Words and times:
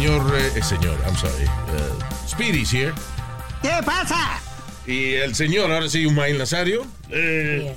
Señor, 0.00 0.34
eh, 0.34 0.50
el 0.56 0.62
señor, 0.62 0.98
I'm 1.06 1.14
sorry, 1.16 1.44
uh, 1.44 2.26
Speedy's 2.26 2.72
here. 2.72 2.92
¿Qué 3.60 3.68
pasa? 3.84 4.40
Y 4.86 5.12
el 5.16 5.34
señor, 5.34 5.70
ahora 5.70 5.90
sí, 5.90 6.06
Ismael 6.06 6.38
Nazario. 6.38 6.86
Eh, 7.10 7.74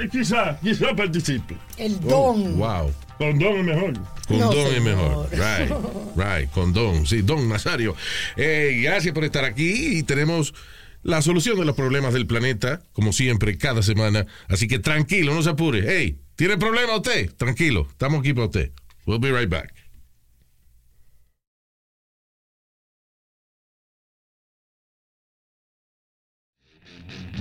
eh, 0.00 0.08
quizá, 0.12 0.56
quizá 0.62 0.94
participe. 0.94 1.56
El 1.76 1.96
Oh, 2.04 2.34
don. 2.36 2.56
wow. 2.56 2.92
Condón 3.18 3.56
es 3.58 3.64
mejor. 3.64 3.94
Condón 4.28 4.54
No, 4.54 4.70
es 4.70 4.80
mejor. 4.82 5.28
Right, 5.32 5.72
right, 6.16 6.50
condón. 6.52 7.04
Sí, 7.04 7.22
don 7.22 7.48
Nazario. 7.48 7.96
Eh, 8.36 8.80
gracias 8.84 9.12
por 9.12 9.24
estar 9.24 9.44
aquí 9.44 9.98
y 9.98 10.02
tenemos 10.04 10.54
la 11.02 11.20
solución 11.20 11.58
de 11.58 11.64
los 11.64 11.74
problemas 11.74 12.14
del 12.14 12.28
planeta, 12.28 12.80
como 12.92 13.12
siempre, 13.12 13.58
cada 13.58 13.82
semana. 13.82 14.24
Así 14.48 14.68
que 14.68 14.78
tranquilo, 14.78 15.34
no 15.34 15.42
se 15.42 15.50
apure. 15.50 15.82
Hey, 15.84 16.16
¿tiene 16.36 16.58
problema 16.58 16.94
usted? 16.96 17.32
Tranquilo, 17.34 17.88
estamos 17.90 18.20
aquí 18.20 18.32
para 18.32 18.46
usted. 18.46 18.70
We'll 19.06 19.18
be 19.20 19.32
right 19.32 19.50
back. 19.50 19.73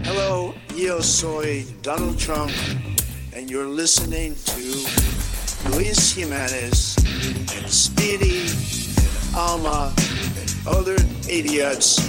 Hello, 0.01 0.53
yo 0.75 0.99
soy 1.01 1.65
Donald 1.81 2.17
Trump, 2.17 2.51
and 3.33 3.49
you're 3.49 3.67
listening 3.67 4.35
to 4.45 5.69
Luis 5.69 6.13
Jimenez 6.13 6.97
and 7.55 7.69
Speedy 7.69 8.41
and 8.41 9.35
Alma 9.35 9.93
and 9.95 10.55
other 10.67 10.95
idiots 11.29 11.99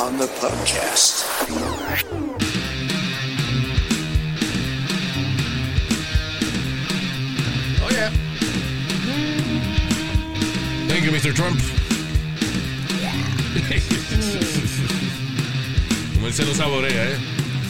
on 0.00 0.16
the 0.18 0.26
podcast. 0.38 1.24
Oh, 7.82 7.90
yeah. 7.90 8.10
Thank 10.88 11.04
you, 11.04 11.10
Mr. 11.10 11.34
Trump. 11.34 11.58
Como 13.52 14.38
él 16.32 16.36
se 16.36 16.44
lo 16.46 16.54
saborea, 16.54 17.10
¿eh? 17.10 17.16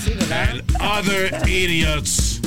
Sí, 0.05 0.11
¿verdad? 0.15 0.51
And 0.51 0.63
other 0.81 1.49
idiots 1.49 2.41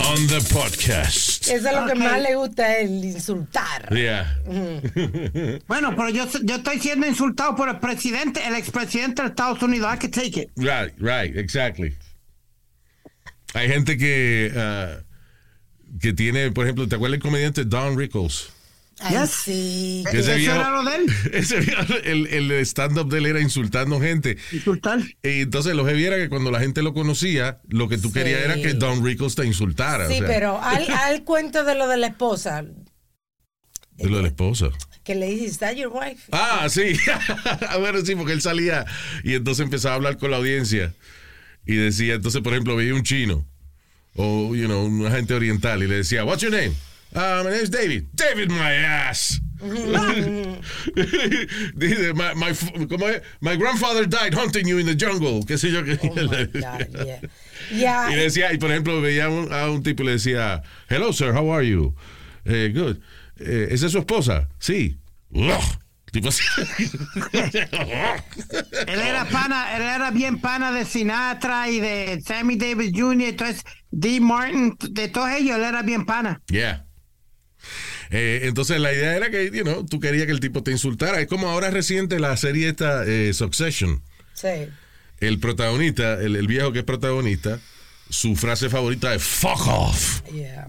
on 0.00 0.26
the 0.26 0.40
podcast. 0.52 1.46
Eso 1.46 1.68
es 1.68 1.74
lo 1.74 1.86
que 1.86 1.94
más 1.94 2.20
le 2.20 2.34
gusta, 2.34 2.78
el 2.78 3.04
insultar. 3.04 3.88
Yeah. 3.94 4.36
Bueno, 5.68 5.94
pero 5.94 6.10
yo, 6.10 6.26
yo 6.42 6.56
estoy 6.56 6.80
siendo 6.80 7.06
insultado 7.06 7.54
por 7.54 7.68
el 7.68 7.78
presidente, 7.78 8.44
el 8.44 8.56
expresidente 8.56 9.22
de 9.22 9.28
Estados 9.28 9.62
Unidos. 9.62 9.94
I 9.94 9.98
can 9.98 10.10
take 10.10 10.40
it. 10.40 10.50
Right, 10.56 10.92
right, 10.98 11.36
exactly. 11.36 11.96
Hay 13.54 13.68
gente 13.68 13.96
que, 13.96 14.52
ah, 14.56 15.02
que 16.00 16.12
tiene, 16.14 16.50
por 16.50 16.64
ejemplo, 16.64 16.88
¿te 16.88 16.96
acuerdas 16.96 17.18
el 17.18 17.22
comediante 17.22 17.64
Don 17.64 17.96
Rickles? 17.96 18.50
Ay, 19.00 19.16
Yes. 19.16 19.30
sí. 19.30 20.04
Que 20.10 20.18
ese 20.18 20.30
¿Eso 20.32 20.38
viejo- 20.38 20.54
era 20.56 20.70
lo 20.70 20.82
de 20.82 20.96
él? 20.96 21.06
Ese 21.32 21.60
viejo, 21.60 21.82
el, 22.04 22.26
el 22.28 22.50
stand-up 22.66 23.08
de 23.10 23.18
él 23.18 23.26
era 23.26 23.40
insultando 23.40 24.00
gente. 24.00 24.36
Insultar. 24.52 24.98
Y 25.22 25.42
entonces 25.42 25.74
lo 25.76 25.84
que 25.84 25.92
viera 25.92 26.16
que 26.16 26.28
cuando 26.28 26.50
la 26.50 26.58
gente 26.60 26.82
lo 26.82 26.92
conocía, 26.94 27.60
lo 27.68 27.88
que 27.88 27.96
tú 27.98 28.08
Sí. 28.08 28.14
querías 28.14 28.42
era 28.42 28.56
que 28.56 28.74
Don 28.74 29.04
Rickles 29.04 29.34
te 29.36 29.46
insultara. 29.46 30.08
Sí, 30.08 30.14
o 30.14 30.18
sea, 30.18 30.26
pero 30.26 30.60
al, 30.60 30.90
al 30.90 31.22
cuento 31.24 31.64
de 31.64 31.74
lo 31.76 31.86
de 31.86 31.96
la 31.96 32.08
esposa, 32.08 32.62
De 32.62 34.08
lo 34.10 34.16
de 34.16 34.22
la 34.22 34.28
esposa. 34.28 34.70
que 35.04 35.14
le 35.14 35.26
dice, 35.28 35.44
¿Is 35.44 35.58
that 35.58 35.74
your 35.74 35.92
wife? 35.92 36.24
Ah, 36.32 36.66
sí. 36.68 36.94
bueno, 37.80 38.04
sí, 38.04 38.14
porque 38.16 38.32
él 38.32 38.42
salía 38.42 38.84
y 39.24 39.34
entonces 39.34 39.64
empezaba 39.64 39.94
a 39.94 39.96
hablar 39.96 40.18
con 40.18 40.30
la 40.32 40.38
audiencia. 40.38 40.92
Y 41.66 41.76
decía, 41.76 42.14
entonces, 42.14 42.40
por 42.42 42.52
ejemplo, 42.52 42.74
veía 42.76 42.94
un 42.94 43.02
chino 43.04 43.46
o, 44.14 44.54
you 44.56 44.66
know, 44.66 44.84
un 44.84 45.06
agente 45.06 45.34
oriental 45.34 45.82
y 45.82 45.86
le 45.86 45.96
decía, 45.96 46.24
What's 46.24 46.42
your 46.42 46.50
name? 46.50 46.72
Ah, 47.14 47.42
my 47.44 47.50
name 47.50 47.62
is 47.62 47.70
David. 47.70 48.08
David, 48.14 48.50
my 48.50 48.72
ass. 48.72 49.40
Dice, 49.58 50.62
my, 52.14 52.32
my, 52.34 52.54
my 53.40 53.56
grandfather 53.56 54.06
died 54.06 54.32
hunting 54.32 54.68
you 54.68 54.78
in 54.78 54.86
the 54.86 54.94
jungle. 54.94 55.42
¿Qué 55.42 55.58
sé 55.58 55.72
yo? 55.72 55.82
qué 55.82 55.98
Oh, 56.02 56.14
my 56.14 56.44
God, 56.44 57.06
yeah. 57.06 57.20
Yeah, 57.72 58.08
Y 58.10 58.14
le 58.14 58.22
decía, 58.22 58.52
y 58.52 58.58
por 58.58 58.70
ejemplo, 58.70 59.00
veía 59.00 59.24
a 59.24 59.30
un, 59.30 59.52
a 59.52 59.68
un 59.70 59.82
tipo 59.82 60.02
y 60.02 60.06
le 60.06 60.12
decía, 60.12 60.62
Hello, 60.88 61.12
sir, 61.12 61.32
how 61.32 61.50
are 61.50 61.66
you? 61.66 61.92
Eh, 62.44 62.70
good. 62.72 62.98
Eh, 63.40 63.68
¿Esa 63.70 63.86
es 63.86 63.92
su 63.92 63.98
esposa? 63.98 64.48
Sí. 64.58 64.98
Ugh. 65.32 65.78
Tipo 66.12 66.28
así. 66.28 66.44
Él 68.86 69.00
era 69.00 69.24
pana, 69.26 69.76
él 69.76 69.82
era 69.82 70.10
bien 70.10 70.40
pana 70.40 70.72
de 70.72 70.86
Sinatra 70.86 71.68
y 71.68 71.80
de 71.80 72.22
Sammy 72.24 72.56
Davis 72.56 72.92
Jr. 72.94 73.28
Entonces, 73.28 73.62
D. 73.90 74.18
Martin, 74.20 74.76
de 74.90 75.08
todos 75.08 75.30
ellos, 75.30 75.56
él 75.56 75.64
era 75.64 75.82
bien 75.82 76.06
pana. 76.06 76.40
Yeah. 76.46 76.86
Eh, 78.10 78.40
entonces 78.44 78.80
la 78.80 78.92
idea 78.92 79.16
era 79.16 79.30
que, 79.30 79.50
you 79.52 79.62
know, 79.64 79.84
tú 79.84 80.00
querías 80.00 80.26
que 80.26 80.32
el 80.32 80.40
tipo 80.40 80.62
te 80.62 80.70
insultara. 80.70 81.20
Es 81.20 81.26
como 81.28 81.48
ahora 81.48 81.70
reciente 81.70 82.18
la 82.18 82.36
serie 82.36 82.68
esta, 82.68 83.04
eh, 83.06 83.32
Succession. 83.32 84.02
sí. 84.34 84.68
El 85.20 85.40
protagonista, 85.40 86.14
el, 86.22 86.36
el 86.36 86.46
viejo 86.46 86.70
que 86.72 86.78
es 86.78 86.84
protagonista, 86.84 87.58
su 88.08 88.36
frase 88.36 88.70
favorita 88.70 89.12
es 89.16 89.22
fuck 89.24 89.66
off. 89.66 90.22
Yeah. 90.32 90.64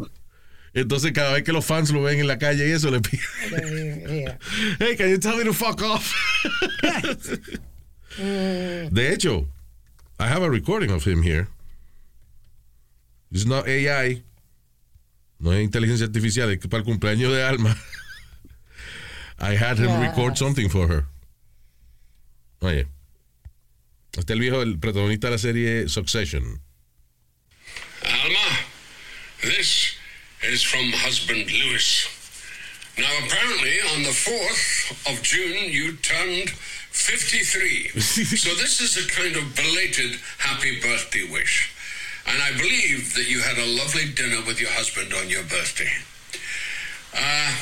Entonces 0.74 1.12
cada 1.12 1.34
vez 1.34 1.44
que 1.44 1.52
los 1.52 1.64
fans 1.66 1.92
lo 1.92 2.02
ven 2.02 2.20
en 2.20 2.26
la 2.26 2.40
calle 2.40 2.68
y 2.68 2.72
eso 2.72 2.90
le 2.90 3.00
piden, 3.00 4.08
yeah. 4.08 4.40
hey, 4.80 4.96
can 4.98 5.08
you 5.10 5.20
tell 5.20 5.38
me 5.38 5.44
to 5.44 5.54
fuck 5.54 5.80
off? 5.84 6.12
De 8.18 9.14
hecho, 9.14 9.48
I 10.20 10.26
have 10.28 10.42
a 10.44 10.50
recording 10.50 10.90
of 10.92 11.06
him 11.06 11.22
here. 11.22 11.48
It's 13.32 13.46
not 13.46 13.68
AI. 13.68 14.24
No 15.40 15.54
es 15.54 15.64
inteligencia 15.64 16.06
artificial, 16.06 16.52
es 16.52 16.60
que 16.60 16.68
para 16.68 16.80
el 16.80 16.86
cumpleaños 16.86 17.32
de 17.34 17.44
Alma. 17.44 17.76
I 19.40 19.56
had 19.56 19.78
him 19.78 20.00
record 20.02 20.34
Yes. 20.34 20.40
something 20.40 20.70
for 20.70 20.88
her. 20.90 21.06
Oye. 22.62 22.88
Este 24.18 24.34
es 24.34 24.36
el 24.36 24.40
viejo, 24.42 24.62
el 24.62 24.80
protagonista 24.80 25.28
de 25.28 25.32
la 25.32 25.38
serie 25.38 25.88
Succession. 25.88 26.62
Alma, 28.04 28.60
this 29.42 29.96
is 30.44 30.62
from 30.64 30.92
husband 30.92 31.50
Lewis. 31.50 32.08
Now, 32.98 33.10
apparently, 33.26 33.80
on 33.96 34.04
the 34.04 34.10
4th 34.12 34.92
of 35.14 35.22
June, 35.24 35.72
you 35.72 35.94
turned 35.98 36.50
53. 36.92 37.90
so, 38.02 38.56
this 38.56 38.82
is 38.82 38.98
a 38.98 39.08
kind 39.10 39.38
of 39.38 39.56
belated 39.56 40.20
happy 40.40 40.82
birthday 40.82 41.24
wish. 41.32 41.72
And 42.30 42.42
I 42.42 42.52
believe 42.58 43.14
that 43.16 43.30
you 43.30 43.42
had 43.42 43.58
a 43.58 43.66
lovely 43.66 44.06
dinner 44.14 44.42
with 44.46 44.62
your 44.62 44.70
husband 44.70 45.14
on 45.14 45.30
your 45.30 45.44
birthday. 45.44 45.92
Uh, 47.14 47.20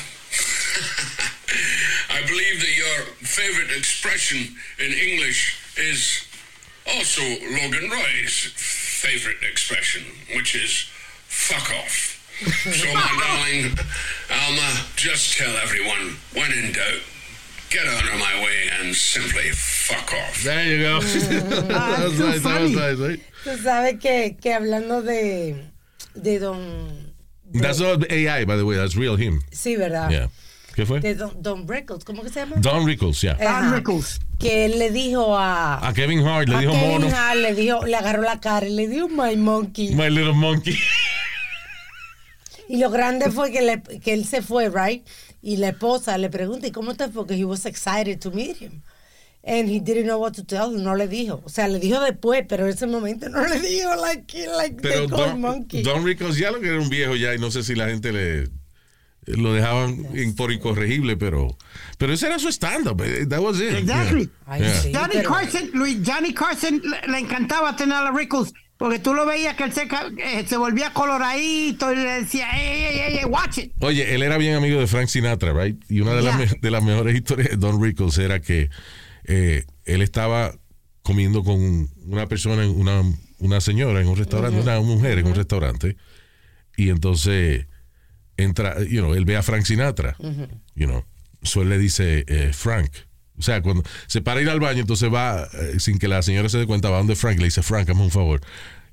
I 2.09 2.21
believe 2.27 2.59
that 2.59 2.75
your 2.75 3.05
favorite 3.23 3.71
expression 3.75 4.55
in 4.77 4.91
English 4.91 5.57
is 5.77 6.27
also 6.85 7.21
Logan 7.21 7.89
Roy's 7.89 8.51
favorite 8.55 9.41
expression, 9.41 10.03
which 10.35 10.53
is 10.55 10.85
fuck 11.27 11.71
off. 11.71 12.13
so, 12.71 12.93
my 12.93 13.17
darling 13.19 13.75
Alma, 14.29 14.85
just 14.95 15.37
tell 15.37 15.55
everyone 15.57 16.17
when 16.33 16.51
in 16.51 16.71
doubt, 16.73 17.01
get 17.69 17.85
out 17.87 18.03
of 18.13 18.19
my 18.19 18.43
way 18.43 18.69
and 18.79 18.95
simply 18.95 19.49
fuck 19.53 20.11
off. 20.13 20.43
There 20.43 20.63
you 20.65 20.83
go. 20.83 20.99
that 20.99 22.03
was 22.03 22.17
so 22.17 22.25
nice, 22.29 22.41
that 22.43 22.61
was 22.61 22.73
funny. 22.73 22.75
nice, 22.75 22.97
right? 22.99 23.19
Tú 23.43 23.57
sabes 23.57 23.99
que, 23.99 24.37
que 24.41 24.53
hablando 24.53 25.01
de, 25.01 25.55
de 26.15 26.39
don... 26.39 27.13
That's 27.53 27.79
not 27.79 28.11
AI, 28.11 28.45
by 28.45 28.57
the 28.57 28.65
way. 28.65 28.75
That's 28.75 28.95
real 28.95 29.15
him. 29.15 29.41
Sí, 29.51 29.77
¿verdad? 29.77 30.09
Yeah. 30.11 30.27
¿Qué 30.75 30.85
fue? 30.85 30.99
De 30.99 31.15
don, 31.15 31.41
don 31.41 31.65
Brickles, 31.65 32.03
¿cómo 32.03 32.21
que 32.23 32.29
se 32.29 32.41
llama? 32.41 32.57
Don 32.57 32.85
Rickles, 32.85 33.21
yeah. 33.21 33.37
Ajá. 33.39 33.61
Don 33.69 33.73
Rickles. 33.73 34.19
Que 34.37 34.65
él 34.65 34.77
le 34.77 34.91
dijo 34.91 35.35
a... 35.37 35.87
A 35.87 35.93
Kevin 35.93 36.19
Hart 36.27 36.49
le 36.49 36.55
a 36.55 36.59
dijo 36.59 36.73
Kevin 36.73 36.89
mono. 37.01 37.07
Hart, 37.15 37.37
le 37.37 37.55
dijo, 37.55 37.85
le 37.85 37.95
agarró 37.95 38.21
la 38.21 38.39
cara 38.39 38.67
y 38.67 38.73
le 38.75 38.87
dijo 38.87 39.07
my 39.07 39.35
monkey. 39.35 39.95
My 39.95 40.09
little 40.09 40.33
monkey. 40.33 40.77
Y 42.69 42.77
lo 42.77 42.89
grande 42.89 43.31
fue 43.31 43.49
que, 43.51 43.61
le- 43.61 43.99
que 43.99 44.13
él 44.13 44.25
se 44.25 44.41
fue, 44.41 44.69
right? 44.69 45.07
Y 45.41 45.57
la 45.57 45.69
esposa 45.69 46.17
le 46.17 46.29
pregunta, 46.29 46.67
¿y 46.67 46.71
cómo 46.71 46.93
fue? 46.95 47.07
Porque 47.09 47.35
he 47.35 47.45
was 47.45 47.65
excited 47.65 48.19
to 48.19 48.31
meet 48.31 48.57
him. 48.61 48.81
And 49.43 49.69
he 49.69 49.79
didn't 49.79 50.05
know 50.07 50.19
what 50.19 50.33
to 50.33 50.43
tell 50.43 50.73
him. 50.73 50.83
No 50.83 50.95
le 50.95 51.07
dijo. 51.07 51.41
O 51.45 51.49
sea, 51.49 51.67
le 51.67 51.79
dijo 51.79 52.01
después, 52.01 52.43
pero 52.49 52.65
en 52.65 52.73
ese 52.73 52.85
momento 52.87 53.29
no 53.29 53.45
le 53.47 53.59
dijo, 53.61 53.95
like, 53.95 54.47
like 54.57 54.81
Pero 54.81 55.07
Don, 55.07 55.39
monkey. 55.39 55.83
Don 55.83 56.03
Rickles 56.03 56.37
ya 56.37 56.51
lo 56.51 56.59
que 56.59 56.67
era 56.67 56.79
un 56.81 56.89
viejo 56.89 57.15
ya 57.15 57.33
y 57.33 57.37
no 57.39 57.49
sé 57.51 57.63
si 57.63 57.75
la 57.75 57.87
gente 57.87 58.11
le 58.11 58.49
lo 59.27 59.53
dejaban 59.53 60.05
por 60.37 60.53
incorregible, 60.53 61.17
pero 61.17 61.57
pero 61.97 62.13
ese 62.13 62.27
era 62.27 62.39
su 62.39 62.47
stand-up. 62.49 63.01
eh, 63.03 63.25
That 63.27 63.39
was 63.41 63.59
it. 63.59 63.73
Exactly. 63.73 64.29
Ay, 64.45 64.61
Yeah. 64.61 64.81
sí, 64.81 64.91
Johnny 64.93 65.09
pero- 65.13 65.29
Carson, 65.33 65.69
Luis, 65.73 65.97
Johnny 66.05 66.33
Carson 66.33 66.81
le, 66.83 67.11
le 67.11 67.19
encantaba 67.19 67.75
tener 67.75 67.95
a 67.97 68.11
Rickles 68.11 68.53
porque 68.77 68.99
tú 68.99 69.13
lo 69.13 69.25
veías 69.25 69.55
que 69.55 69.63
él 69.65 69.73
se, 69.73 69.83
eh, 70.17 70.45
se 70.47 70.57
volvía 70.57 70.93
coloradito 70.93 71.91
y 71.91 71.95
le 71.95 72.21
decía, 72.21 72.47
hey, 72.53 72.83
hey, 72.91 73.15
hey, 73.19 73.25
watch 73.27 73.57
it. 73.57 73.71
Oye, 73.79 74.13
él 74.15 74.21
era 74.23 74.37
bien 74.37 74.55
amigo 74.55 74.79
de 74.79 74.87
Frank 74.87 75.07
Sinatra, 75.07 75.51
right? 75.53 75.83
Y 75.89 76.01
una 76.01 76.13
de, 76.13 76.21
las, 76.21 76.37
Yeah. 76.37 76.45
me- 76.53 76.59
de 76.61 76.71
las 76.71 76.83
mejores 76.83 77.15
historias 77.15 77.49
de 77.49 77.55
Don 77.57 77.81
Rickles 77.81 78.17
era 78.17 78.39
que 78.39 78.69
eh, 79.25 79.65
él 79.85 80.01
estaba 80.01 80.53
comiendo 81.01 81.43
con 81.43 81.89
una 82.05 82.27
persona, 82.27 82.67
una, 82.69 83.01
una 83.39 83.61
señora 83.61 83.99
en 84.01 84.07
un 84.07 84.15
restaurante, 84.17 84.59
una 84.59 84.79
mujer 84.81 85.17
en 85.19 85.27
un 85.27 85.35
restaurante, 85.35 85.95
y 86.75 86.89
entonces 86.89 87.65
entra, 88.37 88.83
you 88.83 88.99
know, 89.01 89.13
él 89.15 89.25
ve 89.25 89.37
a 89.37 89.41
Frank 89.43 89.63
Sinatra, 89.63 90.15
you 90.75 90.85
know, 90.85 91.03
so 91.43 91.61
él 91.61 91.69
le 91.69 91.77
dice, 91.79 92.25
eh, 92.27 92.51
Frank, 92.53 92.91
o 93.37 93.41
sea, 93.41 93.61
cuando 93.61 93.83
se 94.07 94.21
para 94.21 94.41
ir 94.41 94.49
al 94.49 94.59
baño, 94.59 94.81
entonces 94.81 95.13
va, 95.13 95.47
eh, 95.53 95.79
sin 95.79 95.99
que 95.99 96.07
la 96.07 96.21
señora 96.21 96.49
se 96.49 96.57
dé 96.57 96.65
cuenta, 96.65 96.89
va 96.89 96.97
donde 96.97 97.15
Frank, 97.15 97.37
le 97.39 97.45
dice, 97.45 97.61
Frank, 97.63 97.89
hazme 97.89 98.01
un 98.03 98.11
favor, 98.11 98.41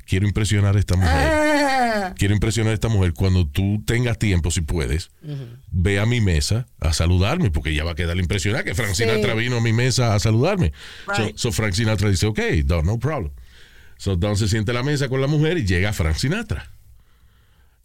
quiero 0.07 0.27
impresionar 0.27 0.77
a 0.77 0.79
esta 0.79 0.97
mujer 0.97 1.11
Ah, 1.13 2.15
quiero 2.17 2.35
impresionar 2.35 2.73
a 2.73 2.75
esta 2.75 2.89
mujer 2.89 3.15
cuando 3.15 3.47
tú 3.47 3.83
tengas 3.87 4.19
tiempo, 4.19 4.51
si 4.51 4.61
puedes, 4.61 5.11
ve 5.71 5.99
a 5.99 6.07
mi 6.07 6.21
mesa 6.21 6.67
a 6.79 6.93
saludarme, 6.93 7.51
porque 7.51 7.71
ella 7.71 7.85
va 7.85 7.93
a 7.93 7.95
quedar 7.95 8.19
impresionada 8.19 8.65
que 8.65 8.75
Frank 8.75 8.95
Sí. 8.95 9.05
Sinatra 9.05 9.35
vino 9.35 9.57
a 9.57 9.61
mi 9.61 9.73
mesa 9.73 10.15
a 10.15 10.19
saludarme. 10.19 10.73
Right. 11.07 11.37
So, 11.37 11.51
so 11.51 11.53
Frank 11.53 11.73
Sinatra 11.75 12.11
dice, 12.11 12.27
ok, 12.27 12.41
Don, 12.65 12.85
no 12.85 12.99
problem. 12.99 13.33
So 13.97 14.17
Don 14.17 14.37
se 14.37 14.49
siente 14.49 14.73
a 14.73 14.75
la 14.75 14.83
mesa 14.83 15.09
con 15.09 15.21
la 15.21 15.27
mujer 15.27 15.57
y 15.57 15.65
llega 15.65 15.93
Frank 15.93 16.17
Sinatra. 16.17 16.71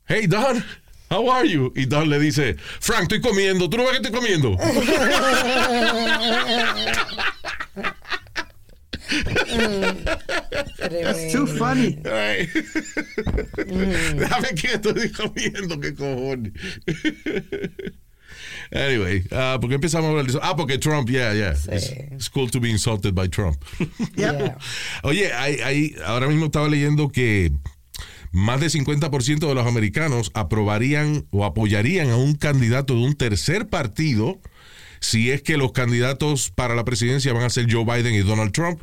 Hey 0.07 0.27
Don, 0.27 0.63
how 1.09 1.27
are 1.29 1.45
you? 1.45 1.71
Y 1.75 1.85
Don 1.85 2.09
le 2.09 2.19
dice, 2.19 2.55
Frank, 2.79 3.03
estoy 3.11 3.21
comiendo, 3.21 3.69
¿tú 3.69 3.77
no 3.77 3.83
ves 3.83 3.99
que 3.99 4.07
estoy 4.07 4.11
comiendo? 4.11 4.57
It's 10.01 11.33
too 11.33 11.45
funny. 11.47 11.97
Ay. 12.05 12.47
Déjame 14.15 14.53
quieto, 14.55 14.89
estoy 14.95 15.09
comiendo, 15.11 15.79
qué 15.79 15.93
cojones. 15.95 16.53
Anyway, 18.71 19.23
ah, 19.31 19.57
¿por 19.59 19.69
qué 19.69 19.75
empezamos 19.75 20.07
a 20.07 20.09
hablar 20.11 20.25
de 20.25 20.31
eso? 20.31 20.39
Ah, 20.43 20.55
porque 20.55 20.77
Trump, 20.77 21.09
yeah, 21.09 21.33
yeah. 21.33 21.51
It's, 21.71 21.89
it's 22.11 22.29
cool 22.29 22.47
to 22.49 22.59
be 22.59 22.69
insulted 22.69 23.13
by 23.15 23.27
Trump. 23.27 23.57
yeah. 24.15 24.55
Oye, 25.03 25.31
hay, 25.33 25.57
hay- 25.61 25.95
ahora 26.05 26.27
mismo 26.27 26.45
estaba 26.45 26.67
leyendo 26.69 27.09
que 27.11 27.51
más 28.31 28.59
del 28.59 28.69
50% 28.69 29.47
de 29.47 29.55
los 29.55 29.65
americanos 29.67 30.31
aprobarían 30.33 31.25
o 31.31 31.45
apoyarían 31.45 32.09
a 32.09 32.15
un 32.17 32.35
candidato 32.35 32.93
de 32.93 33.01
un 33.01 33.15
tercer 33.15 33.67
partido 33.67 34.39
si 34.99 35.31
es 35.31 35.41
que 35.41 35.57
los 35.57 35.71
candidatos 35.71 36.51
para 36.51 36.75
la 36.75 36.83
presidencia 36.85 37.33
van 37.33 37.43
a 37.43 37.49
ser 37.49 37.71
Joe 37.71 37.85
Biden 37.85 38.13
y 38.13 38.19
Donald 38.19 38.51
Trump, 38.51 38.81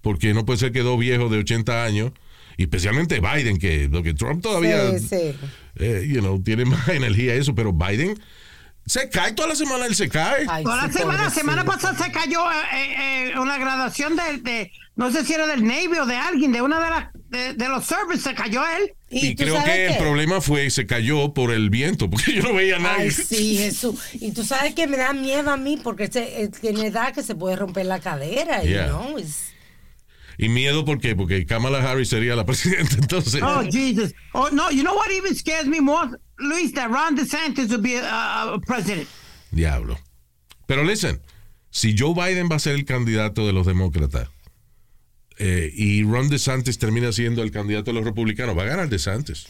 porque 0.00 0.32
no 0.32 0.44
puede 0.44 0.58
ser 0.60 0.72
que 0.72 0.80
dos 0.80 0.98
viejos 0.98 1.30
de 1.30 1.38
80 1.38 1.84
años, 1.84 2.12
y 2.56 2.62
especialmente 2.62 3.20
Biden, 3.20 3.58
que, 3.58 3.90
que 4.02 4.14
Trump 4.14 4.42
todavía 4.42 4.96
Sí, 4.98 5.08
sí. 5.08 5.34
eh, 5.76 6.06
you 6.08 6.20
know, 6.20 6.40
tiene 6.40 6.64
más 6.66 6.88
energía 6.88 7.34
eso, 7.34 7.54
pero 7.54 7.72
Biden 7.72 8.16
se 8.86 9.08
cae 9.10 9.32
toda 9.32 9.48
la 9.48 9.56
semana, 9.56 9.86
él 9.86 9.94
se 9.94 10.08
cae. 10.08 10.46
Ay, 10.48 10.64
Toda 10.64 10.86
la 10.86 10.92
semana, 10.92 11.24
la 11.24 11.30
semana 11.30 11.64
pasada 11.64 11.96
se 12.04 12.10
cayó 12.12 12.40
eh, 12.50 12.54
eh, 12.72 13.32
eh, 13.34 13.38
una 13.40 13.58
graduación 13.58 14.16
de, 14.16 14.38
de- 14.38 14.72
no 14.94 15.10
sé 15.10 15.24
si 15.24 15.34
era 15.34 15.46
del 15.46 15.64
Navy 15.64 15.98
o 16.00 16.06
de 16.06 16.16
alguien, 16.16 16.52
de 16.52 16.62
una 16.62 16.82
de 16.82 16.90
las 16.90 17.08
de, 17.28 17.54
de 17.54 17.68
los 17.68 17.84
servers, 17.84 18.22
se 18.22 18.34
cayó 18.34 18.62
él. 18.78 18.92
Y, 19.10 19.34
tú 19.34 19.42
creo 19.44 19.62
que 19.64 19.86
el 19.88 19.96
problema 19.98 20.40
fue 20.40 20.70
se 20.70 20.86
cayó 20.86 21.34
por 21.34 21.52
el 21.52 21.68
viento, 21.70 22.08
porque 22.08 22.32
yo 22.36 22.42
no 22.42 22.54
veía 22.54 22.76
a 22.76 22.78
nadie. 22.78 23.04
Ay, 23.06 23.10
sí, 23.10 23.56
Jesús. 23.58 24.00
Y 24.14 24.30
tú 24.32 24.44
sabes 24.44 24.74
que 24.74 24.86
me 24.86 24.96
da 24.96 25.12
miedo 25.12 25.50
a 25.50 25.56
mí 25.56 25.78
porque 25.82 26.06
se- 26.06 26.42
eh, 26.44 26.48
tiene 26.48 26.86
edad 26.86 27.12
que 27.12 27.22
se 27.22 27.34
puede 27.34 27.56
romper 27.56 27.86
la 27.86 27.98
cadera. 27.98 28.62
Yeah. 28.62 28.86
You 28.86 28.92
know? 28.92 29.18
It's- 29.18 29.52
Y 30.38 30.48
miedo, 30.48 30.84
¿por 30.84 31.00
qué? 31.00 31.16
Porque 31.16 31.46
Kamala 31.46 31.78
Harris 31.78 32.08
sería 32.10 32.36
la 32.36 32.44
presidenta, 32.46 32.94
entonces. 32.96 33.42
Oh, 33.42 33.62
Jesus. 33.70 34.14
Oh, 34.32 34.48
no, 34.50 34.70
you 34.70 34.82
know 34.82 34.94
what 34.94 35.10
even 35.10 35.34
scares 35.34 35.66
me 35.66 35.80
more, 35.80 36.08
Luis, 36.38 36.72
that 36.74 36.90
Ron 36.90 37.16
DeSantis 37.16 37.70
would 37.70 37.82
be 37.82 37.96
a, 37.96 38.54
a 38.54 38.58
president. 38.66 39.08
Diablo. 39.50 39.98
Pero 40.66 40.84
listen, 40.84 41.20
si 41.70 41.94
Joe 41.96 42.12
Biden 42.14 42.48
va 42.50 42.56
a 42.56 42.58
ser 42.58 42.74
el 42.74 42.84
candidato 42.84 43.46
de 43.46 43.52
los 43.52 43.66
demócratas 43.66 44.28
eh, 45.38 45.70
y 45.74 46.02
Ron 46.02 46.28
DeSantis 46.28 46.78
termina 46.78 47.12
siendo 47.12 47.42
el 47.42 47.50
candidato 47.50 47.90
de 47.92 47.94
los 47.94 48.04
republicanos, 48.04 48.56
va 48.56 48.62
a 48.64 48.66
ganar 48.66 48.88
DeSantis. 48.88 49.46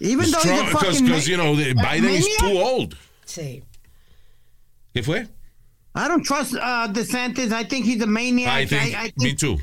Even 0.00 0.30
though 0.32 0.40
Because, 0.42 1.28
you 1.28 1.36
know, 1.36 1.54
Biden 1.54 2.10
is 2.10 2.26
too 2.38 2.58
old. 2.58 2.96
sí. 3.24 3.62
¿Qué 4.92 5.02
fue? 5.02 5.28
I 5.94 6.08
don't 6.08 6.24
trust 6.24 6.54
uh, 6.54 6.88
DeSantis. 6.92 7.52
I 7.52 7.64
think 7.64 7.84
he's 7.86 8.00
a 8.02 8.06
maniac. 8.06 8.48
I 8.52 8.66
think, 8.66 8.94
I, 8.94 9.06
I 9.06 9.12
me 9.16 9.34
too. 9.34 9.58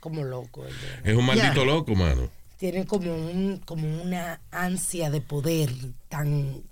Como 0.00 0.22
loco. 0.24 0.64
Es 1.04 1.14
un 1.16 1.24
maldito 1.26 1.54
Yeah. 1.54 1.64
loco, 1.64 1.94
mano. 1.94 2.30
Tiene 2.58 2.86
como, 2.86 3.12
un, 3.14 3.58
como 3.64 4.02
una 4.02 4.40
ansia 4.52 5.10
de 5.10 5.20
poder 5.20 5.70
tan 6.08 6.62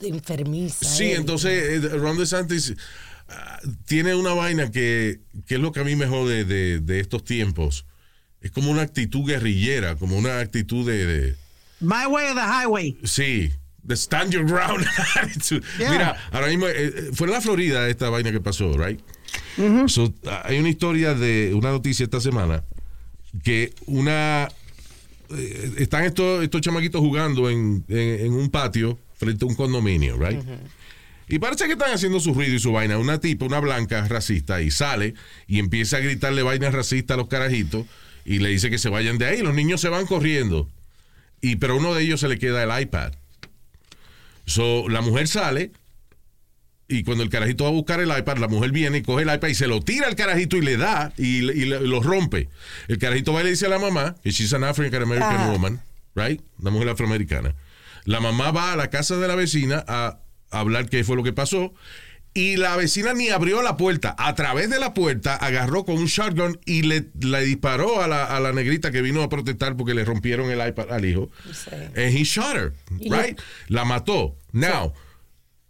enfermiza. 0.00 0.84
Sí, 0.86 1.12
él. 1.12 1.20
entonces 1.20 1.84
eh, 1.84 1.88
Ron 1.96 2.18
DeSantis 2.18 2.74
ah, 3.28 3.58
tiene 3.86 4.14
una 4.14 4.32
vaina 4.34 4.70
que, 4.70 5.20
que 5.46 5.54
es 5.56 5.60
lo 5.60 5.72
que 5.72 5.80
a 5.80 5.84
mí 5.84 5.96
me 5.96 6.06
jode 6.06 6.44
de, 6.44 6.80
de 6.80 7.00
estos 7.00 7.24
tiempos. 7.24 7.84
Es 8.40 8.50
como 8.52 8.70
una 8.70 8.82
actitud 8.82 9.26
guerrillera, 9.26 9.96
como 9.96 10.16
una 10.16 10.38
actitud 10.38 10.86
de, 10.86 11.06
de- 11.06 11.36
my 11.80 12.06
way 12.08 12.26
or 12.28 12.34
the 12.34 12.40
highway. 12.42 12.96
sí, 13.04 13.50
de 13.88 13.96
stand 13.96 14.30
your 14.32 14.44
ground 14.44 14.86
attitude. 15.20 15.62
Yeah. 15.78 15.90
Mira, 15.90 16.16
ahora 16.30 16.46
mismo 16.48 16.68
eh, 16.68 16.74
eh, 16.76 17.10
fue 17.14 17.26
en 17.26 17.32
la 17.32 17.40
Florida 17.40 17.88
esta 17.88 18.08
vaina 18.10 18.30
que 18.30 18.40
pasó, 18.40 18.76
right? 18.78 19.00
So, 19.88 20.12
ah, 20.26 20.42
hay 20.44 20.58
una 20.58 20.68
historia 20.68 21.14
de 21.14 21.52
una 21.54 21.70
noticia 21.70 22.04
esta 22.04 22.20
semana 22.20 22.62
que 23.42 23.72
una 23.86 24.48
eh, 25.30 25.72
están 25.78 26.04
estos, 26.04 26.42
estos 26.44 26.60
chamaquitos 26.60 27.00
jugando 27.00 27.50
en, 27.50 27.84
en- 27.88 28.26
en 28.26 28.32
un 28.32 28.50
patio 28.50 28.98
frente 29.16 29.44
a 29.44 29.48
un 29.48 29.54
condominio, 29.54 30.16
right? 30.16 30.40
Y 31.28 31.38
parece 31.40 31.66
que 31.66 31.72
están 31.72 31.92
haciendo 31.92 32.20
su 32.20 32.32
ruido 32.32 32.54
y 32.54 32.58
su 32.58 32.72
vaina. 32.72 32.96
Una 32.96 33.18
tipa, 33.20 33.44
una 33.44 33.60
blanca 33.60 34.06
racista, 34.08 34.62
y 34.62 34.70
sale 34.70 35.12
y 35.46 35.58
empieza 35.58 35.98
a 35.98 36.00
gritarle 36.00 36.42
vainas 36.42 36.72
racistas 36.72 37.16
a 37.16 37.18
los 37.18 37.28
carajitos 37.28 37.84
y 38.24 38.38
le 38.38 38.48
dice 38.48 38.70
que 38.70 38.78
se 38.78 38.88
vayan 38.88 39.18
de 39.18 39.26
ahí. 39.26 39.42
Los 39.42 39.54
niños 39.54 39.80
se 39.82 39.88
van 39.90 40.06
corriendo. 40.06 40.68
Y 41.42 41.56
pero 41.56 41.74
a 41.74 41.76
uno 41.76 41.94
de 41.94 42.02
ellos 42.02 42.20
se 42.20 42.28
le 42.28 42.38
queda 42.38 42.62
el 42.62 42.82
iPad. 42.82 43.12
So, 44.48 44.88
la 44.88 45.00
mujer 45.02 45.28
sale 45.28 45.72
y 46.88 47.02
cuando 47.04 47.22
el 47.22 47.28
carajito 47.28 47.64
va 47.64 47.70
a 47.70 47.72
buscar 47.72 48.00
el 48.00 48.08
iPad, 48.16 48.38
la 48.38 48.48
mujer 48.48 48.72
viene 48.72 48.98
y 48.98 49.02
coge 49.02 49.22
el 49.24 49.34
iPad 49.34 49.48
y 49.48 49.54
se 49.54 49.66
lo 49.66 49.80
tira 49.82 50.06
al 50.06 50.16
carajito 50.16 50.56
y 50.56 50.62
le 50.62 50.78
da 50.78 51.12
y, 51.18 51.44
y 51.50 51.64
lo 51.66 52.00
rompe. 52.02 52.48
El 52.88 52.96
carajito 52.98 53.34
va 53.34 53.42
y 53.42 53.44
le 53.44 53.50
dice 53.50 53.66
a 53.66 53.68
la 53.68 53.78
mamá, 53.78 54.16
que 54.22 54.30
she's 54.30 54.54
an 54.54 54.64
African 54.64 55.02
American 55.02 55.36
Ah. 55.36 55.50
woman, 55.52 55.80
right? 56.14 56.40
Una 56.60 56.70
mujer 56.70 56.88
afroamericana. 56.88 57.54
La 58.06 58.20
mamá 58.20 58.50
va 58.52 58.72
a 58.72 58.76
la 58.76 58.88
casa 58.88 59.16
de 59.18 59.28
la 59.28 59.34
vecina 59.34 59.84
a 59.86 60.18
hablar 60.50 60.88
qué 60.88 61.04
fue 61.04 61.14
lo 61.14 61.22
que 61.22 61.34
pasó. 61.34 61.74
Y 62.34 62.56
la 62.56 62.76
vecina 62.76 63.14
ni 63.14 63.30
abrió 63.30 63.62
la 63.62 63.76
puerta. 63.76 64.14
A 64.18 64.34
través 64.34 64.70
de 64.70 64.78
la 64.78 64.94
puerta 64.94 65.34
agarró 65.34 65.84
con 65.84 65.96
un 65.98 66.06
shotgun 66.06 66.60
y 66.64 66.82
le, 66.82 67.08
le 67.20 67.40
disparó 67.42 68.00
a 68.00 68.06
la, 68.06 68.24
a 68.24 68.38
la 68.38 68.52
negrita 68.52 68.90
que 68.90 69.02
vino 69.02 69.22
a 69.22 69.28
protestar 69.28 69.76
porque 69.76 69.94
le 69.94 70.04
rompieron 70.04 70.50
el 70.50 70.66
iPad 70.66 70.92
al 70.92 71.04
hijo. 71.04 71.30
Sí. 71.52 71.70
And 71.74 72.16
he 72.16 72.22
shot 72.24 72.56
her, 72.56 72.72
Y 73.00 73.10
right? 73.10 73.40
La 73.66 73.84
mató. 73.84 74.36
Now, 74.52 74.92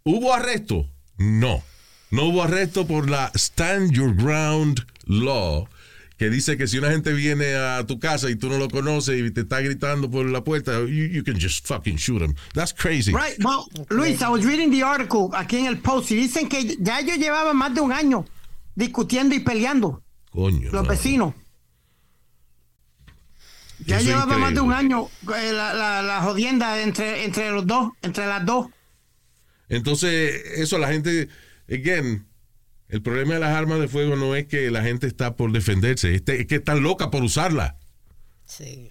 ¿hubo 0.03 0.33
arresto? 0.33 0.87
No. 1.17 1.63
No 2.11 2.25
hubo 2.25 2.43
arresto 2.43 2.87
por 2.87 3.09
la 3.09 3.31
Stand 3.35 3.91
Your 3.91 4.15
Ground 4.15 4.85
Law, 5.05 5.67
que 6.19 6.29
dice 6.29 6.57
que 6.57 6.67
si 6.67 6.77
una 6.77 6.91
gente 6.91 7.13
viene 7.13 7.55
a 7.55 7.85
tu 7.87 7.97
casa 7.97 8.29
y 8.29 8.35
tú 8.35 8.49
no 8.49 8.57
lo 8.57 8.67
conoces 8.67 9.17
y 9.19 9.31
te 9.31 9.41
está 9.41 9.61
gritando 9.61 10.11
por 10.11 10.25
la 10.25 10.43
puerta, 10.43 10.81
you, 10.81 11.07
you 11.07 11.23
can 11.23 11.39
just 11.39 11.65
fucking 11.65 11.95
shoot 11.95 12.21
him. 12.21 12.35
That's 12.53 12.73
crazy. 12.73 13.13
Right. 13.13 13.37
Well, 13.41 13.65
Luis, 13.89 14.21
I 14.21 14.27
was 14.27 14.45
reading 14.45 14.69
the 14.69 14.83
article 14.83 15.29
aquí 15.33 15.59
en 15.59 15.67
el 15.67 15.77
post 15.79 16.11
y 16.11 16.15
dicen 16.15 16.49
que 16.49 16.75
ya 16.77 16.99
ellos 16.99 17.17
llevaban 17.17 17.55
más 17.55 17.73
de 17.73 17.79
un 17.79 17.93
año 17.93 18.25
discutiendo 18.75 19.33
y 19.33 19.39
peleando, 19.39 20.03
Coño. 20.31 20.69
los 20.73 20.85
vecinos. 20.85 21.33
Ya 23.85 23.99
Eso 23.99 24.07
llevaban 24.09 24.41
más 24.41 24.53
de 24.53 24.59
un 24.59 24.73
año 24.73 25.07
eh, 25.37 25.53
la, 25.53 25.73
la, 25.73 26.01
la 26.01 26.21
jodienda 26.21 26.81
entre, 26.81 27.23
entre 27.23 27.49
los 27.51 27.65
dos, 27.65 27.93
entre 28.01 28.25
las 28.27 28.45
dos. 28.45 28.67
Entonces, 29.69 30.33
eso 30.57 30.77
la 30.79 30.89
gente, 30.89 31.29
again, 31.71 32.25
el 32.89 33.01
problema 33.01 33.35
de 33.35 33.39
las 33.39 33.55
armas 33.55 33.79
de 33.79 33.87
fuego 33.87 34.15
no 34.15 34.35
es 34.35 34.47
que 34.47 34.69
la 34.71 34.83
gente 34.83 35.07
está 35.07 35.35
por 35.35 35.51
defenderse, 35.51 36.13
es 36.15 36.21
que 36.23 36.55
están 36.55 36.81
loca 36.83 37.09
por 37.11 37.23
usarla. 37.23 37.77
Sí. 38.45 38.89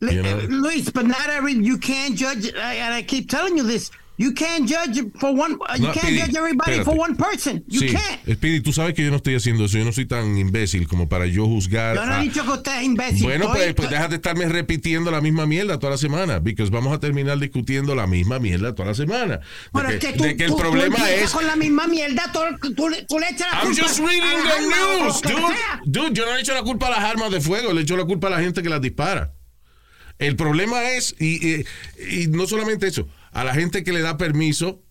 Le- 0.00 0.14
You 0.16 0.22
know? 0.22 0.38
eh, 0.40 0.46
Luis, 0.48 0.92
but 0.92 1.04
not 1.04 1.28
every, 1.28 1.54
you 1.62 1.78
can't 1.78 2.18
judge, 2.18 2.46
I- 2.56 2.78
and 2.80 2.94
I 2.98 3.04
keep 3.04 3.28
telling 3.28 3.56
you 3.56 3.66
this, 3.66 3.90
You 4.16 4.32
can't 4.32 4.64
judge 4.68 5.02
for 5.18 5.32
one. 5.34 5.56
You 5.76 5.86
No, 5.88 5.92
can't 5.92 6.16
judge 6.16 6.36
everybody 6.36 6.72
espérate. 6.78 6.84
for 6.84 6.94
one 6.96 7.16
person. 7.16 7.64
You 7.66 7.80
sí, 7.80 7.88
can't. 7.88 8.20
Speedy, 8.38 8.60
tú 8.60 8.72
sabes 8.72 8.94
que 8.94 9.02
yo 9.04 9.10
no 9.10 9.16
estoy 9.16 9.34
haciendo 9.34 9.64
eso. 9.64 9.76
Yo 9.76 9.84
no 9.84 9.92
soy 9.92 10.06
tan 10.06 10.38
imbécil 10.38 10.86
como 10.86 11.08
para 11.08 11.26
yo 11.26 11.46
juzgar. 11.46 11.96
Yo 11.96 12.06
no 12.06 12.12
a- 12.12 12.20
he 12.20 12.24
dicho 12.28 12.44
que 12.44 12.50
usted 12.52 12.76
es 12.78 12.84
imbécil. 12.84 13.24
Bueno, 13.24 13.46
Estoy- 13.46 13.60
pues, 13.62 13.74
pues 13.74 13.90
déjate 13.90 14.10
de 14.10 14.14
estarme 14.16 14.46
repitiendo 14.48 15.10
la 15.10 15.20
misma 15.20 15.46
mierda 15.46 15.80
toda 15.80 15.92
la 15.92 15.98
semana, 15.98 16.40
porque 16.40 16.62
vamos 16.70 16.92
a 16.94 17.00
terminar 17.00 17.40
discutiendo 17.40 17.96
la 17.96 18.06
misma 18.06 18.38
mierda 18.38 18.72
toda 18.72 18.90
la 18.90 18.94
semana. 18.94 19.38
De 19.38 19.42
Bueno, 19.72 19.88
que, 19.88 19.94
es 19.96 20.04
que 20.04 20.12
tú, 20.12 20.22
de 20.22 20.36
que 20.36 20.44
el 20.44 20.50
tú- 20.50 20.58
problema 20.58 21.10
es. 21.10 21.30
con 21.32 21.44
la 21.44 21.56
misma 21.56 21.88
mierda, 21.88 22.30
tú, 22.32 22.70
tú 22.76 22.88
le- 22.88 22.98
echas 23.30 23.48
la 23.52 23.62
I'm 23.64 23.66
culpa 23.74 23.82
just 23.82 23.98
reading 23.98 24.22
a 24.22 24.54
the 24.54 25.02
news, 25.02 25.22
dude. 25.22 25.54
Dude, 25.86 26.14
yo 26.14 26.24
no 26.24 26.34
le 26.34 26.40
echo 26.40 26.54
la 26.54 26.62
culpa 26.62 26.86
a 26.86 26.90
las 26.90 27.00
armas 27.00 27.32
de 27.32 27.40
fuego, 27.40 27.72
le 27.72 27.80
echo 27.82 27.96
la 27.96 28.04
culpa 28.04 28.28
a 28.28 28.30
la 28.30 28.40
gente 28.40 28.62
que 28.62 28.68
las 28.68 28.80
dispara. 28.80 29.32
El 30.20 30.36
problema 30.36 30.90
es, 30.92 31.16
y, 31.18 31.44
y- 31.56 31.64
y 32.08 32.26
no 32.28 32.46
solamente 32.46 32.86
eso, 32.86 33.08
a 33.34 33.44
la 33.44 33.54
gente 33.54 33.84
que 33.84 33.92
le 33.92 34.00
da 34.00 34.16
permiso 34.16 34.82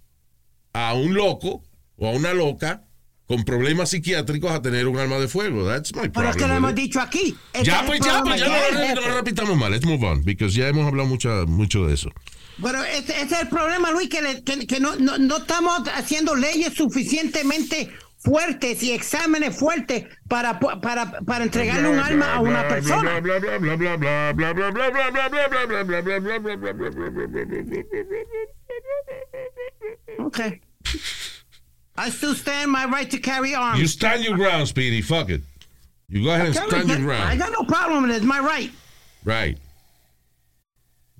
a 0.73 0.93
un 0.93 1.13
loco 1.15 1.63
o 1.97 2.07
a 2.07 2.11
una 2.11 2.33
loca 2.33 2.83
con 3.25 3.43
problemas 3.45 3.89
psiquiátricos 3.91 4.51
a 4.51 4.61
tener 4.61 4.87
un 4.87 4.99
arma 4.99 5.17
de 5.17 5.27
fuego. 5.27 5.65
That's 5.65 5.95
my 5.95 6.09
Pero 6.09 6.29
es 6.29 6.35
que 6.35 6.45
lo 6.45 6.53
hemos 6.55 6.75
dicho 6.75 6.99
aquí. 6.99 7.35
Este 7.53 7.65
Ya, 7.67 7.79
es 7.81 7.87
pues 7.87 7.99
ya, 8.01 8.21
pues 8.21 8.39
ya, 8.39 8.47
no, 8.95 9.01
lo- 9.01 9.15
repitamos 9.15 9.57
mal. 9.57 9.71
Let's 9.71 9.85
move 9.85 10.05
on, 10.05 10.23
because 10.23 10.55
ya 10.55 10.67
hemos 10.67 10.85
hablado 10.85 11.07
mucho, 11.07 11.29
mucho 11.47 11.87
de 11.87 11.93
eso. 11.93 12.09
Pero 12.61 12.83
ese, 12.83 13.13
ese 13.21 13.33
es 13.35 13.41
el 13.41 13.47
problema, 13.47 13.91
Luis, 13.91 14.09
que, 14.09 14.21
le- 14.21 14.43
que- 14.43 14.67
que 14.67 14.79
no, 14.79 14.95
no, 14.97 15.17
no 15.17 15.37
estamos 15.37 15.81
haciendo 15.95 16.35
leyes 16.35 16.73
suficientemente 16.73 17.89
fuertes 18.23 18.81
y 18.83 18.91
exámenes 18.91 19.55
fuertes 19.57 20.05
para, 20.27 20.59
para, 20.59 21.19
para 21.21 21.43
entregarle 21.43 21.89
un 21.89 21.99
arma 21.99 22.33
a 22.35 22.39
una 22.39 22.67
persona. 22.67 23.21
Okay. 30.19 30.61
I 31.95 32.09
still 32.09 32.33
stand 32.33 32.71
my 32.71 32.85
right 32.85 33.09
to 33.11 33.19
carry 33.19 33.53
arms. 33.53 33.79
You 33.79 33.87
stand 33.87 34.23
your 34.23 34.35
ground, 34.35 34.67
Speedy. 34.67 35.01
Fuck 35.01 35.29
it. 35.29 35.41
You 36.09 36.23
go 36.23 36.31
ahead 36.31 36.47
and 36.47 36.55
stand 36.55 36.87
your 36.89 36.97
I 36.97 37.01
ground. 37.01 37.39
got 37.39 37.51
no 37.51 37.63
problem 37.65 38.03
with 38.03 38.11
it. 38.11 38.17
It's 38.17 38.25
my 38.25 38.39
right. 38.39 38.71
Right. 39.23 39.57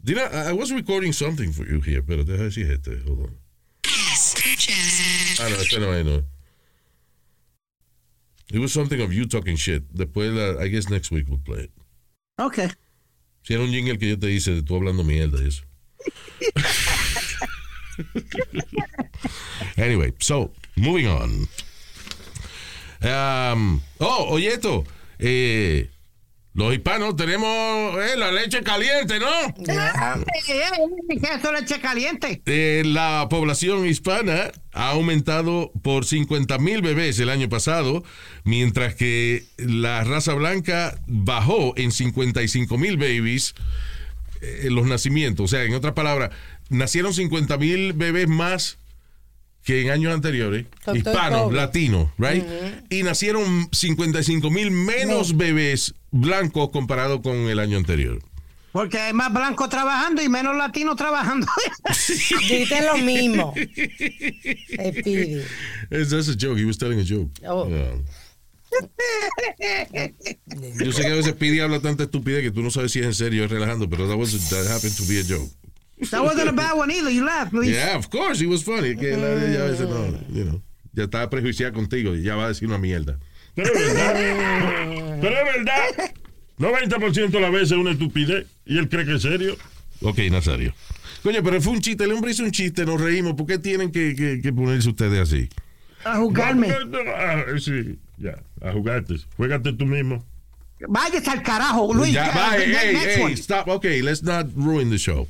Did 0.04 0.18
I, 0.18 0.50
I 0.50 0.54
was 0.54 0.72
recording 0.74 1.14
something 1.14 1.52
for 1.52 1.64
you 1.64 1.80
here, 1.80 2.02
pero 2.02 2.24
deja 2.24 2.44
decir 2.44 2.70
este. 2.72 3.02
Hold 3.06 3.20
on. 3.20 3.38
Ah, 3.86 5.50
no, 5.50 5.56
este 5.56 5.80
no 5.80 6.04
no. 6.04 6.24
It 8.54 8.60
was 8.60 8.72
something 8.72 9.02
of 9.02 9.12
you 9.12 9.26
talking 9.26 9.56
shit. 9.56 9.82
Después, 9.96 10.32
la- 10.32 10.62
I 10.62 10.68
guess 10.68 10.88
next 10.88 11.10
week 11.10 11.26
we'll 11.28 11.42
play 11.44 11.62
it. 11.64 11.72
Okay. 12.40 12.70
Si 13.42 13.56
era 13.56 13.64
un 13.64 13.72
jingle 13.72 13.98
que 13.98 14.10
yo 14.10 14.16
te 14.16 14.28
hice 14.28 14.52
de 14.54 14.62
tú 14.62 14.76
hablando 14.76 15.04
mierda 15.04 15.42
y 15.42 15.48
eso. 15.48 15.64
anyway, 19.78 20.14
so, 20.20 20.52
moving 20.78 21.08
on. 21.08 21.48
Um, 23.02 23.82
oh, 24.00 24.28
oye 24.30 24.50
esto. 24.54 24.86
Eh, 25.20 25.90
los 26.54 26.72
hispanos 26.74 27.16
tenemos 27.16 27.98
eh, 28.00 28.16
la 28.16 28.32
leche 28.32 28.62
caliente, 28.62 29.20
¿no? 29.20 29.28
¿Qué 29.66 30.62
es 30.62 31.52
leche 31.52 31.80
caliente? 31.80 32.42
Eh, 32.46 32.84
la 32.86 33.28
población 33.30 33.88
hispana 33.88 34.52
ha 34.72 34.92
aumentado 34.92 35.72
por 35.82 36.06
50 36.06 36.60
mil 36.60 36.82
bebés 36.84 37.18
el 37.20 37.30
año 37.30 37.50
pasado, 37.50 38.04
mientras 38.44 38.94
que 38.94 39.46
la 39.58 40.04
raza 40.04 40.36
blanca 40.36 41.02
bajó 41.08 41.74
en 41.76 41.92
55 41.92 42.78
mil 42.78 42.98
babies 42.98 43.56
eh, 44.42 44.68
los 44.70 44.86
nacimientos. 44.86 45.46
O 45.46 45.48
sea, 45.48 45.64
en 45.64 45.74
otras 45.74 45.94
palabras, 45.94 46.30
nacieron 46.70 47.14
50 47.16 47.58
mil 47.58 47.94
bebés 47.94 48.28
más 48.28 48.78
que 49.64 49.82
en 49.82 49.92
años 49.92 50.14
anteriores, 50.14 50.66
Con 50.84 50.98
hispanos, 50.98 51.54
latinos, 51.54 52.10
right? 52.18 52.44
Y 52.90 53.04
nacieron 53.04 53.70
55 53.72 54.52
mil 54.52 54.72
menos 54.72 55.38
bebés 55.38 55.96
blancos 56.12 56.70
comparado 56.70 57.22
con 57.22 57.36
el 57.36 57.60
año 57.60 57.78
anterior. 57.78 58.20
Porque 58.74 58.98
hay 58.98 59.14
más 59.14 59.32
blancos 59.32 59.70
trabajando 59.70 60.22
y 60.24 60.30
menos 60.30 60.58
latinos 60.58 60.96
trabajando. 60.96 61.46
Dice 62.50 62.82
lo 62.82 62.98
mismo. 62.98 63.54
That's 65.90 66.28
a 66.28 66.36
joke. 66.36 66.58
He 66.58 66.66
was 66.66 66.78
telling 66.78 67.00
a 67.00 67.04
joke. 67.04 67.30
Oh. 67.48 67.70
Yeah. 67.70 67.94
Yo 70.84 70.92
sé 70.92 71.04
que 71.04 71.12
a 71.12 71.16
veces 71.16 71.34
Pidi 71.34 71.60
habla 71.60 71.80
tanta 71.80 72.06
estupidez 72.06 72.42
que 72.42 72.50
tú 72.50 72.64
no 72.64 72.72
sabes 72.72 72.92
si 72.92 72.98
es 73.00 73.06
en 73.06 73.14
serio 73.14 73.44
o 73.44 73.46
es 73.46 73.52
relajando, 73.52 73.88
pero 73.88 74.08
that, 74.08 74.18
was 74.18 74.32
that 74.50 74.66
happened 74.66 74.98
to 74.98 75.04
be 75.08 75.20
a 75.20 75.24
joke. 75.24 75.48
That 76.12 76.24
wasn't 76.24 76.50
a 76.50 76.54
bad 76.54 76.74
one 76.78 76.92
either. 76.92 77.10
You 77.12 77.24
laughed, 77.26 77.54
Luis. 77.54 77.70
Yeah, 77.70 77.96
of 77.98 78.10
course, 78.10 78.40
he 78.40 78.48
was 78.48 78.64
funny. 78.64 78.96
Que 78.96 79.16
la 79.16 79.28
de 79.36 79.52
ella 79.52 79.66
a 79.66 79.70
veces 79.70 79.88
no, 79.88 80.06
you 80.30 80.44
know, 80.44 80.62
ya 80.94 81.04
está 81.06 81.30
prejuiciada 81.30 81.72
contigo 81.72 82.16
y 82.16 82.24
ya 82.24 82.36
va 82.36 82.46
a 82.46 82.48
decir 82.50 82.68
una 82.68 82.78
mierda. 82.78 83.20
Pero 83.56 83.74
es 83.74 83.94
verdad. 83.94 85.20
Pero 85.22 85.36
es 85.38 85.56
verdad. 85.56 86.12
90% 86.60 87.30
de 87.30 87.40
las 87.40 87.52
veces 87.52 87.72
es 87.72 87.78
una 87.78 87.92
estupidez 87.92 88.48
y 88.66 88.78
él 88.78 88.90
cree 88.90 89.06
que 89.06 89.16
es 89.16 89.22
serio. 89.22 89.56
Ok, 90.02 90.18
Nazario. 90.32 90.74
Coño, 91.22 91.42
pero 91.44 91.62
fue 91.62 91.74
un 91.74 91.80
chiste, 91.80 92.04
el 92.04 92.12
hombre 92.12 92.32
hizo 92.32 92.44
un 92.44 92.52
chiste, 92.52 92.86
nos 92.86 93.00
reímos. 93.00 93.34
¿Por 93.36 93.46
qué 93.48 93.58
tienen 93.58 93.92
que, 93.92 94.16
que- 94.16 94.42
que 94.42 94.52
ponerse 94.54 94.90
ustedes 94.90 95.20
así? 95.20 95.50
A 96.04 96.18
jugarme. 96.18 96.68
No, 96.68 96.80
no, 96.86 97.00
ah, 97.16 97.46
sí, 97.60 97.98
ya, 98.18 98.36
a 98.62 98.72
jugarte. 98.74 99.16
Juégate 99.38 99.72
tú 99.74 99.86
mismo. 99.86 100.26
Váyase 100.86 101.30
al 101.30 101.42
carajo, 101.44 101.94
Luis. 101.94 102.12
Ya, 102.12 102.26
Ya, 102.34 102.50
bye, 102.58 102.66
hey, 102.66 102.98
hey, 103.26 103.34
stop. 103.38 103.70
Okay, 103.70 104.02
let's 104.02 104.22
not 104.22 104.48
ruin 104.56 104.90
the 104.90 104.98
show. 104.98 105.28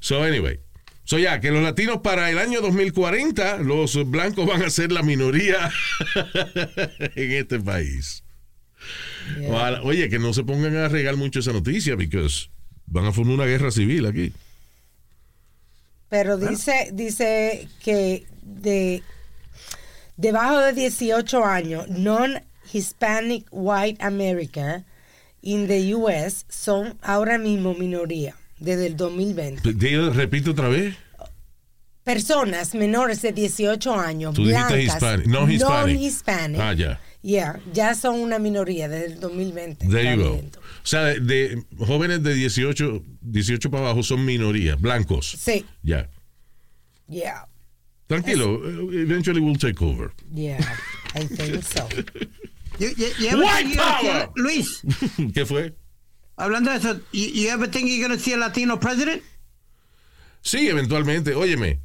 So, 0.00 0.22
anyway. 0.24 0.60
So, 1.04 1.18
ya, 1.18 1.40
que 1.40 1.50
los 1.50 1.62
latinos 1.62 2.00
para 2.02 2.30
el 2.30 2.38
año 2.38 2.60
2040, 2.60 3.58
los 3.58 3.94
blancos 4.10 4.46
van 4.46 4.62
a 4.62 4.68
ser 4.70 4.92
la 4.92 5.02
minoría 5.02 5.70
en 7.14 7.32
este 7.32 7.58
país. 7.60 8.22
Ojalá- 9.48 9.82
oye, 9.82 10.08
que 10.08 10.18
no 10.18 10.32
se 10.34 10.44
pongan 10.44 10.76
a 10.76 10.88
regar 10.88 11.16
mucho 11.16 11.40
esa 11.40 11.52
noticia, 11.52 11.96
porque 11.96 12.26
van 12.86 13.06
a 13.06 13.12
formar 13.12 13.34
una 13.36 13.46
guerra 13.46 13.70
civil 13.70 14.06
aquí. 14.06 14.32
Pero 16.10 16.36
dice, 16.36 16.90
dice 16.92 17.68
que 17.82 18.26
de 18.42 19.02
debajo 20.16 20.58
de 20.60 20.72
18 20.72 21.44
años, 21.44 21.88
non-Hispanic 21.88 23.46
White 23.50 24.02
America 24.02 24.84
in 25.42 25.68
the 25.68 25.94
US 25.94 26.44
son 26.48 26.98
ahora 27.02 27.38
mismo 27.38 27.74
minoría 27.74 28.34
desde 28.60 28.86
el 28.86 28.96
2020. 28.96 29.72
Digo, 29.74 30.10
Repito 30.10 30.52
otra 30.52 30.68
vez. 30.68 30.94
Personas 32.04 32.74
menores 32.74 33.20
de 33.20 33.32
18 33.32 33.94
años, 33.94 34.34
Tú 34.34 34.44
blancas, 34.44 34.78
hispanic, 34.80 35.26
no 35.26 35.50
hispanic. 35.50 36.58
Ah, 36.58 36.72
ya. 36.72 36.98
yeah, 37.20 37.60
ya 37.74 37.94
son 37.94 38.20
una 38.20 38.38
minoría 38.38 38.88
desde 38.88 39.06
el 39.14 39.20
2020. 39.20 39.88
There 39.88 40.16
you 40.16 40.22
go. 40.22 40.36
O 40.36 40.40
sea, 40.84 41.02
de, 41.02 41.20
de 41.20 41.64
jóvenes 41.78 42.22
de 42.22 42.32
18, 42.32 43.02
18 43.20 43.70
para 43.70 43.84
abajo 43.84 44.02
son 44.02 44.24
minorías, 44.24 44.80
blancos. 44.80 45.36
Sí, 45.38 45.66
Ya. 45.82 46.08
yeah, 47.10 47.46
Tranquilo, 48.06 48.54
eh, 48.90 49.02
eventually 49.02 49.40
we'll 49.40 49.58
take 49.58 49.84
over. 49.84 50.10
yeah, 50.34 50.56
I 51.14 51.26
think 51.26 51.62
so. 51.62 51.86
You- 52.78 52.88
you- 52.96 53.12
you 53.18 53.28
ever 53.28 53.44
White 53.44 53.76
power. 53.76 54.30
Luis, 54.36 54.80
¿Qué 55.34 55.44
fue? 55.44 55.74
Hablando 56.38 56.70
de 56.70 56.76
eso, 56.78 57.00
you, 57.12 57.26
you 57.34 57.48
ever 57.50 57.68
think 57.70 57.88
you're 57.88 58.08
to 58.08 58.18
see 58.18 58.32
a 58.32 58.36
Latino 58.36 58.78
president? 58.80 59.22
Sí, 60.42 60.68
eventualmente. 60.68 61.34
Óyeme, 61.34 61.80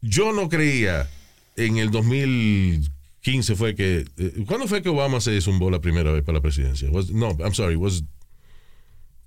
yo 0.00 0.32
no 0.32 0.48
creía 0.48 1.08
en 1.56 1.76
el 1.76 1.90
2015 1.90 3.54
fue 3.56 3.74
que... 3.74 4.04
eh, 4.16 4.44
¿Cuándo 4.46 4.66
fue 4.66 4.82
que 4.82 4.88
Obama 4.88 5.20
se 5.20 5.40
zumbó 5.40 5.70
la 5.70 5.80
primera 5.80 6.10
vez 6.12 6.22
para 6.24 6.38
la 6.38 6.42
presidencia? 6.42 6.90
Was- 6.90 7.10
no, 7.10 7.30
I'm 7.38 7.54
sorry, 7.54 7.76
was 7.76 8.02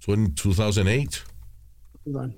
was 0.07 0.17
in 0.17 0.33
2008, 0.35 1.23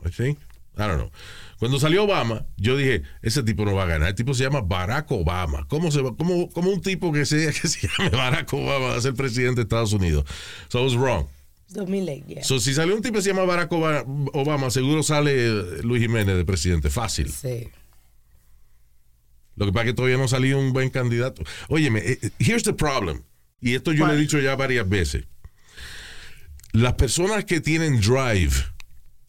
I 0.06 0.10
think. 0.10 0.38
I 0.78 0.88
don't 0.88 1.00
know. 1.00 1.12
Cuando 1.60 1.80
salió 1.80 2.04
Obama, 2.04 2.46
yo 2.56 2.78
dije, 2.78 3.02
ese 3.24 3.42
tipo 3.44 3.66
no 3.66 3.74
va 3.74 3.84
a 3.84 3.88
ganar. 3.88 4.10
El 4.10 4.16
tipo 4.16 4.34
se 4.36 4.44
llama 4.44 4.62
Barack 4.62 5.10
Obama. 5.12 5.66
¿Cómo, 5.68 5.90
se 5.92 6.02
va, 6.02 6.16
cómo, 6.16 6.50
cómo 6.52 6.70
un 6.72 6.82
tipo 6.82 7.12
que 7.12 7.26
se, 7.26 7.48
que 7.62 7.68
se 7.68 7.88
llame 7.88 8.12
Barack 8.12 8.54
Obama 8.54 8.90
va 8.90 8.96
a 8.96 9.02
ser 9.02 9.16
presidente 9.16 9.56
de 9.56 9.62
Estados 9.64 9.92
Unidos? 9.92 10.24
So 10.70 10.80
I 10.80 10.84
was 10.84 10.96
wrong. 10.96 11.26
2008, 11.70 12.26
yeah. 12.28 12.44
So, 12.44 12.60
si 12.60 12.74
salió 12.74 12.96
un 12.96 13.02
tipo 13.02 13.16
que 13.16 13.22
se 13.22 13.30
llama 13.30 13.44
Barack 13.44 13.72
Oba- 13.72 14.06
Obama, 14.34 14.70
seguro 14.72 15.04
sale 15.04 15.82
Luis 15.84 16.02
Jiménez 16.02 16.36
de 16.38 16.46
presidente. 16.46 16.90
Fácil. 16.90 17.32
Sí. 17.32 17.68
Lo 19.56 19.66
que 19.66 19.72
pasa 19.72 19.86
es 19.86 19.92
que 19.92 19.96
todavía 19.96 20.18
no 20.18 20.26
ha 20.26 20.28
salido 20.28 20.60
un 20.60 20.72
buen 20.72 20.90
candidato. 20.90 21.44
Óyeme, 21.68 22.00
eh, 22.00 22.20
eh, 22.22 22.30
here's 22.40 22.64
the 22.64 22.74
problem. 22.74 23.24
Y 23.60 23.74
esto 23.74 23.92
yo 23.92 24.06
lo 24.06 24.14
he 24.14 24.18
dicho 24.18 24.40
ya 24.40 24.56
varias 24.56 24.88
veces. 24.88 25.26
Las 26.74 26.94
personas 26.94 27.44
que 27.46 27.60
tienen 27.60 28.00
drive, 28.00 28.54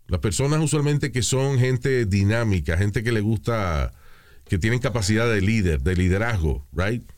las 0.06 0.20
personas 0.20 0.60
usualmente 0.60 1.10
que 1.12 1.22
son 1.22 1.58
gente 1.58 2.04
dinámica, 2.04 2.76
gente 2.76 3.02
que 3.02 3.10
le 3.10 3.20
gusta, 3.22 3.94
que 4.46 4.58
tienen 4.58 4.80
capacidad 4.80 5.26
de 5.32 5.40
líder, 5.40 5.80
de 5.80 5.96
liderazgo, 5.96 6.66
right? 6.72 7.10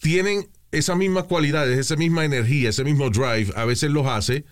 Tienen 0.00 0.48
esas 0.72 0.96
mismas 0.96 1.24
cualidades, 1.24 1.78
esa 1.78 1.96
misma 1.96 2.24
energía, 2.24 2.70
ese 2.70 2.84
mismo 2.84 3.10
drive, 3.10 3.52
a 3.56 3.64
veces 3.64 3.90
los 3.90 4.06
hace 4.06 4.44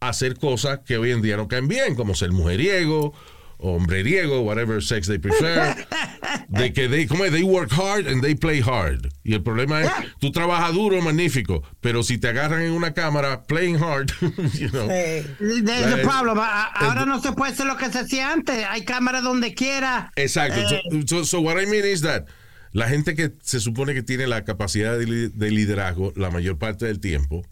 hacer 0.00 0.36
cosas 0.38 0.80
que 0.86 0.96
hoy 0.96 1.10
en 1.10 1.20
día 1.22 1.36
no 1.36 1.46
caen 1.48 1.68
bien, 1.68 1.94
como 1.94 2.14
ser 2.14 2.32
mujeriego, 2.32 3.12
hombreriego, 3.58 4.40
whatever 4.40 4.82
sex 4.82 5.06
they 5.06 5.18
prefer, 5.18 5.86
de 6.48 6.72
que 6.72 6.88
they, 6.88 7.06
¿cómo 7.06 7.24
es? 7.26 7.32
they 7.32 7.42
work 7.42 7.70
hard 7.72 8.06
and 8.06 8.22
they 8.22 8.34
play 8.34 8.60
hard. 8.62 9.08
Y 9.22 9.34
el 9.34 9.42
problema 9.42 9.82
es, 9.82 9.90
tú 10.18 10.32
trabajas 10.32 10.72
duro, 10.72 11.00
magnífico, 11.02 11.62
pero 11.80 12.02
si 12.02 12.16
te 12.16 12.28
agarran 12.28 12.62
en 12.62 12.72
una 12.72 12.94
cámara 12.94 13.42
playing 13.42 13.76
hard, 13.76 14.10
you 14.54 14.70
know, 14.70 14.88
Sí. 14.88 15.62
There's 15.62 16.00
problem. 16.06 16.38
A- 16.38 16.62
a- 16.64 16.86
Ahora 16.88 17.04
no 17.04 17.20
se 17.20 17.32
puede 17.32 17.52
hacer 17.52 17.66
lo 17.66 17.76
que 17.76 17.90
se 17.90 17.98
hacía 17.98 18.32
antes. 18.32 18.64
Hay 18.70 18.84
cámaras 18.84 19.22
donde 19.22 19.52
quiera. 19.54 20.10
Exacto. 20.16 20.60
So, 20.68 20.78
so- 21.06 21.24
so 21.24 21.40
what 21.40 21.60
I 21.60 21.66
mean 21.66 21.84
is 21.84 22.00
that 22.00 22.24
la 22.72 22.88
gente 22.88 23.14
que 23.14 23.32
se 23.42 23.60
supone 23.60 23.94
que 23.94 24.02
tiene 24.02 24.26
la 24.26 24.44
capacidad 24.44 24.98
de, 24.98 25.06
li- 25.06 25.28
de 25.34 25.50
liderazgo 25.50 26.12
la 26.16 26.30
mayor 26.30 26.56
parte 26.58 26.86
del 26.86 27.00
tiempo 27.00 27.42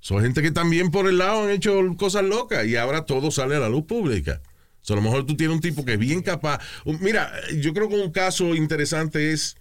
son 0.00 0.22
gente 0.22 0.40
que 0.42 0.52
también 0.52 0.90
por 0.92 1.08
el 1.08 1.18
lado 1.18 1.44
han 1.44 1.50
hecho 1.50 1.80
cosas 1.96 2.22
locas 2.24 2.64
y 2.66 2.76
ahora 2.76 3.04
todo 3.06 3.30
sale 3.32 3.56
a 3.56 3.60
la 3.60 3.68
luz 3.68 3.86
pública. 3.86 4.40
So, 4.82 4.92
a 4.92 4.96
lo 4.96 5.02
mejor 5.02 5.26
tú 5.26 5.36
tienes 5.36 5.56
un 5.56 5.60
tipo 5.60 5.84
que 5.84 5.94
es 5.94 5.98
bien 5.98 6.22
capaz. 6.22 6.60
Un- 6.84 6.98
Mira, 7.02 7.32
yo 7.60 7.72
creo 7.74 7.88
que 7.88 7.96
un 7.96 8.12
caso 8.12 8.54
interesante 8.54 9.32
es. 9.32 9.56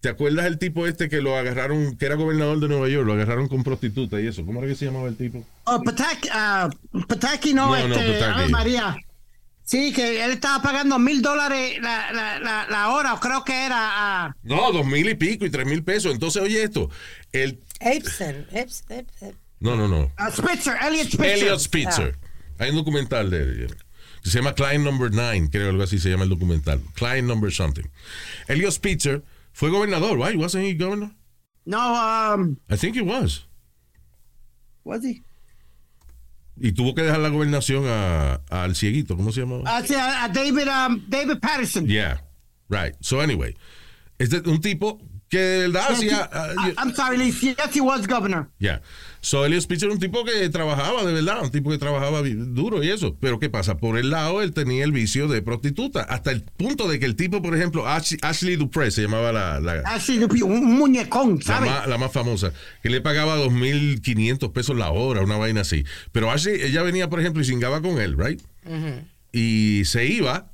¿Te 0.00 0.08
acuerdas 0.08 0.46
el 0.46 0.56
tipo 0.58 0.86
este 0.86 1.10
que 1.10 1.20
lo 1.20 1.36
agarraron, 1.36 1.94
que 1.98 2.06
era 2.06 2.14
gobernador 2.14 2.58
de 2.58 2.68
Nueva 2.68 2.88
York, 2.88 3.06
lo 3.06 3.12
agarraron 3.12 3.48
con 3.48 3.62
prostituta 3.62 4.18
y 4.18 4.28
eso? 4.28 4.46
¿Cómo 4.46 4.60
era 4.60 4.68
que 4.68 4.76
se 4.76 4.86
llamaba 4.86 5.08
el 5.08 5.16
tipo? 5.16 5.44
Oh, 5.64 5.82
Pataki, 5.82 6.28
ah, 6.32 6.70
Pataki 7.06 7.52
no, 7.52 7.66
No, 7.76 7.88
no, 7.88 7.94
este, 7.96 8.18
Pataki. 8.18 8.50
María. 8.50 8.96
Sí, 9.70 9.92
que 9.92 10.24
él 10.24 10.32
estaba 10.32 10.60
pagando 10.60 10.98
mil 10.98 11.22
dólares 11.22 11.78
la, 11.80 12.10
la, 12.12 12.40
la, 12.40 12.66
la 12.68 12.88
hora, 12.88 13.14
o 13.14 13.20
creo 13.20 13.44
que 13.44 13.52
era. 13.52 13.76
ah, 13.78 14.34
No, 14.42 14.72
dos 14.72 14.84
mil 14.84 15.08
y 15.08 15.14
pico 15.14 15.46
y 15.46 15.50
tres 15.50 15.64
mil 15.64 15.84
pesos. 15.84 16.12
Entonces, 16.12 16.42
oye 16.42 16.64
esto, 16.64 16.90
el... 17.30 17.60
Epson. 17.78 18.46
Eps- 18.50 18.82
Ep- 18.88 19.06
Ep- 19.20 19.36
No, 19.60 19.76
no, 19.76 19.86
no. 19.86 20.10
ah, 20.16 20.28
Spitzer, 20.32 20.74
Elliot 20.82 21.06
Spitzer. 21.12 21.26
Elliot 21.38 21.60
Spitzer. 21.60 22.18
Hay 22.58 22.70
un 22.70 22.76
documental 22.76 23.30
de 23.30 23.42
él. 23.42 23.76
que 24.24 24.28
Se 24.30 24.38
llama 24.38 24.54
Client 24.54 24.84
Number 24.84 25.08
9, 25.12 25.50
creo 25.52 25.70
algo 25.70 25.84
así 25.84 26.00
se 26.00 26.10
llama 26.10 26.24
el 26.24 26.30
documental. 26.30 26.80
Client 26.94 27.28
Number 27.28 27.52
something. 27.52 27.84
Elliot 28.48 28.72
Spitzer 28.72 29.22
fue 29.52 29.70
gobernador, 29.70 30.18
right? 30.18 30.36
Wasn't 30.36 30.64
he 30.64 30.74
governor? 30.74 31.12
No, 31.64 31.78
um, 31.94 32.56
I 32.68 32.76
think 32.76 32.96
he 32.96 33.02
was. 33.02 33.46
was 34.82 35.04
he? 35.04 35.22
Y 36.62 36.72
tuvo 36.72 36.94
que 36.94 37.02
dejar 37.02 37.20
la 37.20 37.30
gobernación 37.30 37.84
a- 37.88 38.40
al 38.50 38.76
cieguito, 38.76 39.16
¿cómo 39.16 39.32
se 39.32 39.40
llama? 39.40 39.62
Ah, 39.64 39.82
a, 39.96 40.24
a 40.24 40.28
David, 40.28 40.68
um, 40.68 41.02
David 41.08 41.38
Patterson. 41.40 41.86
Yeah, 41.86 42.22
right. 42.68 42.94
So 43.00 43.20
anyway, 43.22 43.56
es 44.18 44.28
de- 44.30 44.42
un 44.48 44.60
tipo 44.60 45.00
que 45.30 45.38
de 45.38 45.68
verdad 45.68 45.88
Yes, 45.88 46.02
he- 46.02 46.10
hacía... 46.10 46.28
ah, 46.32 46.54
I'm 46.76 46.94
sorry, 46.94 47.16
Lee. 47.16 47.30
Yes, 47.32 47.74
he 47.74 47.80
was 47.80 48.06
governor. 48.06 48.50
Ya. 48.58 48.82
So 49.22 49.44
Elliot 49.44 49.62
Spitzer 49.62 49.86
era 49.88 49.94
un 49.94 50.00
tipo 50.00 50.24
que 50.24 50.48
trabajaba 50.48 51.04
de 51.04 51.12
verdad, 51.12 51.42
un 51.42 51.50
tipo 51.50 51.70
que 51.70 51.78
trabajaba 51.78 52.22
duro 52.22 52.82
y 52.82 52.88
eso. 52.90 53.16
Pero 53.20 53.38
¿qué 53.38 53.50
pasa? 53.50 53.76
Por 53.76 53.98
el 53.98 54.10
lado 54.10 54.40
él 54.42 54.52
tenía 54.52 54.84
el 54.84 54.92
vicio 54.92 55.28
de 55.28 55.42
prostituta. 55.42 56.00
Hasta 56.02 56.30
el 56.30 56.42
punto 56.42 56.88
de 56.88 56.98
que 56.98 57.06
el 57.06 57.16
tipo, 57.16 57.42
por 57.42 57.54
ejemplo, 57.54 57.86
Ashley, 57.86 58.18
Ashley 58.22 58.56
Dupré 58.56 58.90
se 58.90 59.02
llamaba 59.02 59.32
la, 59.32 59.60
la, 59.60 59.80
Así, 59.86 60.18
un, 60.18 60.42
un 60.42 60.74
muñecón, 60.78 61.36
la 61.38 61.44
¿sabes? 61.44 61.70
más, 61.70 61.86
la 61.86 61.98
más 61.98 62.12
famosa, 62.12 62.52
que 62.82 62.88
le 62.88 63.00
pagaba 63.00 63.36
2.500 63.38 64.52
pesos 64.52 64.76
la 64.76 64.90
hora, 64.90 65.20
una 65.22 65.36
vaina 65.36 65.60
así. 65.62 65.84
Pero 66.12 66.30
Ashley, 66.30 66.62
ella 66.62 66.82
venía, 66.82 67.10
por 67.10 67.20
ejemplo, 67.20 67.42
y 67.42 67.44
cingaba 67.44 67.82
con 67.82 68.00
él, 68.00 68.16
¿right? 68.18 68.40
Y 69.32 69.82
se 69.84 70.06
iba. 70.06 70.50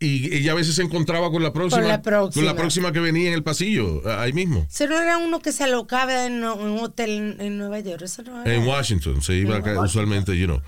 Y 0.00 0.34
ella 0.34 0.52
a 0.52 0.54
veces 0.54 0.74
se 0.74 0.82
encontraba 0.82 1.30
con 1.30 1.42
la 1.42 1.52
próxima, 1.52 1.82
la 1.82 2.02
próxima. 2.02 2.42
con 2.42 2.44
la 2.44 2.60
próxima 2.60 2.92
que 2.92 3.00
venía 3.00 3.28
en 3.28 3.34
el 3.34 3.42
pasillo, 3.42 4.02
ahí 4.18 4.32
mismo. 4.32 4.66
Eso 4.68 4.86
no 4.86 5.00
era 5.00 5.18
uno 5.18 5.40
que 5.40 5.52
se 5.52 5.64
alocaba 5.64 6.26
en, 6.26 6.44
un 6.44 6.78
hotel 6.80 7.36
en, 7.38 7.58
Nueva 7.58 7.80
York. 7.80 8.02
Eso 8.02 8.22
no 8.22 8.42
era. 8.42 8.54
En 8.54 8.66
Washington, 8.66 9.22
se 9.22 9.34
iba 9.34 9.56
acá, 9.56 9.80
usualmente, 9.80 10.36
you 10.36 10.46
know. 10.46 10.60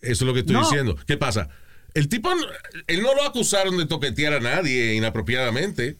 Eso 0.00 0.24
es 0.24 0.28
lo 0.28 0.34
que 0.34 0.40
estoy 0.40 0.54
No. 0.54 0.62
diciendo. 0.62 0.96
¿Qué 1.06 1.16
pasa? 1.16 1.48
El 1.94 2.08
tipo, 2.08 2.30
él 2.86 3.02
no 3.02 3.14
lo 3.14 3.22
acusaron 3.22 3.76
de 3.78 3.86
toquetear 3.86 4.34
a 4.34 4.40
nadie 4.40 4.94
inapropiadamente. 4.94 5.98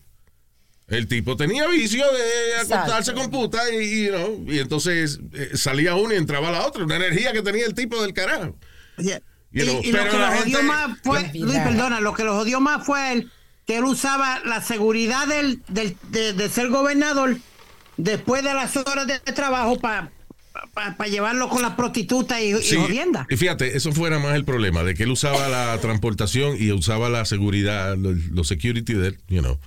El 0.88 1.06
tipo 1.06 1.36
tenía 1.36 1.68
vicio 1.68 2.04
de 2.04 2.54
acostarse 2.56 3.12
Exacto. 3.12 3.14
con 3.14 3.30
puta 3.30 3.60
y, 3.72 4.06
you 4.06 4.10
know, 4.10 4.44
y 4.48 4.58
entonces 4.58 5.20
eh, 5.34 5.50
salía 5.54 5.94
uno 5.94 6.12
y 6.12 6.16
entraba 6.16 6.50
la 6.50 6.66
otra. 6.66 6.84
Una 6.84 6.96
energía 6.96 7.32
que 7.32 7.42
tenía 7.42 7.64
el 7.64 7.74
tipo 7.74 8.02
del 8.02 8.12
carajo. 8.12 8.56
Yeah. 8.98 9.22
You 9.52 9.62
y, 9.62 9.66
know, 9.66 9.80
y 9.82 9.90
lo 9.92 9.98
pero 9.98 10.10
que 10.12 10.18
la 10.18 10.30
lo 10.30 10.36
jodió 10.40 10.58
gente- 10.58 10.62
más 10.72 10.98
fue. 11.02 11.30
Luis, 11.34 11.58
perdona, 11.58 12.00
lo 12.00 12.14
que 12.14 12.24
lo 12.24 12.34
jodió 12.36 12.60
más 12.60 12.86
fue 12.86 13.12
él, 13.12 13.30
que 13.66 13.76
él 13.78 13.84
usaba 13.84 14.40
la 14.44 14.62
seguridad 14.62 15.26
del, 15.26 15.62
del- 15.68 15.96
de, 16.10 16.32
de 16.32 16.48
ser 16.48 16.68
gobernador 16.68 17.36
después 17.96 18.42
de 18.44 18.54
las 18.54 18.76
horas 18.76 19.06
de 19.06 19.18
trabajo 19.32 19.78
para 19.78 20.10
llevarlo 21.08 21.48
con 21.48 21.62
la 21.62 21.76
prostituta 21.76 22.40
y, 22.40 22.52
y 22.54 22.62
Sí, 22.62 22.76
jodienda. 22.76 23.26
y 23.30 23.36
fíjate, 23.36 23.76
eso 23.76 23.92
fuera 23.92 24.18
más 24.18 24.34
el 24.34 24.44
problema, 24.44 24.82
de 24.82 24.94
que 24.94 25.02
él 25.04 25.10
usaba 25.10 25.48
la 25.48 25.78
transportación 25.80 26.56
y 26.58 26.72
usaba 26.72 27.08
la 27.08 27.24
seguridad, 27.24 27.96
los, 27.96 28.16
los 28.30 28.48
security 28.48 28.94
de 28.94 29.08
él, 29.08 29.18
you 29.28 29.40
know, 29.40 29.58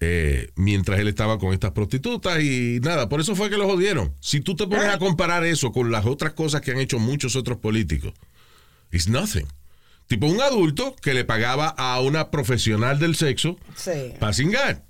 eh, 0.00 0.50
mientras 0.56 1.00
él 1.00 1.08
estaba 1.08 1.38
con 1.38 1.52
estas 1.52 1.70
prostitutas 1.72 2.40
y 2.42 2.78
nada, 2.82 3.08
por 3.08 3.20
eso 3.20 3.34
fue 3.34 3.48
que 3.48 3.56
lo 3.56 3.66
jodieron. 3.66 4.12
Si 4.20 4.40
tú 4.40 4.54
te 4.56 4.66
pones 4.66 4.86
a 4.86 4.98
comparar 4.98 5.44
eso 5.44 5.72
con 5.72 5.90
las 5.90 6.04
otras 6.04 6.32
cosas 6.34 6.60
que 6.60 6.72
han 6.72 6.78
hecho 6.78 6.98
muchos 6.98 7.36
otros 7.36 7.58
políticos, 7.58 8.12
it's 8.94 9.08
nothing. 9.08 9.46
Tipo 10.06 10.26
un 10.26 10.40
adulto 10.40 10.94
que 11.00 11.14
le 11.14 11.24
pagaba 11.24 11.68
a 11.68 12.00
una 12.00 12.30
profesional 12.30 12.98
del 12.98 13.16
sexo 13.16 13.58
Sí. 13.76 14.12
para 14.20 14.32
cingar. 14.32 14.84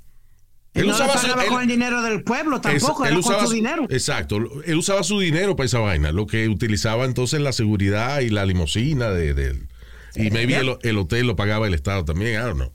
Él 0.75 0.89
no 0.89 0.93
usaba 0.95 1.17
su- 1.17 1.23
pagaba 1.23 1.45
él- 1.45 1.49
con 1.51 1.63
el 1.63 1.69
dinero 1.69 2.03
del 2.03 2.25
pueblo 2.25 2.61
tampoco, 2.61 3.05
es- 3.05 3.11
era 3.11 3.17
él 3.17 3.23
con 3.23 3.33
usaba 3.33 3.47
su 3.47 3.53
dinero. 3.55 3.87
Exacto. 3.91 4.39
Él 4.65 4.77
usaba 4.77 5.05
su 5.05 5.21
dinero 5.21 5.55
para 5.55 5.67
esa 5.67 5.79
vaina. 5.79 6.11
Lo 6.11 6.27
que 6.27 6.49
utilizaba 6.49 7.05
entonces 7.05 7.41
la 7.41 7.53
seguridad 7.53 8.21
y 8.21 8.31
la 8.31 8.45
limusina 8.45 9.11
de, 9.11 9.35
de- 9.35 9.69
y 10.17 10.31
maybe 10.33 10.57
el, 10.57 10.77
el 10.83 10.99
hotel 10.99 11.29
lo 11.29 11.37
pagaba 11.37 11.69
el 11.69 11.75
Estado 11.75 12.05
también. 12.05 12.33
I 12.35 12.45
don't 12.45 12.57
know. 12.57 12.73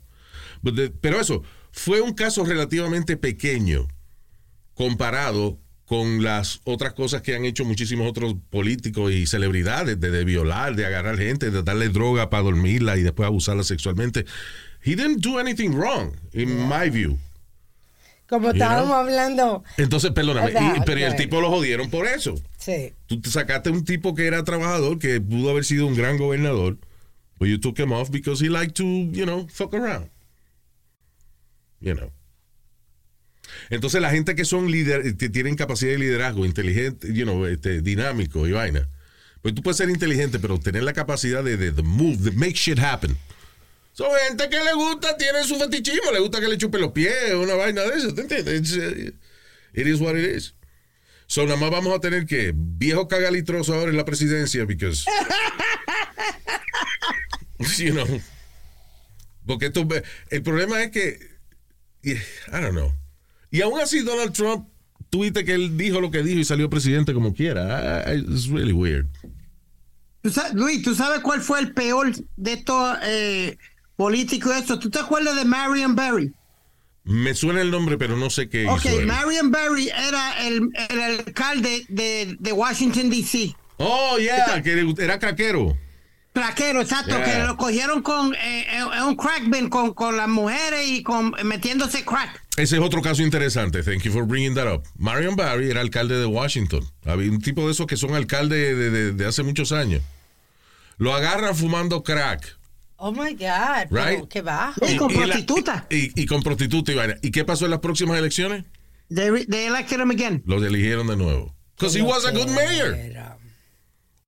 The- 0.74 0.90
pero 0.90 1.20
eso 1.20 1.42
fue 1.72 2.00
un 2.00 2.14
caso 2.14 2.44
relativamente 2.46 3.18
pequeño 3.18 3.86
comparado 4.74 5.58
con 5.90 6.22
las 6.22 6.60
otras 6.62 6.92
cosas 6.92 7.20
que 7.20 7.34
han 7.34 7.44
hecho 7.44 7.64
muchísimos 7.64 8.08
otros 8.08 8.36
políticos 8.48 9.10
y 9.12 9.26
celebridades, 9.26 9.98
de, 9.98 10.12
de 10.12 10.24
violar, 10.24 10.76
de 10.76 10.86
agarrar 10.86 11.18
gente, 11.18 11.50
de 11.50 11.64
darle 11.64 11.88
droga 11.88 12.30
para 12.30 12.44
dormirla 12.44 12.96
y 12.96 13.02
después 13.02 13.26
abusarla 13.26 13.64
sexualmente. 13.64 14.24
He 14.84 14.94
didn't 14.94 15.18
do 15.18 15.40
anything 15.40 15.70
wrong, 15.70 16.12
in 16.32 16.68
my 16.68 16.88
view. 16.90 17.18
Como 18.28 18.50
estábamos 18.52 18.92
hablando. 18.94 19.64
Entonces, 19.78 20.12
perdóname, 20.12 20.52
y- 20.52 20.80
pero 20.86 21.04
el 21.04 21.16
tipo 21.16 21.40
lo 21.40 21.50
jodieron 21.50 21.90
por 21.90 22.06
eso. 22.06 22.36
Sí. 22.56 22.92
Tú 23.06 23.20
te 23.20 23.28
sacaste 23.28 23.70
un 23.70 23.84
tipo 23.84 24.14
que 24.14 24.28
era 24.28 24.44
trabajador, 24.44 25.00
que 25.00 25.20
pudo 25.20 25.50
haber 25.50 25.64
sido 25.64 25.88
un 25.88 25.96
gran 25.96 26.18
gobernador, 26.18 26.76
but 27.40 27.48
you 27.48 27.58
took 27.58 27.76
him 27.80 27.90
off 27.90 28.10
because 28.12 28.40
he 28.40 28.48
liked 28.48 28.74
to, 28.76 28.84
you 28.84 29.24
know, 29.26 29.48
fuck 29.48 29.74
around. 29.74 30.08
You 31.80 31.94
know. 31.94 32.12
Entonces, 33.70 34.02
la 34.02 34.10
gente 34.10 34.34
que 34.34 34.44
son 34.44 34.70
líderes, 34.70 35.14
que 35.14 35.28
tienen 35.28 35.54
capacidad 35.54 35.92
de 35.92 35.98
liderazgo, 35.98 36.44
inteligente, 36.44 37.12
you 37.14 37.24
know, 37.24 37.46
este, 37.46 37.80
dinámico 37.80 38.46
y 38.46 38.52
vaina. 38.52 38.88
Pues 39.42 39.54
tú 39.54 39.62
puedes 39.62 39.78
ser 39.78 39.88
inteligente, 39.88 40.38
pero 40.38 40.58
tener 40.58 40.82
la 40.82 40.92
capacidad 40.92 41.42
de, 41.42 41.56
de, 41.56 41.70
de 41.70 41.82
move, 41.82 42.16
de 42.16 42.32
make 42.32 42.54
shit 42.54 42.78
happen. 42.78 43.16
Son 43.92 44.08
gente 44.28 44.48
que 44.48 44.62
le 44.62 44.72
gusta, 44.74 45.16
tiene 45.16 45.44
su 45.44 45.56
fetichismo, 45.56 46.10
le 46.12 46.20
gusta 46.20 46.40
que 46.40 46.48
le 46.48 46.58
chupe 46.58 46.78
los 46.78 46.92
pies, 46.92 47.32
una 47.34 47.54
vaina 47.54 47.82
de 47.82 47.96
eso, 47.96 48.14
¿te 48.14 48.22
entiendes? 48.22 48.76
Uh, 48.76 49.12
it 49.72 49.86
is 49.86 50.00
what 50.00 50.16
it 50.16 50.36
is. 50.36 50.54
So, 51.26 51.44
nada 51.44 51.56
más 51.56 51.70
vamos 51.70 51.96
a 51.96 52.00
tener 52.00 52.26
que 52.26 52.52
viejo 52.54 53.06
cagalitroso 53.06 53.74
ahora 53.74 53.90
en 53.90 53.96
la 53.96 54.04
presidencia, 54.04 54.64
because. 54.64 55.04
you 57.78 57.92
know. 57.92 58.20
Porque 59.46 59.66
esto, 59.66 59.86
el 60.30 60.42
problema 60.42 60.82
es 60.82 60.90
que. 60.90 61.18
I 62.02 62.16
don't 62.60 62.72
know. 62.72 62.92
Y 63.50 63.62
aún 63.62 63.80
así, 63.80 64.00
Donald 64.00 64.32
Trump, 64.32 64.68
tuviste 65.10 65.44
que 65.44 65.54
él 65.54 65.76
dijo 65.76 66.00
lo 66.00 66.10
que 66.10 66.22
dijo 66.22 66.38
y 66.38 66.44
salió 66.44 66.70
presidente 66.70 67.12
como 67.14 67.34
quiera. 67.34 68.04
I- 68.14 68.18
It's 68.20 68.48
really 68.48 68.72
weird. 68.72 69.06
Tú 70.22 70.30
Luis, 70.54 70.82
¿tú 70.82 70.94
sabes 70.94 71.20
cuál 71.20 71.40
fue 71.40 71.60
el 71.60 71.72
peor 71.72 72.12
de 72.36 72.52
estos 72.52 72.98
eh, 73.02 73.56
políticos? 73.96 74.54
Esto? 74.56 74.78
¿Tú 74.78 74.90
te 74.90 74.98
acuerdas 74.98 75.34
de 75.36 75.44
Marion 75.44 75.94
Barry? 75.96 76.32
Me 77.04 77.34
suena 77.34 77.62
el 77.62 77.70
nombre, 77.70 77.96
pero 77.96 78.16
no 78.16 78.28
sé 78.28 78.48
qué 78.50 78.68
Ok, 78.68 78.84
hizo. 78.84 79.00
él. 79.00 79.06
Marion 79.06 79.50
Barry 79.50 79.88
era 79.88 80.46
el, 80.46 80.68
el 80.90 81.00
alcalde 81.00 81.86
de, 81.88 82.36
de 82.38 82.52
Washington, 82.52 83.08
D.C. 83.08 83.56
Oh, 83.78 84.18
yeah, 84.18 84.60
que 84.62 84.94
era 84.98 85.18
craquero. 85.18 85.76
Plaquero, 86.32 86.80
exacto, 86.80 87.16
Yeah. 87.16 87.24
que 87.24 87.44
lo 87.44 87.56
cogieron 87.56 88.02
con 88.02 88.34
eh, 88.36 88.66
en 88.72 89.02
un 89.02 89.16
crack 89.16 89.48
bin 89.50 89.68
con, 89.68 89.94
con 89.94 90.16
las 90.16 90.28
mujeres 90.28 90.86
y 90.88 91.02
con 91.02 91.32
metiéndose 91.44 92.04
crack. 92.04 92.40
Ese 92.56 92.76
es 92.76 92.82
otro 92.82 93.02
caso 93.02 93.22
interesante. 93.22 93.82
Thank 93.82 94.02
you 94.04 94.12
for 94.12 94.24
bringing 94.24 94.54
that 94.54 94.72
up. 94.72 94.84
Marion 94.96 95.34
Barry 95.34 95.70
era 95.70 95.80
alcalde 95.80 96.16
de 96.16 96.26
Washington. 96.26 96.84
Había 97.04 97.30
un 97.30 97.40
tipo 97.40 97.66
de 97.66 97.72
esos 97.72 97.86
que 97.86 97.96
son 97.96 98.14
alcalde 98.14 98.74
de, 98.76 98.90
de- 98.90 99.12
de 99.12 99.26
hace 99.26 99.42
muchos 99.42 99.72
años. 99.72 100.02
Lo 100.98 101.14
agarran 101.14 101.56
fumando 101.56 102.02
crack. 102.04 102.56
Oh 102.96 103.10
my 103.10 103.32
God. 103.34 103.88
Right. 103.90 104.28
Qué 104.28 104.42
bajo. 104.42 104.86
Y 104.86 104.96
con 104.96 105.12
prostituta. 105.12 105.86
y, 105.90 106.20
y 106.20 106.26
con 106.26 106.42
prostituta 106.42 106.92
y 106.92 106.94
vaina. 106.94 107.16
¿Y 107.22 107.30
qué 107.30 107.44
pasó 107.44 107.64
en 107.64 107.70
las 107.72 107.80
próximas 107.80 108.18
elecciones? 108.18 108.64
They, 109.08 109.46
they 109.46 109.66
elected 109.66 109.98
him 109.98 110.10
again. 110.10 110.42
Lo 110.46 110.64
eligieron 110.64 111.06
de 111.08 111.16
nuevo. 111.16 111.54
Because 111.76 111.98
he 111.98 112.02
was 112.02 112.24
a 112.26 112.30
good 112.30 112.48
mayor. 112.50 112.94
Era- 112.94 113.38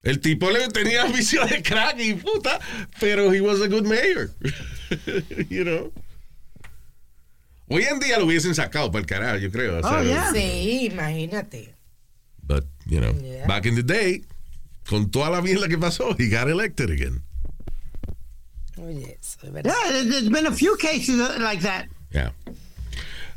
El 0.03 0.21
tipo 0.21 0.51
le 0.51 0.67
tenía 0.69 1.05
visión 1.07 1.49
de 1.49 1.63
crack 1.63 1.99
y 2.01 2.15
puta, 2.15 2.59
pero 2.99 3.33
he 3.33 3.41
was 3.41 3.61
a 3.63 3.69
good 3.69 3.85
mayor. 3.87 4.31
you 5.49 5.63
know. 5.65 5.93
Hoy 7.69 7.85
en 7.85 8.01
día 8.01 8.19
lo 8.19 8.27
hubiesen 8.27 8.55
sacado 8.55 8.91
para 8.91 9.01
el 9.01 9.07
carajo, 9.07 9.39
yo 9.39 9.51
creo. 9.51 9.79
o 9.79 9.83
sea, 9.83 10.01
Oh, 10.01 10.03
yeah. 10.03 10.31
Sí, 10.33 10.89
imagínate. 10.91 11.75
But, 12.43 12.65
you 12.87 12.99
know, 13.01 13.13
Yeah. 13.23 13.47
back 13.47 13.65
in 13.67 13.77
the 13.77 13.83
day, 13.85 14.25
con 14.89 15.11
toda 15.11 15.31
la 15.31 15.41
mierda 15.41 15.69
que 15.69 15.79
pasó, 15.79 16.15
he 16.19 16.29
got 16.29 16.49
elected 16.49 16.91
again. 16.91 17.23
Oye, 18.79 19.17
eso 19.21 19.39
es 19.47 19.53
verdad. 19.53 19.73
Yeah, 19.85 19.93
there- 19.93 20.11
there's 20.11 20.29
been 20.29 20.47
a 20.47 20.53
few 20.53 20.77
cases 20.77 21.17
like 21.39 21.63
that. 21.63 21.87
Yeah. 22.11 22.33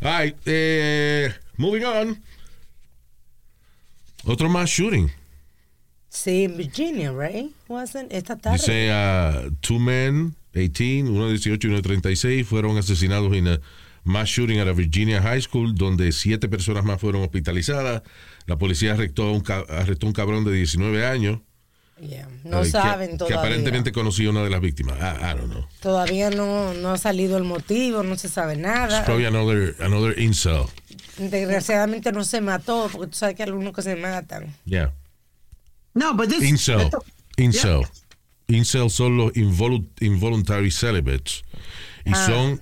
All 0.01 0.11
right, 0.19 0.35
eh, 0.47 1.29
moving 1.57 1.85
on. 1.85 2.21
Otro 4.25 4.49
más 4.49 4.69
shooting. 4.69 5.11
Sí, 6.15 6.45
en 6.45 6.55
Virginia, 6.57 7.11
right? 7.11 7.51
Wasn't 7.67 8.11
esta 8.11 8.37
tarde. 8.37 8.57
Dice, 8.57 8.89
uh, 8.91 9.51
two 9.59 9.79
men, 9.79 10.33
18, 10.53 11.11
uno 11.11 11.25
de 11.25 11.31
18 11.31 11.67
y 11.67 11.69
uno 11.69 11.77
de 11.77 11.83
36, 11.83 12.47
fueron 12.47 12.77
asesinados 12.77 13.35
en 13.35 13.47
a 13.49 13.59
mass 14.05 14.29
shooting 14.29 14.59
at 14.59 14.67
a 14.67 14.71
Virginia 14.71 15.21
High 15.21 15.41
School, 15.41 15.75
donde 15.75 16.11
siete 16.13 16.47
personas 16.47 16.85
más 16.85 17.01
fueron 17.01 17.21
hospitalizadas. 17.23 18.01
La 18.45 18.55
policía 18.57 18.93
arrestó 18.93 19.23
a 19.23 19.31
un, 19.31 19.43
arrestó 19.69 20.07
un 20.07 20.13
cabrón 20.13 20.45
de 20.45 20.53
19 20.53 21.05
años. 21.05 21.39
Yeah, 21.99 22.27
No 22.43 22.61
que- 22.61 22.69
saben 22.69 23.11
que, 23.11 23.17
todavía. 23.17 23.39
aparentemente 23.39 23.91
conocía 23.91 24.27
a 24.27 24.31
una 24.31 24.43
de 24.43 24.49
las 24.49 24.61
víctimas. 24.61 24.97
I, 24.99 25.23
I 25.23 25.37
don't 25.37 25.51
know. 25.51 25.65
Todavía 25.81 26.29
no, 26.29 26.73
no 26.73 26.91
ha 26.91 26.97
salido 26.97 27.37
el 27.37 27.43
motivo, 27.45 28.03
no 28.03 28.15
se 28.17 28.27
sabe 28.29 28.53
It's 28.53 28.61
nada. 28.63 29.03
probably 29.05 29.25
another, 29.25 29.75
another 29.79 30.17
incel. 30.19 30.65
Desgraciadamente 31.17 32.11
no 32.11 32.23
se 32.23 32.41
mató, 32.41 32.89
porque 32.91 33.07
tú 33.07 33.17
sabes 33.17 33.35
que 33.35 33.43
hay 33.43 33.49
algunos 33.49 33.73
que 33.73 33.81
se 33.81 33.95
matan. 33.95 34.53
Yeah. 34.65 34.93
No, 35.95 36.13
but 36.13 36.29
this. 36.29 36.43
Incel. 36.43 36.89
Incel. 37.37 37.81
Incel 38.47 38.89
son 38.91 39.17
los 39.17 39.33
involu- 39.33 39.89
involuntary 40.01 40.69
celibates. 40.69 41.43
Y 42.05 42.11
Ah. 42.13 42.25
son, 42.27 42.61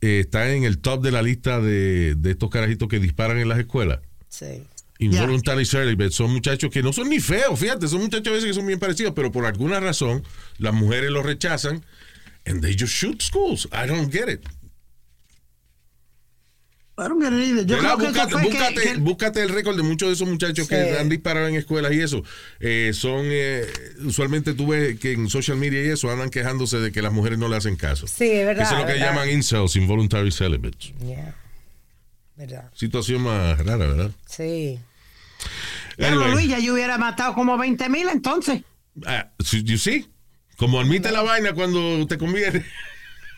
eh, 0.00 0.20
están 0.20 0.48
en 0.48 0.64
el 0.64 0.78
top 0.78 1.02
de 1.02 1.12
la 1.12 1.22
lista 1.22 1.60
de, 1.60 2.14
de 2.16 2.30
estos 2.32 2.50
carajitos 2.50 2.88
que 2.88 2.98
disparan 2.98 3.38
en 3.38 3.48
las 3.48 3.58
escuelas. 3.60 4.00
Sí. 4.28 4.64
Involuntary 4.98 5.64
celibates 5.64 6.14
son 6.16 6.32
muchachos 6.32 6.70
que 6.70 6.82
no 6.82 6.92
son 6.92 7.08
ni 7.08 7.20
feos, 7.20 7.58
fíjate, 7.58 7.86
son 7.88 8.00
muchachos 8.00 8.28
a 8.28 8.30
veces 8.32 8.48
que 8.48 8.54
son 8.54 8.66
bien 8.66 8.78
parecidos, 8.78 9.12
pero 9.14 9.30
por 9.32 9.46
alguna 9.46 9.78
razón 9.80 10.22
las 10.58 10.74
mujeres 10.74 11.10
los 11.10 11.24
rechazan 11.24 11.82
and 12.44 12.60
they 12.62 12.76
just 12.78 12.92
shoot 12.92 13.22
schools. 13.22 13.66
I 13.72 13.86
don't 13.86 14.12
get 14.12 14.28
it. 14.28 14.40
Eso 17.00 17.98
Búscate, 17.98 18.32
fue 18.32 18.42
que- 18.42 18.48
búscate- 18.48 18.82
que- 18.82 18.94
búscate 18.98 19.42
el 19.42 19.48
récord 19.48 19.76
de 19.76 19.82
muchos 19.82 20.08
de 20.08 20.14
esos 20.14 20.28
muchachos 20.28 20.66
Sí. 20.66 20.74
que 20.74 20.98
han 20.98 21.08
disparado 21.08 21.48
en 21.48 21.54
escuelas 21.56 21.92
y 21.92 22.00
eso. 22.00 22.22
Eh, 22.60 22.92
son, 22.94 23.20
eh, 23.24 23.66
usualmente 24.04 24.54
tú 24.54 24.68
ves 24.68 24.98
que 24.98 25.12
en 25.12 25.28
social 25.28 25.56
media 25.56 25.82
y 25.84 25.88
eso 25.88 26.10
andan 26.10 26.30
quejándose 26.30 26.78
de 26.78 26.92
que 26.92 27.02
las 27.02 27.12
mujeres 27.12 27.38
no 27.38 27.48
le 27.48 27.56
hacen 27.56 27.76
caso. 27.76 28.06
Sí, 28.06 28.30
es 28.30 28.46
verdad. 28.46 28.64
Eso 28.64 28.74
es 28.74 28.80
lo 28.80 28.86
que 28.86 28.92
verdad. 28.94 29.10
llaman 29.10 29.30
incels, 29.30 29.76
involuntary 29.76 30.30
celibates. 30.32 30.92
Yeah. 31.04 31.34
¿Verdad? 32.36 32.70
Situación 32.74 33.22
más 33.22 33.58
rara, 33.58 33.76
¿verdad? 33.86 34.10
Sí. 34.26 34.78
Anyway, 35.98 36.30
Luis, 36.32 36.48
ya 36.48 36.58
yo 36.58 36.74
hubiera 36.74 36.96
matado 36.98 37.34
como 37.34 37.56
20 37.58 37.88
mil 37.88 38.08
entonces. 38.08 38.62
ah, 39.06 39.30
you 39.64 39.78
see? 39.78 40.06
Como 40.56 40.80
admite 40.80 41.10
la 41.10 41.22
vaina 41.22 41.52
cuando 41.54 42.06
te 42.06 42.18
conviene. 42.18 42.64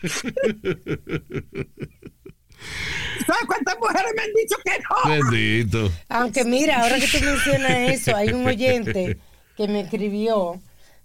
¿Sabes 3.25 3.43
cuántas 3.47 3.77
mujeres 3.79 4.11
me 4.15 4.21
han 4.23 4.33
dicho 4.33 4.55
que 4.63 4.71
no? 4.79 5.29
Bendito. 5.29 5.91
Aunque 6.09 6.43
mira, 6.45 6.81
ahora 6.81 6.99
que 6.99 7.07
tú 7.07 7.23
mencionas 7.23 7.71
eso, 7.91 8.15
hay 8.15 8.29
un 8.29 8.45
oyente 8.45 9.17
que 9.55 9.67
me 9.67 9.81
escribió 9.81 10.59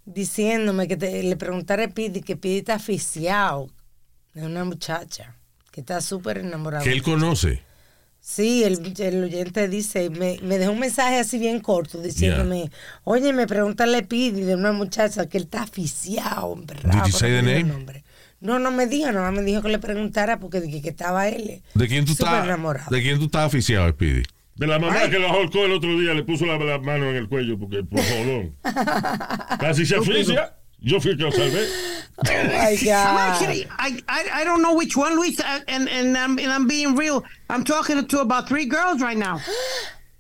diciéndome 0.05 0.89
que 0.89 0.97
te- 0.97 1.23
le 1.23 1.37
preguntara 1.37 1.85
a 1.85 1.89
Pidi 1.89 2.23
que 2.23 2.37
Pidi 2.37 2.59
está 2.59 2.75
aficiado 2.75 3.69
de 4.35 4.47
una 4.47 4.65
muchacha 4.65 5.37
que 5.71 5.81
está 5.81 6.01
súper 6.01 6.39
enamorada. 6.39 6.83
Que 6.83 6.93
él 6.93 7.03
conoce. 7.03 7.63
Sí, 8.21 8.65
el, 8.65 8.95
el 9.01 9.25
oyente 9.25 9.69
dice, 9.69 10.11
me, 10.11 10.39
me 10.43 10.59
dejó 10.59 10.73
un 10.73 10.81
mensaje 10.81 11.19
así 11.19 11.39
bien 11.39 11.61
corto 11.61 11.99
diciéndome, 12.03 12.71
oye, 13.05 13.33
me 13.33 13.47
pregúntale 13.47 14.03
Pidi 14.03 14.43
de 14.43 14.55
una 14.55 14.73
muchacha 14.73 15.29
que 15.29 15.39
él 15.39 15.45
está 15.45 15.63
aficiado, 15.63 16.53
emperrado, 16.55 17.05
Did 17.05 17.13
you 17.13 17.19
say 17.19 17.31
the 17.31 17.43
name? 17.43 17.61
el 17.61 17.69
nombre. 17.69 18.05
No, 18.41 18.59
no 18.59 18.71
me 18.71 18.87
dijo, 18.87 19.11
nada 19.11 19.31
más 19.31 19.41
me 19.41 19.43
dijo 19.43 19.63
que 19.63 19.69
le 19.69 19.79
preguntara 19.79 20.39
porque 20.39 20.61
dije 20.61 20.81
que 20.81 20.91
estaba 20.91 21.29
él. 21.29 21.63
¿De 21.75 21.89
quién 21.89 22.05
tú 22.05 22.13
estás? 22.13 22.45
enamorado. 22.45 22.95
¿De 22.95 23.03
quién 23.03 23.19
tú 23.19 23.25
estás 23.25 23.47
aficiado, 23.47 23.89
Speedy? 23.91 24.23
De 24.55 24.67
la 24.67 24.79
mamá 24.79 25.09
que 25.09 25.19
lo 25.19 25.29
ahorcó 25.29 25.65
el 25.65 25.73
otro 25.73 25.99
día, 25.99 26.15
le 26.15 26.25
puso 26.25 26.45
la, 26.47 26.59
la 26.59 26.79
mano 26.79 27.09
en 27.11 27.17
el 27.17 27.29
cuello 27.29 27.59
porque 27.59 27.85
por 27.85 28.01
jodón. 28.03 28.57
Casi 29.61 29.87
se 29.87 29.97
asfixia. 29.97 30.55
Yo 30.81 31.01
fui 31.01 31.13
el 31.13 31.17
que 31.17 31.25
lo 31.25 31.33
salvé. 31.33 31.67
Oh 32.19 32.23
my 32.25 32.77
I'm 32.77 32.85
God. 32.85 33.19
actually, 33.19 33.67
I, 33.79 34.01
I, 34.09 34.43
I 34.43 34.45
don't 34.45 34.63
know 34.63 34.75
which 34.75 34.97
one, 34.97 35.17
Luis, 35.17 35.41
and, 35.41 35.89
and, 35.89 36.17
I'm, 36.17 36.39
and 36.39 36.53
I'm 36.53 36.67
being 36.69 36.97
real. 36.97 37.25
I'm 37.51 37.65
talking 37.65 38.05
to 38.05 38.21
about 38.21 38.49
three 38.49 38.67
girls 38.67 39.01
right 39.01 39.17
now. 39.19 39.41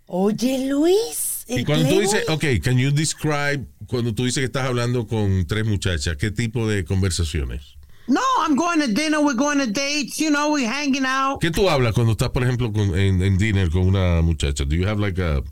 Oye, 0.08 0.68
Luis. 0.68 1.44
Y 1.48 1.64
cuando 1.64 1.88
tú 1.88 2.00
dices, 2.00 2.28
ok, 2.28 2.44
can 2.62 2.76
you 2.76 2.90
describe, 2.90 3.66
cuando 3.86 4.12
tú 4.14 4.24
dices 4.24 4.40
que 4.40 4.46
estás 4.46 4.66
hablando 4.66 5.06
con 5.06 5.46
tres 5.46 5.64
muchachas, 5.64 6.16
¿qué 6.16 6.30
tipo 6.30 6.68
de 6.68 6.84
conversaciones? 6.84 7.77
No, 8.08 8.22
I'm 8.40 8.56
going 8.56 8.80
to 8.80 8.86
dinner, 8.92 9.20
we're 9.22 9.34
going 9.34 9.58
to 9.58 9.66
dates, 9.70 10.18
you 10.18 10.30
know, 10.30 10.50
we're 10.52 10.66
hanging 10.68 11.04
out. 11.04 11.40
¿Qué 11.40 11.50
tú 11.50 11.68
hablas 11.68 11.92
cuando 11.94 12.12
estás, 12.12 12.30
por 12.32 12.42
ejemplo, 12.42 12.72
con- 12.72 12.98
en, 12.98 13.20
en 13.22 13.36
dinner 13.36 13.68
con 13.70 13.82
una 13.86 14.22
muchacha? 14.22 14.64
Do 14.64 14.74
you 14.76 14.86
have 14.86 14.98
like 14.98 15.18
a, 15.18 15.42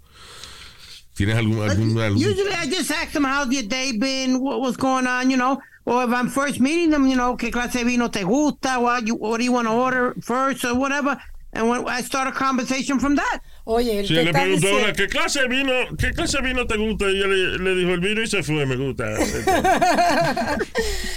¿Tienes 1.15 1.37
algún, 1.37 1.61
algún, 1.63 1.99
algún- 1.99 2.17
Usually 2.23 2.53
I 2.53 2.67
just 2.67 2.91
ask 2.91 3.13
them 3.13 3.25
how's 3.25 3.51
your 3.53 3.63
day 3.65 3.93
been, 3.99 4.41
what, 4.41 4.61
was 4.61 4.77
going 4.77 5.07
on, 5.07 5.31
you 5.31 5.37
know. 5.37 5.61
Or 5.85 6.03
if 6.05 6.11
I'm 6.11 6.29
first 6.29 6.59
meeting 6.59 6.91
them, 6.91 7.07
you 7.07 7.15
know, 7.17 7.37
qué 7.37 7.51
clase 7.53 7.75
de 7.75 7.85
vino 7.85 8.09
te 8.09 8.25
gusta, 8.25 8.81
what, 8.81 9.07
you, 9.07 9.15
what 9.15 9.39
do 9.39 9.45
you 9.45 9.53
want 9.53 9.69
to 9.69 9.73
order 9.73 10.15
first 10.21 10.65
or 10.65 10.75
whatever. 10.75 11.17
And 11.57 11.69
when 11.71 11.85
I 11.89 12.03
start 12.03 12.29
a 12.29 12.33
conversation 12.33 13.01
from 13.01 13.17
that. 13.17 13.41
Oye, 13.65 14.01
él 14.01 14.07
Si 14.07 14.15
te 14.15 14.25
le 14.25 14.33
preguntó 14.33 14.67
diciendo. 14.69 14.93
¿qué 14.97 15.07
clase 15.09 15.41
de 15.41 15.49
vino, 15.49 15.73
qué 15.99 16.13
clase 16.13 16.39
de 16.41 16.49
vino 16.49 16.67
te 16.67 16.77
gusta? 16.77 17.07
Y 17.07 17.17
ella 17.17 17.27
le, 17.27 17.59
le 17.59 17.75
dijo 17.75 17.91
el 17.95 18.01
vino 18.01 18.23
y 18.23 18.27
se 18.29 18.43
fue, 18.43 18.67
me 18.67 18.77
gusta. 18.77 19.05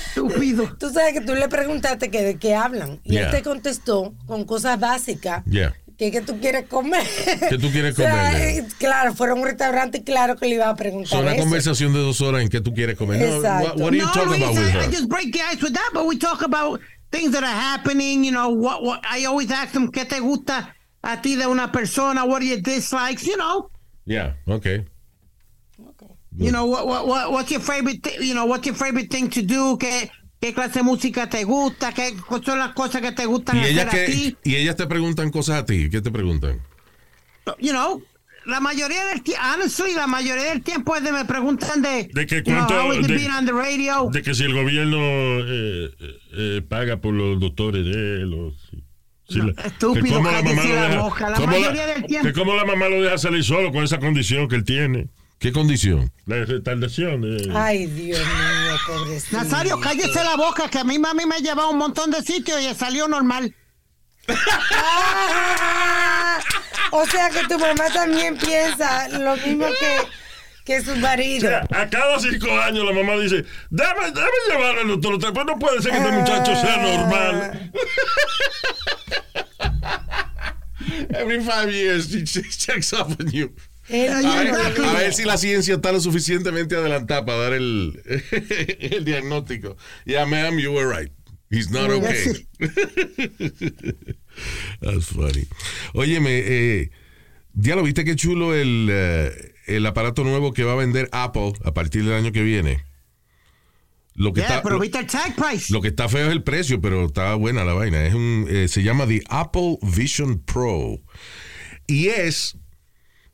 Estúpido. 0.10 0.76
Tú 0.80 0.90
sabes 0.92 1.14
que 1.14 1.22
tú 1.22 1.36
le 1.36 1.48
preguntaste 1.50 2.10
que 2.10 2.22
de 2.24 2.38
qué 2.38 2.56
hablan. 2.56 3.00
Y 3.04 3.14
Yeah. 3.14 3.26
él 3.30 3.32
te 3.32 3.42
contestó 3.44 4.14
con 4.26 4.46
cosas 4.46 4.80
básicas. 4.80 5.44
Yeah. 5.46 5.76
Que, 5.98 6.12
que 6.12 6.22
tú 6.22 6.40
quieres 6.40 6.66
comer. 6.68 7.06
¿Qué 7.50 7.58
tú 7.58 7.70
quieres 7.72 7.94
O 8.00 8.02
sea, 8.02 8.12
comer? 8.32 8.42
eh, 8.42 8.66
claro, 8.78 9.14
fueron 9.14 9.40
a 9.40 9.42
un 9.42 9.48
restaurante 9.48 9.98
y 9.98 10.04
claro 10.04 10.38
que 10.38 10.46
le 10.48 10.56
iba 10.56 10.70
a 10.70 10.76
preguntar. 10.76 11.10
Son 11.10 11.22
una 11.24 11.34
eso. 11.34 11.42
conversación 11.44 11.92
de 11.94 12.00
dos 12.00 12.22
horas 12.22 12.42
en 12.42 12.48
que 12.50 12.62
tú 12.62 12.74
quieres 12.74 12.96
comer. 12.98 13.20
No, 13.20 13.36
Exacto. 13.36 13.68
what, 13.74 13.78
what 13.82 13.92
do 13.92 13.98
you 13.98 14.06
no, 14.06 14.12
talk 14.14 14.28
Luis, 14.28 14.42
about 14.42 14.56
with 14.56 14.64
I, 14.64 14.70
I 14.70 14.84
her? 14.86 14.92
just 14.92 15.10
break 15.10 15.34
the 15.34 15.42
ice 15.42 15.62
with 15.62 15.74
that, 15.74 15.90
but 15.94 16.06
we 16.06 16.18
talk 16.18 16.42
about 16.42 16.80
things 17.12 17.32
that 17.32 17.44
are 17.44 17.48
happening, 17.48 18.24
you 18.24 18.32
know, 18.32 18.50
what, 18.50 18.84
what, 18.84 19.02
I 19.10 19.26
always 19.26 19.50
ask 19.52 19.74
them, 19.74 19.92
¿qué 19.92 20.06
te 20.08 20.20
gusta 20.20 20.74
a 21.04 21.22
ti 21.22 21.36
de 21.36 21.48
una 21.48 21.72
persona? 21.72 22.26
What 22.26 22.42
are 22.42 22.46
your 22.46 22.62
dislikes? 22.62 23.26
You 23.26 23.38
know, 23.38 23.70
Yeah, 24.06 24.34
okay. 24.48 24.86
you 26.38 26.52
know, 26.52 26.66
what, 26.66 26.88
what, 26.88 27.08
what, 27.08 27.32
what's 27.32 27.52
your 27.52 27.60
favorite, 27.60 28.06
you 28.22 28.34
know, 28.34 28.46
what's 28.46 28.66
your 28.66 28.76
favorite 28.76 29.10
thing 29.12 29.30
to 29.30 29.42
do? 29.42 29.78
¿Qué, 29.78 30.10
qué 30.42 30.54
clase 30.54 30.80
de 30.80 30.84
música 30.84 31.28
te 31.30 31.44
gusta? 31.44 31.92
¿Qué 31.92 32.16
son 32.46 32.60
las 32.60 32.74
cosas 32.74 33.02
que 33.02 33.12
te 33.12 33.26
gustan 33.26 33.58
Y 33.58 33.60
hacer 33.62 33.72
ellas, 33.72 33.88
a 33.88 33.90
que, 33.92 34.06
ti? 34.06 34.38
y 34.44 34.56
ellas 34.56 34.76
te 34.76 34.88
preguntan 34.88 35.32
cosas 35.32 35.62
a 35.62 35.66
ti. 35.66 35.90
¿Qué 35.90 36.02
te 36.02 36.12
preguntan? 36.12 36.62
You 37.60 37.72
know, 37.74 38.02
la 38.50 38.60
mayoría 38.60 39.06
del 39.06 39.22
tiempo, 39.24 39.44
honestly, 39.56 39.94
la 39.94 40.08
mayoría 40.08 40.46
del 40.46 40.62
tiempo 40.64 40.96
es 40.96 41.04
de 41.04 41.12
me 41.12 41.26
preguntan 41.26 41.82
de, 41.82 42.10
De 42.14 42.26
que 42.26 42.38
you 42.38 42.44
know, 42.44 42.68
cuánto- 42.68 42.94
is 42.94 43.00
it 43.00 43.08
de- 43.08 43.16
being 43.16 43.30
on 43.32 43.46
the 43.46 43.52
radio? 43.54 44.10
De 44.12 44.22
que 44.22 44.34
si 44.36 44.44
el 44.44 44.54
gobierno 44.54 44.98
eh, 45.00 45.90
eh, 46.00 46.20
eh, 46.34 46.62
paga 46.68 46.98
por 46.98 47.14
los 47.14 47.40
doctores 47.40 47.86
de 47.86 47.92
él. 48.22 48.34
O 48.34 48.52
si, 48.70 48.84
si 49.30 49.38
No, 49.40 49.46
la- 49.46 49.62
estúpido, 49.64 50.04
que 50.04 50.12
cómo 50.14 50.32
lo 50.32 50.32
la 50.32 50.42
deja- 50.42 51.02
boca, 51.02 51.30
la 51.30 51.40
mayoría 51.40 51.86
del 51.88 52.06
tiempo. 52.06 52.28
Que 52.28 52.34
cómo 52.34 52.54
la 52.56 52.66
mamá 52.66 52.90
lo 52.90 53.02
deja 53.02 53.18
salir 53.18 53.44
solo 53.44 53.72
con 53.72 53.84
esa 53.84 54.00
condición 54.00 54.48
que 54.48 54.56
él 54.56 54.64
tiene. 54.66 55.08
¿Qué 55.40 55.52
condición? 55.54 56.12
La 56.26 56.44
retardación. 56.44 57.22
de- 57.22 57.50
Ay, 57.56 57.86
Dios 57.88 58.20
mío, 58.20 58.76
pobrecito. 58.86 59.38
Nazario, 59.38 59.80
cállese 59.80 60.22
la 60.24 60.36
boca, 60.36 60.68
que 60.70 60.80
a 60.80 60.84
mí 60.84 61.00
mami 61.00 61.26
me 61.26 61.36
ha 61.36 61.40
llevado 61.40 61.70
a 61.70 61.72
un 61.72 61.78
montón 61.78 62.12
de 62.12 62.22
sitios 62.22 62.60
y 62.62 62.74
salió 62.76 63.08
normal. 63.08 63.56
Ah, 66.92 66.96
o 66.96 67.06
sea 67.06 67.30
que 67.30 67.48
tu 67.48 67.58
mamá 67.60 67.86
también 67.94 68.38
piensa 68.38 69.08
lo 69.10 69.36
mismo 69.38 69.66
que, 69.68 69.98
que 70.66 70.82
su 70.82 70.92
O 70.92 70.96
marido. 70.98 71.48
sea, 71.48 71.66
a 71.72 71.90
cada 71.90 72.20
cinco 72.20 72.52
años 72.60 72.86
la 72.86 72.94
mamá 72.94 73.16
dice, 73.22 73.46
dame, 73.70 74.12
dame 74.12 74.30
llevarlo 74.50 74.82
al 74.82 74.88
doctor. 75.00 75.34
Pues 75.34 75.46
no 75.46 75.60
puede 75.60 75.82
ser 75.82 75.92
que 75.92 75.98
este 75.98 76.12
muchacho 76.12 76.56
sea 76.56 76.78
normal. 76.78 77.72
Every 81.12 81.40
five 81.42 81.72
years, 81.72 82.10
she 82.10 82.44
checks 82.44 82.94
up 82.94 83.16
on 83.20 83.30
you. 83.32 83.54
A 83.90 83.94
ver, 83.94 84.54
a 84.86 84.94
ver 84.94 85.14
si 85.14 85.24
la 85.24 85.38
ciencia 85.38 85.76
está 85.76 85.92
lo 85.92 86.00
suficientemente 86.00 86.76
adelantada 86.76 87.26
para 87.26 87.38
dar 87.40 87.54
el, 87.54 88.02
el 88.80 89.04
diagnóstico. 89.04 89.78
Yeah, 90.06 90.26
ma'am, 90.26 90.60
you 90.60 90.72
were 90.72 90.88
right. 90.88 91.12
He's 91.50 91.72
not 91.72 91.90
okay. 91.90 92.48
That's 94.82 95.06
funny. 95.08 95.48
Óyeme, 95.94 96.30
eh, 96.32 96.92
ya 97.54 97.76
lo 97.76 97.84
viste 97.84 98.06
qué 98.06 98.16
chulo 98.16 98.56
el, 98.56 98.88
eh, 98.92 99.54
el 99.68 99.86
aparato 99.86 100.24
nuevo 100.24 100.54
que 100.54 100.64
va 100.64 100.74
a 100.74 100.76
vender 100.76 101.10
Apple 101.12 101.54
a 101.64 101.74
partir 101.74 102.04
del 102.04 102.14
año 102.14 102.32
que 102.32 102.44
viene. 102.44 102.84
Lo 104.16 104.34
que, 104.34 104.42
Yeah, 104.42 104.50
está, 104.50 104.64
pero 104.64 104.76
lo, 104.76 104.82
viste 104.82 105.00
el 105.00 105.08
tag 105.08 105.34
price. 105.36 105.72
lo 105.72 105.82
que 105.82 105.88
está 105.88 106.10
feo 106.10 106.28
es 106.28 106.34
el 106.34 106.44
precio, 106.44 106.82
pero 106.82 107.06
está 107.06 107.36
buena 107.36 107.64
la 107.64 107.74
vaina. 107.74 108.06
Es 108.06 108.14
un, 108.14 108.48
eh, 108.50 108.68
se 108.68 108.84
llama 108.84 109.08
The 109.08 109.24
Apple 109.30 109.78
Vision 109.82 110.40
Pro. 110.44 111.00
Y 111.88 112.08
es 112.10 112.58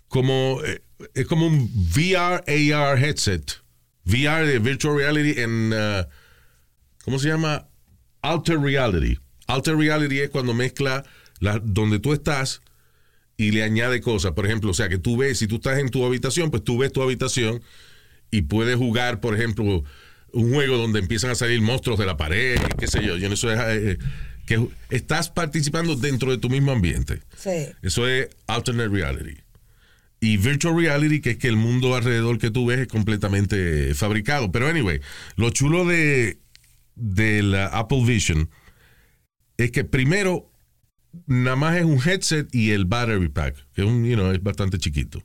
como, 0.08 0.62
eh, 0.64 0.84
es 1.16 1.26
como 1.26 1.48
un 1.48 1.72
VR 1.96 2.44
AR 2.48 3.04
headset. 3.04 3.64
VR 4.06 4.46
de 4.46 4.60
Virtual 4.60 4.96
Reality 4.96 5.42
en, 5.42 5.74
uh, 5.74 6.06
¿cómo 7.04 7.18
se 7.18 7.30
llama? 7.30 7.68
Alter 8.22 8.60
Reality. 8.60 9.18
Alter 9.48 9.76
Reality 9.76 10.20
es 10.20 10.30
cuando 10.30 10.54
mezcla 10.54 11.04
la, 11.40 11.60
donde 11.60 12.00
tú 12.00 12.14
estás 12.14 12.62
y 13.38 13.52
le 13.52 13.64
añade 13.64 14.02
cosas. 14.02 14.32
Por 14.32 14.46
ejemplo, 14.46 14.72
o 14.72 14.74
sea, 14.74 14.90
que 14.90 14.98
tú 14.98 15.18
ves, 15.18 15.40
si 15.40 15.48
tú 15.48 15.56
estás 15.56 15.80
en 15.80 15.90
tu 15.90 16.06
habitación, 16.06 16.52
pues 16.52 16.64
tú 16.64 16.78
ves 16.78 16.92
tu 16.92 17.02
habitación 17.02 17.62
y 18.32 18.44
puedes 18.44 18.78
jugar, 18.78 19.20
por 19.20 19.36
ejemplo, 19.36 19.84
un 20.32 20.54
juego 20.54 20.78
donde 20.78 21.00
empiezan 21.00 21.32
a 21.32 21.36
salir 21.36 21.62
monstruos 21.62 22.00
de 22.00 22.06
la 22.06 22.18
pared, 22.18 22.58
qué 22.78 22.88
sé 22.88 23.04
yo. 23.06 23.18
Yo 23.18 23.30
no 23.30 23.36
sé, 23.36 23.50
eh, 23.58 23.98
que 24.46 24.68
estás 24.90 25.30
participando 25.30 25.96
dentro 25.96 26.32
de 26.32 26.38
tu 26.38 26.50
mismo 26.50 26.72
ambiente. 26.72 27.22
Sí. 27.38 27.68
Eso 27.82 28.08
es 28.08 28.30
alternate 28.48 28.90
reality. 28.90 29.42
Y 30.20 30.38
virtual 30.38 30.78
reality, 30.78 31.22
que 31.22 31.32
es 31.32 31.38
que 31.38 31.48
el 31.48 31.58
mundo 31.58 31.96
alrededor 31.96 32.38
que 32.38 32.52
tú 32.52 32.66
ves 32.66 32.80
es 32.80 32.88
completamente 32.88 33.94
fabricado. 33.96 34.52
Pero 34.52 34.68
anyway, 34.68 35.02
lo 35.36 35.50
chulo 35.50 35.86
de, 35.86 36.40
de 36.96 37.44
la 37.44 37.68
Apple 37.68 38.04
Vision 38.06 38.50
es 39.58 39.72
que 39.72 39.84
primero 39.84 40.52
nada 41.28 41.56
más 41.56 41.78
es 41.78 41.86
un 41.86 42.00
headset 42.00 42.54
y 42.54 42.72
el 42.72 42.86
battery 42.86 43.30
pack, 43.30 43.56
que 43.74 43.82
es, 43.82 43.88
un, 43.88 44.06
you 44.06 44.16
know, 44.16 44.32
es 44.32 44.42
bastante 44.42 44.78
chiquito. 44.78 45.22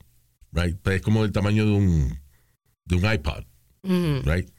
Right? 0.51 0.85
Es 0.87 1.01
como 1.01 1.23
del 1.23 1.31
tamaño 1.31 1.65
de 1.65 1.71
un, 1.71 2.19
de 2.85 2.95
un 2.95 3.11
iPod. 3.11 3.43
Right? 3.83 4.49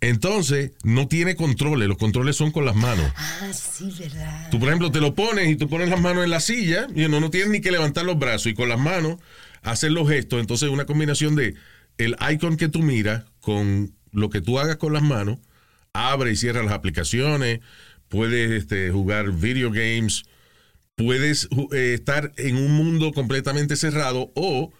Entonces, 0.00 0.72
no 0.82 1.06
tiene 1.06 1.36
controles. 1.36 1.88
Los 1.88 1.96
controles 1.96 2.34
son 2.34 2.50
con 2.50 2.64
las 2.64 2.74
manos. 2.74 3.10
Ah, 3.16 3.52
sí, 3.52 3.92
verdad. 3.96 4.50
Tú, 4.50 4.58
por 4.58 4.68
ejemplo, 4.68 4.90
te 4.90 5.00
lo 5.00 5.14
pones 5.14 5.48
y 5.48 5.56
tú 5.56 5.68
pones 5.68 5.88
las 5.88 6.00
manos 6.00 6.24
en 6.24 6.30
la 6.30 6.40
silla 6.40 6.88
y 6.92 7.06
no, 7.08 7.20
no 7.20 7.30
tienes 7.30 7.50
ni 7.50 7.60
que 7.60 7.70
levantar 7.70 8.04
los 8.04 8.18
brazos 8.18 8.48
y 8.48 8.54
con 8.54 8.68
las 8.68 8.80
manos 8.80 9.18
hacer 9.62 9.92
los 9.92 10.08
gestos. 10.08 10.40
Entonces, 10.40 10.70
una 10.70 10.86
combinación 10.86 11.36
de 11.36 11.54
el 11.98 12.16
icon 12.32 12.56
que 12.56 12.68
tú 12.68 12.82
miras 12.82 13.24
con 13.40 13.94
lo 14.10 14.28
que 14.28 14.40
tú 14.40 14.58
hagas 14.58 14.76
con 14.76 14.92
las 14.92 15.02
manos, 15.02 15.38
abre 15.92 16.32
y 16.32 16.36
cierra 16.36 16.64
las 16.64 16.72
aplicaciones, 16.72 17.60
puedes 18.12 18.50
este, 18.50 18.90
jugar 18.90 19.32
video 19.32 19.70
games, 19.70 20.24
puedes 20.96 21.48
eh, 21.72 21.94
estar 21.94 22.30
en 22.36 22.56
un 22.56 22.72
mundo 22.72 23.10
completamente 23.12 23.74
cerrado 23.74 24.30
o 24.36 24.70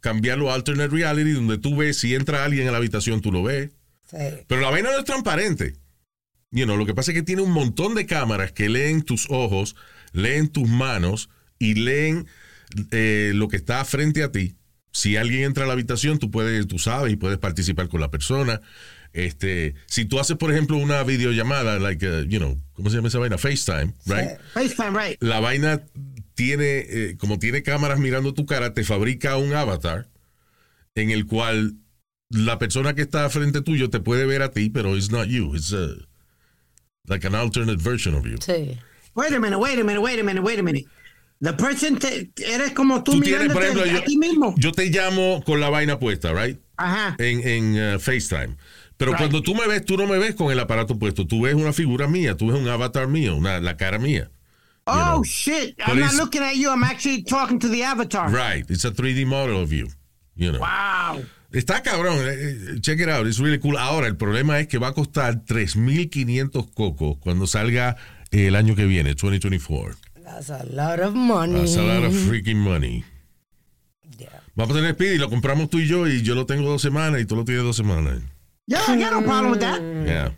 cambiarlo 0.00 0.50
a 0.50 0.54
alternate 0.54 0.88
reality 0.88 1.30
donde 1.30 1.58
tú 1.58 1.76
ves 1.76 1.96
si 1.96 2.16
entra 2.16 2.44
alguien 2.44 2.66
a 2.66 2.72
la 2.72 2.78
habitación, 2.78 3.20
tú 3.20 3.30
lo 3.30 3.44
ves. 3.44 3.70
Sí. 4.10 4.16
Pero 4.48 4.60
la 4.60 4.70
vaina 4.70 4.90
no 4.90 4.98
es 4.98 5.04
transparente. 5.04 5.74
You 6.50 6.64
know, 6.64 6.76
lo 6.76 6.86
que 6.86 6.94
pasa 6.94 7.12
es 7.12 7.14
que 7.14 7.22
tiene 7.22 7.42
un 7.42 7.52
montón 7.52 7.94
de 7.94 8.04
cámaras 8.04 8.50
que 8.50 8.68
leen 8.68 9.02
tus 9.02 9.30
ojos, 9.30 9.76
leen 10.12 10.48
tus 10.48 10.68
manos 10.68 11.30
y 11.60 11.74
leen 11.74 12.26
eh, 12.90 13.30
lo 13.32 13.46
que 13.46 13.56
está 13.56 13.84
frente 13.84 14.24
a 14.24 14.32
ti. 14.32 14.56
Si 14.90 15.16
alguien 15.16 15.44
entra 15.44 15.64
a 15.64 15.66
la 15.68 15.74
habitación, 15.74 16.18
tú 16.18 16.32
puedes, 16.32 16.66
tú 16.66 16.80
sabes 16.80 17.12
y 17.12 17.16
puedes 17.16 17.38
participar 17.38 17.88
con 17.88 18.00
la 18.00 18.10
persona. 18.10 18.60
Este, 19.16 19.74
si 19.86 20.04
tú 20.04 20.20
haces, 20.20 20.36
por 20.36 20.52
ejemplo, 20.52 20.76
una 20.76 21.02
videollamada, 21.02 21.78
like, 21.78 22.06
uh, 22.06 22.22
you 22.24 22.38
know, 22.38 22.60
¿cómo 22.74 22.90
se 22.90 22.96
llama 22.96 23.08
esa 23.08 23.18
vaina? 23.18 23.38
FaceTime, 23.38 23.94
right? 24.04 24.38
FaceTime, 24.52 24.90
right. 24.90 25.22
La 25.22 25.40
vaina 25.40 25.82
tiene, 26.34 26.84
eh, 26.86 27.16
como 27.18 27.38
tiene 27.38 27.62
cámaras 27.62 27.98
mirando 27.98 28.34
tu 28.34 28.44
cara, 28.44 28.74
te 28.74 28.84
fabrica 28.84 29.38
un 29.38 29.54
avatar 29.54 30.06
en 30.94 31.10
el 31.10 31.24
cual 31.24 31.76
la 32.28 32.58
persona 32.58 32.94
que 32.94 33.02
está 33.02 33.30
frente 33.30 33.62
tuyo 33.62 33.88
te 33.88 34.00
puede 34.00 34.26
ver 34.26 34.42
a 34.42 34.50
ti, 34.50 34.68
pero 34.68 34.94
it's 34.96 35.10
not 35.10 35.28
you. 35.28 35.54
It's 35.54 35.72
uh, 35.72 35.96
like 37.08 37.26
an 37.26 37.34
alternate 37.34 37.80
version 37.80 38.14
of 38.14 38.26
you. 38.26 38.36
Sí. 38.36 38.78
Wait 39.14 39.32
a 39.32 39.40
minute, 39.40 39.58
wait 39.58 39.78
a 39.78 39.82
minute, 39.82 40.02
wait 40.02 40.20
a 40.20 40.22
minute, 40.22 40.42
wait 40.42 40.58
a 40.58 40.62
minute. 40.62 40.84
The 41.40 41.54
person 41.54 41.98
te, 41.98 42.30
eres 42.44 42.72
como 42.72 43.02
tú, 43.02 43.12
Tú 43.12 43.20
tienes, 43.22 43.50
por 43.50 43.62
ejemplo, 43.62 43.82
a 43.82 44.04
ti 44.04 44.18
mismo. 44.18 44.54
yo, 44.58 44.68
yo 44.68 44.72
te 44.72 44.90
llamo 44.90 45.42
con 45.46 45.58
la 45.58 45.70
vaina 45.70 45.98
puesta, 45.98 46.34
right? 46.34 46.58
Ajá. 46.76 47.16
En, 47.18 47.40
en 47.48 47.94
uh, 47.94 47.98
FaceTime. 47.98 48.56
Pero 48.96 49.12
Right. 49.12 49.18
cuando 49.18 49.42
tú 49.42 49.54
me 49.54 49.66
ves, 49.66 49.84
tú 49.84 49.96
no 49.96 50.06
me 50.06 50.18
ves 50.18 50.34
con 50.34 50.50
el 50.50 50.58
aparato 50.58 50.98
puesto. 50.98 51.26
Tú 51.26 51.42
ves 51.42 51.54
una 51.54 51.72
figura 51.72 52.08
mía, 52.08 52.36
tú 52.36 52.48
ves 52.48 52.60
un 52.60 52.68
avatar 52.68 53.08
mío, 53.08 53.36
una, 53.36 53.60
la 53.60 53.76
cara 53.76 53.98
mía. 53.98 54.30
Oh 54.86 54.94
know. 54.94 55.24
shit! 55.24 55.76
But 55.78 55.88
I'm 55.88 56.00
not 56.00 56.14
looking 56.14 56.42
at 56.42 56.54
you. 56.54 56.70
I'm 56.70 56.84
actually 56.84 57.22
talking 57.24 57.58
to 57.58 57.68
the 57.68 57.82
avatar. 57.82 58.30
Right. 58.30 58.64
It's 58.70 58.84
a 58.84 58.92
3D 58.92 59.26
model 59.26 59.60
of 59.60 59.72
you. 59.72 59.88
You 60.36 60.52
know. 60.52 60.60
Wow. 60.60 61.24
Está 61.52 61.82
cabrón, 61.82 62.18
eh, 62.18 62.74
eh, 62.74 62.80
check 62.80 63.00
it 63.00 63.08
out, 63.08 63.26
it's 63.26 63.38
really 63.38 63.58
cool. 63.58 63.76
Ahora, 63.78 64.06
el 64.08 64.16
problema 64.16 64.58
es 64.60 64.68
que 64.68 64.78
va 64.78 64.88
a 64.88 64.92
costar 64.92 65.44
3.500 65.44 66.70
cocos 66.74 67.16
cuando 67.18 67.46
salga 67.46 67.96
el 68.30 68.54
año 68.56 68.74
que 68.74 68.84
viene, 68.84 69.14
2024. 69.14 69.96
That's 70.22 70.50
a 70.50 70.64
lot 70.64 71.00
of 71.00 71.14
money. 71.14 71.60
That's 71.60 71.76
a 71.76 71.82
lot 71.82 72.04
of 72.04 72.12
freaking 72.12 72.56
money. 72.58 73.04
Yeah. 74.18 74.42
Vamos 74.54 74.76
a 74.76 74.80
tener 74.80 74.94
Speedy, 74.94 75.18
lo 75.18 75.30
compramos 75.30 75.70
tú 75.70 75.78
y 75.78 75.86
yo, 75.86 76.06
y 76.06 76.22
yo 76.22 76.34
lo 76.34 76.46
tengo 76.46 76.68
dos 76.68 76.82
semanas, 76.82 77.20
y 77.20 77.24
tú 77.26 77.36
lo 77.36 77.44
tienes 77.44 77.64
dos 77.64 77.76
semanas. 77.76 78.20
Yeah, 78.66 78.82
I 78.88 78.96
got 78.98 79.12
no 79.12 79.22
problem 79.22 79.52
with 79.52 79.60
that. 79.60 79.80
Yeah. 79.80 80.30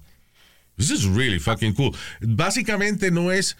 This 0.76 0.90
is 0.90 1.06
really 1.06 1.38
fucking 1.38 1.74
cool. 1.74 1.94
Básicamente 2.20 3.10
no 3.10 3.30
es 3.32 3.56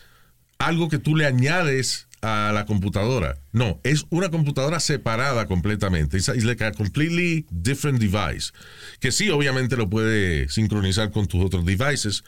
algo 0.59 0.89
que 0.89 0.99
tú 0.99 1.17
le 1.17 1.25
añades 1.27 2.07
a 2.23 2.53
la 2.53 2.65
computadora. 2.67 3.39
No, 3.53 3.81
es 3.83 4.05
una 4.11 4.29
computadora 4.29 4.79
separada 4.81 5.47
completamente. 5.47 6.17
It's, 6.17 6.29
it's 6.29 6.45
like 6.45 6.61
a 6.63 6.73
completely 6.73 7.47
different 7.51 7.99
device. 8.01 8.53
Que 9.01 9.11
sí, 9.11 9.31
obviamente 9.31 9.77
lo 9.77 9.89
puede 9.89 10.49
sincronizar 10.49 11.11
con 11.13 11.27
tus 11.27 11.45
otros 11.45 11.65
devices, 11.65 12.23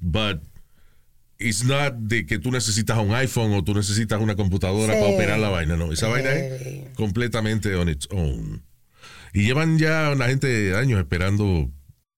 but 0.00 0.40
it's 1.38 1.64
not 1.64 1.94
de 1.94 2.26
que 2.26 2.38
tú 2.38 2.50
necesitas 2.50 2.98
un 2.98 3.14
iPhone 3.14 3.52
o 3.54 3.62
tú 3.62 3.74
necesitas 3.74 4.20
una 4.20 4.34
computadora 4.34 4.94
Sí. 4.94 5.00
para 5.00 5.12
operar 5.14 5.38
la 5.38 5.48
vaina. 5.48 5.76
No, 5.76 5.92
esa 5.92 6.08
vaina 6.08 6.30
Sí. 6.30 6.82
es 6.86 6.96
completamente 6.96 7.74
on 7.76 7.88
its 7.88 8.08
own. 8.10 8.62
Y 9.32 9.44
llevan 9.46 9.78
ya 9.78 10.10
una 10.12 10.26
gente 10.26 10.46
de 10.46 10.76
años 10.78 10.98
esperando, 11.00 11.70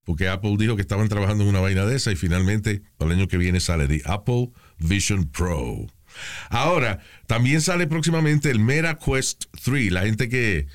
porque 0.07 0.29
Apple 0.29 0.55
dijo 0.57 0.77
que 0.77 0.83
estaban 0.83 1.09
trabajando 1.09 1.43
en 1.43 1.51
una 1.51 1.61
vaina 1.61 1.85
de 1.85 1.97
esa 1.97 2.13
y 2.13 2.17
finalmente 2.17 2.81
para 2.97 3.11
el 3.11 3.19
año 3.19 3.29
que 3.29 3.37
viene 3.37 3.59
sale 3.59 3.89
the 3.89 4.03
Apple 4.07 4.53
Vision 4.79 5.29
Pro. 5.29 5.89
Ahora, 6.49 7.01
también 7.27 7.61
sale 7.61 7.89
próximamente 7.89 8.49
el 8.51 8.61
Meta 8.61 8.99
Quest 8.99 9.47
3, 9.65 9.93
la 9.93 10.03
gente 10.03 10.29
que 10.29 10.69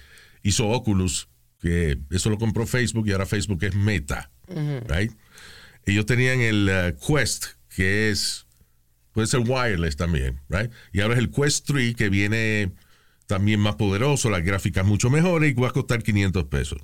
hizo 0.44 0.68
Oculus, 0.68 1.30
que 1.62 1.98
eso 2.12 2.30
lo 2.30 2.38
compró 2.38 2.68
Facebook 2.68 3.08
y 3.08 3.14
ahora 3.14 3.26
Facebook 3.26 3.64
es 3.64 3.74
Meta, 3.74 4.30
right? 4.88 5.14
Ellos 5.86 6.06
tenían 6.06 6.42
el 6.42 6.70
uh, 6.70 7.00
Quest, 7.00 7.46
que 7.74 8.10
es, 8.10 8.46
puede 9.14 9.28
ser 9.28 9.40
wireless 9.40 9.96
también, 9.96 10.42
right? 10.50 10.70
Y 10.92 11.00
ahora 11.00 11.14
es 11.14 11.22
el 11.22 11.32
Quest 11.32 11.68
3, 11.68 11.96
que 11.96 12.10
viene 12.10 12.74
también 13.28 13.62
más 13.62 13.76
poderoso, 13.76 14.30
las 14.30 14.44
gráficas 14.44 14.86
mucho 14.86 15.10
mejores 15.10 15.52
y 15.52 15.54
va 15.54 15.70
a 15.70 15.72
costar 15.72 16.04
500 16.04 16.44
pesos. 16.46 16.82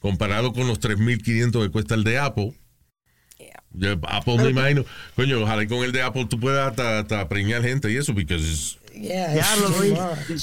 Comparado 0.00 0.52
con 0.52 0.66
los 0.66 0.80
3.500 0.80 1.62
que 1.64 1.70
cuesta 1.70 1.94
el 1.94 2.04
de 2.04 2.18
Apple. 2.18 2.52
Ya, 3.76 3.98
Apple 4.06 4.36
me 4.36 4.50
imagino, 4.50 4.84
coño, 5.16 5.40
ojalá 5.42 5.64
y 5.64 5.66
con 5.66 5.82
el 5.82 5.90
de 5.90 6.02
Apple 6.02 6.26
tú 6.26 6.38
puedas 6.38 6.70
hasta, 6.70 7.00
hasta 7.00 7.28
preñar 7.28 7.62
gente 7.62 7.90
y 7.90 7.96
eso, 7.96 8.14
porque 8.14 8.36
es 8.36 8.78
Yeah, 8.94 9.34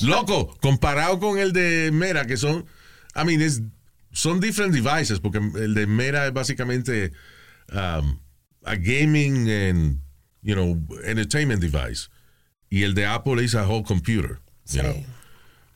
loco, 0.01 0.57
comparado 0.59 1.17
con 1.21 1.37
el 1.39 1.53
de 1.53 1.89
Mera, 1.93 2.25
que 2.25 2.35
son, 2.35 2.65
I 3.15 3.23
mean, 3.23 3.41
es- 3.41 3.61
son 4.11 4.41
different 4.41 4.73
devices, 4.73 5.21
porque 5.21 5.37
el 5.37 5.73
de 5.73 5.87
Mera 5.87 6.27
es 6.27 6.33
básicamente 6.33 7.13
um, 7.71 8.19
a 8.65 8.75
gaming 8.75 9.49
and, 9.49 10.01
you 10.41 10.53
know, 10.53 10.77
entertainment 11.05 11.61
device. 11.61 12.09
Y 12.69 12.83
el 12.83 12.93
de 12.93 13.05
Apple 13.05 13.41
es 13.41 13.55
a 13.55 13.65
whole 13.65 13.83
computer. 13.85 14.39
you 14.65 14.73
Sí. 14.73 14.79
know. 14.79 15.05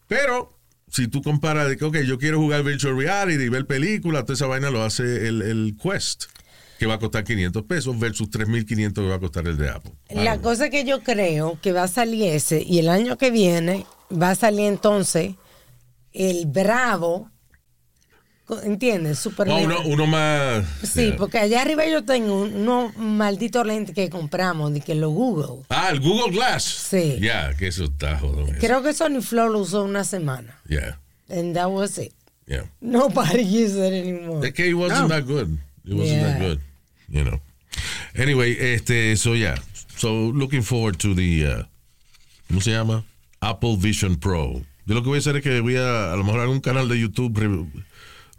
Pero, 0.10 0.55
si 0.96 1.08
tú 1.08 1.22
comparas 1.22 1.68
de 1.68 1.76
que, 1.78 1.84
ok, 1.86 1.98
yo 2.06 2.18
quiero 2.18 2.40
jugar 2.40 2.64
virtual 2.64 2.98
reality 2.98 3.44
y 3.44 3.50
ver 3.50 3.66
películas, 3.66 4.24
toda 4.24 4.36
esa 4.36 4.48
vaina 4.48 4.70
lo 4.70 4.82
hace 4.84 5.28
el, 5.28 5.42
el 5.42 5.76
Quest, 5.82 6.26
que 6.80 6.86
va 6.86 6.94
a 6.96 7.00
costar 7.00 7.24
500 7.24 7.64
pesos 7.64 8.00
versus 8.00 8.30
3.500 8.30 8.94
que 8.94 9.02
va 9.02 9.16
a 9.16 9.20
costar 9.20 9.46
el 9.48 9.58
de 9.58 9.70
Apple. 9.70 9.92
La 10.10 10.34
Ah, 10.34 10.42
cosa 10.42 10.70
que 10.70 10.86
yo 10.86 11.02
creo 11.04 11.60
que 11.62 11.72
va 11.74 11.84
a 11.84 11.88
salir 11.88 12.24
ese 12.32 12.64
y 12.64 12.80
el 12.80 12.88
año 12.90 13.18
que 13.18 13.30
viene 13.32 13.86
va 14.12 14.30
a 14.32 14.36
salir 14.36 14.68
entonces 14.68 15.36
el 16.14 16.46
Bravo, 16.46 17.30
¿entiendes? 18.64 19.20
Super 19.20 19.48
no, 19.48 19.58
uno, 19.58 19.80
uno 19.86 20.06
más... 20.08 20.66
Sí, 20.84 21.08
yeah. 21.08 21.16
porque 21.18 21.38
allá 21.40 21.62
arriba 21.62 21.86
yo 21.88 22.04
tengo 22.04 22.44
unos 22.44 22.96
malditos 22.98 23.66
lentes 23.66 23.96
que 23.96 24.10
compramos, 24.10 24.74
de 24.74 24.82
que 24.82 24.96
lo 24.96 25.10
Google. 25.10 25.64
Ah, 25.70 25.90
el 25.92 26.00
Google 26.00 26.32
Glass. 26.36 26.64
Sí. 26.64 27.18
Ya, 27.20 27.56
que 27.58 27.68
eso 27.68 27.86
está 27.86 28.20
jodón. 28.20 28.52
Creo 28.60 28.84
que 28.84 28.94
Sony 28.94 29.22
Flow 29.22 29.50
lo 29.50 29.60
usó 29.60 29.84
una 29.84 30.04
semana. 30.04 30.60
Yeah, 30.68 30.98
And 31.30 31.56
that 31.56 31.68
was 31.70 31.98
it. 31.98 32.14
yeah. 32.48 32.64
Nobody 32.82 33.44
uses 33.64 33.78
it 33.78 33.94
anymore. 33.94 34.52
Que 34.54 34.70
it 34.70 34.74
wasn't 34.76 35.02
No. 35.02 35.08
that 35.08 35.26
good. 35.26 35.58
It 35.86 35.94
wasn't 35.94 36.22
that 36.22 36.40
good. 36.40 36.60
You 37.10 37.24
know. 37.24 37.40
Anyway, 38.16 38.56
este, 38.60 39.16
so 39.18 39.34
yeah. 39.34 39.56
So 39.98 40.32
looking 40.32 40.62
forward 40.62 40.98
to 41.00 41.14
the, 41.16 41.46
uh, 41.46 41.64
¿cómo 42.50 42.62
se 42.62 42.72
llama? 42.72 43.04
Apple 43.42 43.78
Vision 43.78 44.16
Pro. 44.18 44.62
Yo 44.86 44.94
lo 44.94 45.02
que 45.02 45.10
voy 45.10 45.18
a 45.18 45.20
hacer 45.20 45.36
es 45.38 45.44
que 45.44 45.60
voy 45.62 45.78
a 45.78 46.14
a 46.14 46.16
lo 46.16 46.24
mejor 46.24 46.42
algún 46.42 46.60
canal 46.60 46.88
de 46.88 47.00
YouTube 47.00 47.34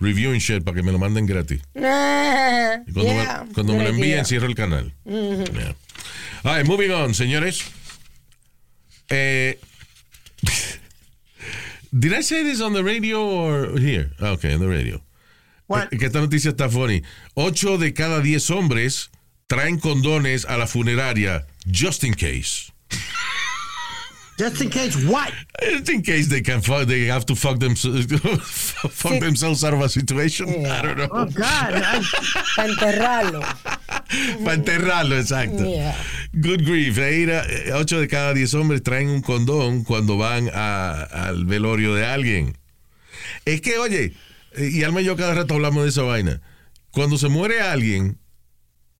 re- 0.00 0.08
reviewing 0.12 0.40
shit 0.40 0.64
para 0.64 0.74
que 0.76 0.82
me 0.82 0.92
lo 0.92 0.98
manden 0.98 1.26
gratis. 1.26 1.60
Ah, 1.78 2.78
Y 2.86 2.92
cuando 2.92 3.12
yeah, 3.12 3.44
me, 3.46 3.52
cuando 3.54 3.72
me 3.74 3.82
lo 3.84 3.88
envíen, 3.90 4.10
idea. 4.18 4.24
cierro 4.24 4.46
el 4.46 4.54
canal. 4.54 4.92
Yeah. 5.04 5.74
All 6.44 6.56
right, 6.56 6.66
moving 6.66 6.90
on, 6.90 7.14
señores. 7.14 7.62
Eh, 9.08 9.58
did 11.92 12.12
I 12.12 12.20
say 12.22 12.42
this 12.42 12.60
on 12.60 12.72
the 12.72 12.82
radio 12.82 13.20
or 13.24 13.78
here? 13.78 14.10
Ah, 14.20 14.32
Okay, 14.32 14.54
on 14.54 14.60
the 14.60 14.68
radio. 14.68 15.00
What? 15.66 15.92
Eh, 15.92 15.96
Que 15.98 16.06
esta 16.06 16.20
noticia 16.20 16.50
está 16.50 16.68
funny. 16.68 17.02
Ocho 17.34 17.78
de 17.78 17.92
cada 17.92 18.20
diez 18.20 18.50
hombres 18.50 19.10
traen 19.48 19.78
condones 19.78 20.44
a 20.44 20.56
la 20.58 20.66
funeraria 20.66 21.46
just 21.66 22.04
in 22.04 22.14
case. 22.14 22.70
Just 24.38 24.60
in 24.60 24.68
case 24.68 24.94
what? 25.06 25.32
Just 25.62 25.88
in 25.88 26.02
case 26.02 26.28
they 26.28 26.42
can 26.42 26.60
fuck, 26.60 26.86
they 26.86 27.06
have 27.06 27.24
to 27.26 27.34
fuck, 27.34 27.58
them, 27.58 27.74
fuck 27.76 29.12
Sí. 29.14 29.20
themselves 29.20 29.64
out 29.64 29.72
of 29.72 29.80
a 29.80 29.88
situation. 29.88 30.48
I 30.66 30.82
don't 30.82 30.96
know. 30.98 31.08
Oh, 31.10 31.24
God. 31.26 31.82
Para 32.56 32.68
enterrarlo. 32.68 33.40
Para 34.44 34.54
enterrarlo, 34.54 35.16
exacto. 35.18 35.64
Yeah. 35.64 35.94
Good 36.34 36.64
grief. 36.66 36.98
Ahí 36.98 37.22
era, 37.22 37.44
eh, 37.48 37.72
ocho 37.72 37.98
de 37.98 38.08
cada 38.08 38.34
diez 38.34 38.52
hombres 38.54 38.82
traen 38.82 39.08
un 39.08 39.22
condón 39.22 39.84
cuando 39.84 40.18
van 40.18 40.50
a- 40.52 41.02
al 41.02 41.46
velorio 41.46 41.94
de 41.94 42.04
alguien. 42.04 42.58
Es 43.46 43.60
que, 43.62 43.78
oye, 43.78 44.12
eh, 44.56 44.70
y 44.70 44.82
Alma 44.82 45.00
y 45.00 45.04
yo 45.04 45.16
cada 45.16 45.34
rato 45.34 45.54
hablamos 45.54 45.82
de 45.84 45.88
esa 45.88 46.02
vaina. 46.02 46.42
Cuando 46.90 47.16
se 47.16 47.28
muere 47.28 47.60
alguien, 47.62 48.18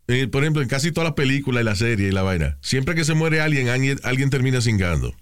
eh, 0.09 0.29
por 0.29 0.43
ejemplo, 0.45 0.63
en 0.63 0.69
casi 0.69 0.93
todas 0.93 1.09
las 1.09 1.15
películas 1.15 1.61
y 1.61 1.65
la 1.65 1.77
serie 1.77 2.09
y 2.09 2.13
la 2.13 2.23
vaina, 2.23 2.57
siempre 2.63 2.95
que 2.95 3.05
se 3.05 3.15
muere 3.15 3.41
alguien, 3.43 3.69
alguien, 3.69 4.01
alguien 4.03 4.31
termina 4.31 4.61
cingando. 4.63 5.15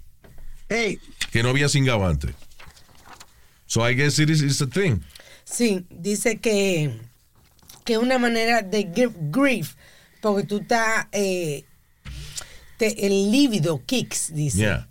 Hey, 0.74 0.98
Que 1.30 1.42
no 1.42 1.50
había 1.50 1.68
cingado 1.68 2.04
antes. 2.06 2.34
So 3.66 3.88
I 3.88 3.94
guess 3.94 4.18
it 4.18 4.30
is 4.30 4.42
it's 4.42 4.60
a 4.60 4.66
thing. 4.66 5.00
Sí, 5.44 5.84
dice 5.90 6.38
que 6.40 6.98
que 7.84 7.94
es 7.94 7.98
una 7.98 8.18
manera 8.18 8.62
de 8.62 8.86
gr- 8.90 9.12
grief, 9.30 9.74
porque 10.22 10.46
tú 10.46 10.58
estás, 10.58 11.06
eh, 11.12 11.64
te- 12.78 13.06
el 13.06 13.30
líbido 13.30 13.82
kicks, 13.84 14.34
dice. 14.34 14.58
Yeah. 14.58 14.88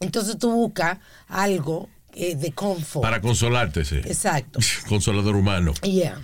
Entonces 0.00 0.38
tú 0.38 0.50
buscas 0.52 0.98
algo 1.28 1.88
eh, 2.14 2.34
de 2.36 2.52
confort. 2.52 3.02
Para 3.02 3.20
consolarte, 3.20 3.84
sí. 3.84 3.96
Exacto. 3.96 4.60
Consolador 4.88 5.36
humano. 5.36 5.74
Yeah. 5.82 6.20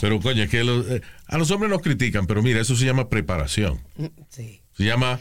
Pero, 0.00 0.20
coño, 0.20 0.44
es 0.44 0.50
que 0.50 0.64
los- 0.64 0.88
eh, 0.88 1.02
a 1.26 1.36
los 1.36 1.50
hombres 1.50 1.70
nos 1.70 1.82
critican, 1.82 2.26
pero 2.26 2.42
mira, 2.42 2.60
eso 2.60 2.74
se 2.76 2.86
llama 2.86 3.08
preparación. 3.08 3.80
Mm, 3.96 4.06
Sí. 4.30 4.62
Se 4.76 4.84
llama. 4.84 5.20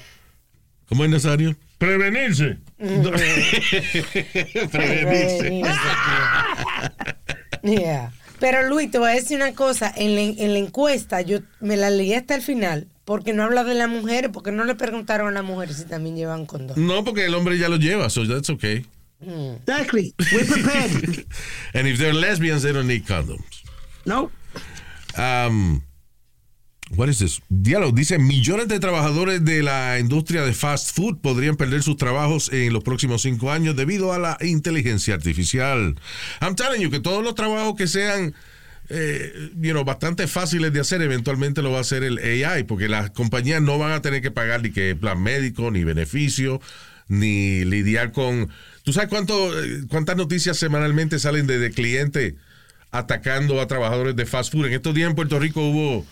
¿Cómo 0.87 1.03
es 1.03 1.09
Nazario? 1.09 1.57
Prevenirse. 1.79 2.57
Prevenirse. 4.71 5.61
Yeah. 7.61 8.13
Pero 8.39 8.69
Luis, 8.69 8.89
te 8.89 8.99
voy 8.99 9.09
a 9.09 9.15
decir 9.15 9.35
una 9.35 9.53
cosa, 9.53 9.93
en 9.95 10.15
la, 10.15 10.21
en 10.21 10.53
la 10.53 10.59
encuesta 10.59 11.21
yo 11.21 11.39
me 11.59 11.75
la 11.75 11.89
leí 11.89 12.13
hasta 12.13 12.35
el 12.35 12.41
final, 12.41 12.87
porque 13.03 13.33
no 13.33 13.43
habla 13.43 13.65
de 13.65 13.75
las 13.75 13.89
mujeres, 13.89 14.31
porque 14.33 14.51
no 14.53 14.63
le 14.63 14.75
preguntaron 14.75 15.27
a 15.27 15.31
las 15.31 15.43
mujeres 15.43 15.75
si 15.75 15.83
también 15.83 16.15
llevan 16.15 16.45
condón. 16.45 16.87
No, 16.87 17.03
porque 17.03 17.25
el 17.25 17.35
hombre 17.35 17.57
ya 17.57 17.67
lo 17.67 17.75
lleva, 17.75 18.09
so 18.09 18.25
that's 18.25 18.49
okay. 18.49 18.85
exactly. 19.21 20.13
We're 20.31 20.45
prepared. 20.45 21.25
And 21.73 21.85
if 21.85 21.97
they're 21.99 22.13
lesbians, 22.13 22.63
they 22.63 22.71
don't 22.71 22.87
need 22.87 23.05
condoms. 23.05 23.63
no. 24.05 24.31
Um, 25.17 25.83
what 26.95 27.09
is 27.09 27.19
this? 27.19 27.41
Diálogo 27.49 27.91
dice 27.91 28.19
millones 28.19 28.67
de 28.67 28.79
trabajadores 28.79 29.43
de 29.43 29.63
la 29.63 29.99
industria 29.99 30.43
de 30.43 30.53
fast 30.53 30.95
food 30.95 31.17
podrían 31.21 31.55
perder 31.55 31.83
sus 31.83 31.97
trabajos 31.97 32.51
en 32.51 32.73
los 32.73 32.83
próximos 32.83 33.21
cinco 33.21 33.51
años 33.51 33.75
debido 33.75 34.13
a 34.13 34.19
la 34.19 34.37
inteligencia 34.41 35.13
artificial. 35.13 35.95
I'm 36.41 36.55
telling 36.55 36.81
you 36.81 36.89
que 36.89 36.99
todos 36.99 37.23
los 37.23 37.35
trabajos 37.35 37.75
que 37.75 37.87
sean 37.87 38.33
eh, 38.89 39.51
bastante 39.85 40.27
fáciles 40.27 40.73
de 40.73 40.79
hacer, 40.79 41.01
eventualmente 41.01 41.61
lo 41.61 41.71
va 41.71 41.77
a 41.77 41.81
hacer 41.81 42.03
el 42.03 42.17
AI, 42.17 42.63
porque 42.63 42.89
las 42.89 43.11
compañías 43.11 43.61
no 43.61 43.77
van 43.77 43.91
a 43.91 44.01
tener 44.01 44.21
que 44.21 44.31
pagar 44.31 44.61
ni 44.61 44.71
que 44.71 44.95
plan 44.95 45.21
médico, 45.21 45.71
ni 45.71 45.83
beneficio, 45.83 46.59
ni 47.07 47.65
lidiar 47.65 48.11
con... 48.11 48.49
¿Tú 48.83 48.93
sabes 48.93 49.09
cuánto, 49.09 49.51
cuántas 49.89 50.17
noticias 50.17 50.57
semanalmente 50.57 51.19
salen 51.19 51.45
de, 51.45 51.59
de 51.59 51.71
clientes 51.71 52.33
atacando 52.91 53.61
a 53.61 53.67
trabajadores 53.67 54.15
de 54.15 54.25
fast 54.25 54.51
food? 54.51 54.67
En 54.67 54.73
estos 54.73 54.95
días 54.95 55.09
en 55.09 55.15
Puerto 55.15 55.37
Rico 55.37 55.61
hubo 55.61 56.05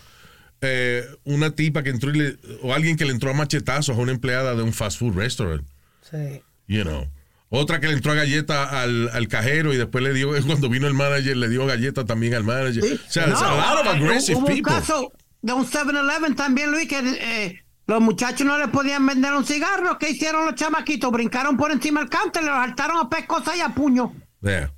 eh, 0.60 1.04
una 1.24 1.50
tipa 1.54 1.82
que 1.82 1.90
entró 1.90 2.10
y 2.10 2.18
le- 2.18 2.36
o 2.62 2.74
alguien 2.74 2.96
que 2.96 3.04
le 3.04 3.12
entró 3.12 3.30
a 3.30 3.34
machetazos 3.34 3.96
a 3.96 4.00
una 4.00 4.12
empleada 4.12 4.54
de 4.54 4.62
un 4.62 4.72
fast 4.72 4.98
food 4.98 5.14
restaurant, 5.16 5.64
Sí. 6.10 6.42
you 6.66 6.82
know. 6.82 7.06
Otra 7.50 7.80
que 7.80 7.86
le 7.86 7.94
entró 7.94 8.12
a 8.12 8.14
galleta 8.14 8.82
al, 8.82 9.08
al 9.10 9.26
cajero 9.28 9.72
y 9.72 9.76
después 9.78 10.04
le 10.04 10.12
dio, 10.12 10.30
cuando 10.46 10.68
vino 10.68 10.86
el 10.86 10.94
manager, 10.94 11.36
le 11.36 11.48
dio 11.48 11.64
galleta 11.66 12.04
también 12.04 12.34
al 12.34 12.44
manager. 12.44 12.84
O 12.84 13.10
sea, 13.10 13.26
it's 13.28 13.40
a 13.40 13.54
lot 13.54 13.80
of 13.80 13.86
eh, 13.86 13.96
aggressive 13.96 14.36
hubo 14.36 14.46
un 14.46 14.54
people. 14.54 14.72
caso 14.72 15.12
de 15.40 15.52
un 15.52 15.64
7-Eleven 15.66 16.34
también, 16.36 16.70
Luis, 16.70 16.86
que 16.88 16.98
eh, 16.98 17.62
los 17.86 18.00
muchachos 18.02 18.46
no 18.46 18.58
le 18.58 18.68
podían 18.68 19.06
vender 19.06 19.32
un 19.32 19.46
cigarro. 19.46 19.96
¿Qué 19.98 20.10
hicieron 20.10 20.44
los 20.44 20.56
chamaquitos? 20.56 21.10
Brincaron 21.10 21.56
por 21.56 21.70
encima 21.72 22.00
del 22.00 22.10
counter, 22.10 22.42
le 22.42 22.48
saltaron 22.50 22.98
a 22.98 23.08
pescosa 23.08 23.56
y 23.56 23.60
a 23.60 23.70
puño. 23.70 24.12
Yeah. 24.42 24.70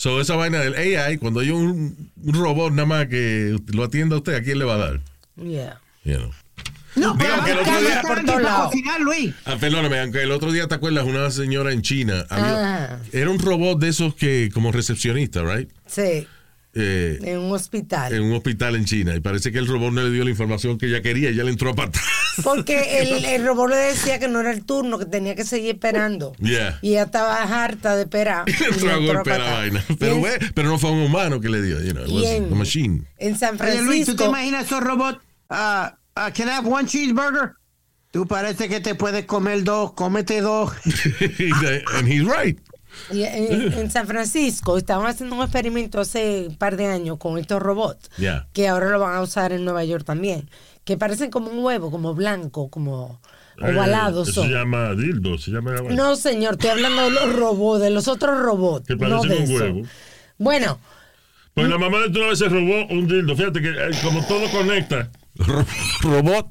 So, 0.00 0.18
esa 0.18 0.34
vaina 0.34 0.60
del 0.60 0.72
AI, 0.76 1.18
cuando 1.18 1.40
hay 1.40 1.50
un, 1.50 2.10
un 2.24 2.32
robot 2.34 2.72
nada 2.72 2.86
más 2.86 3.06
que 3.08 3.54
lo 3.74 3.84
atienda 3.84 4.16
a 4.16 4.20
usted, 4.20 4.34
¿a 4.34 4.40
quién 4.42 4.58
le 4.58 4.64
va 4.64 4.76
a 4.76 4.78
dar? 4.78 5.00
Yeah. 5.36 5.78
You 6.04 6.16
know. 6.16 6.30
No, 6.96 7.12
Digan 7.16 7.44
que 7.44 7.50
el 7.50 7.58
otro 7.58 7.80
día- 7.82 8.00
por 8.00 9.00
Luis. 9.02 9.34
Ah, 9.44 9.56
perdóname, 9.60 10.00
aunque 10.00 10.22
el 10.22 10.32
otro 10.32 10.52
día 10.52 10.66
te 10.68 10.74
acuerdas, 10.74 11.04
una 11.04 11.30
señora 11.30 11.72
en 11.74 11.82
China, 11.82 12.24
había- 12.30 12.94
Ah. 12.94 12.98
era 13.12 13.28
un 13.28 13.38
robot 13.38 13.78
de 13.78 13.88
esos 13.90 14.14
que, 14.14 14.48
como 14.54 14.72
recepcionista, 14.72 15.42
right? 15.42 15.68
Sí, 15.84 16.26
Eh, 16.72 17.18
en 17.22 17.38
un 17.40 17.50
hospital. 17.52 18.12
en 18.14 18.22
un 18.22 18.32
hospital 18.32 18.76
en 18.76 18.84
China 18.84 19.16
y 19.16 19.20
parece 19.20 19.50
que 19.50 19.58
el 19.58 19.66
robot 19.66 19.92
no 19.92 20.02
le 20.04 20.10
dio 20.12 20.22
la 20.22 20.30
información 20.30 20.78
que 20.78 20.86
ella 20.86 21.02
quería, 21.02 21.28
ella 21.30 21.42
le 21.42 21.50
entró 21.50 21.70
a 21.70 21.74
patar. 21.74 22.00
Porque 22.44 23.00
el, 23.00 23.24
el 23.24 23.44
robot 23.44 23.70
le 23.70 23.76
decía 23.76 24.20
que 24.20 24.28
no 24.28 24.40
era 24.40 24.52
el 24.52 24.64
turno, 24.64 24.96
que 24.98 25.04
tenía 25.06 25.34
que 25.34 25.44
seguir 25.44 25.74
esperando. 25.74 26.32
Yeah. 26.38 26.78
Y 26.80 26.90
ella 26.90 27.02
estaba 27.04 27.42
harta 27.42 27.96
de 27.96 28.02
esperar. 28.02 28.44
le 28.46 28.52
y 28.52 28.64
entró 28.72 28.90
a 28.90 28.96
le 28.96 29.00
entró 29.00 29.10
a 29.10 29.14
golpear 29.16 29.40
la 29.40 29.52
vaina. 29.52 29.84
Y 29.88 29.94
Pero, 29.96 30.14
en, 30.26 30.52
pero 30.54 30.68
no 30.68 30.78
fue 30.78 30.92
un 30.92 31.00
humano 31.00 31.40
que 31.40 31.48
le 31.48 31.60
dio, 31.60 31.80
you 31.82 31.90
know, 31.92 32.04
it 32.04 32.08
y 32.08 32.14
was 32.20 32.24
en- 32.30 32.52
a 32.52 32.54
machine. 32.54 33.04
en 33.18 33.36
San 33.36 33.60
Oye, 33.60 33.82
Luis, 33.82 34.06
¿tú 34.06 34.12
te 34.14 34.18
Francisco. 34.18 34.24
imaginas 34.26 34.66
esos 34.66 34.80
robots? 34.84 35.18
ah, 35.48 35.98
ah, 36.14 36.30
can 36.32 36.46
I 36.46 36.52
have 36.52 36.68
one 36.68 36.86
cheeseburger? 36.86 37.54
Tú 38.12 38.26
parece 38.28 38.68
que 38.68 38.80
te 38.80 38.94
puedes 38.94 39.24
comer 39.24 39.64
dos, 39.64 39.92
cómete 39.94 40.40
dos. 40.40 40.72
And 41.96 42.08
he's 42.08 42.24
right. 42.24 42.58
Y 43.10 43.22
en, 43.22 43.72
en 43.72 43.90
San 43.92 44.06
Francisco 44.06 44.76
estaban 44.78 45.06
haciendo 45.06 45.36
un 45.36 45.42
experimento 45.42 46.00
hace 46.00 46.46
un 46.48 46.56
par 46.56 46.76
de 46.76 46.86
años 46.86 47.18
con 47.18 47.38
estos 47.38 47.60
robots. 47.62 48.10
Yeah. 48.18 48.48
Que 48.52 48.68
ahora 48.68 48.90
lo 48.90 48.98
van 49.00 49.14
a 49.16 49.22
usar 49.22 49.52
en 49.52 49.64
Nueva 49.64 49.84
York 49.84 50.04
también. 50.04 50.48
Que 50.84 50.96
parecen 50.96 51.30
como 51.30 51.50
un 51.50 51.58
huevo, 51.64 51.90
como 51.90 52.14
blanco, 52.14 52.68
como 52.70 53.20
ovalados 53.60 54.28
Eh, 54.28 54.30
eso 54.30 54.40
son. 54.40 54.48
se 54.50 54.54
llama 54.56 54.94
dildo, 54.94 55.36
se 55.38 55.50
llama... 55.50 55.72
No, 55.90 56.16
señor, 56.16 56.54
estoy 56.54 56.70
hablando 56.70 57.02
de 57.02 57.10
los 57.10 57.36
robots, 57.36 57.82
de 57.82 57.90
los 57.90 58.08
otros 58.08 58.38
robots. 58.40 58.86
Que 58.86 58.96
no 58.96 59.20
parecen 59.20 59.28
de 59.30 59.36
un 59.36 59.42
eso. 59.42 59.64
huevo. 59.64 59.88
Bueno, 60.38 60.78
Pues 61.54 61.68
la 61.68 61.76
mamá 61.78 61.98
de 62.00 62.10
tú 62.10 62.18
una 62.20 62.28
vez 62.28 62.38
se 62.38 62.48
robó 62.48 62.86
un 62.90 63.06
dildo. 63.06 63.36
Fíjate 63.36 63.60
que 63.60 63.68
eh, 63.68 63.90
como 64.02 64.24
todo 64.26 64.50
conecta. 64.50 65.10
robot. 66.02 66.46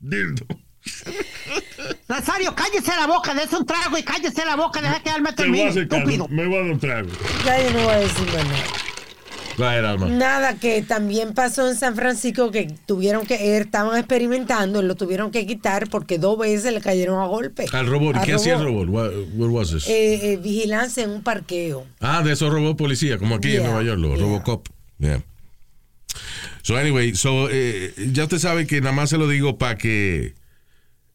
Dildo. 0.00 0.44
Nazario, 2.08 2.54
cállese 2.54 2.92
la 2.96 3.08
boca, 3.08 3.34
dése 3.34 3.56
un 3.56 3.66
trago 3.66 3.98
y 3.98 4.02
cállese 4.04 4.44
la 4.44 4.54
boca, 4.54 4.80
deja 4.80 5.00
que 5.00 5.10
Alma 5.10 5.34
Te 5.34 5.48
voy 5.48 5.60
a 5.60 5.72
termine, 5.72 5.82
estúpido. 5.82 6.28
Me 6.28 6.46
voy 6.46 6.56
a 6.56 6.60
dar 6.60 6.70
un 6.70 6.78
trago. 6.78 7.08
ya 7.44 7.62
yo 7.62 7.70
no 7.72 7.82
voy 7.82 7.94
a 7.94 7.98
decir 7.98 8.26
nada. 8.26 9.90
Alma. 9.90 10.06
Nada, 10.08 10.54
que 10.58 10.82
también 10.82 11.32
pasó 11.32 11.66
en 11.68 11.76
San 11.76 11.96
Francisco 11.96 12.50
que 12.50 12.72
tuvieron 12.84 13.26
que, 13.26 13.34
eh, 13.34 13.58
estaban 13.58 13.96
experimentando, 13.98 14.82
lo 14.82 14.94
tuvieron 14.96 15.30
que 15.30 15.46
quitar 15.46 15.88
porque 15.88 16.18
dos 16.18 16.38
veces 16.38 16.74
le 16.74 16.80
cayeron 16.80 17.20
a 17.20 17.26
golpe. 17.26 17.64
Al 17.72 17.86
robot. 17.86 18.16
¿Y 18.16 18.18
Al 18.18 18.24
qué 18.26 18.34
hacía 18.34 18.56
el 18.56 18.64
robot? 18.64 18.88
What, 18.88 19.10
what 19.34 19.48
was 19.48 19.72
this? 19.72 19.88
Eh, 19.88 20.32
eh, 20.32 20.36
vigilancia 20.36 21.04
en 21.04 21.10
un 21.10 21.22
parqueo. 21.22 21.86
Ah, 22.00 22.22
de 22.22 22.32
esos 22.32 22.52
robots 22.52 22.76
policía, 22.76 23.18
como 23.18 23.36
aquí 23.36 23.56
en 23.56 23.64
Nueva 23.64 23.82
York, 23.82 23.98
los 23.98 24.12
yeah. 24.12 24.20
Robocop. 24.20 24.68
Yeah. 24.98 25.22
So 26.62 26.76
anyway, 26.76 27.14
so, 27.14 27.48
eh, 27.50 27.94
ya 28.12 28.24
usted 28.24 28.38
sabe 28.38 28.66
que 28.66 28.80
nada 28.80 28.94
más 28.94 29.10
se 29.10 29.18
lo 29.18 29.26
digo 29.26 29.56
para 29.56 29.78
que 29.78 30.34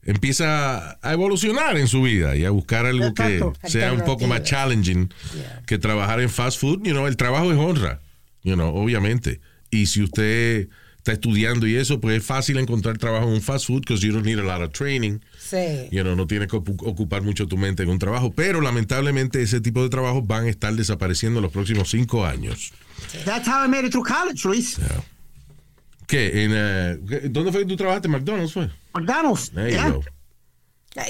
empieza 0.03 0.97
a 1.01 1.13
evolucionar 1.13 1.77
en 1.77 1.87
su 1.87 2.01
vida 2.01 2.35
y 2.35 2.45
a 2.45 2.49
buscar 2.49 2.85
algo 2.85 3.13
que 3.13 3.43
sea 3.67 3.93
un 3.93 4.01
poco 4.01 4.27
más 4.27 4.43
challenging 4.43 5.09
Yeah. 5.35 5.63
que 5.65 5.77
trabajar 5.77 6.19
en 6.21 6.29
fast 6.29 6.59
food. 6.59 6.81
You 6.83 6.91
know, 6.91 7.07
el 7.07 7.17
trabajo 7.17 7.51
es 7.51 7.57
honra, 7.57 8.01
you 8.43 8.55
know, 8.55 8.75
obviamente. 8.75 9.39
Y 9.69 9.85
si 9.85 10.03
usted 10.03 10.67
está 10.97 11.13
estudiando 11.13 11.65
y 11.65 11.75
eso, 11.75 11.99
pues 11.99 12.17
es 12.17 12.23
fácil 12.23 12.57
encontrar 12.57 12.97
trabajo 12.97 13.27
en 13.27 13.33
un 13.33 13.41
fast 13.41 13.65
food 13.67 13.81
because 13.81 14.05
you 14.05 14.11
don't 14.13 14.25
need 14.25 14.37
a 14.39 14.43
lot 14.43 14.61
of 14.61 14.71
training. 14.71 15.19
Sí. 15.39 15.87
You 15.91 16.01
know, 16.03 16.15
no 16.15 16.27
tienes 16.27 16.47
que 16.47 16.57
ocu- 16.57 16.81
ocupar 16.85 17.21
mucho 17.23 17.47
tu 17.47 17.57
mente 17.57 17.83
en 17.83 17.89
un 17.89 17.97
trabajo, 17.99 18.31
pero 18.33 18.61
lamentablemente 18.61 19.41
ese 19.41 19.61
tipo 19.61 19.81
de 19.81 19.89
trabajos 19.89 20.25
van 20.27 20.45
a 20.45 20.49
estar 20.49 20.73
desapareciendo 20.73 21.39
en 21.39 21.43
los 21.43 21.51
próximos 21.51 21.89
cinco 21.89 22.25
años. 22.25 22.71
That's 23.25 23.47
how 23.47 23.63
I 23.65 23.67
made 23.67 23.85
it 23.85 23.91
through 23.91 24.05
college, 24.07 24.45
Luis. 24.47 24.77
¿Qué? 26.11 26.43
En, 26.43 26.51
eh, 26.53 26.99
¿qué- 27.07 27.29
¿Dónde 27.29 27.51
fue 27.53 27.61
que 27.61 27.67
tú 27.67 27.77
trabajaste? 27.77 28.09
¿McDonald's 28.09 28.51
fue? 28.53 28.69
McDonald's. 28.93 29.49
There 29.51 29.71
you 29.71 29.77
yeah. 29.77 29.89
go. 29.89 30.03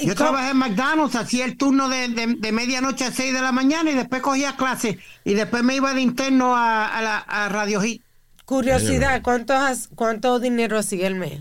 ¿Y 0.00 0.06
Yo 0.06 0.14
trabajé 0.14 0.50
en 0.52 0.58
McDonald's, 0.58 1.16
hacía 1.16 1.44
el 1.44 1.56
turno 1.56 1.88
de, 1.88 2.06
de, 2.08 2.36
de 2.38 2.52
medianoche 2.52 3.04
a 3.04 3.10
6 3.10 3.34
de 3.34 3.40
la 3.40 3.50
mañana 3.50 3.90
y 3.90 3.94
después 3.96 4.22
cogía 4.22 4.54
clase 4.56 5.00
y 5.24 5.34
después 5.34 5.64
me 5.64 5.74
iba 5.74 5.92
de 5.92 6.00
interno 6.02 6.54
a, 6.56 6.86
a, 6.86 7.02
la, 7.02 7.18
a 7.18 7.48
Radio 7.48 7.80
Hit. 7.80 8.00
Curiosidad, 8.44 9.22
¿cuánto, 9.22 9.54
has- 9.54 9.88
¿cuánto 9.92 10.38
dinero 10.38 10.78
hacía 10.78 11.08
el 11.08 11.16
mes? 11.16 11.40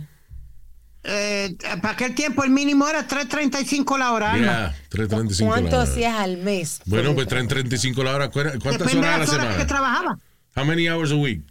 Eh, 1.03 1.55
para 1.83 1.93
aquel 1.93 2.13
tiempo 2.15 2.43
el 2.43 2.49
mínimo 2.51 2.87
era 2.87 3.07
3.35 3.07 3.97
la 3.99 4.11
hora. 4.11 4.35
Yeah, 4.37 4.75
3.35 4.91 5.45
¿Cuánto 5.47 5.71
la 5.71 5.77
hora. 5.83 5.91
hacías 5.91 6.15
al 6.19 6.37
mes? 6.37 6.81
Bueno, 6.85 7.13
pues 7.13 7.27
el 7.31 7.47
trabajo? 7.47 7.67
3.35 7.69 8.03
la 8.03 8.15
hora. 8.15 8.29
¿Cu- 8.29 8.39
¿Cuántas 8.61 8.93
horas 8.93 8.95
a 8.95 8.97
la 8.97 9.15
horas 9.15 9.29
que 9.29 9.35
semana? 9.35 9.67
trabajaba. 9.67 10.19
How 10.55 10.65
many 10.65 10.87
hours 10.89 11.11
a 11.11 11.15
week? 11.15 11.41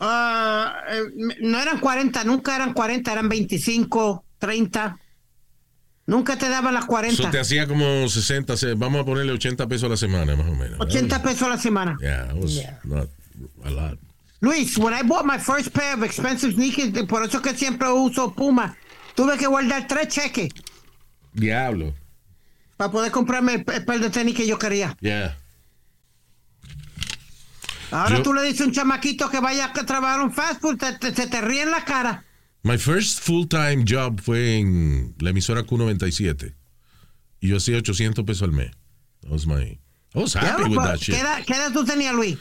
Eh, 0.00 1.34
no 1.40 1.60
eran 1.60 1.80
40, 1.80 2.24
nunca 2.24 2.54
eran 2.56 2.72
40, 2.72 3.12
eran 3.12 3.28
25, 3.28 4.24
30. 4.38 4.98
Nunca 6.06 6.38
te 6.38 6.48
daban 6.48 6.72
las 6.72 6.86
40. 6.86 7.22
Eso 7.22 7.30
te 7.30 7.38
hacía 7.40 7.66
como 7.66 8.08
60, 8.08 8.56
se- 8.56 8.74
vamos 8.74 9.02
a 9.02 9.04
ponerle 9.04 9.32
80 9.32 9.66
pesos 9.66 9.84
a 9.84 9.88
la 9.90 9.96
semana, 9.96 10.36
más 10.36 10.46
o 10.46 10.54
menos. 10.54 10.80
80 10.80 11.22
pesos 11.22 11.42
a 11.42 11.48
la 11.50 11.58
semana. 11.58 11.96
Yeah, 12.00 12.30
it 12.34 12.42
was 12.42 12.52
Yeah. 12.54 12.78
not 12.84 13.08
a 13.64 13.70
lot. 13.70 13.98
Luis, 14.40 14.78
when 14.78 14.94
I 14.94 15.02
bought 15.02 15.26
my 15.26 15.38
first 15.38 15.70
pair 15.72 15.94
of 15.96 16.02
expensive 16.04 16.54
sneakers, 16.54 16.92
por 17.06 17.24
eso 17.24 17.42
que 17.42 17.54
siempre 17.54 17.88
uso 17.90 18.32
Puma, 18.32 18.76
tuve 19.16 19.36
que 19.36 19.46
guardar 19.48 19.86
tres 19.88 20.08
cheques 20.08 20.48
Diablo. 21.34 21.92
para 22.76 22.90
poder 22.92 23.10
comprarme 23.10 23.54
el, 23.54 23.64
el 23.74 23.84
par 23.84 23.98
de 23.98 24.08
tenis 24.10 24.34
que 24.36 24.46
yo 24.46 24.58
quería. 24.58 24.96
Yeah. 25.00 25.36
Ahora 27.90 28.16
Yo- 28.18 28.22
tú 28.22 28.32
le 28.34 28.42
dices 28.42 28.60
a 28.62 28.64
un 28.64 28.72
chamaquito 28.72 29.28
que 29.30 29.40
vaya 29.40 29.66
a 29.66 29.72
trabajar 29.86 30.20
un 30.20 30.32
fast 30.32 30.60
food, 30.60 30.76
te, 30.78 30.92
te- 30.94 31.14
se 31.14 31.26
te 31.26 31.40
ríe 31.40 31.62
en 31.62 31.70
la 31.70 31.84
cara. 31.84 32.24
My 32.62 32.76
first 32.76 33.20
full-time 33.20 33.84
job 33.88 34.20
fue 34.20 34.58
en 34.58 35.14
la 35.20 35.30
emisora 35.30 35.62
Q97. 35.64 36.54
Y 37.40 37.48
yo 37.48 37.56
hacía 37.58 37.78
800 37.78 38.24
pesos 38.24 38.42
al 38.42 38.52
mes. 38.52 38.70
That 39.22 39.30
was 39.30 39.46
my... 39.46 39.78
I 40.14 40.18
was 40.20 40.34
happy 40.34 40.62
Ya, 40.62 40.68
with 40.68 40.74
pues, 40.74 40.86
that 40.88 40.96
shit. 40.98 41.14
¿Qué 41.14 41.20
edad, 41.20 41.44
qué 41.46 41.52
edad 41.54 41.72
tú 41.72 41.84
tenías, 41.84 42.14
Luis? 42.14 42.36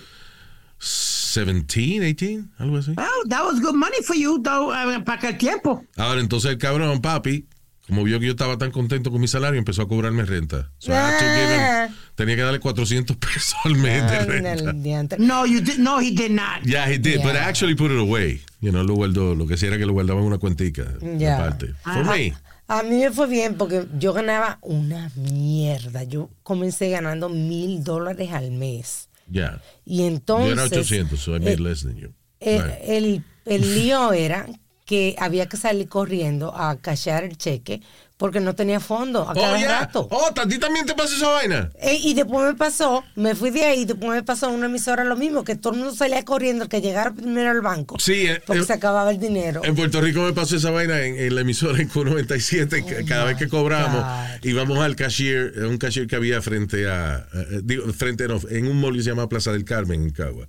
17, 0.80 2.00
18, 2.00 2.50
algo 2.58 2.78
así. 2.78 2.93
Oh, 2.98 3.28
that 3.30 3.43
was 3.43 3.60
good 3.62 3.76
money 3.76 4.02
for 4.04 4.16
you, 4.16 4.39
though, 4.41 4.74
eh, 4.74 5.00
para 5.04 5.18
aquel 5.20 5.38
tiempo. 5.38 5.84
Ahora, 5.98 6.20
entonces 6.22 6.52
el 6.52 6.58
cabrón, 6.58 7.02
papi, 7.02 7.48
como 7.88 8.04
vio 8.04 8.20
que 8.20 8.26
yo 8.28 8.32
estaba 8.32 8.58
tan 8.58 8.72
contento 8.72 9.12
con 9.12 9.22
mi 9.22 9.28
salario, 9.28 9.58
empezó 9.60 9.82
a 9.84 9.88
cobrarme 9.88 10.24
renta. 10.26 10.72
So 10.80 10.91
I 10.91 10.95
had 10.95 11.20
to 11.20 11.26
give 11.26 11.56
him- 11.56 11.95
tenía 12.18 12.36
que 12.36 12.41
darle 12.41 12.59
400 12.59 13.15
pesos 13.15 13.55
al 13.63 13.76
mes 13.76 14.03
de 14.11 14.26
renta. 14.26 15.15
No, 15.20 15.45
you 15.45 15.61
did, 15.61 15.78
no, 15.78 15.99
he 16.01 16.11
did 16.11 16.32
not. 16.32 16.63
Yeah, 16.65 16.89
he 16.91 16.97
did, 16.97 17.18
but 17.22 17.32
I 17.32 17.34
Yeah. 17.36 17.47
actually 17.47 17.76
put 17.76 17.91
it 17.91 17.99
away. 17.99 18.41
You 18.59 18.72
know, 18.72 18.84
lo 18.84 18.95
guardó, 18.95 19.36
lo 19.36 19.45
que 19.47 19.53
hacía 19.53 19.70
era 19.70 19.78
que 19.78 19.86
lo 19.86 19.93
guardaba 19.93 20.20
en 20.20 20.26
una 20.26 20.39
cuentica. 20.39 20.84
Ya. 21.18 21.38
Aparte. 21.38 21.74
For 21.84 22.03
me. 22.03 22.34
A 22.68 22.84
mí 22.84 22.97
me 22.99 23.11
fue 23.11 23.28
bien 23.28 23.55
porque 23.55 23.86
yo 23.97 24.11
ganaba 24.11 24.57
una 24.61 25.09
mierda. 25.15 26.03
Yo 26.03 26.30
comencé 26.43 26.89
ganando 26.89 27.30
mil 27.30 27.84
dólares 27.84 28.32
al 28.34 28.51
mes. 28.51 29.07
Yeah. 29.32 29.61
Y 29.86 29.99
Yo 29.99 30.07
entonces... 30.07 30.51
era 30.53 30.63
800, 30.63 31.20
so 31.20 31.36
I 31.36 31.39
made 31.39 31.53
eh, 31.53 31.59
less 31.59 31.84
than 31.84 31.95
you. 31.95 32.13
Eh, 32.39 32.59
Right. 32.61 32.76
el, 32.84 33.24
el 33.45 33.76
lío 33.76 34.11
era 34.11 34.47
que 34.86 35.15
había 35.20 35.47
que 35.47 35.57
salir 35.57 35.88
corriendo 35.88 36.53
a 36.55 36.78
cachar 36.78 37.24
el 37.26 37.38
cheque 37.38 37.82
porque 38.18 38.39
no 38.39 38.55
tenía 38.55 38.80
fondo 38.80 39.30
a 39.30 39.34
cada 39.36 39.53
Oh, 39.53 39.57
yeah. 39.57 39.80
rato. 39.82 40.07
Oh, 40.09 40.30
¿a 40.36 40.47
ti 40.47 40.57
también 40.57 40.86
te 40.88 40.95
pasa 40.95 41.15
esa 41.15 41.30
vaina? 41.30 41.70
Eh, 41.80 41.99
y 42.01 42.15
después 42.15 42.45
me 42.47 42.55
pasó, 42.55 43.03
me 43.15 43.36
fui 43.36 43.51
de 43.51 43.63
ahí, 43.63 43.86
después 43.86 44.09
me 44.09 44.24
pasó 44.24 44.49
en 44.49 44.55
una 44.55 44.65
emisora 44.65 45.03
lo 45.03 45.15
mismo, 45.15 45.43
que 45.43 45.55
todo 45.55 45.74
el 45.74 45.80
mundo 45.80 45.93
salía 45.95 46.24
corriendo, 46.26 46.63
el 46.63 46.70
que 46.70 46.82
llegara 46.82 47.11
primero 47.13 47.51
al 47.51 47.61
banco, 47.61 47.99
Sí, 47.99 48.26
eh, 48.26 48.41
porque 48.45 48.63
eh, 48.63 48.65
se 48.65 48.74
acababa 48.74 49.11
el 49.11 49.20
dinero. 49.20 49.61
En 49.63 49.76
Puerto 49.76 50.01
Rico 50.01 50.22
me 50.22 50.34
pasó 50.34 50.55
esa 50.55 50.72
vaina 50.72 50.99
en, 51.01 51.15
en 51.20 51.36
la 51.36 51.41
emisora 51.41 51.80
en 51.80 51.89
Q97. 51.89 52.86
que 52.86 53.05
cada 53.05 53.26
vez 53.26 53.38
que 53.38 53.47
cobramos, 53.47 54.03
God. 54.03 54.43
íbamos 54.45 54.80
al 54.80 54.95
cashier, 54.95 55.53
a 55.63 55.68
un 55.68 55.78
cashier 55.78 56.07
que 56.07 56.15
había 56.15 56.41
frente 56.41 56.89
a, 56.89 57.28
eh, 57.34 57.61
digo, 57.63 57.86
frente 57.93 58.28
no, 58.28 58.39
en 58.49 58.68
un 58.68 58.82
mall 58.82 58.95
que 58.95 59.03
se 59.03 59.09
llama 59.09 59.30
Plaza 59.30 59.51
del 59.51 59.63
Carmen, 59.63 60.01
en 60.01 60.09
Cagua. 60.09 60.47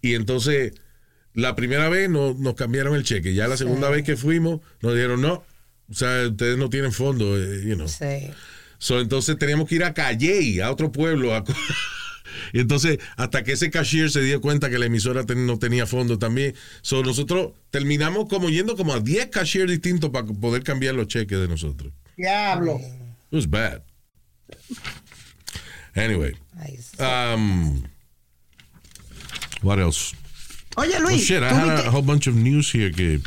Y 0.00 0.14
entonces, 0.14 0.72
la 1.34 1.54
primera 1.56 1.88
vez 1.90 2.08
no- 2.08 2.34
nos 2.38 2.54
cambiaron 2.54 2.94
el 2.94 3.04
cheque. 3.04 3.34
Ya 3.34 3.48
la 3.48 3.56
segunda 3.58 3.90
vez 3.90 4.02
que 4.02 4.16
fuimos, 4.16 4.60
nos 4.80 4.94
dijeron, 4.94 5.20
no, 5.20 5.44
o 5.90 5.94
sea, 5.94 6.26
ustedes 6.28 6.56
no 6.58 6.68
tienen 6.70 6.92
fondo, 6.92 7.36
eh, 7.36 7.62
you 7.64 7.74
know. 7.74 7.88
Sí. 7.88 8.30
So, 8.78 9.00
entonces 9.00 9.38
teníamos 9.38 9.68
que 9.68 9.76
ir 9.76 9.84
a 9.84 9.94
Calle, 9.94 10.62
a 10.62 10.70
otro 10.70 10.90
pueblo. 10.90 11.34
a 11.34 11.44
y 12.52 12.60
entonces, 12.60 12.98
hasta 13.16 13.44
que 13.44 13.52
ese 13.52 13.70
cashier 13.70 14.10
se 14.10 14.22
dio 14.22 14.40
cuenta 14.40 14.70
que 14.70 14.78
la 14.78 14.86
emisora 14.86 15.24
ten- 15.24 15.46
no 15.46 15.58
tenía 15.58 15.86
fondo 15.86 16.18
también. 16.18 16.54
So, 16.80 17.02
nosotros 17.02 17.52
terminamos 17.70 18.28
como 18.28 18.48
yendo 18.50 18.76
como 18.76 18.92
a 18.94 19.00
10 19.00 19.28
cashiers 19.28 19.70
distintos 19.70 20.10
para 20.10 20.26
poder 20.26 20.62
cambiar 20.64 20.94
los 20.94 21.06
cheques 21.08 21.38
de 21.38 21.46
nosotros. 21.48 21.92
Diablo. 22.16 22.78
It 23.30 23.36
was 23.36 23.48
bad. 23.48 23.82
Anyway. 25.94 26.32
Um, 26.98 27.82
what 29.62 29.78
else? 29.78 30.14
Oye, 30.76 30.94
Oh, 30.98 31.02
Luis, 31.02 31.22
shit, 31.22 31.42
I 31.42 31.48
¿tú 31.50 31.54
had 31.54 31.86
a 31.86 31.90
whole 31.90 32.02
bunch 32.02 32.26
of 32.26 32.34
news 32.34 32.70
here 32.72 32.90
que, 32.90 33.20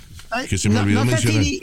que 0.50 0.58
se 0.58 0.68
me 0.70 0.76
no- 0.76 0.82
olvidó 0.82 1.06
no 1.06 1.12
mencionar. 1.12 1.44
si, 1.44 1.62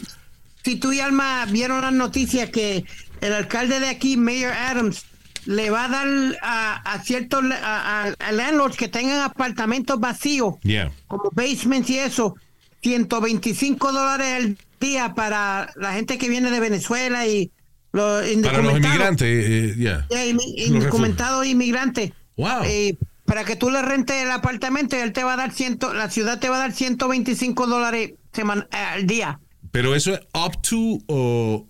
si 0.64 0.76
tú 0.76 0.92
y 0.92 1.00
Alma 1.00 1.46
vieron 1.46 1.80
las 1.80 1.92
noticias 1.92 2.50
que 2.50 2.84
el 3.20 3.32
alcalde 3.32 3.80
de 3.80 3.88
aquí, 3.88 4.16
Mayor 4.16 4.52
Adams, 4.52 5.04
le 5.44 5.70
va 5.70 5.86
a 5.86 5.88
dar 5.88 6.08
a, 6.42 6.74
a 6.92 7.02
ciertos 7.02 7.42
a, 7.62 8.12
a- 8.18 8.32
landlords 8.32 8.76
que 8.76 8.88
tengan 8.88 9.20
apartamentos 9.20 9.98
vacíos, 9.98 10.54
Yeah. 10.62 10.92
como 11.08 11.30
basements 11.32 11.90
y 11.90 11.98
eso, 11.98 12.36
125 12.82 13.92
dólares 13.92 14.26
al 14.36 14.56
día 14.80 15.14
para 15.14 15.72
la 15.76 15.92
gente 15.94 16.18
que 16.18 16.28
viene 16.28 16.50
de 16.50 16.60
Venezuela 16.60 17.26
y 17.26 17.50
los 17.92 18.22
Para 18.22 18.22
los 18.22 18.32
indocumentados. 18.32 18.86
inmigrantes, 18.86 19.46
eh. 19.48 19.74
Ya, 19.78 20.06
indocumentados 20.56 21.46
inmigrantes. 21.46 22.12
Wow. 22.36 22.62
Eh, 22.64 22.96
para 23.24 23.44
que 23.44 23.56
tú 23.56 23.70
le 23.70 23.82
rentes 23.82 24.16
el 24.22 24.30
apartamento 24.30 24.96
y 24.96 25.00
él 25.00 25.12
te 25.12 25.24
va 25.24 25.34
a 25.34 25.36
dar 25.36 25.52
ciento, 25.52 25.92
la 25.94 26.10
ciudad 26.10 26.38
te 26.38 26.48
va 26.48 26.56
a 26.56 26.60
dar 26.60 26.72
125 26.72 27.66
dólares 27.66 28.12
al 28.70 29.06
día. 29.06 29.38
Pero 29.72 29.94
eso 29.96 30.14
es 30.14 30.20
up 30.34 30.62
to 30.62 30.98
o. 31.08 31.66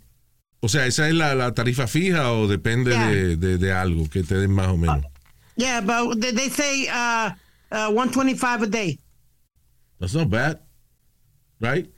O 0.64 0.68
sea, 0.68 0.86
¿esa 0.86 1.08
es 1.08 1.14
la, 1.14 1.34
la 1.34 1.54
tarifa 1.54 1.86
fija 1.88 2.32
o 2.32 2.46
depende 2.46 2.90
Yeah. 2.92 3.08
de, 3.10 3.36
de- 3.36 3.58
de 3.58 3.72
algo 3.72 4.08
que 4.08 4.22
te 4.22 4.36
den 4.36 4.52
más 4.52 4.68
o 4.68 4.76
menos? 4.76 5.02
Yeah, 5.56 5.80
but 5.80 6.20
they, 6.20 6.48
say 6.50 6.86
uh, 6.88 7.30
uh, 7.72 7.90
125 7.90 8.62
a 8.62 8.66
day. 8.66 8.98
That's 9.98 10.14
not 10.14 10.28
bad. 10.30 10.60
Right? 11.60 11.90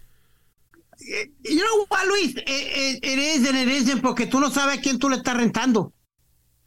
You 0.98 1.57
know 1.62 1.86
what, 1.88 2.07
Luis? 2.07 2.34
It, 2.36 2.42
it- 2.46 3.05
it 3.05 3.18
is 3.18 3.48
and 3.48 3.57
it 3.59 3.68
isn't 3.68 4.00
porque 4.00 4.26
tú 4.26 4.40
no 4.40 4.50
sabes 4.50 4.78
a 4.78 4.80
quién 4.80 4.98
tú 4.98 5.09
le 5.11 5.16
estás 5.16 5.36
rentando. 5.36 5.92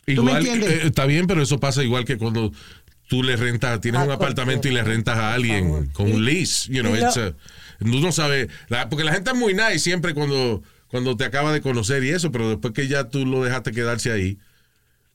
me 0.06 0.14
Igual, 0.14 0.38
entiendes? 0.38 0.70
eh, 0.70 0.82
está 0.88 1.06
bien, 1.06 1.26
pero 1.28 1.42
eso 1.42 1.60
pasa 1.60 1.84
igual 1.84 2.06
que 2.06 2.18
cuando 2.18 2.52
tú 3.10 3.24
le 3.24 3.36
rentas, 3.36 3.82
tienes 3.82 4.00
Ah, 4.02 4.04
un 4.04 4.10
con- 4.10 4.16
apartamento 4.18 4.68
y 4.68 4.72
le 4.72 4.84
rentas 4.84 5.18
a 5.18 5.34
alguien 5.34 5.88
con 5.94 6.12
un 6.12 6.24
lease. 6.26 6.72
You 6.72 6.82
know, 6.84 6.96
it's 6.96 7.18
a- 7.18 7.36
tú 7.80 8.00
no 8.00 8.12
sabes, 8.12 8.48
la- 8.70 8.90
porque 8.90 9.04
la 9.04 9.14
gente 9.14 9.32
es 9.32 9.38
muy 9.38 9.54
nice 9.54 9.80
siempre 9.80 10.14
cuando, 10.14 10.62
cuando 10.90 11.16
te 11.18 11.26
acaba 11.26 11.52
de 11.54 11.62
conocer 11.62 12.04
y 12.04 12.10
eso, 12.10 12.32
pero 12.32 12.50
después 12.50 12.74
que 12.74 12.88
ya 12.88 13.06
tú 13.10 13.26
lo 13.26 13.44
dejaste 13.44 13.72
quedarse 13.72 14.12
ahí, 14.12 14.38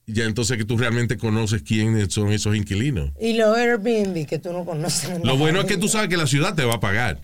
ya 0.05 0.25
entonces 0.25 0.57
que 0.57 0.65
tú 0.65 0.77
realmente 0.77 1.17
conoces 1.17 1.61
quiénes 1.63 2.13
son 2.13 2.31
esos 2.31 2.55
inquilinos. 2.55 3.11
Y 3.19 3.33
los 3.33 3.55
Airbnb 3.57 4.25
que 4.27 4.37
tú 4.39 4.51
no 4.51 4.65
conoces. 4.65 5.19
Lo 5.23 5.37
bueno 5.37 5.61
es 5.61 5.65
que 5.65 5.77
tú 5.77 5.87
sabes 5.87 6.09
que 6.09 6.17
la 6.17 6.27
ciudad 6.27 6.55
te 6.55 6.65
va 6.65 6.73
a 6.75 6.79
pagar. 6.79 7.21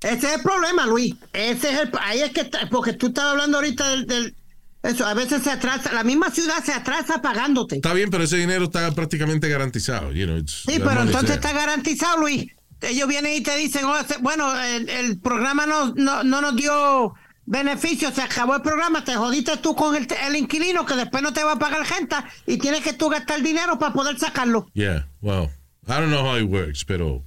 Ese 0.00 0.26
es 0.26 0.34
el 0.34 0.42
problema, 0.42 0.84
Luis. 0.86 1.14
Ese 1.32 1.70
es 1.72 1.78
el, 1.80 1.90
ahí 2.00 2.20
es 2.22 2.32
que 2.32 2.40
está- 2.40 2.68
porque 2.70 2.92
tú 2.94 3.08
estabas 3.08 3.32
hablando 3.32 3.58
ahorita 3.58 3.88
del, 3.90 4.06
del- 4.06 4.34
eso, 4.82 5.06
a 5.06 5.14
veces 5.14 5.44
se 5.44 5.50
atrasa, 5.52 5.92
la 5.92 6.02
misma 6.02 6.32
ciudad 6.32 6.56
se 6.64 6.72
atrasa 6.72 7.22
pagándote. 7.22 7.76
Está 7.76 7.92
bien, 7.94 8.10
pero 8.10 8.24
ese 8.24 8.36
dinero 8.36 8.64
está 8.64 8.90
prácticamente 8.90 9.48
garantizado. 9.48 10.10
You 10.12 10.24
know, 10.26 10.38
it's- 10.38 10.64
Sí, 10.66 10.80
pero 10.84 11.02
entonces 11.02 11.36
está 11.36 11.52
garantizado, 11.52 12.18
Luis. 12.18 12.46
Ellos 12.82 13.08
vienen 13.08 13.32
y 13.34 13.40
te 13.42 13.56
dicen, 13.56 13.84
oh, 13.84 13.96
se- 14.06 14.18
bueno, 14.18 14.60
el, 14.62 14.88
el 14.88 15.18
programa 15.18 15.66
no, 15.66 15.94
no, 15.94 16.22
no 16.24 16.40
nos 16.40 16.56
dio 16.56 17.14
beneficio, 17.44 18.10
se 18.12 18.22
acabó 18.22 18.56
el 18.56 18.62
programa, 18.62 19.04
te 19.04 19.14
jodiste 19.14 19.56
tú 19.58 19.74
con 19.74 19.94
el, 19.96 20.06
el 20.26 20.36
inquilino 20.36 20.86
que 20.86 20.94
después 20.94 21.22
no 21.22 21.32
te 21.32 21.42
va 21.44 21.52
a 21.52 21.58
pagar 21.58 21.86
renta 21.88 22.24
y 22.46 22.56
tienes 22.58 22.82
que 22.82 22.92
tú 22.92 23.08
gastar 23.08 23.42
dinero 23.42 23.78
para 23.78 23.92
poder 23.92 24.18
sacarlo. 24.18 24.68
Yeah, 24.74 25.06
well, 25.20 25.50
I 25.86 25.94
don't 26.00 26.10
know 26.10 26.24
how 26.24 26.36
it 26.38 26.48
works, 26.48 26.84
pero 26.84 27.22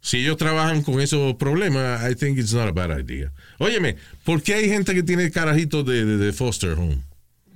si 0.00 0.18
ellos 0.18 0.36
trabajan 0.36 0.82
con 0.82 1.00
esos 1.00 1.34
problemas, 1.36 2.02
I 2.10 2.14
think 2.14 2.38
it's 2.38 2.52
not 2.52 2.68
a 2.68 2.72
bad 2.72 2.98
idea. 2.98 3.32
Óyeme, 3.58 3.96
¿por 4.24 4.42
qué 4.42 4.54
hay 4.54 4.68
gente 4.68 4.92
que 4.94 5.02
tiene 5.02 5.30
carajitos 5.30 5.86
de, 5.86 6.04
de, 6.04 6.16
de 6.18 6.32
foster 6.32 6.72
home? 6.72 6.98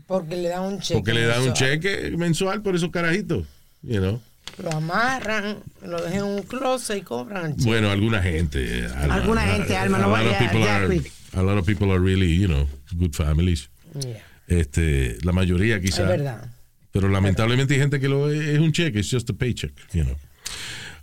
Porque 0.06 0.36
le 0.36 0.48
dan 0.48 0.62
un 0.62 0.80
cheque. 0.80 0.94
Porque 0.94 1.12
le 1.12 1.26
dan 1.26 1.42
un 1.42 1.52
cheque 1.52 2.12
mensual 2.16 2.62
por 2.62 2.74
esos 2.74 2.90
carajitos, 2.90 3.46
you 3.82 3.98
know. 4.00 4.22
Lo 4.62 4.72
amarran, 4.72 5.58
lo 5.86 6.00
dejan 6.02 6.18
en 6.18 6.24
un 6.24 6.42
closet 6.42 6.98
y 6.98 7.02
cobran 7.02 7.46
el 7.46 7.52
cheque. 7.56 7.64
Bueno, 7.64 7.90
alguna 7.90 8.20
gente. 8.22 8.86
Alma, 8.86 9.14
Alguna 9.14 9.42
gente, 9.42 9.76
Alma, 9.76 9.98
a 9.98 10.00
no 10.00 10.08
lot 10.08 10.16
vaya- 10.18 10.30
of 10.32 10.38
people 10.38 10.60
ya, 10.60 10.76
are- 10.76 10.88
Luis. 10.88 11.12
A 11.34 11.42
lot 11.42 11.58
of 11.58 11.66
people 11.66 11.90
are 11.92 12.00
really, 12.00 12.36
you 12.38 12.48
know, 12.48 12.66
good 12.96 13.12
families. 13.14 13.68
Yeah, 13.94 14.20
Este, 14.48 15.18
la 15.22 15.32
mayoría 15.32 15.76
es 15.76 15.82
quizás. 15.82 16.08
verdad. 16.08 16.50
Pero 16.90 17.08
lamentablemente 17.08 17.74
hay 17.74 17.80
gente 17.80 18.00
que 18.00 18.08
lo 18.08 18.30
es, 18.30 18.40
es 18.48 18.58
un 18.58 18.72
cheque, 18.72 18.98
it's 19.00 19.10
just 19.10 19.28
a 19.30 19.34
paycheck, 19.34 19.72
you 19.92 20.02
know. 20.04 20.16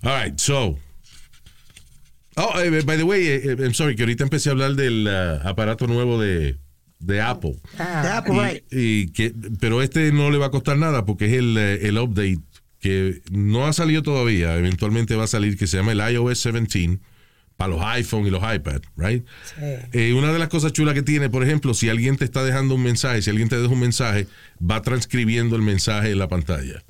All 0.03 0.11
right, 0.23 0.37
so. 0.39 0.77
Oh, 2.37 2.59
eh, 2.59 2.81
by 2.81 2.97
the 2.97 3.03
way, 3.03 3.27
eh, 3.27 3.41
eh, 3.51 3.55
I'm 3.59 3.73
sorry, 3.73 3.95
que 3.95 4.03
ahorita 4.03 4.23
empecé 4.23 4.49
a 4.49 4.51
hablar 4.53 4.75
del 4.75 5.07
uh, 5.07 5.47
aparato 5.47 5.87
nuevo 5.87 6.19
de, 6.19 6.57
de 6.99 7.21
Apple. 7.21 7.55
Ah, 7.79 8.01
De 8.03 8.09
Apple, 8.09 8.33
right. 8.33 8.63
Y 8.71 9.07
que, 9.13 9.33
pero 9.61 9.81
este 9.81 10.11
no 10.11 10.29
le 10.31 10.37
va 10.37 10.47
a 10.47 10.51
costar 10.51 10.77
nada 10.77 11.05
porque 11.05 11.27
es 11.27 11.33
el, 11.33 11.55
eh, 11.57 11.87
el 11.87 11.97
update 11.97 12.39
que 12.86 13.23
no 13.31 13.65
ha 13.65 13.73
salido 13.73 14.03
todavía. 14.03 14.55
Eventualmente 14.55 15.15
va 15.15 15.23
a 15.23 15.27
salir 15.27 15.57
que 15.57 15.65
se 15.65 15.77
llama 15.77 15.93
el 15.93 16.13
iOS 16.13 16.43
17 16.43 16.99
para 17.57 17.69
los 17.69 17.81
iPhone 17.81 18.27
y 18.27 18.29
los 18.29 18.43
iPad, 18.43 18.81
right? 18.95 19.25
sí. 19.43 19.63
Eh, 19.93 20.13
una 20.13 20.31
de 20.31 20.38
las 20.38 20.49
cosas 20.49 20.71
chulas 20.71 20.93
que 20.93 21.01
tiene, 21.01 21.27
por 21.31 21.41
ejemplo, 21.41 21.73
si 21.73 21.89
alguien 21.89 22.15
te 22.15 22.25
está 22.25 22.43
dejando 22.43 22.75
un 22.75 22.83
mensaje, 22.83 23.23
si 23.23 23.31
alguien 23.31 23.49
te 23.49 23.57
deja 23.57 23.73
un 23.73 23.79
mensaje, 23.79 24.27
va 24.59 24.83
transcribiendo 24.83 25.55
el 25.55 25.63
mensaje 25.63 26.11
en 26.11 26.19
la 26.19 26.27
pantalla. 26.27 26.83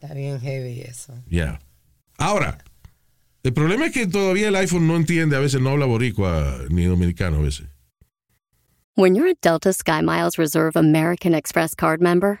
Está 0.00 0.14
bien 0.14 0.40
heavy 0.40 0.80
eso. 0.80 1.14
Ya. 1.30 1.60
Ahora, 2.18 2.58
el 3.44 3.52
problema 3.52 3.86
es 3.86 3.92
que 3.92 4.08
todavía 4.08 4.48
el 4.48 4.56
iPhone 4.56 4.88
no 4.88 4.96
entiende, 4.96 5.36
a 5.36 5.40
veces 5.40 5.60
no 5.60 5.70
habla 5.70 5.86
boricua 5.86 6.58
ni 6.70 6.86
dominicano 6.86 7.36
a 7.36 7.42
veces. 7.42 7.68
When 8.96 9.14
you're 9.14 9.30
a 9.30 9.34
Delta 9.40 9.72
SkyMiles 9.72 10.38
Reserve 10.38 10.74
American 10.74 11.34
Express 11.34 11.76
card 11.76 12.00
member, 12.00 12.40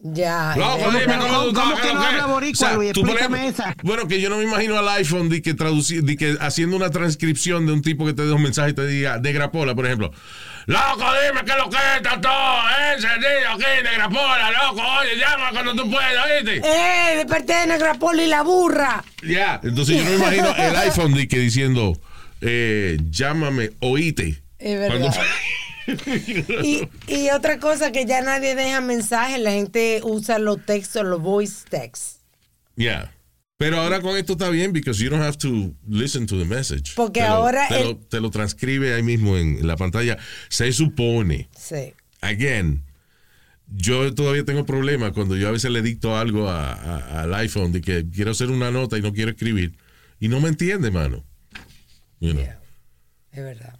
Ya. 0.00 0.54
Loco, 0.56 0.92
ya. 0.92 1.00
dime 1.00 1.18
cómo 1.18 1.44
tú 1.46 1.52
¿Cómo 1.54 1.74
que 1.76 1.92
no 1.92 2.00
habla 2.00 2.26
boricua, 2.26 2.70
tú, 2.70 2.76
por 2.76 2.84
Explícame 3.10 3.38
ejemplo, 3.38 3.64
esa. 3.64 3.74
Bueno, 3.82 4.06
que 4.06 4.20
yo 4.20 4.30
no 4.30 4.36
me 4.38 4.44
imagino 4.44 4.78
al 4.78 4.88
iPhone 4.90 5.28
de 5.28 5.42
que, 5.42 5.54
traducir, 5.54 6.04
de 6.04 6.16
que 6.16 6.36
haciendo 6.40 6.76
una 6.76 6.90
transcripción 6.90 7.66
de 7.66 7.72
un 7.72 7.82
tipo 7.82 8.06
que 8.06 8.12
te 8.12 8.24
dé 8.24 8.32
un 8.32 8.42
mensaje 8.42 8.70
y 8.70 8.72
te 8.74 8.86
diga, 8.86 9.18
negra 9.18 9.50
pola, 9.50 9.74
por 9.74 9.86
ejemplo. 9.86 10.12
Loco, 10.66 11.04
dime 11.26 11.44
qué 11.44 11.50
es 11.50 11.56
lo 11.56 11.68
que 11.68 11.76
es, 11.76 12.20
todo, 12.20 12.60
ese 12.96 13.08
tío 13.08 13.52
aquí, 13.54 13.82
negra 13.82 14.08
pola, 14.08 14.50
loco, 14.52 14.82
oye, 15.00 15.16
llama 15.18 15.50
cuando 15.50 15.74
tú 15.74 15.90
puedas, 15.90 16.26
¿oíste? 16.26 16.56
¡Eh! 16.64 17.16
De 17.16 17.26
parte 17.26 17.52
de 17.54 17.66
Negra 17.66 17.94
Poli 17.94 18.22
y 18.22 18.26
la 18.28 18.42
burra. 18.42 19.02
Ya, 19.26 19.58
entonces 19.64 19.96
yo 19.96 20.04
no 20.04 20.10
me 20.10 20.16
imagino 20.16 20.54
el 20.56 20.76
iPhone 20.76 21.14
de 21.14 21.26
que 21.26 21.40
diciendo, 21.40 21.98
eh, 22.40 22.98
llámame, 23.10 23.70
oíte. 23.80 24.42
Es 24.60 24.78
verdad. 24.78 24.98
Cuando- 25.00 25.18
Y, 26.62 26.88
y 27.06 27.30
otra 27.30 27.58
cosa 27.58 27.92
que 27.92 28.04
ya 28.06 28.20
nadie 28.22 28.54
deja 28.54 28.80
mensajes, 28.80 29.40
la 29.40 29.52
gente 29.52 30.00
usa 30.04 30.38
los 30.38 30.64
textos, 30.64 31.04
los 31.04 31.20
voice 31.20 31.64
texts. 31.68 32.20
Yeah. 32.76 33.12
Pero 33.56 33.78
ahora 33.80 34.00
con 34.00 34.16
esto 34.16 34.34
está 34.34 34.50
bien 34.50 34.72
because 34.72 35.02
you 35.02 35.10
don't 35.10 35.22
have 35.22 35.36
to 35.38 35.74
listen 35.88 36.26
to 36.26 36.38
the 36.38 36.44
message. 36.44 36.92
Porque 36.94 37.20
Te 37.20 37.26
lo- 37.26 37.34
ahora 37.34 37.66
te, 37.68 37.80
el- 37.80 37.86
lo, 37.88 37.96
te 37.96 38.20
lo 38.20 38.30
transcribe 38.30 38.94
ahí 38.94 39.02
mismo 39.02 39.36
en 39.36 39.66
la 39.66 39.76
pantalla. 39.76 40.16
Se 40.48 40.70
supone, 40.72 41.48
Sí. 41.58 41.92
again, 42.20 42.84
yo 43.66 44.14
todavía 44.14 44.44
tengo 44.44 44.64
problemas 44.64 45.12
cuando 45.12 45.36
yo 45.36 45.48
a 45.48 45.50
veces 45.50 45.70
le 45.72 45.82
dicto 45.82 46.16
algo 46.16 46.48
a- 46.48 46.72
a- 46.72 47.22
al 47.22 47.34
iPhone 47.34 47.72
de 47.72 47.80
que 47.80 48.06
quiero 48.14 48.30
hacer 48.30 48.50
una 48.50 48.70
nota 48.70 48.96
y 48.96 49.02
no 49.02 49.12
quiero 49.12 49.30
escribir 49.32 49.76
y 50.20 50.28
no 50.28 50.40
me 50.40 50.48
entiende, 50.48 50.90
mano. 50.90 51.24
You 52.20 52.32
know, 52.32 52.44
Es 53.32 53.42
verdad. 53.44 53.74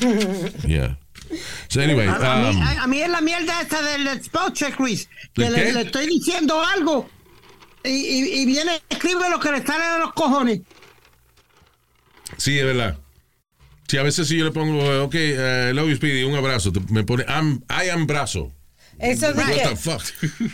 yeah. 0.66 0.96
So 1.68 1.80
anyway, 1.80 2.06
A, 2.06 2.14
a 2.16 2.36
mí, 2.50 2.56
um, 2.56 2.62
a- 2.62 2.82
a 2.82 2.86
mí 2.86 3.00
es 3.02 3.10
la 3.10 3.20
mierda 3.20 3.60
esta 3.60 3.82
del 3.82 4.22
spell 4.22 4.52
check, 4.52 4.78
Luis. 4.80 5.08
Que 5.34 5.44
¿De 5.50 5.72
le, 5.72 5.80
estoy 5.82 6.06
diciendo 6.06 6.62
algo 6.64 7.08
y, 7.84 7.90
y- 7.90 8.40
y 8.42 8.46
viene, 8.46 8.80
escribe 8.88 9.28
lo 9.30 9.38
que 9.38 9.52
le 9.52 9.64
sale 9.66 9.84
de 9.84 9.98
los 9.98 10.12
cojones. 10.14 10.60
sí, 12.36 12.58
es 12.58 12.64
verdad. 12.64 12.98
Sí, 13.88 13.96
a 13.96 14.02
veces 14.02 14.28
si 14.28 14.36
yo 14.36 14.44
le 14.44 14.50
pongo, 14.52 14.78
ok, 15.04 15.14
uh, 15.14 15.74
love 15.74 15.88
you, 15.88 15.96
Speedy, 15.96 16.22
un 16.24 16.34
abrazo, 16.36 16.70
te- 16.72 16.80
me 16.92 17.04
pone, 17.04 17.24
I'm, 17.28 17.62
I 17.70 17.88
am 17.88 18.06
brazo. 18.06 18.52
Eso 18.98 19.32
de 19.32 19.42
What 19.42 19.68
the 19.70 19.76
fuck? 19.76 20.02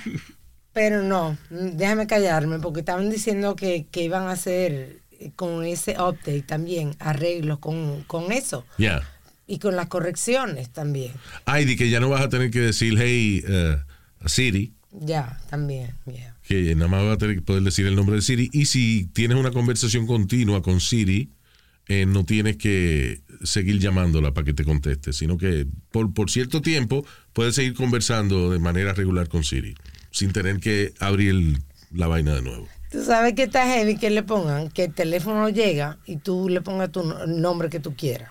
pero 0.72 1.02
no, 1.02 1.36
déjame 1.50 2.06
callarme, 2.06 2.58
porque 2.60 2.80
estaban 2.80 3.10
diciendo 3.10 3.56
que, 3.56 3.86
que 3.90 4.02
iban 4.02 4.24
a 4.28 4.32
hacer 4.32 4.98
eh, 5.18 5.30
con 5.34 5.64
ese 5.64 5.92
update 5.92 6.42
también 6.42 6.94
arreglos 7.00 7.58
con, 7.58 8.02
con 8.04 8.30
eso 8.32 8.64
yeah. 8.76 9.02
Y 9.46 9.58
con 9.58 9.76
las 9.76 9.86
correcciones 9.88 10.70
también. 10.70 11.12
Ay, 11.44 11.64
de 11.64 11.76
que 11.76 11.90
ya 11.90 12.00
no 12.00 12.08
vas 12.08 12.22
a 12.22 12.28
tener 12.28 12.50
que 12.50 12.60
decir, 12.60 12.94
hey, 12.98 13.44
uh, 13.48 14.28
Siri, 14.28 14.72
Ya, 15.00 15.38
también. 15.50 15.94
que 16.46 16.74
nada 16.74 16.88
más 16.88 17.02
vas 17.04 17.14
a 17.14 17.18
tener 17.18 17.36
que 17.36 17.42
poder 17.42 17.62
decir 17.62 17.86
el 17.86 17.96
nombre 17.96 18.16
de 18.16 18.22
Siri. 18.22 18.48
Y 18.52 18.66
si 18.66 19.06
tienes 19.12 19.36
una 19.36 19.50
conversación 19.50 20.06
continua 20.06 20.62
con 20.62 20.80
Siri, 20.80 21.30
eh, 21.88 22.06
no 22.06 22.24
tienes 22.24 22.56
que 22.56 23.20
seguir 23.42 23.78
llamándola 23.78 24.32
para 24.32 24.44
que 24.46 24.54
te 24.54 24.64
conteste, 24.64 25.12
sino 25.12 25.36
que 25.36 25.66
por, 25.90 26.14
por 26.14 26.30
cierto 26.30 26.62
tiempo 26.62 27.04
puedes 27.34 27.54
seguir 27.56 27.74
conversando 27.74 28.50
de 28.50 28.58
manera 28.58 28.94
regular 28.94 29.28
con 29.28 29.44
Siri, 29.44 29.74
sin 30.10 30.32
tener 30.32 30.60
que 30.60 30.94
abrir 31.00 31.30
el- 31.30 31.58
la 31.92 32.06
vaina 32.06 32.34
de 32.34 32.40
nuevo. 32.42 32.66
Tú 32.90 33.04
sabes 33.04 33.34
que 33.34 33.42
está 33.42 33.66
heavy 33.66 33.96
que 33.98 34.08
le 34.08 34.22
pongan 34.22 34.70
que 34.70 34.84
el 34.84 34.94
teléfono 34.94 35.48
llega 35.50 35.98
y 36.06 36.16
tú 36.16 36.48
le 36.48 36.60
pongas 36.62 36.90
tu 36.92 37.02
no- 37.02 37.26
nombre 37.26 37.68
que 37.68 37.80
tú 37.80 37.94
quieras. 37.96 38.30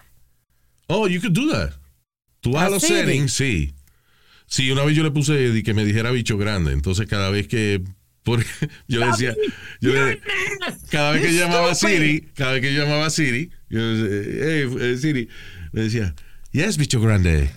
Oh, 0.88 1.08
you 1.08 1.20
could 1.22 1.34
do 1.34 1.50
that. 1.52 1.72
Tú 2.42 2.52
vas 2.52 2.64
a 2.64 2.66
¿A 2.68 2.70
los 2.70 2.84
settings, 2.84 3.32
sí. 3.34 3.74
Sí, 4.48 4.70
una 4.72 4.84
vez 4.84 4.96
yo 4.96 5.04
le 5.04 5.12
puse 5.12 5.34
de 5.34 5.64
que 5.64 5.74
me 5.74 5.86
dijera 5.86 6.12
bicho 6.12 6.38
grande, 6.38 6.74
entonces 6.74 7.08
cada 7.08 7.30
vez 7.30 7.48
que 7.48 7.82
por- 8.24 8.44
yo 8.88 9.00
le 9.00 9.08
decía, 9.08 9.36
yo 9.82 9.92
le- 9.94 10.22
cada 10.92 11.12
vez 11.12 11.22
que 11.26 11.34
llamaba 11.34 11.72
a 11.72 11.76
Siri, 11.76 12.22
cada 12.36 12.52
vez 12.54 12.62
que 12.62 12.74
yo 12.74 12.84
llamaba 12.84 13.06
a 13.06 13.10
Siri, 13.10 13.50
yo 13.70 13.80
decía, 13.96 14.46
hey, 14.46 14.76
eh, 14.80 14.98
Siri, 14.98 15.30
le 15.72 15.84
decía, 15.84 16.14
yes, 16.52 16.78
bicho 16.78 17.00
grande. 17.02 17.50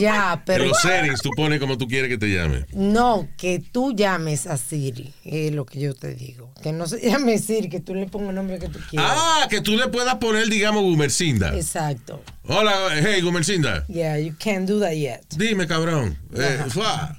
Ya, 0.00 0.42
pero 0.46 0.64
los 0.64 0.80
settings 0.80 1.20
tú 1.20 1.30
pones 1.36 1.60
como 1.60 1.76
tú 1.76 1.86
quieres 1.86 2.08
que 2.08 2.18
te 2.18 2.28
llame. 2.28 2.66
no, 2.72 3.28
que 3.36 3.58
tú 3.60 3.92
llames 3.94 4.46
a 4.46 4.56
Siri, 4.56 5.12
es 5.24 5.52
lo 5.52 5.66
que 5.66 5.80
yo 5.80 5.94
te 5.94 6.14
digo. 6.14 6.50
Que 6.62 6.72
no 6.72 6.86
se 6.86 7.00
llame 7.10 7.38
Siri, 7.38 7.68
que 7.68 7.80
tú 7.80 7.94
le 7.94 8.06
pongas 8.06 8.30
el 8.30 8.36
nombre 8.36 8.58
que 8.58 8.68
tú 8.68 8.78
quieras. 8.90 9.12
Ah, 9.14 9.46
que 9.50 9.60
tú 9.60 9.76
le 9.76 9.88
puedas 9.88 10.14
poner, 10.16 10.48
digamos, 10.48 10.82
Gumercinda. 10.82 11.54
Exacto. 11.54 12.22
Hola, 12.46 12.72
hey, 12.94 13.20
Gumercinda. 13.20 13.84
Yeah, 13.88 14.18
you 14.18 14.34
can't 14.38 14.66
do 14.68 14.80
that 14.80 14.94
yet. 14.96 15.24
Dime, 15.36 15.66
cabrón. 15.66 16.16
Eh, 16.34 16.58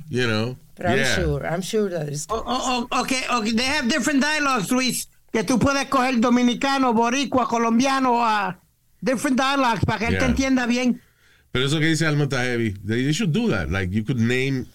you 0.10 0.28
know. 0.28 0.58
But 0.76 0.88
I'm 0.88 0.98
yeah. 0.98 1.16
sure, 1.16 1.46
I'm 1.48 1.62
sure 1.62 1.90
that 1.90 2.10
it's 2.10 2.26
O, 2.30 2.36
o, 2.36 2.88
o- 2.92 3.02
okay, 3.02 3.22
okay, 3.32 3.54
they 3.54 3.64
have 3.66 3.88
different 3.88 4.22
dialogues, 4.22 4.72
Luis. 4.72 5.08
Que 5.32 5.44
tú 5.44 5.58
puedes 5.58 5.86
coger 5.88 6.20
dominicano, 6.20 6.94
boricua, 6.94 7.48
colombiano, 7.48 8.24
a 8.26 8.58
different 9.02 9.38
dialogues 9.40 9.86
para 9.86 10.00
que 10.00 10.08
él 10.08 10.18
te 10.20 10.26
entienda 10.26 10.66
bien. 10.66 11.02
Pero 11.56 11.68
eso 11.68 11.80
que 11.80 11.86
dice 11.86 12.06
Alma 12.06 12.24
está 12.26 12.44
heavy. 12.44 12.72
They, 12.86 13.10
should 13.14 13.32
do 13.32 13.50
that. 13.50 13.70
Like, 13.70 13.96
you 13.96 14.04
could 14.04 14.20
name 14.20 14.66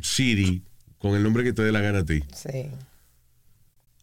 Siri 0.00 0.62
con 0.98 1.14
el 1.14 1.22
nombre 1.22 1.44
que 1.44 1.52
te 1.52 1.60
dé 1.62 1.70
la 1.70 1.82
gana 1.82 1.98
a 1.98 2.04
ti. 2.06 2.24
sí. 2.34 2.70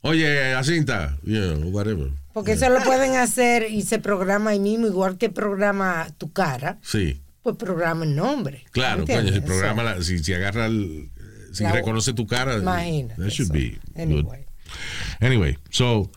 Oye, 0.01 0.53
Jacinta, 0.53 1.17
you 1.23 1.39
know, 1.41 1.69
whatever. 1.71 2.11
Porque 2.33 2.51
eso 2.51 2.69
lo 2.69 2.79
pueden 2.83 3.15
hacer 3.15 3.71
y 3.71 3.81
se 3.81 3.97
programa 3.97 4.51
ahí 4.51 4.59
mismo, 4.59 4.85
igual 4.85 5.17
que 5.17 5.29
programa 5.31 6.07
tu 6.19 6.31
cara, 6.31 6.77
Sí, 6.83 7.19
pues 7.41 7.55
programa 7.55 8.05
el 8.05 8.15
nombre. 8.15 8.63
claro, 8.71 9.03
coño, 9.07 9.33
si 9.33 9.41
programa, 9.41 9.81
la- 9.81 10.01
si, 10.03 10.19
si 10.19 10.33
agarra, 10.33 10.67
el- 10.67 11.09
si 11.51 11.63
La- 11.63 11.71
reconoce 11.71 12.13
tu 12.13 12.27
cara, 12.27 12.57
Imagínate. 12.57 13.19
that 13.19 13.31
should 13.31 13.49
eso. 13.49 13.53
be 13.53 13.79
Anyway. 13.99 14.21
good. 14.21 15.25
Anyway, 15.25 15.57
so, 15.71 16.11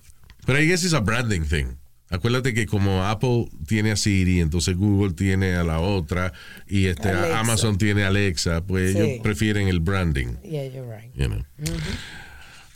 pero 0.44 0.58
I 0.60 0.66
guess 0.66 0.84
it's 0.84 0.92
a 0.92 1.00
branding 1.00 1.44
thing. 1.44 1.78
Acuérdate 2.12 2.52
que 2.54 2.66
como 2.66 3.04
Apple 3.06 3.48
tiene 3.68 3.92
a 3.92 3.96
Siri, 3.96 4.40
entonces 4.40 4.76
Google 4.76 5.12
tiene 5.14 5.54
a 5.54 5.62
la 5.62 5.78
otra 5.78 6.32
y 6.66 6.86
este 6.86 7.08
Alexa. 7.10 7.38
Amazon 7.40 7.78
tiene 7.78 8.02
a 8.02 8.08
Alexa, 8.08 8.66
pues 8.66 8.92
Sí. 8.92 8.98
ellos 8.98 9.20
prefieren 9.22 9.68
el 9.68 9.78
branding. 9.78 10.34
Yeah, 10.42 10.66
you're 10.66 10.84
right. 10.92 11.14
you 11.14 11.26
know. 11.26 11.44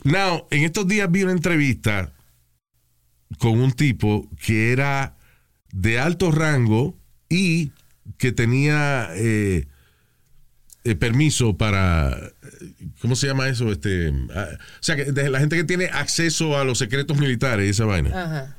Now, 0.05 0.47
en 0.51 0.63
estos 0.65 0.87
días 0.87 1.11
vi 1.11 1.25
una 1.25 1.33
entrevista 1.33 2.13
con 3.39 3.59
un 3.61 3.73
tipo 3.73 4.29
que 4.45 4.71
era 4.73 5.17
de 5.73 5.99
alto 5.99 6.31
rango 6.31 6.97
y 7.29 7.73
que 8.19 8.31
tenía 8.31 9.09
eh, 9.17 9.67
eh, 10.85 10.95
permiso 10.95 11.57
para, 11.57 12.17
¿cómo 13.01 13.17
se 13.17 13.27
llama 13.27 13.49
eso? 13.49 13.73
Este, 13.73 14.13
ah, 14.35 14.47
o 14.53 14.83
sea, 14.83 14.95
que 14.95 15.07
de 15.11 15.29
la 15.31 15.41
gente 15.41 15.57
que 15.57 15.65
tiene 15.65 15.87
acceso 15.87 16.57
a 16.57 16.65
los 16.65 16.79
secretos 16.79 17.19
militares, 17.19 17.69
esa 17.69 17.87
vaina. 17.87 18.11
Ajá. 18.11 18.57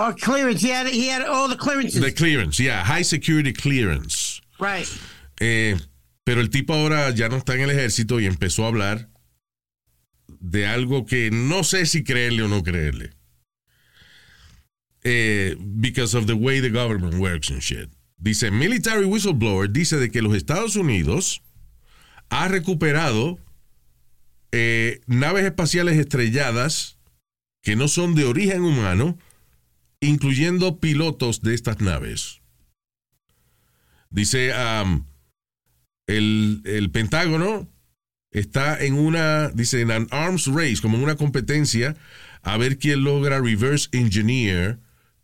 Oh, 0.00 0.14
clearance. 0.14 0.62
He 0.62 0.68
had, 0.68 0.86
he 0.86 1.08
had 1.08 1.22
all 1.24 1.48
the 1.48 1.56
clearances. 1.56 2.00
The 2.00 2.12
clearance, 2.12 2.60
yeah, 2.60 2.84
high 2.84 3.02
security 3.02 3.52
clearance. 3.52 4.40
Right. 4.60 4.86
Eh, 5.40 5.76
pero 6.24 6.40
el 6.40 6.50
tipo 6.50 6.72
ahora 6.72 7.10
ya 7.10 7.28
no 7.28 7.38
está 7.38 7.54
en 7.54 7.62
el 7.62 7.70
ejército 7.70 8.20
y 8.20 8.26
empezó 8.26 8.64
a 8.64 8.68
hablar 8.68 9.08
de 10.40 10.66
algo 10.66 11.04
que 11.04 11.32
no 11.32 11.64
sé 11.64 11.84
si 11.84 12.04
creerle 12.04 12.44
o 12.44 12.48
no 12.48 12.62
creerle. 12.62 13.10
Eh, 15.02 15.56
because 15.58 16.14
of 16.14 16.26
the 16.26 16.34
way 16.34 16.60
the 16.60 16.70
government 16.70 17.14
works 17.14 17.50
and 17.50 17.60
shit. 17.60 17.90
Dice, 18.18 18.52
military 18.52 19.04
whistleblower 19.04 19.68
dice 19.68 19.96
de 19.96 20.10
que 20.10 20.22
los 20.22 20.36
Estados 20.36 20.76
Unidos 20.76 21.42
ha 22.30 22.46
recuperado 22.46 23.40
eh, 24.52 25.00
naves 25.08 25.44
espaciales 25.44 25.96
estrelladas 25.96 26.98
que 27.62 27.74
no 27.74 27.88
son 27.88 28.14
de 28.14 28.26
origen 28.26 28.62
humano, 28.62 29.18
incluyendo 30.00 30.78
pilotos 30.78 31.42
de 31.42 31.54
estas 31.54 31.80
naves. 31.80 32.40
Dice, 34.10 34.52
um, 34.54 35.04
el, 36.06 36.62
el 36.64 36.90
Pentágono 36.90 37.68
está 38.30 38.78
en 38.82 38.94
una, 38.94 39.48
dice, 39.50 39.80
en 39.80 39.90
an 39.90 40.08
arms 40.10 40.46
race, 40.46 40.78
como 40.80 40.96
en 40.96 41.04
una 41.04 41.16
competencia, 41.16 41.96
a 42.42 42.56
ver 42.56 42.78
quién 42.78 43.04
logra 43.04 43.40
reverse 43.40 43.88
engineer 43.92 44.78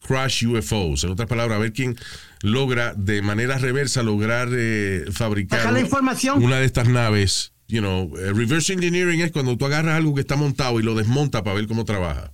crash 0.07 0.45
UFOs. 0.45 1.05
En 1.05 1.11
otras 1.11 1.29
palabras, 1.29 1.57
a 1.57 1.61
ver 1.61 1.73
quién 1.73 1.97
logra 2.43 2.95
de 2.95 3.23
manera 3.23 3.59
reversa 3.59 4.03
lograr 4.03 4.49
eh, 4.53 5.07
fabricar 5.13 5.73
la 5.73 5.81
información. 5.81 6.43
una 6.43 6.59
de 6.59 6.67
estas 6.67 6.89
naves. 6.89 7.53
You 7.67 7.81
know, 7.81 8.15
eh, 8.19 8.33
reverse 8.35 8.75
engineering 8.75 9.23
es 9.23 9.33
cuando 9.33 9.57
tú 9.57 9.65
agarras 9.65 9.97
algo 9.97 10.15
que 10.15 10.21
está 10.21 10.37
montado 10.37 10.79
y 10.79 10.83
lo 10.83 10.95
desmonta 10.95 11.43
para 11.43 11.57
ver 11.57 11.67
cómo 11.67 11.87
trabaja. 11.87 12.31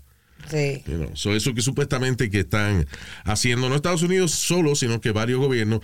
Eso 1.34 1.54
que 1.54 1.62
supuestamente 1.62 2.30
que 2.30 2.40
están 2.40 2.86
haciendo 3.24 3.68
no 3.68 3.76
Estados 3.76 4.02
Unidos 4.02 4.32
solo, 4.32 4.74
sino 4.74 5.00
que 5.00 5.12
varios 5.12 5.38
gobiernos 5.38 5.80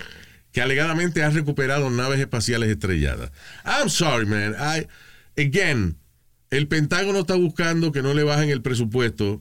que 0.53 0.63
alegadamente 0.63 1.23
han 1.23 1.35
recuperado 1.35 1.91
naves 1.91 2.21
espaciales 2.21 2.71
estrelladas. 2.71 3.31
I'm 3.65 3.91
sorry, 3.91 4.27
man. 4.27 4.55
I, 4.59 4.87
again, 5.41 5.99
el 6.51 6.69
Pentágono 6.69 7.21
está 7.21 7.35
buscando 7.35 7.93
que 7.93 8.03
no 8.03 8.15
le 8.15 8.25
bajen 8.25 8.51
el 8.51 8.63
presupuesto 8.63 9.41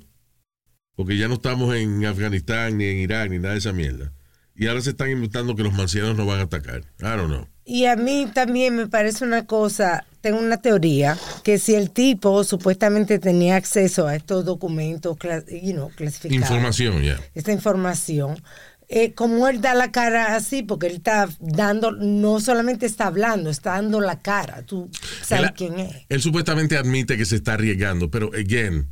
porque 0.95 1.17
ya 1.17 1.27
no 1.27 1.35
estamos 1.35 1.75
en 1.75 2.05
Afganistán, 2.05 2.77
ni 2.77 2.85
en 2.85 2.97
Irak, 2.97 3.29
ni 3.29 3.37
nada 3.37 3.53
de 3.53 3.59
esa 3.59 3.73
mierda. 3.73 4.13
Y 4.55 4.67
ahora 4.67 4.81
se 4.81 4.91
están 4.91 5.09
inventando 5.09 5.55
que 5.55 5.63
los 5.63 5.73
marcianos 5.73 6.15
nos 6.15 6.25
van 6.25 6.39
a 6.39 6.43
atacar. 6.43 6.81
I 6.99 7.17
don't 7.17 7.27
know. 7.27 7.47
Y 7.65 7.85
a 7.85 7.95
mí 7.95 8.27
también 8.33 8.75
me 8.75 8.87
parece 8.87 9.25
una 9.25 9.47
cosa, 9.47 10.05
tengo 10.21 10.37
una 10.39 10.61
teoría, 10.61 11.17
que 11.43 11.57
si 11.57 11.73
el 11.73 11.89
tipo 11.89 12.43
supuestamente 12.43 13.17
tenía 13.17 13.55
acceso 13.55 14.05
a 14.07 14.15
estos 14.15 14.45
documentos, 14.45 15.17
you 15.63 15.73
know, 15.73 15.89
clasificados, 15.95 16.35
Información, 16.47 17.01
ya. 17.01 17.19
esta 17.33 17.51
información, 17.51 18.39
eh, 18.87 19.13
como 19.13 19.47
él 19.47 19.61
da 19.61 19.73
la 19.73 19.91
cara 19.91 20.35
así, 20.35 20.61
porque 20.61 20.85
él 20.85 20.97
está 20.97 21.27
dando, 21.39 21.91
no 21.91 22.39
solamente 22.39 22.85
está 22.85 23.07
hablando, 23.07 23.49
está 23.49 23.71
dando 23.71 23.99
la 23.99 24.21
cara, 24.21 24.61
tú 24.61 24.87
sabes 25.23 25.47
Él- 25.49 25.53
quién 25.55 25.79
es. 25.79 25.95
Él 26.07 26.21
supuestamente 26.21 26.77
admite 26.77 27.17
que 27.17 27.25
se 27.25 27.35
está 27.37 27.55
arriesgando, 27.55 28.11
pero 28.11 28.29
again, 28.35 28.87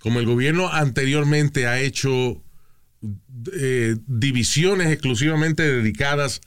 como 0.00 0.20
el 0.20 0.26
gobierno 0.26 0.68
anteriormente 0.70 1.66
ha 1.66 1.80
hecho 1.80 2.42
eh, 3.54 3.96
divisiones 4.06 4.88
exclusivamente 4.92 5.62
dedicadas 5.62 6.40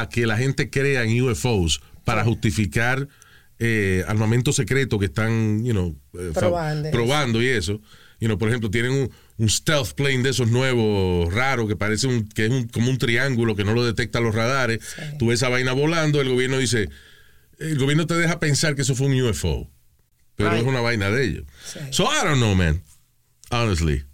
a 0.00 0.08
que 0.08 0.26
la 0.26 0.36
gente 0.36 0.70
crea 0.70 1.04
en 1.04 1.20
UFOs 1.22 1.80
para 2.04 2.24
justificar 2.24 3.08
eh, 3.58 4.04
armamento 4.08 4.52
secreto 4.52 4.98
que 4.98 5.06
están, 5.06 5.64
you 5.64 5.72
know, 5.72 5.96
eh, 6.18 6.30
Probando. 6.34 6.90
probando 6.90 7.42
y 7.42 7.48
eso. 7.48 7.80
You 8.18 8.28
know, 8.28 8.38
por 8.38 8.48
ejemplo, 8.48 8.70
tienen 8.70 8.92
un, 8.92 9.10
un 9.38 9.48
stealth 9.48 9.92
plane 9.94 10.22
de 10.22 10.30
esos 10.30 10.48
nuevos 10.48 11.32
raros 11.32 11.66
que 11.68 11.76
parece 11.76 12.06
un, 12.06 12.28
que 12.28 12.46
es 12.46 12.50
un- 12.50 12.68
como 12.68 12.88
un 12.90 12.98
triángulo 12.98 13.54
que 13.56 13.64
no 13.64 13.72
lo 13.74 13.84
detectan 13.84 14.22
los 14.24 14.34
radares. 14.34 14.78
Tú 15.18 15.26
ves 15.28 15.40
esa 15.40 15.48
vaina 15.48 15.72
volando, 15.72 16.20
el 16.20 16.28
gobierno 16.28 16.58
dice, 16.58 16.88
el 17.58 17.78
gobierno 17.78 18.06
te 18.06 18.14
deja 18.14 18.38
pensar 18.40 18.74
que 18.76 18.82
eso 18.82 18.94
fue 18.94 19.06
un 19.08 19.20
UFO, 19.22 19.68
pero 20.36 20.50
Right. 20.50 20.62
es 20.62 20.66
una 20.66 20.80
vaina 20.80 21.10
de 21.10 21.24
ellos. 21.24 21.44
So 21.90 22.04
I 22.04 22.24
don't 22.24 22.36
know, 22.38 22.54
man. 22.54 22.82
Honestly. 23.50 24.04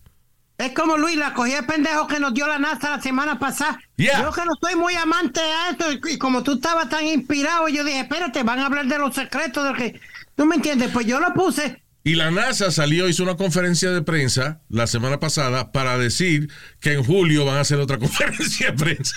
Es 0.59 0.73
como 0.73 0.97
Luis, 0.97 1.17
la 1.17 1.35
cogía 1.35 1.61
el 1.61 1.67
pendejo 1.67 2.09
que 2.09 2.19
nos 2.19 2.35
dio 2.35 2.49
la 2.49 2.59
NASA 2.59 2.91
la 2.91 3.01
semana 3.01 3.39
pasada. 3.39 3.79
Yeah. 3.95 4.23
Yo 4.23 4.33
que 4.33 4.45
no 4.45 4.53
soy 4.61 4.75
muy 4.75 4.95
amante 4.95 5.41
a 5.41 5.71
esto, 5.71 5.93
y, 5.93 6.01
y 6.15 6.19
como 6.19 6.43
tú 6.43 6.55
estabas 6.55 6.89
tan 6.89 7.07
inspirado, 7.07 7.69
yo 7.69 7.85
dije, 7.85 8.01
espérate, 8.01 8.43
van 8.43 8.59
a 8.59 8.67
hablar 8.67 8.87
de 8.87 8.99
los 8.99 9.15
secretos 9.15 9.65
del 9.65 9.77
que. 9.77 10.01
¿Tú 10.35 10.47
me 10.47 10.57
entiendes? 10.57 10.91
Pues 10.93 11.07
yo 11.07 11.21
lo 11.21 11.33
puse. 11.33 11.81
Y 12.09 12.15
la 12.15 12.31
NASA 12.31 12.71
salió, 12.71 13.07
hizo 13.09 13.23
una 13.23 13.37
conferencia 13.37 13.91
de 13.91 14.01
prensa 14.03 14.63
la 14.71 14.87
semana 14.87 15.21
pasada 15.21 15.73
para 15.73 15.99
decir 15.99 16.49
que 16.81 16.95
en 16.95 17.05
julio 17.05 17.45
van 17.45 17.57
a 17.59 17.61
hacer 17.61 17.79
otra 17.79 17.99
conferencia 17.99 18.71
de 18.71 18.77
prensa. 18.77 19.15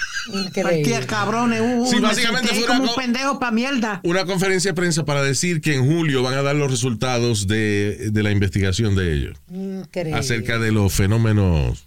Cabrones. 1.07 1.61
Uh, 1.61 1.85
Sí, 1.87 1.95
me 1.95 2.01
básicamente 2.01 2.49
fue 2.49 2.63
una 2.65 2.77
como 2.77 2.89
un 2.89 2.95
pendejo 2.95 3.39
pa' 3.39 3.51
mierda. 3.51 4.01
Una 4.03 4.25
conferencia 4.25 4.71
de 4.71 4.75
prensa 4.75 5.05
para 5.05 5.23
decir 5.23 5.61
que 5.61 5.75
en 5.75 5.85
julio 5.85 6.21
van 6.21 6.33
a 6.33 6.41
dar 6.41 6.55
los 6.55 6.69
resultados 6.69 7.47
de, 7.47 8.09
de 8.11 8.23
la 8.23 8.31
investigación 8.31 8.95
de 8.95 9.13
ellos 9.13 9.37
Increíble. 9.49 10.19
acerca 10.19 10.59
de 10.59 10.71
los 10.71 10.91
fenómenos 10.93 11.85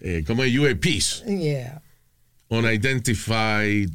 eh, 0.00 0.24
como 0.26 0.42
UAPs, 0.42 1.24
Yeah. 1.26 1.80
unidentified 2.48 3.88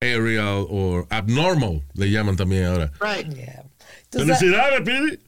aerial 0.00 0.66
or 0.68 1.06
abnormal, 1.10 1.82
le 1.94 2.10
llaman 2.10 2.36
también 2.36 2.64
ahora. 2.66 2.92
Right. 3.00 3.26
Sabes- 3.32 3.65
Felicidades, 4.16 4.80
Pidi. 4.82 5.18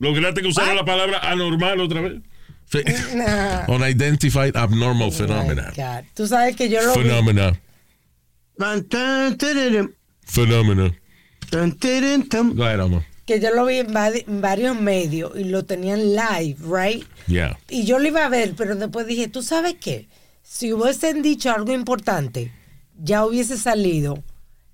Lograste 0.00 0.42
que 0.42 0.48
usara 0.48 0.74
la 0.74 0.84
palabra 0.84 1.18
anormal 1.18 1.80
otra 1.80 2.00
vez. 2.02 2.20
Fe- 2.66 2.84
Nah. 3.16 3.64
Unidentified 3.68 4.56
abnormal 4.56 5.10
phenomena. 5.12 5.72
God. 5.76 6.04
Tú 6.14 6.26
sabes 6.26 6.54
que 6.56 6.68
yo 6.68 6.80
lo 6.82 6.94
vi. 6.94 7.02
Phenomena. 7.02 7.60
Tararam, 8.58 9.92
Phenomena. 10.26 10.94
Alma. 12.60 13.04
que 13.26 13.40
yo 13.40 13.50
lo 13.54 13.66
vi 13.66 13.76
en 13.78 14.40
varios 14.40 14.80
medios 14.80 15.32
y 15.38 15.44
lo 15.44 15.64
tenían 15.64 16.14
live, 16.14 16.56
right? 16.66 17.04
Yeah. 17.26 17.58
Y 17.68 17.84
yo 17.84 17.98
lo 17.98 18.08
iba 18.08 18.24
a 18.24 18.28
ver, 18.28 18.54
pero 18.56 18.74
después 18.74 19.06
dije, 19.06 19.28
¿tú 19.28 19.42
sabes 19.42 19.74
qué? 19.80 20.08
Si 20.42 20.72
hubiesen 20.72 21.22
dicho 21.22 21.50
algo 21.50 21.72
importante, 21.74 22.52
ya 22.98 23.24
hubiese 23.26 23.56
salido 23.58 24.22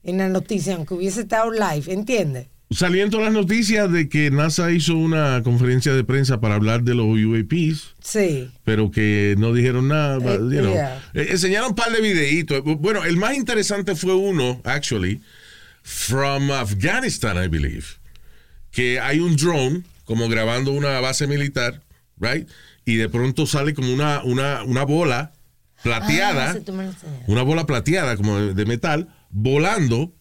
en 0.05 0.19
la 0.19 0.29
noticia, 0.29 0.75
aunque 0.77 0.95
hubiese 0.95 1.23
estado 1.23 1.51
live, 1.51 1.93
¿entiendes? 1.93 2.47
Saliendo 2.75 3.21
las 3.21 3.33
noticias 3.33 3.91
de 3.93 4.09
que 4.09 4.31
NASA 4.31 4.71
hizo 4.73 4.97
una 4.97 5.43
conferencia 5.45 5.93
de 5.95 6.03
prensa 6.03 6.41
para 6.41 6.57
hablar 6.57 6.83
de 6.83 6.95
los 6.95 7.07
UAPs, 7.07 7.95
Sí. 8.03 8.51
pero 8.65 8.91
que 8.91 9.35
no 9.39 9.53
dijeron 9.53 9.89
nada. 9.89 10.17
Eh, 10.35 10.39
you 10.39 10.61
know. 10.61 10.73
yeah. 10.73 11.03
Eh, 11.15 11.29
enseñaron 11.31 11.71
un 11.71 11.75
par 11.77 11.93
de 11.93 12.01
videitos. 12.01 12.63
Bueno, 12.65 13.05
el 13.05 13.17
más 13.17 13.35
interesante 13.37 13.95
fue 13.95 14.15
uno, 14.15 14.61
actually, 14.65 15.21
from 15.83 16.51
Afghanistan, 16.51 17.37
I 17.43 17.49
believe, 17.49 17.85
que 18.71 18.99
hay 18.99 19.21
un 19.21 19.37
drone 19.37 19.83
como 20.05 20.29
grabando 20.29 20.73
una 20.73 21.01
base 21.01 21.27
militar, 21.27 21.81
right? 22.19 22.49
Y 22.85 22.97
de 22.97 23.09
pronto 23.09 23.47
sale 23.47 23.73
como 23.75 23.93
una, 23.93 24.23
una, 24.25 24.65
una 24.65 24.85
bola 24.85 25.33
plateada. 25.83 26.53
Ah, 26.53 27.13
una 27.27 27.43
bola 27.43 27.67
plateada 27.67 28.17
como 28.17 28.39
de, 28.39 28.55
de 28.55 28.65
metal 28.67 29.09
volando 29.31 30.13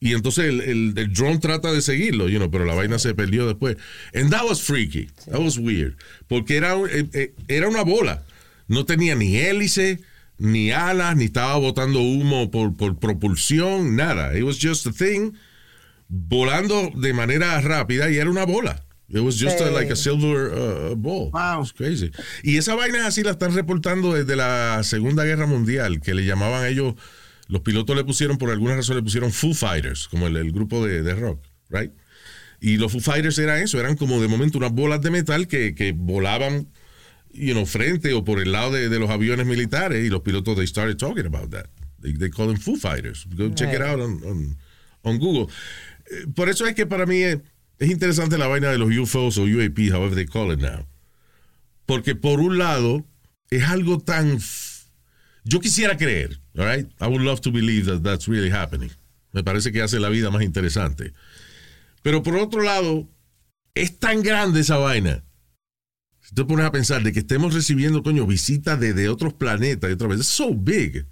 y 0.00 0.14
entonces 0.14 0.44
el, 0.46 0.60
el- 0.60 0.94
el 0.96 1.12
drone 1.12 1.38
trata 1.38 1.72
de 1.72 1.80
seguirlo, 1.82 2.28
you 2.28 2.38
know, 2.38 2.50
pero 2.50 2.64
la 2.64 2.74
vaina 2.74 2.98
se 2.98 3.14
perdió 3.14 3.46
después. 3.46 3.76
And 4.14 4.30
that 4.30 4.44
was 4.48 4.62
freaky. 4.62 5.08
That 5.30 5.40
was 5.40 5.58
weird. 5.58 5.96
Porque 6.28 6.56
era, 6.56 6.74
eh, 6.90 7.06
eh, 7.12 7.34
era 7.48 7.68
una 7.68 7.82
bola. 7.82 8.22
No 8.68 8.84
tenía 8.84 9.14
ni 9.16 9.36
hélice, 9.36 9.98
ni 10.38 10.70
alas, 10.70 11.16
ni 11.16 11.24
estaba 11.24 11.56
botando 11.56 12.00
humo 12.00 12.50
por, 12.50 12.76
por 12.76 12.96
propulsión, 12.98 13.96
nada. 13.96 14.36
It 14.38 14.44
was 14.44 14.58
just 14.60 14.86
a 14.86 14.92
thing 14.92 15.32
volando 16.08 16.90
de 16.94 17.12
manera 17.12 17.60
rápida 17.60 18.10
y 18.10 18.16
era 18.18 18.30
una 18.30 18.44
bola. 18.46 18.84
It 19.10 19.20
was 19.20 19.36
just 19.40 19.60
a- 19.60 19.70
like 19.70 19.90
a 19.90 19.96
silver 19.96 20.52
uh, 20.52 20.94
ball. 20.94 21.30
Wow. 21.32 21.62
It's 21.62 21.72
crazy. 21.72 22.10
Y 22.42 22.58
esa 22.58 22.74
vaina 22.74 23.06
así 23.06 23.22
la 23.22 23.30
están 23.32 23.54
reportando 23.54 24.12
desde 24.12 24.36
la 24.36 24.82
Segunda 24.84 25.24
Guerra 25.24 25.46
Mundial, 25.46 26.00
que 26.02 26.12
le 26.14 26.24
llamaban 26.26 26.62
a 26.64 26.68
ellos, 26.68 26.94
los 27.48 27.62
pilotos 27.62 27.96
le 27.96 28.04
pusieron, 28.04 28.38
por 28.38 28.50
alguna 28.50 28.76
razón 28.76 28.96
le 28.96 29.02
pusieron 29.02 29.32
Foo 29.32 29.54
Fighters, 29.54 30.06
como 30.08 30.26
el, 30.26 30.36
el 30.36 30.52
grupo 30.52 30.86
de, 30.86 31.02
de 31.02 31.14
rock, 31.14 31.44
right? 31.70 31.92
Y 32.60 32.76
los 32.76 32.92
Foo 32.92 33.00
Fighters 33.00 33.38
eran 33.38 33.60
eso, 33.62 33.78
eran 33.80 33.96
como 33.96 34.20
de 34.20 34.28
momento 34.28 34.58
unas 34.58 34.72
bolas 34.72 35.00
de 35.00 35.10
metal 35.10 35.46
que, 35.48 35.74
que 35.74 35.92
volaban, 35.92 36.68
you 37.32 37.52
know, 37.52 37.64
frente 37.66 38.12
o 38.14 38.24
por 38.24 38.40
el 38.40 38.52
lado 38.52 38.72
de, 38.72 38.88
de 38.88 38.98
los 38.98 39.10
aviones 39.10 39.46
militares 39.46 40.04
y 40.04 40.08
los 40.08 40.20
pilotos, 40.22 40.56
they 40.56 40.66
started 40.66 40.96
talking 40.96 41.26
about 41.26 41.50
that. 41.50 41.66
They, 42.00 42.12
they 42.14 42.30
call 42.30 42.46
them 42.48 42.56
Foo 42.58 42.76
Fighters. 42.76 43.26
Go 43.36 43.50
check 43.54 43.72
it 43.74 43.80
out 43.82 44.00
on, 44.00 44.22
on- 44.24 44.56
on 45.02 45.18
Google. 45.18 45.46
Eh, 46.10 46.26
Por 46.34 46.48
eso 46.48 46.66
es 46.66 46.74
que 46.74 46.86
para 46.86 47.06
mí 47.06 47.22
es, 47.22 47.38
es 47.78 47.90
interesante 47.90 48.36
la 48.38 48.46
vaina 48.48 48.70
de 48.70 48.78
los 48.78 48.90
UFOs 48.96 49.38
o 49.38 49.42
UAP, 49.44 49.78
however 49.92 50.14
they 50.14 50.26
call 50.26 50.52
it 50.52 50.60
now. 50.60 50.86
Porque 51.86 52.14
por 52.14 52.40
un 52.40 52.58
lado, 52.58 53.06
es 53.50 53.62
algo 53.64 53.98
tan... 54.00 54.38
yo 55.48 55.60
quisiera 55.60 55.96
creer, 55.96 56.38
all 56.56 56.66
right? 56.66 56.86
I 57.00 57.06
would 57.06 57.22
love 57.22 57.40
to 57.42 57.50
believe 57.50 57.86
that 57.86 58.02
that's 58.02 58.28
really 58.28 58.50
happening. 58.50 58.90
Me 59.32 59.42
parece 59.42 59.72
que 59.72 59.82
hace 59.82 59.98
la 59.98 60.08
vida 60.08 60.30
más 60.30 60.42
interesante. 60.42 61.12
Pero 62.02 62.22
por 62.22 62.36
otro 62.36 62.62
lado, 62.62 63.08
es 63.74 63.98
tan 63.98 64.22
grande 64.22 64.60
esa 64.60 64.76
vaina. 64.78 65.22
Si 66.20 66.34
te 66.34 66.44
pones 66.44 66.66
a 66.66 66.70
pensar 66.72 67.02
de 67.02 67.12
que 67.12 67.20
estemos 67.20 67.54
recibiendo, 67.54 68.02
coño, 68.02 68.26
visitas 68.26 68.78
de, 68.78 68.92
de 68.92 69.08
otros 69.08 69.32
planetas 69.34 69.88
y 69.90 69.94
otra 69.94 70.08
vez, 70.08 70.20
es 70.20 70.26
so 70.26 70.52
big. 70.54 71.06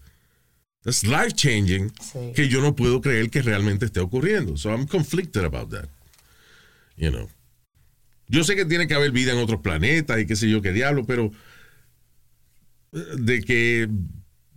That's 0.82 1.02
life 1.04 1.32
changing 1.32 1.90
Sí. 2.00 2.32
que 2.34 2.48
yo 2.48 2.60
no 2.60 2.74
puedo 2.76 3.00
creer 3.00 3.30
que 3.30 3.42
realmente 3.42 3.86
esté 3.86 4.00
ocurriendo. 4.00 4.56
So 4.56 4.70
I'm 4.70 4.86
conflicted 4.86 5.44
about 5.44 5.70
that. 5.70 5.88
You 6.96 7.10
know. 7.10 7.28
Yo 8.28 8.44
sé 8.44 8.56
que 8.56 8.64
tiene 8.64 8.86
que 8.86 8.94
haber 8.94 9.10
vida 9.12 9.32
en 9.32 9.38
otros 9.38 9.60
planetas 9.60 10.18
y 10.20 10.26
qué 10.26 10.36
sé 10.36 10.48
yo 10.50 10.60
qué 10.62 10.72
diablo, 10.72 11.04
pero 11.06 11.30
eh, 12.92 12.98
de 13.18 13.40
que 13.42 13.88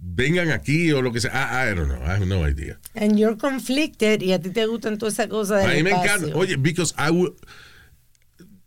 vengan 0.01 0.49
aquí 0.51 0.91
o 0.91 1.01
lo 1.01 1.11
que 1.11 1.19
sea, 1.21 1.31
I, 1.31 1.71
I 1.71 1.75
don't 1.75 1.87
know, 1.89 2.01
I 2.03 2.11
have 2.11 2.25
no 2.25 2.47
idea. 2.47 2.79
And 2.95 3.17
you're 3.17 3.37
conflicted 3.37 4.21
y 4.21 4.33
a 4.33 4.39
ti 4.39 4.49
te 4.49 4.65
gustan 4.65 4.97
todas 4.97 5.13
esas 5.15 5.27
cosas 5.27 5.65
A 5.65 5.69
mí 5.69 5.83
me 5.83 5.91
encanta. 5.91 6.35
Oye, 6.35 6.55
because 6.57 6.93
I 6.97 7.11
would. 7.11 7.33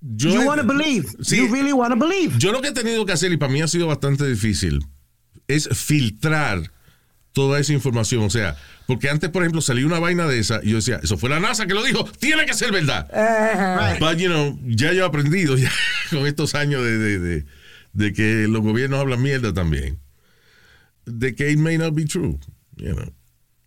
Yo 0.01 0.30
You 0.30 0.47
want 0.47 0.61
to 0.61 0.66
believe. 0.66 1.07
Sí. 1.22 1.37
You 1.37 1.49
really 1.53 1.72
want 1.72 1.93
to 1.93 1.97
believe. 1.99 2.37
Yo 2.39 2.51
lo 2.53 2.61
que 2.61 2.68
he 2.68 2.72
tenido 2.72 3.07
que 3.07 3.12
hacer, 3.12 3.30
y 3.33 3.37
para 3.37 3.53
mí 3.53 3.62
ha 3.62 3.68
sido 3.68 3.87
bastante 3.87 4.26
difícil, 4.26 4.85
es 5.47 5.68
filtrar 5.68 6.72
toda 7.33 7.61
esa 7.61 7.72
información. 7.72 8.24
O 8.24 8.30
sea, 8.30 8.57
porque 8.87 9.09
antes, 9.09 9.30
por 9.30 9.43
ejemplo, 9.43 9.61
salía 9.61 9.87
una 9.87 10.01
vaina 10.01 10.26
de 10.26 10.41
esa 10.41 10.61
y 10.62 10.70
yo 10.70 10.76
decía, 10.76 10.99
eso 11.03 11.16
fue 11.16 11.30
la 11.30 11.39
NASA 11.39 11.66
que 11.66 11.74
lo 11.74 11.85
dijo, 11.85 12.05
tiene 12.18 12.45
que 12.47 12.55
ser 12.55 12.72
verdad. 12.72 13.09
Ajá. 13.14 13.97
But, 14.01 14.18
you 14.18 14.28
know, 14.28 14.59
ya 14.66 14.93
yo 14.93 15.05
he 15.05 15.07
aprendido 15.07 15.57
ya 15.57 15.70
con 16.11 16.26
estos 16.26 16.55
años 16.57 16.83
de, 16.85 16.99
de, 16.99 17.18
de- 17.20 17.45
de 17.95 18.12
que 18.14 18.49
los 18.49 18.62
gobiernos 18.62 18.99
hablan 19.01 19.20
mierda 19.22 19.53
también. 19.55 19.99
De 21.07 21.34
que 21.34 21.50
it 21.50 21.59
may 21.59 21.78
not 21.78 21.94
be 21.94 22.05
true. 22.05 22.38
You 22.76 22.94
know. 22.94 23.12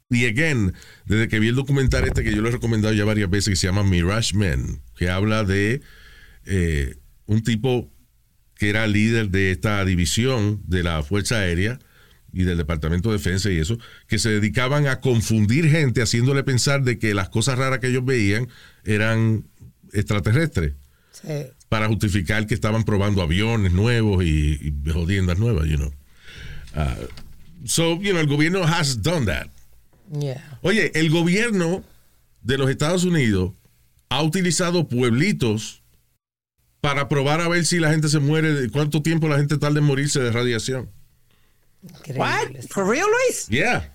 Y 0.09 0.25
again, 0.25 0.73
desde 1.05 1.27
que 1.27 1.39
vi 1.39 1.47
el 1.47 1.55
documental 1.55 2.05
este 2.05 2.23
que 2.23 2.33
yo 2.33 2.41
lo 2.41 2.49
he 2.49 2.51
recomendado 2.51 2.93
ya 2.93 3.05
varias 3.05 3.29
veces, 3.29 3.49
que 3.49 3.55
se 3.55 3.67
llama 3.67 3.83
Mirage 3.83 4.35
Men, 4.37 4.81
que 4.95 5.09
habla 5.09 5.43
de 5.43 5.81
eh, 6.45 6.95
un 7.25 7.41
tipo 7.43 7.91
que 8.55 8.69
era 8.69 8.85
líder 8.87 9.29
de 9.29 9.51
esta 9.51 9.83
división 9.83 10.61
de 10.67 10.83
la 10.83 11.01
Fuerza 11.03 11.39
Aérea 11.39 11.79
y 12.31 12.43
del 12.43 12.57
Departamento 12.57 13.09
de 13.09 13.17
Defensa 13.17 13.49
y 13.49 13.57
eso, 13.57 13.77
que 14.07 14.19
se 14.19 14.29
dedicaban 14.29 14.87
a 14.87 14.99
confundir 15.01 15.69
gente 15.69 16.01
haciéndole 16.01 16.43
pensar 16.43 16.83
de 16.83 16.99
que 16.99 17.13
las 17.13 17.29
cosas 17.29 17.57
raras 17.57 17.79
que 17.79 17.87
ellos 17.87 18.05
veían 18.05 18.47
eran 18.83 19.45
extraterrestres 19.91 20.73
Sí. 21.11 21.47
para 21.69 21.87
justificar 21.87 22.45
que 22.45 22.53
estaban 22.53 22.83
probando 22.83 23.21
aviones 23.21 23.71
nuevos 23.71 24.23
y, 24.23 24.59
y 24.85 24.89
jodiendas 24.91 25.39
nuevas, 25.39 25.65
you 25.67 25.77
know. 25.77 25.91
Ah, 26.75 26.95
so, 27.65 27.95
you 28.01 28.11
know, 28.11 28.19
el 28.21 28.27
gobierno 28.27 28.63
has 28.63 29.01
done 29.01 29.25
that. 29.25 29.47
Yeah. 30.19 30.59
Oye, 30.61 30.91
el 30.95 31.09
gobierno 31.09 31.83
de 32.43 32.57
los 32.57 32.69
Estados 32.69 33.03
Unidos 33.03 33.51
ha 34.09 34.21
utilizado 34.21 34.87
pueblitos 34.87 35.81
para 36.79 37.09
probar 37.09 37.41
a 37.41 37.47
ver 37.47 37.65
si 37.65 37.79
la 37.79 37.89
gente 37.91 38.07
se 38.09 38.19
muere, 38.19 38.53
de 38.53 38.69
cuánto 38.69 39.01
tiempo 39.01 39.27
la 39.27 39.37
gente 39.37 39.57
tarda 39.57 39.79
en 39.79 39.85
morirse 39.85 40.19
de 40.19 40.31
radiación. 40.31 40.89
What? 42.15 42.67
For 42.69 42.87
real, 42.87 43.05
Luis? 43.27 43.47
Yeah. 43.47 43.91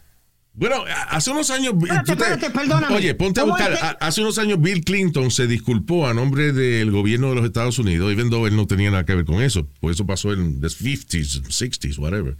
Bueno, 0.52 0.84
hace 1.08 1.30
unos 1.30 1.48
años. 1.50 1.74
Espérate, 1.74 2.04
te- 2.04 2.12
espérate, 2.12 2.50
perdóname. 2.50 2.96
Oye, 2.96 3.14
ponte 3.14 3.40
a 3.40 3.44
¿Cómo 3.44 3.54
buscar. 3.56 3.72
a- 3.74 3.90
Hace 4.04 4.20
unos 4.20 4.36
años 4.38 4.60
Bill 4.60 4.84
Clinton 4.84 5.30
se 5.30 5.46
disculpó 5.46 6.08
a 6.08 6.14
nombre 6.14 6.52
del 6.52 6.90
gobierno 6.90 7.28
de 7.30 7.36
los 7.36 7.44
Estados 7.44 7.78
Unidos, 7.78 8.12
even 8.12 8.30
though 8.30 8.46
él 8.48 8.56
no 8.56 8.66
tenía 8.66 8.90
nada 8.90 9.04
que 9.06 9.14
ver 9.14 9.24
con 9.24 9.40
eso. 9.42 9.68
Pues 9.80 9.94
eso 9.96 10.06
pasó 10.06 10.32
en 10.32 10.60
los 10.60 10.74
50s, 10.80 11.42
60s, 11.48 11.98
whatever. 11.98 12.36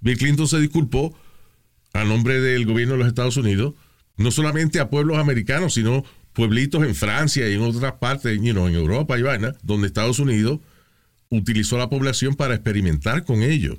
Bill 0.00 0.18
Clinton 0.18 0.48
se 0.48 0.60
disculpó 0.60 1.16
a 1.92 2.04
nombre 2.04 2.40
del 2.40 2.66
gobierno 2.66 2.94
de 2.94 2.98
los 2.98 3.08
Estados 3.08 3.36
Unidos, 3.36 3.74
no 4.16 4.30
solamente 4.30 4.80
a 4.80 4.90
pueblos 4.90 5.18
americanos, 5.18 5.74
sino 5.74 6.04
pueblitos 6.32 6.84
en 6.84 6.94
Francia 6.94 7.48
y 7.48 7.54
en 7.54 7.62
otras 7.62 7.94
partes, 7.94 8.38
you 8.40 8.52
know, 8.52 8.66
en 8.66 8.74
Europa 8.74 9.18
y 9.18 9.22
vaina, 9.22 9.54
donde 9.62 9.86
Estados 9.86 10.18
Unidos 10.18 10.60
utilizó 11.30 11.76
a 11.76 11.80
la 11.80 11.90
población 11.90 12.34
para 12.34 12.54
experimentar 12.54 13.24
con 13.24 13.42
ellos, 13.42 13.78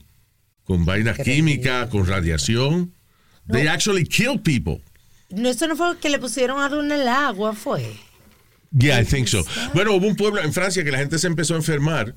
con 0.63 0.85
vainas 0.85 1.17
químicas, 1.19 1.89
con 1.89 2.07
radiación. 2.07 2.93
They 3.51 3.67
actually 3.67 4.05
killed 4.05 4.41
people. 4.41 4.81
No, 5.29 5.49
eso 5.49 5.67
no 5.67 5.75
fue 5.75 5.97
que 5.99 6.09
le 6.09 6.17
pusieron 6.19 6.59
algo 6.61 6.81
en 6.81 6.91
el 6.91 7.07
agua, 7.07 7.53
fue. 7.53 7.95
Yeah, 8.71 9.01
I 9.01 9.05
think 9.05 9.27
so. 9.27 9.45
Bueno, 9.73 9.93
hubo 9.93 10.07
un 10.07 10.15
pueblo 10.15 10.41
en 10.41 10.51
Francia 10.51 10.83
que 10.83 10.91
la 10.91 10.97
gente 10.97 11.19
se 11.19 11.27
empezó 11.27 11.53
a 11.53 11.57
enfermar 11.57 12.15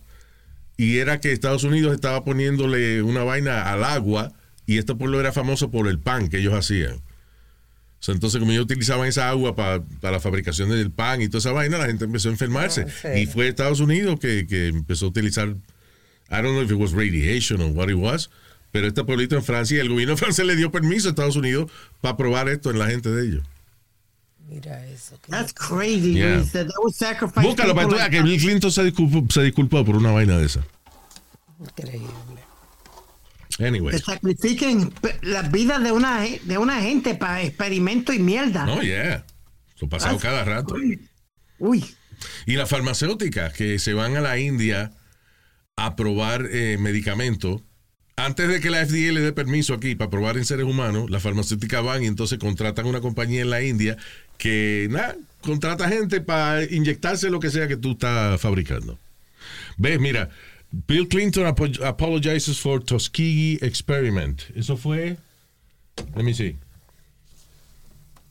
y 0.78 0.96
era 0.98 1.20
que 1.20 1.32
Estados 1.32 1.64
Unidos 1.64 1.92
estaba 1.94 2.24
poniéndole 2.24 3.02
una 3.02 3.22
vaina 3.24 3.70
al 3.70 3.84
agua 3.84 4.32
y 4.64 4.78
este 4.78 4.94
pueblo 4.94 5.20
era 5.20 5.32
famoso 5.32 5.70
por 5.70 5.88
el 5.88 5.98
pan 5.98 6.28
que 6.28 6.38
ellos 6.38 6.54
hacían. 6.54 6.94
O 6.94 8.02
sea, 8.02 8.14
entonces, 8.14 8.38
como 8.38 8.52
ellos 8.52 8.64
utilizaban 8.64 9.08
esa 9.08 9.28
agua 9.28 9.56
pa- 9.56 9.82
para 10.00 10.12
la 10.12 10.20
fabricación 10.20 10.70
del 10.70 10.90
pan 10.92 11.20
y 11.20 11.26
toda 11.28 11.40
esa 11.40 11.52
vaina, 11.52 11.78
la 11.78 11.86
gente 11.86 12.04
empezó 12.04 12.28
a 12.28 12.32
enfermarse. 12.32 12.86
Ah, 12.86 12.90
sí. 13.14 13.20
Y 13.22 13.26
fue 13.26 13.48
Estados 13.48 13.80
Unidos 13.80 14.20
que, 14.20 14.46
que 14.46 14.68
empezó 14.68 15.06
a 15.06 15.08
utilizar, 15.08 15.48
I 15.48 15.56
don't 16.30 16.52
know 16.54 16.62
if 16.62 16.70
it 16.70 16.76
was 16.78 16.92
radiation 16.92 17.60
or 17.60 17.72
what 17.72 17.88
it 17.90 17.96
was, 17.96 18.30
pero 18.70 18.86
este 18.86 19.02
pueblito 19.02 19.34
en 19.34 19.42
Francia, 19.42 19.80
el 19.80 19.88
gobierno 19.88 20.16
francés 20.16 20.46
le 20.46 20.54
dio 20.54 20.70
permiso 20.70 21.08
a 21.08 21.10
Estados 21.10 21.34
Unidos 21.34 21.72
para 22.00 22.16
probar 22.16 22.48
esto 22.48 22.70
en 22.70 22.78
la 22.78 22.86
gente 22.88 23.10
de 23.10 23.26
ellos. 23.26 23.42
Mira 24.48 24.86
eso. 24.86 25.18
That's 25.28 25.52
crazy, 25.52 26.14
Yeah. 26.14 26.42
That 26.52 26.68
Búscalo 26.82 27.28
para 27.30 27.42
que 27.42 27.54
tú 27.54 27.66
people 27.66 27.96
veas 27.96 28.08
que 28.08 28.22
Bill 28.22 28.40
Clinton 28.40 28.72
se 28.72 28.84
disculpó, 28.84 29.32
se 29.32 29.42
disculpó 29.42 29.84
por 29.84 29.96
una 29.96 30.10
vaina 30.10 30.38
de 30.38 30.46
esa. 30.46 30.64
Increíble. 31.60 32.08
Anyway. 33.58 33.96
que 33.96 34.02
sacrifiquen 34.02 34.92
las 35.22 35.50
vidas 35.50 35.82
de 35.82 35.92
una, 35.92 36.22
de 36.22 36.58
una 36.58 36.80
gente 36.80 37.14
para 37.14 37.42
experimento 37.42 38.12
y 38.12 38.20
mierda. 38.20 38.64
No, 38.64 38.80
yeah. 38.82 39.24
Eso 39.76 39.86
ha 39.86 39.88
pasado 39.88 40.18
cada 40.18 40.44
rato. 40.44 40.76
Uy. 41.58 41.84
Y 42.46 42.54
las 42.54 42.68
farmacéuticas 42.68 43.52
que 43.52 43.78
se 43.78 43.94
van 43.94 44.16
a 44.16 44.20
la 44.20 44.38
India 44.38 44.92
a 45.76 45.94
probar 45.94 46.46
eh, 46.50 46.76
medicamentos, 46.78 47.62
antes 48.18 48.48
de 48.48 48.60
que 48.60 48.70
la 48.70 48.84
FDA 48.84 49.12
le 49.12 49.20
dé 49.20 49.32
permiso 49.32 49.74
aquí 49.74 49.94
para 49.94 50.10
probar 50.10 50.36
en 50.36 50.44
seres 50.44 50.66
humanos, 50.66 51.08
las 51.10 51.22
farmacéuticas 51.22 51.82
van 51.84 52.02
y 52.02 52.06
entonces 52.06 52.38
contratan 52.38 52.86
una 52.86 53.00
compañía 53.00 53.42
en 53.42 53.50
la 53.50 53.62
India 53.62 53.96
que, 54.36 54.88
nada, 54.90 55.16
contrata 55.40 55.88
gente 55.88 56.20
para 56.20 56.64
inyectarse 56.64 57.30
lo 57.30 57.40
que 57.40 57.50
sea 57.50 57.68
que 57.68 57.76
tú 57.76 57.92
estás 57.92 58.40
fabricando. 58.40 58.98
Ves, 59.76 60.00
mira, 60.00 60.30
Bill 60.86 61.08
Clinton 61.08 61.46
apo- 61.46 61.84
apologizes 61.84 62.58
for 62.60 62.82
Tuskegee 62.82 63.58
experiment. 63.62 64.42
Eso 64.56 64.76
fue, 64.76 65.16
let 66.16 66.22
me 66.24 66.34
see. 66.34 66.56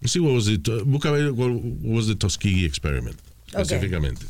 Let's 0.01 0.11
see 0.13 0.19
what 0.19 0.33
was 0.33 0.47
it. 0.47 0.63
busca 0.85 1.11
ver 1.11 1.31
what 1.31 1.49
was 1.81 2.07
the 2.07 2.15
Tuskegee 2.15 2.65
experiment 2.65 3.17
Okay. 3.53 3.61
específicamente. 3.63 4.25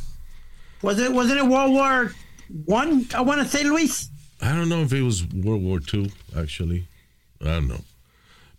Was 0.83 0.99
it, 0.99 1.11
was 1.11 1.29
it 1.31 1.43
World 1.43 1.73
War 1.73 2.13
One? 2.65 3.05
I, 3.13 3.21
want 3.21 3.41
to 3.41 3.47
say, 3.47 3.63
Luis. 3.63 4.09
I 4.41 4.53
don't 4.53 4.69
know 4.69 4.81
if 4.83 4.93
it 4.93 5.01
was 5.01 5.23
World 5.33 5.63
War 5.63 5.79
II, 5.93 6.11
actually. 6.35 6.87
I 7.41 7.45
don't 7.45 7.67
know. 7.67 7.81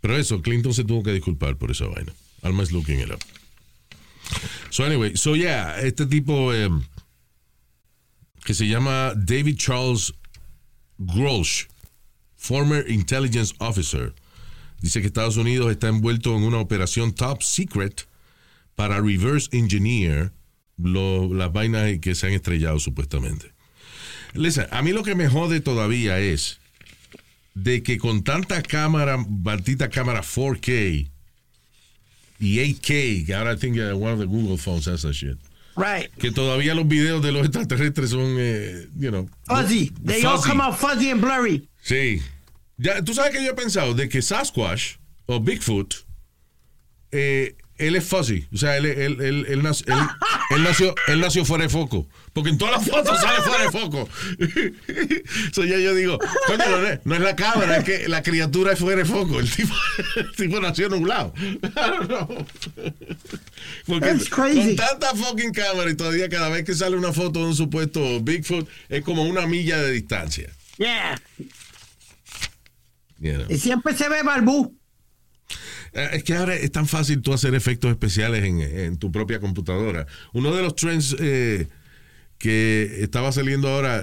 Pero 0.02 0.14
eso, 0.16 0.40
Clinton 0.40 0.72
se 0.72 0.84
tuvo 0.84 1.02
que 1.02 1.12
disculpar 1.12 1.56
por 1.58 1.70
esa 1.70 1.86
vaina. 1.86 2.12
Alma 2.42 2.62
is 2.62 2.72
looking 2.72 3.00
it 3.00 3.10
up. 3.10 3.22
So 4.70 4.84
anyway, 4.84 5.14
so 5.14 5.34
yeah, 5.34 5.76
este 5.80 6.06
tipo 6.06 6.52
em, 6.52 6.84
que 8.44 8.54
se 8.54 8.66
llama 8.66 9.14
David 9.16 9.56
Charles 9.58 10.12
Grosh, 11.00 11.66
former 12.36 12.86
intelligence 12.88 13.52
officer, 13.60 14.12
dice 14.80 15.00
que 15.00 15.06
Estados 15.08 15.36
Unidos 15.36 15.70
está 15.70 15.88
envuelto 15.88 16.36
en 16.36 16.42
una 16.44 16.58
operación 16.58 17.12
top 17.12 17.42
secret 17.42 18.06
para 18.76 19.00
reverse 19.00 19.48
engineer 19.52 20.32
lo- 20.76 21.32
las 21.34 21.52
vainas 21.52 21.98
que 22.00 22.14
se 22.14 22.26
han 22.26 22.32
estrellado 22.34 22.78
supuestamente. 22.78 23.52
Listen, 24.34 24.66
a 24.70 24.82
mí 24.82 24.92
lo 24.92 25.02
que 25.02 25.14
me 25.14 25.28
jode 25.28 25.60
todavía 25.60 26.18
es 26.18 26.58
de 27.54 27.82
que 27.82 27.98
con 27.98 28.22
tanta 28.22 28.62
cámara, 28.62 29.16
maldita 29.16 29.88
cámara 29.90 30.22
4K 30.22 31.08
y 32.40 32.58
8K, 32.58 33.26
que 33.26 33.34
ahora 33.34 33.54
I 33.54 33.56
think 33.56 33.76
uh, 33.78 33.96
one 33.96 34.12
of 34.12 34.18
the 34.20 34.26
Google 34.26 34.56
phones 34.58 34.86
has 34.86 35.02
that 35.02 35.14
shit, 35.14 35.36
Right. 35.76 36.08
que 36.18 36.30
todavía 36.30 36.74
los 36.74 36.86
videos 36.86 37.22
de 37.22 37.32
los 37.32 37.44
extraterrestres 37.46 38.10
son, 38.10 38.36
eh, 38.38 38.86
you 38.96 39.10
know, 39.10 39.28
Fuzzy. 39.46 39.90
They 40.04 40.24
all 40.24 40.36
fuzzy. 40.36 40.48
come 40.50 40.60
out 40.60 40.78
fuzzy 40.78 41.10
and 41.10 41.20
blurry. 41.20 41.68
Sí. 41.82 42.20
Ya, 42.76 43.02
tú 43.02 43.12
sabes 43.14 43.32
que 43.32 43.42
yo 43.44 43.50
he 43.50 43.54
pensado 43.54 43.94
de 43.94 44.08
que 44.08 44.22
Sasquatch 44.22 44.98
o 45.26 45.40
Bigfoot, 45.40 45.94
eh, 47.10 47.56
él 47.78 47.96
es 47.96 48.04
fuzzy. 48.04 48.46
O 48.52 48.56
sea, 48.56 48.76
él, 48.76 48.86
él, 48.86 49.20
él, 49.20 49.46
él 49.48 49.62
nac- 49.62 49.84
él- 49.86 50.08
él 50.56 50.62
nació, 50.62 50.94
él 51.06 51.20
nació 51.20 51.44
fuera 51.44 51.64
de 51.64 51.70
foco. 51.70 52.06
Porque 52.32 52.50
en 52.50 52.58
todas 52.58 52.76
las 52.78 52.88
fotos 52.88 53.20
sale 53.20 53.42
fuera 53.42 53.64
de 53.64 53.70
foco. 53.70 54.08
so 55.52 55.64
ya 55.64 55.78
yo 55.78 55.94
digo, 55.94 56.18
coño, 56.46 56.68
no 56.68 56.86
es, 56.86 57.00
no 57.04 57.14
es 57.14 57.20
la 57.20 57.34
cámara, 57.36 57.78
es 57.78 57.84
que 57.84 58.08
la 58.08 58.22
criatura 58.22 58.72
es 58.72 58.78
fuera 58.78 58.98
de 59.02 59.04
foco. 59.08 59.40
El 59.40 59.50
tipo, 59.50 59.74
el 60.16 60.32
tipo 60.36 60.60
nació 60.60 60.88
nublado. 60.88 61.32
Porque 63.86 64.06
That's 64.06 64.28
crazy. 64.28 64.76
con 64.76 64.76
tanta 64.76 65.14
fucking 65.14 65.52
cámara 65.52 65.90
y 65.90 65.94
todavía 65.96 66.28
cada 66.28 66.48
vez 66.48 66.64
que 66.64 66.74
sale 66.74 66.96
una 66.96 67.12
foto 67.12 67.40
de 67.40 67.46
un 67.46 67.56
supuesto 67.56 68.20
Bigfoot 68.20 68.68
es 68.88 69.02
como 69.02 69.22
una 69.24 69.46
milla 69.46 69.78
de 69.82 69.92
distancia. 69.92 70.50
Yeah. 70.78 71.20
Know. 73.18 73.46
Y 73.48 73.58
siempre 73.58 73.96
se 73.96 74.08
ve 74.08 74.22
barbú. 74.22 74.76
Eh, 75.98 76.08
Es 76.12 76.24
que 76.24 76.34
ahora 76.34 76.54
es 76.54 76.70
tan 76.70 76.86
fácil 76.86 77.22
tú 77.22 77.32
hacer 77.32 77.54
efectos 77.54 77.90
especiales 77.90 78.44
en, 78.44 78.96
tu 78.98 79.10
propia 79.10 79.40
computadora. 79.40 80.06
Uno 80.32 80.54
de 80.54 80.62
los 80.62 80.76
trends 80.76 81.16
eh, 81.18 81.66
que 82.38 82.98
estaba 83.00 83.32
saliendo 83.32 83.68
ahora, 83.68 84.02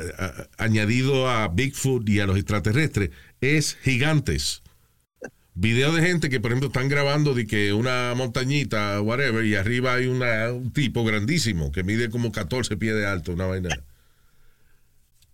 añadido 0.57 1.29
a 1.29 1.47
Bigfoot 1.47 2.07
y 2.09 2.19
a 2.19 2.25
los 2.25 2.37
extraterrestres, 2.37 3.11
es 3.41 3.77
gigantes. 3.81 4.61
Video 5.57 5.93
de 5.93 6.01
gente 6.01 6.29
que, 6.29 6.41
por 6.41 6.51
ejemplo, 6.51 6.67
están 6.67 6.89
grabando 6.89 7.33
de 7.33 7.47
que 7.47 7.71
una 7.71 8.13
montañita, 8.13 8.99
whatever, 8.99 9.45
y 9.45 9.55
arriba 9.55 9.93
hay 9.93 10.07
un 10.07 10.71
tipo 10.73 11.05
grandísimo 11.05 11.71
que 11.71 11.83
mide 11.85 12.09
como 12.09 12.33
14 12.33 12.75
pies 12.75 12.93
de 12.93 13.05
alto, 13.05 13.31
una 13.31 13.45
vaina. 13.45 13.69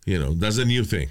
You 0.05 0.17
know, 0.17 0.37
that's 0.37 0.57
the 0.57 0.65
new 0.65 0.85
thing. 0.85 1.07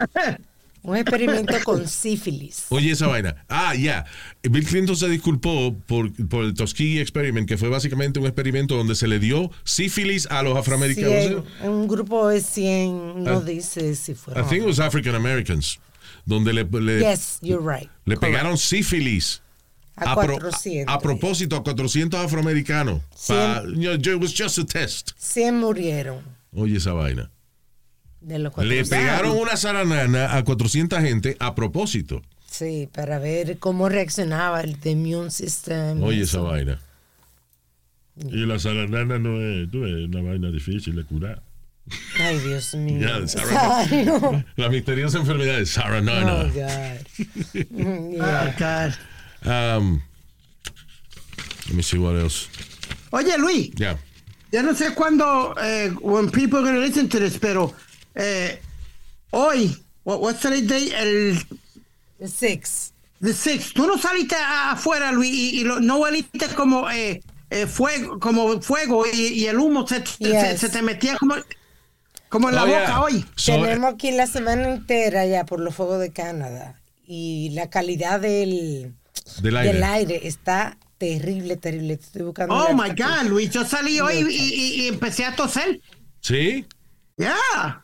Un 0.82 0.96
experimento 0.96 1.54
con 1.64 1.86
sífilis. 1.86 2.64
Oye, 2.70 2.92
esa 2.92 3.06
vaina. 3.06 3.44
Ah, 3.48 3.74
ya. 3.74 4.06
Bill 4.42 4.64
Clinton 4.66 4.96
se 4.96 5.08
disculpó 5.08 5.74
por, 5.86 6.10
por 6.28 6.44
el 6.44 6.54
Tuskegee 6.54 7.00
Experiment, 7.02 7.46
que 7.46 7.58
fue 7.58 7.68
básicamente 7.68 8.18
un 8.18 8.26
experimento 8.26 8.76
donde 8.76 8.94
se 8.94 9.06
le 9.06 9.18
dio 9.18 9.50
sífilis 9.64 10.26
a 10.30 10.42
los 10.42 10.56
afroamericanos. 10.56 11.12
Cien, 11.12 11.44
un 11.70 11.86
grupo 11.86 12.28
de 12.28 12.40
100, 12.40 13.24
no 13.24 13.30
Ah. 13.38 13.40
dice 13.40 13.94
si 13.94 14.12
I 14.12 14.14
fueron. 14.14 14.48
think 14.48 14.62
it 14.62 14.66
was 14.66 14.80
African 14.80 15.14
Americans. 15.14 15.78
Donde 16.24 16.52
le, 16.52 16.64
le, 16.64 17.00
Yes, 17.00 17.38
you're 17.42 17.62
right. 17.62 17.90
le 18.04 18.16
pegaron 18.16 18.56
sífilis. 18.56 19.42
A 19.96 20.14
pro- 20.14 20.38
400. 20.38 20.86
a 20.94 20.98
propósito, 20.98 21.56
a 21.56 21.62
400 21.62 22.18
afroamericanos. 22.24 23.02
Pa- 23.28 23.62
you 23.66 23.98
know, 23.98 24.14
it 24.14 24.20
was 24.22 24.32
just 24.32 24.58
a 24.58 24.64
test. 24.64 25.10
100 25.18 25.52
murieron 25.60 26.22
Oye, 26.54 26.76
esa 26.78 26.92
vaina. 26.94 27.30
De 28.20 28.38
los 28.38 28.50
Le 28.58 28.82
400. 28.82 28.88
pegaron 28.90 29.36
una 29.38 29.56
zaranana 29.56 30.36
a 30.36 30.44
400 30.44 31.00
gente 31.00 31.36
a 31.40 31.54
propósito. 31.54 32.22
Sí, 32.48 32.88
para 32.92 33.18
ver 33.18 33.58
cómo 33.58 33.88
reaccionaba 33.88 34.60
el 34.60 34.76
immune 34.84 35.30
system. 35.30 36.02
Oye, 36.02 36.22
esa 36.22 36.40
vaina. 36.40 36.80
Y 38.16 38.44
la 38.44 38.58
zaranana 38.58 39.18
no 39.18 39.40
es, 39.40 39.70
tú, 39.70 39.84
es 39.84 40.08
una 40.08 40.20
vaina 40.22 40.50
difícil 40.50 40.96
de 40.96 41.04
curar. 41.04 41.42
Ay, 42.20 42.38
Dios 42.40 42.74
mío. 42.74 43.00
Ya, 43.00 43.26
Sarah- 43.26 43.78
Ay, 43.90 44.04
no. 44.04 44.44
La 44.56 44.68
misteriosa 44.68 45.18
enfermedad 45.18 45.56
de 45.56 45.62
Oh, 45.62 45.66
Saranana. 45.66 46.44
God. 46.44 47.66
Mm, 47.70 48.12
yeah. 48.16 48.94
Um, 49.76 50.02
let 51.68 51.74
me 51.74 51.82
see 51.82 51.98
what 51.98 52.14
else. 52.16 52.48
Oye, 53.12 53.36
Luis, 53.38 53.70
Yeah. 53.76 53.96
yo 54.52 54.62
no 54.62 54.74
sé 54.74 54.92
cuándo, 54.94 55.54
eh, 55.62 55.90
when 56.02 56.30
people 56.30 56.58
are 56.58 56.62
going 56.64 56.74
to 56.74 56.80
listen 56.80 57.08
to 57.08 57.18
this, 57.18 57.38
pero 57.38 57.72
eh, 58.20 58.60
hoy, 59.30 59.76
what, 60.04 60.20
what's 60.20 60.40
today's 60.40 60.66
day? 60.66 60.90
El 60.94 61.38
The 62.18 62.28
six. 62.28 62.92
The 63.20 63.32
six. 63.34 63.72
Tú 63.72 63.86
no 63.86 63.98
saliste 63.98 64.36
afuera, 64.36 65.12
Luis, 65.12 65.32
y, 65.32 65.60
y 65.60 65.64
lo- 65.64 65.80
no 65.80 65.98
hueliste 65.98 66.46
como 66.54 66.90
eh, 66.90 67.22
eh, 67.50 67.66
fuego, 67.66 68.18
como 68.18 68.60
fuego 68.62 69.04
y, 69.12 69.28
y 69.28 69.46
el 69.46 69.58
humo 69.58 69.86
se, 69.86 70.04
se- 70.06 70.24
Yes. 70.24 70.60
se 70.60 70.68
te 70.68 70.82
metía 70.82 71.16
como, 71.18 71.34
como 72.28 72.48
en 72.48 72.54
la 72.54 72.64
Oh, 72.64 72.66
boca 72.66 72.86
yeah. 72.86 73.00
hoy. 73.02 73.24
So, 73.36 73.52
Tenemos 73.52 73.94
aquí 73.94 74.10
la 74.12 74.26
semana 74.26 74.68
entera 74.74 75.26
ya 75.26 75.44
por 75.44 75.60
los 75.60 75.74
fuegos 75.74 76.00
de 76.00 76.12
Canadá. 76.12 76.80
Y 77.06 77.50
la 77.54 77.68
calidad 77.70 78.20
del, 78.20 78.94
Del 79.42 79.56
aire. 79.56 79.72
del 79.72 79.82
aire 79.84 80.20
está 80.28 80.78
terrible, 80.96 81.56
terrible. 81.56 81.94
Estoy 81.94 82.22
buscando 82.22 82.54
Oh 82.54 82.72
my. 82.74 82.90
God, 82.90 83.28
Luis, 83.28 83.50
yo 83.50 83.64
salí 83.64 83.98
hoy 84.00 84.16
y, 84.30 84.34
y- 84.34 84.82
y 84.84 84.88
empecé 84.88 85.24
a 85.24 85.34
toser. 85.34 85.80
¿Sí? 86.20 86.64
Yeah. 87.16 87.82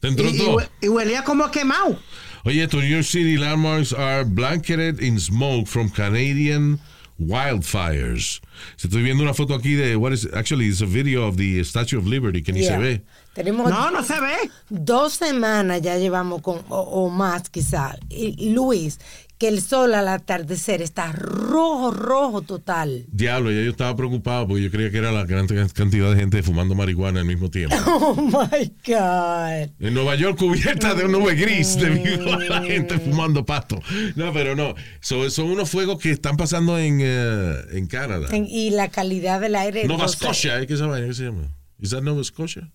¿Te 0.00 0.08
Y, 0.08 0.10
entró 0.10 0.28
y 0.30 0.36
todo? 0.38 0.56
hue- 0.58 0.68
y 0.80 0.88
huelía 0.88 1.22
como 1.24 1.50
quemado. 1.50 1.98
Oye, 2.44 2.62
estos 2.62 2.80
New 2.82 2.90
York 2.90 3.04
City 3.04 3.36
landmarks 3.36 3.92
are 3.92 4.24
blanketed 4.24 5.00
in 5.02 5.18
smoke 5.20 5.66
from 5.68 5.90
Canadian 5.90 6.80
wildfires. 7.18 8.40
Estoy 8.82 9.02
viendo 9.02 9.22
una 9.22 9.34
foto 9.34 9.54
aquí 9.54 9.74
de 9.74 9.96
what 9.96 10.12
is 10.12 10.26
actually 10.34 10.68
it's 10.68 10.80
a 10.80 10.86
video 10.86 11.26
of 11.26 11.36
the 11.36 11.62
Statue 11.64 11.98
of 11.98 12.06
Liberty 12.06 12.42
que 12.42 12.52
ni 12.52 12.60
Yeah. 12.62 12.76
se 12.76 12.78
ve. 12.78 13.02
Tenemos 13.44 13.70
No, 13.70 13.90
no 13.90 14.02
se 14.02 14.20
ve. 14.20 14.34
dos 14.68 15.14
semanas 15.14 15.80
ya 15.82 15.96
llevamos 15.96 16.42
con, 16.42 16.58
o, 16.68 16.78
o 16.80 17.08
más 17.10 17.48
quizá. 17.48 17.96
Y, 18.10 18.52
Luis, 18.52 18.98
que 19.38 19.48
el 19.48 19.62
sol 19.62 19.94
al 19.94 20.06
atardecer 20.08 20.82
está 20.82 21.12
rojo, 21.12 21.90
rojo 21.90 22.42
total. 22.42 23.06
Diablo, 23.10 23.50
ya 23.50 23.62
yo 23.62 23.70
estaba 23.70 23.96
preocupado 23.96 24.46
porque 24.46 24.64
yo 24.64 24.70
creía 24.70 24.90
que 24.90 24.98
era 24.98 25.12
la 25.12 25.24
gran 25.24 25.46
cantidad 25.46 26.10
de 26.10 26.16
gente 26.16 26.42
fumando 26.42 26.74
marihuana 26.74 27.20
al 27.20 27.26
mismo 27.26 27.50
tiempo. 27.50 27.74
Oh 27.86 28.14
my 28.16 28.72
God. 28.86 29.70
En 29.80 29.94
Nueva 29.94 30.14
York 30.16 30.38
cubierta 30.38 30.94
de 30.94 31.08
nube 31.08 31.34
gris 31.36 31.76
debido 31.76 32.34
a 32.34 32.38
la 32.60 32.62
gente 32.62 32.98
fumando 32.98 33.46
pasto. 33.46 33.80
No, 34.16 34.30
pero 34.34 34.54
no. 34.54 34.74
So- 35.00 35.30
son 35.30 35.46
unos 35.50 35.70
fuegos 35.70 35.98
que 35.98 36.10
están 36.10 36.36
pasando 36.36 36.76
en, 36.78 36.98
eh, 37.02 37.54
en 37.72 37.86
Canadá. 37.86 38.28
En- 38.32 38.46
y 38.46 38.68
la 38.70 38.88
calidad 38.88 39.40
del 39.40 39.54
aire. 39.56 39.86
Nova. 39.86 40.06
Scotia, 40.08 40.60
¿eh? 40.60 40.66
¿qué 40.66 40.76
se 40.76 40.82
llama? 40.82 40.98
¿Qué 41.00 41.14
se 41.14 41.24
llama? 41.24 41.48
¿Is 41.78 41.90
that 41.90 42.02
Nova 42.02 42.22
Scotia? 42.24 42.68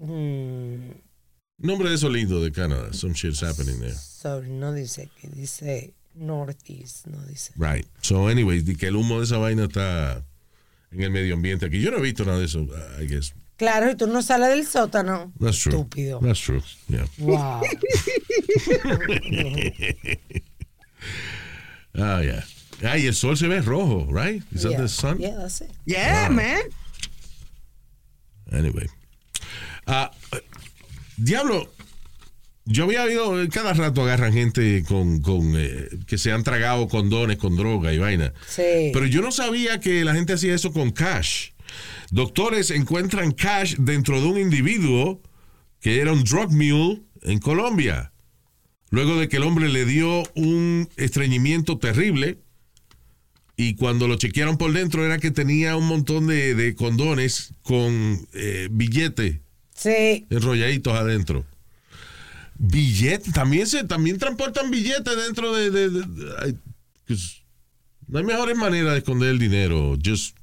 Mm, 0.00 0.92
Nombre 1.60 1.88
de 1.88 1.96
eso 1.96 2.08
lindo 2.08 2.40
de 2.40 2.52
Canadá. 2.52 2.92
Some 2.92 3.14
shit's 3.14 3.42
happening 3.42 3.80
there. 3.80 3.92
sorry, 3.94 4.48
no 4.48 4.72
dice 4.72 5.08
que 5.20 5.28
dice 5.28 5.92
Northeast, 6.14 7.06
no 7.06 7.18
dice. 7.26 7.52
Right. 7.56 7.86
So, 8.00 8.28
anyways, 8.28 8.64
di 8.64 8.76
que 8.76 8.88
el 8.88 8.94
humo 8.96 9.18
de 9.18 9.24
esa 9.24 9.38
vaina 9.38 9.64
está 9.64 10.24
en 10.92 11.02
el 11.02 11.10
medio 11.10 11.34
ambiente 11.34 11.66
aquí. 11.66 11.80
Yo 11.80 11.90
no 11.90 11.98
he 11.98 12.02
visto 12.02 12.24
nada 12.24 12.38
de 12.38 12.44
eso, 12.44 12.66
I 13.00 13.06
guess. 13.06 13.34
Claro, 13.56 13.90
y 13.90 13.96
tú 13.96 14.06
no 14.06 14.22
sales 14.22 14.50
del 14.50 14.64
sótano. 14.66 15.32
That's 15.40 15.58
true. 15.58 15.72
Estúpido. 15.72 16.20
That's 16.20 16.38
true. 16.40 16.62
Yeah. 16.88 17.06
Wow. 17.18 17.62
Ah, 22.00 22.20
yeah. 22.20 22.44
Ah, 22.84 22.96
y 22.96 23.06
el 23.06 23.14
sol 23.14 23.36
se 23.36 23.48
ve 23.48 23.60
rojo, 23.60 24.06
right? 24.08 24.42
Is 24.52 24.62
that 24.62 24.72
yeah. 24.72 24.80
the 24.82 24.88
sun? 24.88 25.20
Yeah, 25.20 25.34
that's 25.36 25.60
it. 25.62 25.70
Yeah, 25.84 26.28
man. 26.28 26.62
Anyway. 28.52 28.86
Ah, 29.90 30.10
diablo, 31.16 31.72
yo 32.66 32.84
había 32.84 33.04
oído, 33.04 33.34
cada 33.50 33.72
rato 33.72 34.02
agarran 34.02 34.34
gente 34.34 34.84
con, 34.86 35.22
con 35.22 35.54
eh, 35.56 35.88
que 36.06 36.18
se 36.18 36.30
han 36.30 36.44
tragado 36.44 36.86
condones 36.88 37.38
con 37.38 37.56
droga 37.56 37.94
y 37.94 37.98
vaina. 37.98 38.34
Sí. 38.46 38.90
Pero 38.92 39.06
yo 39.06 39.22
no 39.22 39.32
sabía 39.32 39.80
que 39.80 40.04
la 40.04 40.14
gente 40.14 40.34
hacía 40.34 40.54
eso 40.54 40.74
con 40.74 40.90
cash. 40.90 41.52
Doctores 42.10 42.70
encuentran 42.70 43.32
cash 43.32 43.76
dentro 43.78 44.20
de 44.20 44.26
un 44.26 44.38
individuo 44.38 45.22
que 45.80 46.00
era 46.00 46.12
un 46.12 46.22
drug 46.22 46.52
mule 46.52 47.00
en 47.22 47.38
Colombia. 47.38 48.12
Luego 48.90 49.16
de 49.16 49.28
que 49.28 49.38
el 49.38 49.44
hombre 49.44 49.70
le 49.70 49.86
dio 49.86 50.22
un 50.34 50.90
estreñimiento 50.98 51.78
terrible 51.78 52.36
y 53.56 53.74
cuando 53.74 54.06
lo 54.06 54.16
chequearon 54.16 54.58
por 54.58 54.74
dentro 54.74 55.06
era 55.06 55.16
que 55.16 55.30
tenía 55.30 55.76
un 55.76 55.86
montón 55.86 56.26
de, 56.26 56.54
de 56.54 56.74
condones 56.74 57.54
con 57.62 58.28
eh, 58.34 58.68
billetes 58.70 59.40
Sí. 59.78 60.26
enrolladitos 60.30 60.92
adentro. 60.92 61.44
Billetes, 62.58 63.32
también 63.32 63.66
se 63.68 63.84
también 63.84 64.18
transportan 64.18 64.70
billetes 64.70 65.16
dentro 65.16 65.54
de, 65.54 65.70
de- 65.70 65.90
de- 65.90 66.00
de- 66.02 66.54
pues, 67.06 67.42
no 68.08 68.18
hay 68.18 68.24
mejores 68.24 68.56
maneras 68.56 68.92
de 68.94 68.98
esconder 68.98 69.28
el 69.30 69.38
dinero. 69.38 69.96
Just 70.04 70.34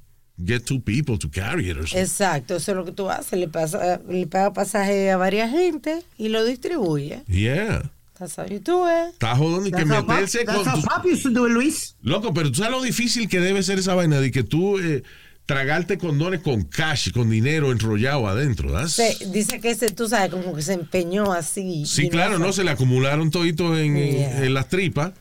get 0.42 0.62
two 0.64 0.80
people 0.80 1.18
to 1.18 1.30
carry 1.30 1.68
it 1.70 1.76
or 1.76 1.82
something. 1.86 1.98
Exacto, 1.98 2.56
eso 2.56 2.70
es 2.72 2.76
lo 2.76 2.84
que 2.86 2.92
tú 2.92 3.10
haces. 3.10 3.38
Le, 3.38 3.48
pasa, 3.48 4.00
le 4.08 4.26
paga 4.26 4.52
pasaje 4.54 5.10
a 5.10 5.18
varias 5.18 5.50
gente 5.50 6.02
y 6.16 6.28
lo 6.28 6.42
distribuye. 6.44 7.22
Yeah. 7.28 7.90
That's 8.18 8.38
how 8.38 8.46
you 8.46 8.60
do 8.60 8.86
it. 8.88 9.12
Está 9.12 9.36
jodón 9.36 9.66
y 9.66 9.70
que 9.70 9.84
That's 9.84 10.06
meterse 10.06 10.44
that's 10.46 10.56
con 10.64 10.68
how 10.68 11.02
tu- 11.02 11.08
used 11.10 11.22
to 11.24 11.30
do 11.30 11.46
it, 11.46 11.52
Luis. 11.52 11.96
Loco, 12.00 12.32
pero 12.32 12.50
tú 12.50 12.56
sabes 12.62 12.70
lo 12.72 12.82
difícil 12.82 13.28
que 13.28 13.40
debe 13.40 13.62
ser 13.62 13.78
esa 13.78 13.94
vaina 13.94 14.20
de 14.20 14.30
que 14.30 14.42
tú 14.42 14.78
eh, 14.78 15.02
tragarte 15.46 15.96
condones 15.96 16.40
con 16.40 16.62
cash, 16.64 17.12
con 17.12 17.30
dinero 17.30 17.70
enrollado 17.72 18.26
adentro. 18.28 18.86
Se- 18.88 19.16
dice 19.32 19.60
que 19.60 19.70
ese, 19.70 19.90
tú 19.90 20.08
sabes, 20.08 20.30
como 20.30 20.54
que 20.54 20.62
se 20.62 20.72
empeñó 20.74 21.32
así. 21.32 21.84
Sí, 21.86 22.08
claro, 22.08 22.38
no, 22.38 22.52
se 22.52 22.64
le 22.64 22.70
acumularon 22.72 23.30
toditos 23.30 23.78
en, 23.78 23.96
en- 23.96 24.16
Yeah. 24.16 24.44
en 24.44 24.54
las 24.54 24.68
tripas 24.68 25.12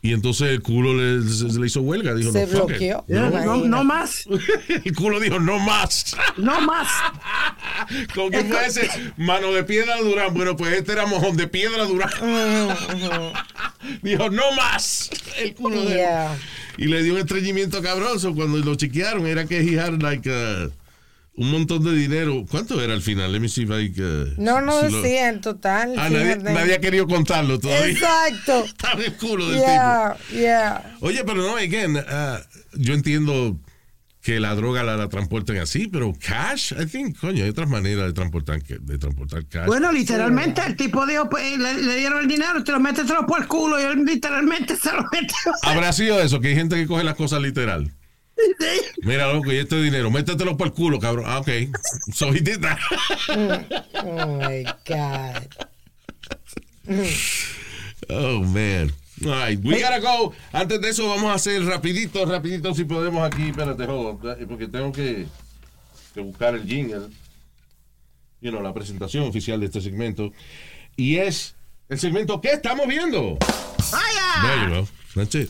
y 0.00 0.12
entonces 0.12 0.48
el 0.48 0.60
culo 0.62 0.94
le, 0.94 1.22
se, 1.28 1.50
se 1.50 1.58
le 1.58 1.66
hizo 1.66 1.80
huelga. 1.80 2.14
Dijo, 2.14 2.30
Se 2.32 2.46
no, 2.46 2.66
bloqueó. 2.66 3.04
No, 3.08 3.84
más. 3.84 4.24
El 4.84 4.94
culo 4.94 5.18
dijo, 5.18 5.38
no 5.40 5.58
más. 5.58 6.14
No 6.36 6.60
más. 6.60 6.88
¿Con 8.14 8.30
qué 8.30 8.44
fue 8.44 8.66
ese? 8.66 8.88
Mano 9.16 9.52
de 9.52 9.64
piedra 9.64 9.96
Durán. 9.98 10.34
Bueno, 10.34 10.56
pues 10.56 10.74
este 10.76 10.92
era 10.92 11.06
mojón 11.06 11.36
de 11.38 11.46
piedra 11.48 11.84
Durán. 11.84 12.10
dijo, 14.02 14.28
no 14.30 14.52
más. 14.52 15.10
El 15.38 15.54
culo 15.54 15.80
de 15.82 15.86
él. 15.92 15.96
Yeah. 15.96 16.38
Y 16.76 16.86
le 16.86 17.02
dio 17.02 17.14
un 17.14 17.20
estreñimiento 17.20 17.82
cabroso. 17.82 18.34
Cuando 18.34 18.58
lo 18.58 18.74
chequearon, 18.74 19.26
era 19.26 19.44
que 19.46 19.60
he 19.60 19.78
had 19.78 20.00
like 20.02 20.28
uh, 20.28 20.70
un 21.36 21.50
montón 21.50 21.84
de 21.84 21.92
dinero. 21.92 22.44
¿Cuánto 22.50 22.80
era 22.80 22.92
al 22.94 23.02
final? 23.02 23.32
Let 23.32 23.40
me 23.40 23.48
see 23.48 23.62
if 23.62 23.70
I, 23.70 23.92
uh, 24.00 24.34
No, 24.36 24.60
no 24.60 24.80
si 24.82 24.90
lo- 24.90 25.02
decía 25.02 25.28
en 25.28 25.40
total. 25.40 25.94
Ah, 25.96 26.08
nadie, 26.10 26.36
nadie 26.36 26.74
ha 26.74 26.80
querido 26.80 27.06
contarlo 27.06 27.58
todavía. 27.58 27.88
Exacto. 27.92 28.64
Estaba 28.66 29.02
el 29.02 29.12
culo 29.14 29.46
del 29.48 29.60
tipo. 29.60 29.66
Yeah, 29.66 30.16
yeah. 30.32 30.96
Oye, 31.00 31.22
pero 31.24 31.42
no, 31.42 31.56
again, 31.56 31.96
ah, 32.08 32.40
yo 32.74 32.94
entiendo 32.94 33.56
que 34.24 34.40
la 34.40 34.54
droga 34.54 34.82
la, 34.82 34.96
la 34.96 35.10
transporten 35.10 35.58
así, 35.58 35.86
pero 35.86 36.14
cash, 36.18 36.72
I 36.72 36.86
think, 36.86 37.18
coño, 37.18 37.44
hay 37.44 37.50
otras 37.50 37.68
maneras 37.68 38.06
de 38.06 38.14
transportar, 38.14 38.62
de 38.62 38.98
transportar 38.98 39.44
cash. 39.46 39.66
Bueno, 39.66 39.92
literalmente 39.92 40.62
el 40.66 40.76
tipo 40.76 41.06
dijo, 41.06 41.28
pues, 41.28 41.58
le, 41.58 41.74
le 41.74 41.96
dieron 41.98 42.22
el 42.22 42.26
dinero, 42.26 42.64
te 42.64 42.72
lo 42.72 42.80
métetelo 42.80 43.26
por 43.26 43.42
el 43.42 43.46
culo 43.46 43.78
y 43.78 43.82
él 43.82 44.02
literalmente 44.02 44.76
se 44.78 44.90
lo 44.92 45.02
metió. 45.12 45.36
Habrá 45.62 45.92
sido 45.92 46.22
eso, 46.22 46.40
que 46.40 46.48
hay 46.48 46.54
gente 46.54 46.74
que 46.74 46.86
coge 46.86 47.04
las 47.04 47.16
cosas 47.16 47.42
literal. 47.42 47.92
Mira, 49.02 49.30
loco, 49.30 49.52
y 49.52 49.58
este 49.58 49.80
dinero, 49.82 50.10
métetelo 50.10 50.56
por 50.56 50.68
el 50.68 50.72
culo, 50.72 50.98
cabrón. 50.98 51.26
Ah, 51.28 51.40
ok. 51.40 51.48
So 52.14 52.32
he 52.32 52.40
did 52.40 52.60
that. 52.62 52.78
Oh 53.28 54.38
my 54.38 54.64
God. 54.86 55.48
Oh, 58.08 58.40
man. 58.40 58.90
All 59.22 59.30
right, 59.30 59.58
we 59.64 59.80
gotta 59.80 60.00
go. 60.00 60.32
Antes 60.52 60.80
de 60.80 60.88
eso, 60.88 61.08
vamos 61.08 61.30
a 61.30 61.34
hacer 61.34 61.64
rapidito, 61.64 62.24
rapidito, 62.26 62.74
si 62.74 62.84
podemos 62.84 63.22
aquí. 63.24 63.50
Espérate, 63.50 63.84
on, 63.84 64.18
porque 64.18 64.66
tengo 64.66 64.90
que, 64.92 65.26
que 66.12 66.20
buscar 66.20 66.54
el 66.54 66.66
jingle. 66.66 67.08
You 68.40 68.50
know, 68.50 68.60
la 68.60 68.74
presentación 68.74 69.24
oficial 69.24 69.60
de 69.60 69.66
este 69.66 69.80
segmento. 69.80 70.32
Y 70.96 71.16
es 71.16 71.54
el 71.88 71.98
segmento 72.00 72.40
que 72.40 72.50
estamos 72.52 72.86
viendo. 72.88 73.38
There 74.42 74.68
you 74.68 74.74
go. 74.82 74.88
That's 75.14 75.34
it. 75.36 75.48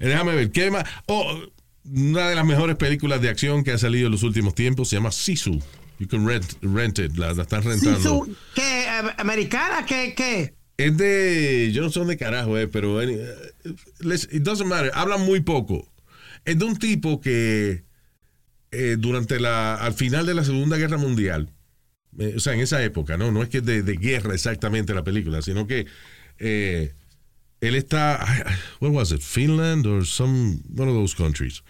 Eh, 0.00 0.08
Déjame 0.08 0.34
ver, 0.34 0.50
¿qué 0.50 0.70
más? 0.70 0.84
Oh, 1.06 1.40
una 1.84 2.28
de 2.30 2.34
las 2.34 2.44
mejores 2.44 2.76
películas 2.76 3.20
de 3.20 3.28
acción 3.28 3.62
que 3.64 3.70
ha 3.72 3.78
salido 3.78 4.06
en 4.06 4.12
los 4.12 4.24
últimos 4.24 4.54
tiempos 4.54 4.88
se 4.88 4.96
llama 4.96 5.12
Sisu. 5.12 5.60
You 5.98 6.08
can 6.08 6.26
rent, 6.26 6.44
rent 6.62 6.98
it, 6.98 7.16
la, 7.16 7.32
la 7.32 7.42
están 7.42 7.62
rentando. 7.62 7.96
Sisu, 7.98 8.36
¿Qué? 8.56 8.82
eh, 8.86 9.14
¿Americana? 9.18 9.86
¿Qué? 9.86 10.14
¿Qué? 10.16 10.54
Es 10.76 10.96
de. 10.96 11.70
Yo 11.72 11.82
no 11.82 11.90
sé 11.90 11.98
dónde 12.00 12.16
carajo 12.16 12.56
es, 12.58 12.68
pero. 12.72 12.98
any- 13.00 13.18
it 14.32 14.42
doesn't 14.42 14.68
muy 15.18 15.40
poco. 15.40 15.88
Es 16.44 16.58
de 16.58 16.64
un 16.64 16.76
tipo 16.78 17.20
que. 17.20 17.84
eh, 18.70 18.96
durante 18.98 19.38
la. 19.38 19.74
Al 19.76 19.94
final 19.94 20.26
de 20.26 20.34
la 20.34 20.44
Segunda 20.44 20.76
Guerra 20.76 20.96
Mundial. 20.96 21.50
eh, 22.18 22.34
o 22.36 22.40
sea, 22.40 22.54
en 22.54 22.60
esa 22.60 22.82
época, 22.82 23.16
¿no? 23.16 23.30
No 23.32 23.42
es 23.42 23.48
que 23.48 23.58
es 23.58 23.64
de, 23.64 23.82
de 23.82 23.96
guerra 23.96 24.34
exactamente 24.34 24.94
la 24.94 25.04
película, 25.04 25.42
sino 25.42 25.66
que. 25.66 25.86
eh, 26.38 26.92
él 27.60 27.74
está. 27.76 28.24
What 28.80 28.90
was 28.90 29.12
it? 29.12 29.20
Finland 29.20 29.86
or 29.86 30.04
some. 30.06 30.58
One 30.76 30.90
of 30.90 30.96
those 30.96 31.14
countries. 31.14 31.62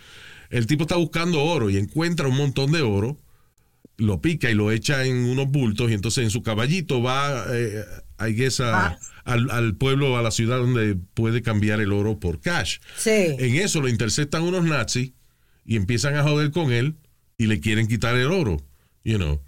El 0.48 0.66
tipo 0.66 0.82
está 0.84 0.96
buscando 0.96 1.42
oro 1.42 1.70
y 1.70 1.76
encuentra 1.76 2.28
un 2.28 2.36
montón 2.36 2.72
de 2.72 2.82
oro 2.82 3.18
lo 4.02 4.20
pica 4.20 4.50
y 4.50 4.54
lo 4.54 4.70
echa 4.70 5.04
en 5.04 5.16
unos 5.24 5.48
bultos 5.48 5.90
y 5.90 5.94
entonces 5.94 6.24
en 6.24 6.30
su 6.30 6.42
caballito 6.42 7.02
va, 7.02 7.44
eh, 7.52 7.84
I 8.20 8.32
guess, 8.34 8.60
a- 8.60 8.98
al, 9.24 9.50
al 9.50 9.74
pueblo, 9.76 10.16
a 10.16 10.22
la 10.22 10.30
ciudad 10.30 10.58
donde 10.58 10.96
puede 11.14 11.42
cambiar 11.42 11.80
el 11.80 11.92
oro 11.92 12.18
por 12.18 12.40
cash. 12.40 12.78
Sí. 12.96 13.10
En 13.38 13.56
eso 13.56 13.80
lo 13.80 13.88
interceptan 13.88 14.42
unos 14.42 14.64
nazis 14.64 15.12
y 15.64 15.76
empiezan 15.76 16.16
a 16.16 16.22
joder 16.22 16.50
con 16.50 16.72
él 16.72 16.96
y 17.38 17.46
le 17.46 17.60
quieren 17.60 17.86
quitar 17.86 18.16
el 18.16 18.26
oro, 18.32 18.60
you 19.04 19.16
know. 19.16 19.40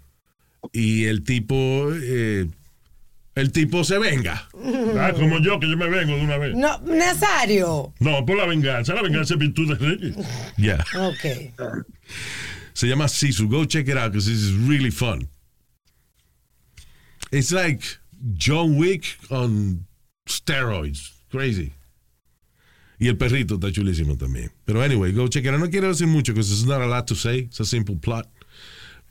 Y 0.73 1.03
el 1.05 1.23
tipo, 1.23 1.89
eh, 1.93 2.47
el 3.35 3.51
tipo 3.51 3.83
se 3.83 3.99
venga. 3.99 4.47
Ah, 4.97 5.11
como 5.13 5.39
yo, 5.39 5.59
que 5.59 5.69
yo 5.69 5.75
me 5.77 5.89
vengo 5.89 6.15
de 6.15 6.21
una 6.23 6.37
vez. 6.37 6.55
No, 6.55 6.79
Nazario. 6.79 7.93
No, 7.99 8.25
por 8.25 8.37
la 8.37 8.45
venganza. 8.45 8.93
La 8.95 9.01
venganza 9.01 9.33
es 9.33 9.39
virtud 9.39 9.77
de 9.77 9.85
reyes. 9.85 10.15
Yeah. 10.57 10.83
Ok. 10.97 11.53
Se 12.75 12.87
llama 12.87 13.07
Sisu. 13.07 13.49
Go 13.49 13.65
check 13.65 13.87
it 13.87 13.97
out 13.97 14.11
because 14.11 14.27
this 14.27 14.37
is 14.37 14.53
really 14.53 14.91
fun. 14.91 15.27
It's 17.31 17.51
like 17.51 17.81
John 18.33 18.77
Wick 18.77 19.17
on 19.31 19.85
steroids. 20.27 21.11
Crazy. 21.31 21.73
Y 22.99 23.07
el 23.07 23.17
perrito 23.17 23.55
está 23.55 23.71
chulísimo 23.71 24.17
también. 24.17 24.51
Pero 24.65 24.81
anyway, 24.81 25.11
go 25.11 25.27
check 25.27 25.45
it 25.45 25.51
out. 25.51 25.59
No 25.59 25.69
quiero 25.69 25.87
decir 25.87 26.07
mucho 26.07 26.33
because 26.33 26.51
it's 26.51 26.65
not 26.65 26.81
a 26.81 26.85
lot 26.85 27.07
to 27.07 27.15
say. 27.15 27.39
It's 27.39 27.59
a 27.59 27.65
simple 27.65 27.95
plot. 27.95 28.27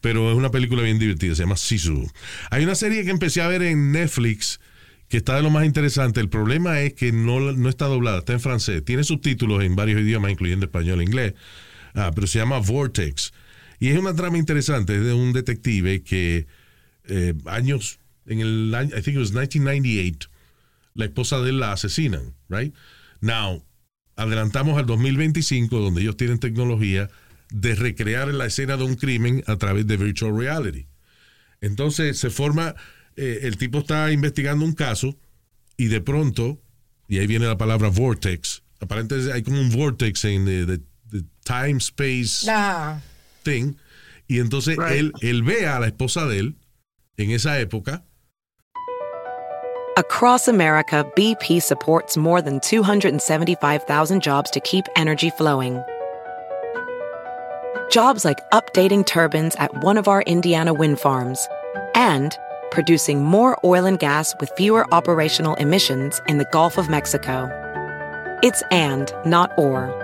Pero 0.01 0.31
es 0.31 0.37
una 0.37 0.51
película 0.51 0.83
bien 0.83 0.99
divertida. 0.99 1.35
Se 1.35 1.43
llama 1.43 1.57
Sisu. 1.57 2.07
Hay 2.51 2.65
una 2.65 2.75
serie 2.75 3.03
que 3.05 3.11
empecé 3.11 3.41
a 3.41 3.49
ver 3.49 3.63
en 3.63 3.93
Netflix 3.93 4.61
que 5.09 5.19
está 5.19 5.37
de 5.37 5.43
lo 5.43 5.51
más 5.51 5.65
interesante. 5.65 6.21
El 6.21 6.29
problema 6.29 6.81
es 6.81 6.93
que 6.93 7.13
no, 7.13 7.41
no 7.41 7.69
está 7.69 7.87
doblada, 7.87 8.19
está 8.19 8.35
en 8.35 8.41
francés. 8.41 8.85
Tiene 8.85 9.05
subtítulos 9.05 9.63
en 9.65 9.75
varios 9.77 10.01
idiomas, 10.01 10.31
incluyendo 10.31 10.67
español 10.67 11.01
e 11.01 11.05
inglés. 11.05 11.35
Ah, 11.95 12.11
pero 12.15 12.27
se 12.27 12.39
llama 12.39 12.59
Vortex. 12.59 13.33
Y 13.85 13.91
es 13.91 13.99
una 13.99 14.15
trama 14.15 14.39
interesante. 14.39 14.97
Es 14.97 15.05
de 15.05 15.13
un 15.13 15.35
detective 15.35 16.03
que 16.03 16.47
eh, 17.07 17.35
años, 17.45 17.99
en 18.25 18.41
el 18.41 18.75
I 18.75 19.03
think 19.03 19.09
it 19.09 19.19
was 19.19 19.33
1998, 19.33 20.31
la 20.95 21.05
esposa 21.05 21.39
de 21.41 21.51
él 21.51 21.61
la 21.61 21.73
asesinan, 21.73 22.35
right? 22.49 22.75
Now, 23.21 23.63
adelantamos 24.17 24.79
al 24.79 24.87
2025, 24.87 25.81
donde 25.81 26.01
ellos 26.01 26.17
tienen 26.17 26.39
tecnología 26.39 27.11
de 27.51 27.75
recrear 27.75 28.29
la 28.29 28.47
escena 28.47 28.79
de 28.79 28.85
un 28.85 28.95
crimen 28.95 29.45
a 29.47 29.57
través 29.57 29.87
de 29.87 29.99
virtual 29.99 30.35
reality. 30.35 30.87
Entonces 31.61 32.19
se 32.19 32.31
forma, 32.31 32.75
eh, 33.17 33.41
el 33.43 33.59
tipo 33.59 33.81
está 33.81 34.11
investigando 34.13 34.65
un 34.65 34.73
caso 34.73 35.15
y 35.77 35.89
de 35.89 36.01
pronto, 36.01 36.59
y 37.07 37.19
ahí 37.19 37.27
viene 37.27 37.45
la 37.45 37.59
palabra 37.59 37.89
vortex, 37.89 38.63
aparentemente 38.81 39.31
hay 39.31 39.43
como 39.43 39.61
un 39.61 39.69
vortex 39.69 40.25
en 40.25 40.47
the, 40.47 40.79
the 41.11 41.23
time 41.45 41.77
space 41.77 42.51
Ajá. 42.51 43.03
Thing, 43.45 43.77
y 44.27 44.41
entonces 44.41 44.77
Right. 44.77 44.93
él, 44.99 45.13
él 45.21 45.43
ve 45.43 45.67
a 45.67 45.79
la 45.79 45.87
esposa 45.87 46.27
de 46.27 46.39
él 46.41 46.57
en 47.17 47.31
esa 47.31 47.61
época 47.61 48.03
Across 49.97 50.49
America, 50.49 51.07
BP 51.15 51.63
supports 51.63 52.17
more 52.17 52.43
than 52.43 52.59
275,000 52.59 54.21
jobs 54.21 54.51
to 54.51 54.59
keep 54.59 54.87
energy 54.97 55.31
flowing. 55.31 55.81
Jobs 57.91 58.25
like 58.25 58.41
updating 58.51 59.07
turbines 59.07 59.55
at 59.55 59.85
one 59.85 59.97
of 59.97 60.09
our 60.09 60.23
Indiana 60.23 60.75
wind 60.75 60.99
farms 60.99 61.47
and 61.95 62.37
producing 62.73 63.23
more 63.23 63.57
oil 63.63 63.87
and 63.87 64.01
gas 64.01 64.35
with 64.41 64.51
fewer 64.57 64.85
operational 64.93 65.55
emissions 65.57 66.21
in 66.27 66.39
the 66.39 66.49
Gulf 66.51 66.77
of 66.77 66.89
Mexico. 66.89 67.49
It's 68.43 68.65
and, 68.73 69.13
not 69.25 69.53
or. 69.57 70.04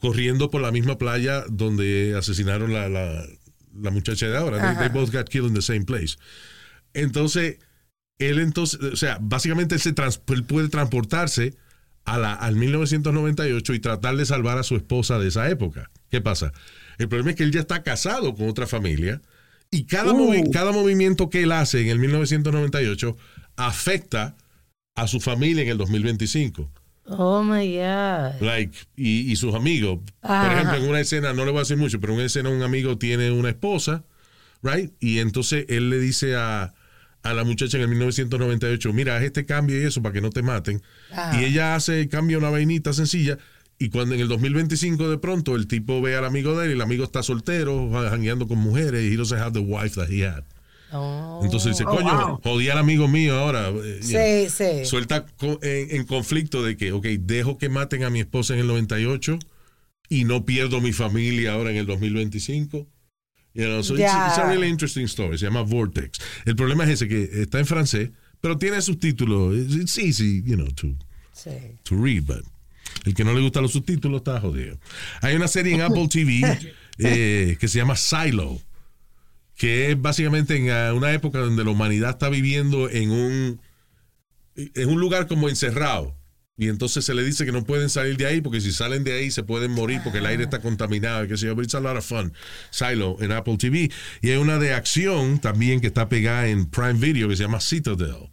Corriendo 0.00 0.50
por 0.50 0.60
la 0.60 0.70
misma 0.72 0.96
playa 0.98 1.44
donde 1.48 2.14
asesinaron 2.16 2.72
la, 2.72 2.88
la, 2.88 3.24
la 3.80 3.90
muchacha 3.90 4.26
de 4.28 4.36
ahora. 4.36 4.58
They, 4.78 4.88
both 4.90 5.10
got 5.12 5.28
killed 5.28 5.48
in 5.48 5.54
the 5.54 5.62
same 5.62 5.84
place. 5.84 6.16
Entonces, 6.94 7.58
él 8.18 8.38
entonces, 8.40 8.80
o 8.80 8.96
sea, 8.96 9.18
básicamente 9.20 9.74
él, 9.76 9.80
se 9.80 9.92
trans- 9.92 10.20
él 10.28 10.44
puede 10.44 10.68
transportarse 10.68 11.54
a 12.04 12.18
la, 12.18 12.32
al 12.32 12.56
1998 12.56 13.74
y 13.74 13.80
tratar 13.80 14.16
de 14.16 14.24
salvar 14.26 14.58
a 14.58 14.62
su 14.62 14.76
esposa 14.76 15.18
de 15.18 15.28
esa 15.28 15.48
época. 15.50 15.90
¿Qué 16.10 16.20
pasa? 16.20 16.52
El 16.98 17.08
problema 17.08 17.30
es 17.30 17.36
que 17.36 17.42
él 17.44 17.52
ya 17.52 17.60
está 17.60 17.82
casado 17.82 18.34
con 18.34 18.48
otra 18.48 18.66
familia 18.66 19.20
y 19.70 19.84
cada, 19.84 20.12
movi- 20.12 20.50
cada 20.52 20.72
movimiento 20.72 21.28
que 21.28 21.42
él 21.42 21.52
hace 21.52 21.82
en 21.82 21.88
el 21.88 21.98
1998 21.98 23.16
afecta 23.56 24.36
a 24.94 25.06
su 25.06 25.20
familia 25.20 25.62
en 25.62 25.68
el 25.68 25.78
2025. 25.78 26.70
Oh 27.10 27.42
my 27.42 27.66
God. 27.76 28.40
Like, 28.40 28.76
y, 28.96 29.30
y 29.30 29.36
sus 29.36 29.54
amigos. 29.54 30.00
Por 30.20 30.30
Ajá. 30.30 30.52
ejemplo, 30.54 30.76
en 30.76 30.88
una 30.88 31.00
escena, 31.00 31.32
no 31.32 31.44
le 31.44 31.50
voy 31.50 31.58
a 31.58 31.62
decir 31.62 31.76
mucho, 31.76 32.00
pero 32.00 32.12
en 32.12 32.18
una 32.18 32.26
escena 32.26 32.50
un 32.50 32.62
amigo 32.62 32.98
tiene 32.98 33.30
una 33.30 33.48
esposa, 33.48 34.04
right? 34.62 34.92
Y 35.00 35.18
entonces 35.18 35.64
él 35.68 35.88
le 35.90 35.98
dice 35.98 36.36
a, 36.36 36.74
a 37.22 37.34
la 37.34 37.44
muchacha 37.44 37.76
en 37.78 37.84
el 37.84 37.88
1998, 37.90 38.92
mira, 38.92 39.16
haz 39.16 39.22
este 39.22 39.46
cambio 39.46 39.80
y 39.80 39.84
eso 39.84 40.02
para 40.02 40.12
que 40.12 40.20
no 40.20 40.30
te 40.30 40.42
maten. 40.42 40.82
Ajá. 41.12 41.40
Y 41.40 41.44
ella 41.44 41.74
hace, 41.74 42.08
cambia 42.08 42.38
una 42.38 42.50
vainita 42.50 42.92
sencilla. 42.92 43.38
Y 43.78 43.90
cuando 43.90 44.14
en 44.16 44.20
el 44.20 44.28
2025 44.28 45.08
de 45.08 45.18
pronto 45.18 45.54
el 45.54 45.68
tipo 45.68 46.02
ve 46.02 46.16
al 46.16 46.24
amigo 46.24 46.58
de 46.58 46.64
él 46.66 46.70
y 46.72 46.74
el 46.74 46.80
amigo 46.82 47.04
está 47.04 47.22
soltero, 47.22 47.90
jangueando 48.10 48.48
con 48.48 48.58
mujeres 48.58 49.04
y 49.04 49.14
he 49.14 49.16
doesn't 49.16 49.40
have 49.40 49.52
the 49.52 49.60
wife 49.60 49.94
that 49.94 50.10
he 50.10 50.26
had. 50.26 50.42
Oh. 50.92 51.40
Entonces 51.44 51.72
dice, 51.72 51.84
Oh, 51.86 51.96
coño, 51.96 52.26
wow. 52.28 52.40
jodí 52.42 52.68
al 52.70 52.78
amigo 52.78 53.08
mío 53.08 53.36
ahora. 53.38 53.70
you 53.70 53.80
know 53.80 54.02
Sí, 54.02 54.48
sí. 54.48 54.84
suelta 54.84 55.26
en, 55.62 55.96
en 55.96 56.04
conflicto 56.06 56.62
de 56.62 56.76
que, 56.76 56.92
ok, 56.92 57.04
dejo 57.20 57.58
que 57.58 57.68
maten 57.68 58.04
a 58.04 58.10
mi 58.10 58.20
esposa 58.20 58.54
en 58.54 58.60
el 58.60 58.66
98 58.68 59.38
y 60.08 60.24
no 60.24 60.44
pierdo 60.44 60.80
mi 60.80 60.92
familia 60.92 61.52
ahora 61.52 61.70
en 61.70 61.76
el 61.76 61.86
2025. 61.86 62.86
You 63.54 63.64
know, 63.64 63.82
so 63.82 63.94
it's, 63.94 64.00
Ya. 64.02 64.28
it's 64.28 64.38
a 64.38 64.46
really 64.46 64.68
interesting 64.68 65.04
story. 65.06 65.36
Se 65.38 65.44
llama 65.46 65.62
Vortex. 65.62 66.18
El 66.46 66.54
problema 66.56 66.84
es 66.84 66.90
ese 66.90 67.08
que 67.08 67.42
está 67.42 67.58
en 67.58 67.66
francés, 67.66 68.10
pero 68.40 68.56
tiene 68.56 68.80
subtítulos. 68.80 69.56
It's, 69.56 69.74
it's 69.74 69.98
easy, 69.98 70.42
you 70.44 70.56
know, 70.56 70.68
to, 70.72 70.88
Sí. 71.32 71.50
to 71.84 71.96
read, 71.96 72.22
but 72.24 72.44
el 73.04 73.14
que 73.14 73.24
no 73.24 73.32
le 73.34 73.40
gustan 73.40 73.62
los 73.62 73.72
subtítulos 73.72 74.18
está 74.20 74.40
jodido. 74.40 74.78
Hay 75.22 75.34
una 75.36 75.48
serie 75.48 75.74
en 75.74 75.80
Apple 75.82 76.08
TV 76.08 76.40
eh, 76.98 77.56
que 77.60 77.68
se 77.68 77.78
llama 77.78 77.96
Silo, 77.96 78.58
que 79.58 79.90
es 79.90 80.00
básicamente 80.00 80.56
en 80.56 80.70
ah, 80.70 80.94
una 80.94 81.12
época 81.12 81.40
donde 81.40 81.64
la 81.64 81.70
humanidad 81.70 82.10
está 82.10 82.28
viviendo 82.28 82.88
en 82.88 83.10
un, 83.10 83.60
en 84.54 84.88
un 84.88 85.00
lugar 85.00 85.26
como 85.26 85.48
encerrado. 85.48 86.16
Y 86.56 86.68
entonces 86.68 87.04
se 87.04 87.12
le 87.12 87.24
dice 87.24 87.44
que 87.44 87.52
no 87.52 87.64
pueden 87.64 87.88
salir 87.88 88.16
de 88.16 88.26
ahí 88.26 88.40
porque 88.40 88.60
si 88.60 88.72
salen 88.72 89.04
de 89.04 89.12
ahí 89.12 89.30
se 89.30 89.42
pueden 89.42 89.72
morir 89.72 90.00
porque 90.02 90.18
el 90.18 90.26
aire 90.26 90.44
está 90.44 90.60
contaminado. 90.60 91.24
sé 91.36 91.46
yo. 91.46 91.54
But 91.54 91.64
it's 91.64 91.74
a 91.74 91.80
lot 91.80 91.96
of 91.96 92.04
fun. 92.04 92.32
Silo 92.70 93.16
en 93.20 93.32
Apple 93.32 93.56
TV. 93.58 93.90
Y 94.22 94.30
hay 94.30 94.36
una 94.36 94.58
de 94.58 94.74
acción 94.74 95.40
también 95.40 95.80
que 95.80 95.88
está 95.88 96.08
pegada 96.08 96.48
en 96.48 96.66
Prime 96.66 96.94
Video 96.94 97.28
que 97.28 97.36
se 97.36 97.42
llama 97.42 97.60
Citadel. 97.60 98.30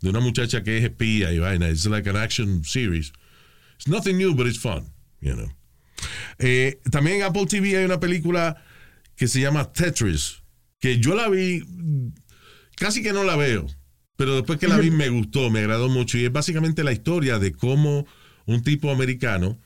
De 0.00 0.10
una 0.10 0.20
muchacha 0.20 0.62
que 0.62 0.78
es 0.78 0.84
espía 0.84 1.32
y 1.32 1.38
vaina. 1.38 1.68
It's 1.70 1.86
like 1.86 2.08
an 2.08 2.16
action 2.16 2.64
series. 2.64 3.12
It's 3.76 3.88
nothing 3.88 4.16
new, 4.16 4.34
but 4.34 4.46
it's 4.46 4.58
fun. 4.58 4.92
You 5.20 5.34
know. 5.34 5.48
Eh, 6.38 6.80
también 6.90 7.16
en 7.18 7.22
Apple 7.24 7.46
TV 7.46 7.76
hay 7.76 7.84
una 7.84 8.00
película 8.00 8.62
que 9.16 9.26
se 9.26 9.40
llama 9.40 9.70
Tetris. 9.72 10.42
Que 10.80 10.98
yo 10.98 11.14
la 11.14 11.28
vi, 11.28 11.62
casi 12.76 13.02
que 13.02 13.12
no 13.12 13.24
la 13.24 13.36
veo. 13.36 13.66
Pero 14.16 14.34
después 14.34 14.58
que 14.58 14.68
la 14.68 14.78
vi 14.78 14.90
me 14.90 15.08
gustó, 15.10 15.50
me 15.50 15.60
agradó 15.60 15.88
mucho. 15.88 16.16
Y 16.18 16.24
es 16.24 16.32
básicamente 16.32 16.82
la 16.84 16.92
historia 16.92 17.38
de 17.38 17.52
cómo 17.52 18.06
un 18.46 18.62
tipo 18.62 18.90
americano 18.90 19.58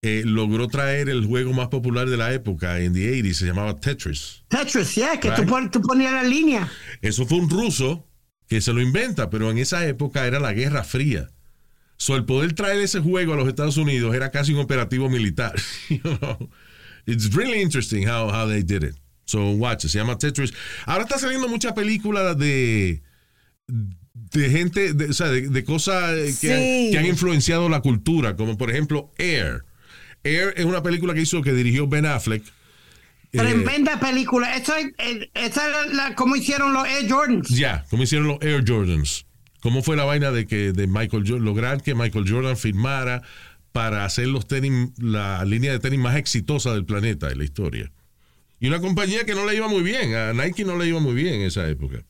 eh, 0.00 0.22
logró 0.24 0.68
traer 0.68 1.08
el 1.08 1.24
juego 1.26 1.52
más 1.52 1.68
popular 1.68 2.08
de 2.08 2.16
la 2.16 2.32
época 2.32 2.80
en 2.80 2.92
the 2.94 3.10
80s, 3.22 3.32
se 3.34 3.46
llamaba 3.46 3.76
Tetris. 3.76 4.44
Tetris, 4.48 4.94
yeah, 4.94 5.18
que 5.18 5.30
tú, 5.30 5.42
Right. 5.42 5.48
pon- 5.50 5.70
tú 5.70 5.80
ponías 5.82 6.12
la 6.12 6.22
línea. 6.22 6.70
Eso 7.02 7.26
fue 7.26 7.38
un 7.38 7.48
ruso 7.50 8.06
que 8.48 8.60
se 8.60 8.72
lo 8.72 8.80
inventa, 8.82 9.30
pero 9.30 9.50
en 9.50 9.58
esa 9.58 9.86
época 9.86 10.26
era 10.26 10.40
la 10.40 10.52
Guerra 10.52 10.84
Fría. 10.84 11.30
So, 11.96 12.16
el 12.16 12.24
poder 12.24 12.52
traer 12.54 12.80
ese 12.80 13.00
juego 13.00 13.32
a 13.32 13.36
los 13.36 13.48
Estados 13.48 13.76
Unidos 13.78 14.14
era 14.14 14.30
casi 14.30 14.52
un 14.52 14.60
operativo 14.60 15.08
militar. 15.08 15.54
you 15.88 16.00
know? 16.00 16.50
It's 17.06 17.34
really 17.34 17.60
interesting 17.62 18.06
how, 18.06 18.28
how 18.30 18.46
they 18.48 18.62
did 18.62 18.82
it. 18.82 18.96
So 19.24 19.50
watch. 19.52 19.86
Se 19.86 19.98
llama 19.98 20.18
Tetris. 20.18 20.52
Ahora 20.86 21.04
está 21.04 21.18
saliendo 21.18 21.48
muchas 21.48 21.72
películas 21.72 22.36
de 22.38 23.02
de 23.66 24.50
gente, 24.50 24.92
de, 24.94 25.06
o 25.06 25.12
sea, 25.12 25.28
de, 25.28 25.48
de 25.48 25.64
cosas 25.64 26.10
eh, 26.12 26.24
que, 26.40 26.88
Sí. 26.88 26.88
que 26.92 26.98
han 26.98 27.06
influenciado 27.06 27.68
la 27.68 27.80
cultura, 27.80 28.36
como 28.36 28.56
por 28.56 28.70
ejemplo 28.70 29.10
Air. 29.18 29.64
Air 30.22 30.54
es 30.56 30.64
una 30.64 30.82
película 30.82 31.14
que 31.14 31.22
hizo, 31.22 31.42
que 31.42 31.52
dirigió 31.52 31.86
Ben 31.88 32.06
Affleck. 32.06 32.44
Eh, 33.32 33.38
Tremenda 33.38 33.98
película. 33.98 34.56
Esa, 34.56 34.80
eh, 34.80 35.30
esa 35.34 35.66
era 35.68 35.86
la, 35.86 36.14
como 36.14 36.36
hicieron 36.36 36.72
los 36.72 36.86
Air 36.86 37.10
Jordans. 37.10 37.48
Ya, 37.48 37.84
como 37.90 38.02
hicieron 38.04 38.28
los 38.28 38.38
Air 38.42 38.64
Jordans. 38.66 39.26
¿Cómo 39.60 39.82
fue 39.82 39.96
la 39.96 40.04
vaina 40.04 40.30
de 40.30 40.46
que 40.46 40.72
de 40.72 40.86
Michael 40.86 41.24
lograr 41.42 41.82
que 41.82 41.94
Michael 41.94 42.30
Jordan 42.30 42.56
firmara 42.56 43.22
para 43.72 44.04
hacer 44.04 44.28
los 44.28 44.46
tenis, 44.46 44.90
la 44.98 45.44
línea 45.44 45.72
de 45.72 45.78
tenis 45.80 45.98
más 45.98 46.16
exitosa 46.16 46.72
del 46.74 46.84
planeta 46.84 47.30
en 47.30 47.38
la 47.38 47.44
historia? 47.44 47.90
Y 48.60 48.68
una 48.68 48.80
compañía 48.80 49.24
que 49.24 49.34
no 49.34 49.44
le 49.44 49.56
iba 49.56 49.68
muy 49.68 49.82
bien, 49.82 50.14
a 50.14 50.32
Nike 50.32 50.64
no 50.64 50.76
le 50.76 50.86
iba 50.86 51.00
muy 51.00 51.14
bien 51.14 51.34
en 51.34 51.42
esa 51.42 51.68
época. 51.68 52.02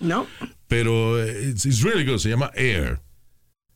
No. 0.00 0.26
Pero 0.68 1.18
eh, 1.22 1.50
it's, 1.50 1.66
it's 1.66 1.82
really 1.82 2.04
good, 2.04 2.18
se 2.18 2.30
llama 2.30 2.50
Air. 2.54 3.00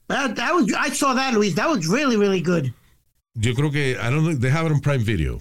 That, 0.09 0.35
that 0.37 0.55
was, 0.55 0.73
I 0.75 0.91
saw 0.91 1.15
that, 1.15 1.35
Luis. 1.35 1.55
That 1.55 1.69
was 1.69 1.87
really, 1.87 2.17
really 2.17 2.41
good. 2.41 2.73
Yo 3.37 3.53
creo 3.55 3.71
que, 3.73 3.97
I 3.99 4.11
don't 4.11 4.25
know, 4.25 4.35
they 4.35 4.51
have 4.51 4.67
it 4.67 4.73
on 4.73 4.81
Prime 4.81 5.03
Video. 5.05 5.41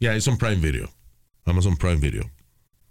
Yeah, 0.00 0.14
it's 0.14 0.26
on 0.28 0.36
Prime 0.36 0.60
Video. 0.60 0.88
Amazon 1.46 1.76
Prime 1.76 1.98
Video. 1.98 2.24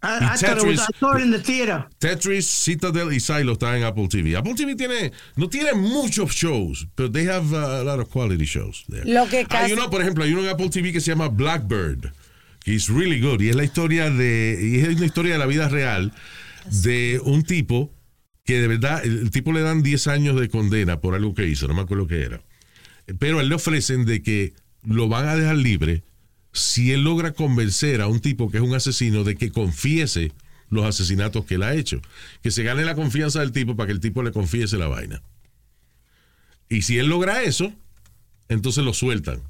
I, 0.04 0.18
I 0.34 0.36
thought 0.36 0.58
it 0.58 0.66
was, 0.66 0.80
I 0.80 0.86
Tetris- 0.86 1.00
saw 1.00 1.16
it 1.18 1.22
in 1.22 1.32
the 1.32 1.40
theater. 1.40 1.86
Tetris, 2.00 2.44
Citadel 2.46 3.10
y 3.12 3.20
Silo 3.20 3.54
están 3.54 3.76
en 3.76 3.84
Apple 3.84 4.08
TV. 4.08 4.36
Apple 4.36 4.56
TV 4.56 4.76
tiene, 4.76 5.12
no 5.38 5.48
tiene 5.48 5.74
muchos 5.74 6.32
shows, 6.34 6.88
pero 6.96 7.08
they 7.10 7.26
have 7.26 7.54
uh, 7.54 7.82
a 7.82 7.84
lot 7.84 8.00
of 8.00 8.10
quality 8.10 8.46
shows 8.46 8.84
there. 8.90 9.04
Lo 9.06 9.28
que 9.28 9.40
Hay 9.40 9.46
casi- 9.46 9.74
uno, 9.74 9.90
por 9.92 10.02
ejemplo, 10.02 10.24
hay 10.24 10.34
uno 10.34 10.42
en 10.44 10.50
Apple 10.50 10.70
TV 10.70 10.92
que 10.92 11.00
se 11.00 11.12
llama 11.12 11.28
Blackbird, 11.30 12.12
es 12.66 12.90
really 12.90 13.20
good, 13.20 13.42
y 13.42 13.50
es 13.50 13.56
la 13.56 13.64
historia 13.64 14.10
de, 14.10 14.60
y 14.62 14.80
es 14.80 14.96
una 14.96 15.06
historia 15.06 15.34
de 15.34 15.40
la 15.40 15.46
vida 15.46 15.70
real 15.70 16.14
de 16.84 17.20
un 17.24 17.44
tipo 17.44 17.92
que 18.44 18.60
de 18.60 18.68
verdad, 18.68 19.04
el 19.06 19.30
tipo 19.32 19.54
le 19.54 19.62
dan 19.62 19.84
10 19.84 20.08
años 20.08 20.40
de 20.40 20.50
condena 20.50 21.00
por 21.00 21.16
algo 21.16 21.34
que 21.34 21.48
hizo, 21.48 21.68
no 21.68 21.74
me 21.74 21.82
acuerdo 21.82 22.08
qué 22.08 22.22
era. 22.24 22.42
Pero 23.20 23.40
a 23.40 23.42
él 23.42 23.50
le 23.50 23.56
ofrecen 23.56 24.06
de 24.06 24.22
que 24.22 24.54
lo 24.84 25.08
van 25.08 25.28
a 25.28 25.36
dejar 25.36 25.58
libre 25.58 26.04
si 26.54 26.92
él 26.92 27.04
logra 27.04 27.34
convencer 27.34 28.02
a 28.02 28.08
un 28.08 28.20
tipo 28.20 28.50
que 28.50 28.58
es 28.58 28.64
un 28.64 28.74
asesino 28.74 29.24
de 29.24 29.36
que 29.36 29.52
confiese 29.52 30.32
los 30.70 30.86
asesinatos 30.86 31.46
que 31.46 31.56
él 31.56 31.64
ha 31.64 31.76
hecho. 31.76 32.02
Que 32.42 32.52
se 32.52 32.64
gane 32.64 32.84
la 32.84 32.96
confianza 32.96 33.42
del 33.42 33.52
tipo 33.52 33.76
para 33.76 33.88
que 33.88 33.94
el 33.94 34.00
tipo 34.00 34.24
le 34.24 34.32
confiese 34.32 34.78
la 34.78 34.88
vaina. 34.88 35.22
Y 36.68 36.82
si 36.82 36.98
él 36.98 37.08
logra 37.08 37.44
eso, 37.44 37.74
entonces 38.48 38.84
lo 38.84 38.94
sueltan. 38.94 39.42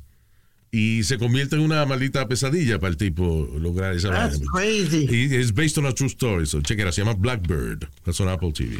Y 0.71 1.03
se 1.03 1.17
convierte 1.17 1.57
en 1.57 1.63
una 1.63 1.85
maldita 1.85 2.27
pesadilla 2.27 2.79
para 2.79 2.91
el 2.91 2.97
tipo 2.97 3.47
lograr 3.59 3.93
esa 3.93 4.09
That's 4.09 4.39
crazy. 4.53 5.05
Y 5.09 5.35
es 5.35 5.53
based 5.53 5.77
on 5.77 5.85
a 5.85 5.93
true 5.93 6.07
story. 6.07 6.45
So 6.45 6.61
check 6.61 6.79
it 6.79 6.85
out. 6.85 6.93
Se 6.93 7.01
llama 7.01 7.13
Blackbird. 7.13 7.89
That's 8.05 8.21
on 8.21 8.29
Apple 8.29 8.53
TV. 8.53 8.77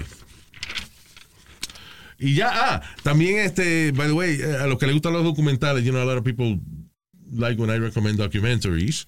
Y 2.18 2.36
ya, 2.36 2.52
ah, 2.54 2.82
también 3.02 3.40
este, 3.40 3.92
by 3.94 4.08
the 4.08 4.14
way, 4.14 4.40
eh, 4.40 4.58
a 4.62 4.68
los 4.68 4.78
que 4.78 4.86
les 4.86 4.94
gustan 4.94 5.12
los 5.12 5.24
documentales, 5.24 5.84
you 5.84 5.92
know, 5.92 6.04
a 6.04 6.06
lot 6.06 6.18
of 6.18 6.24
people 6.24 6.60
like 7.32 7.60
when 7.60 7.72
I 7.72 7.80
recommend 7.80 8.20
documentaries. 8.20 9.08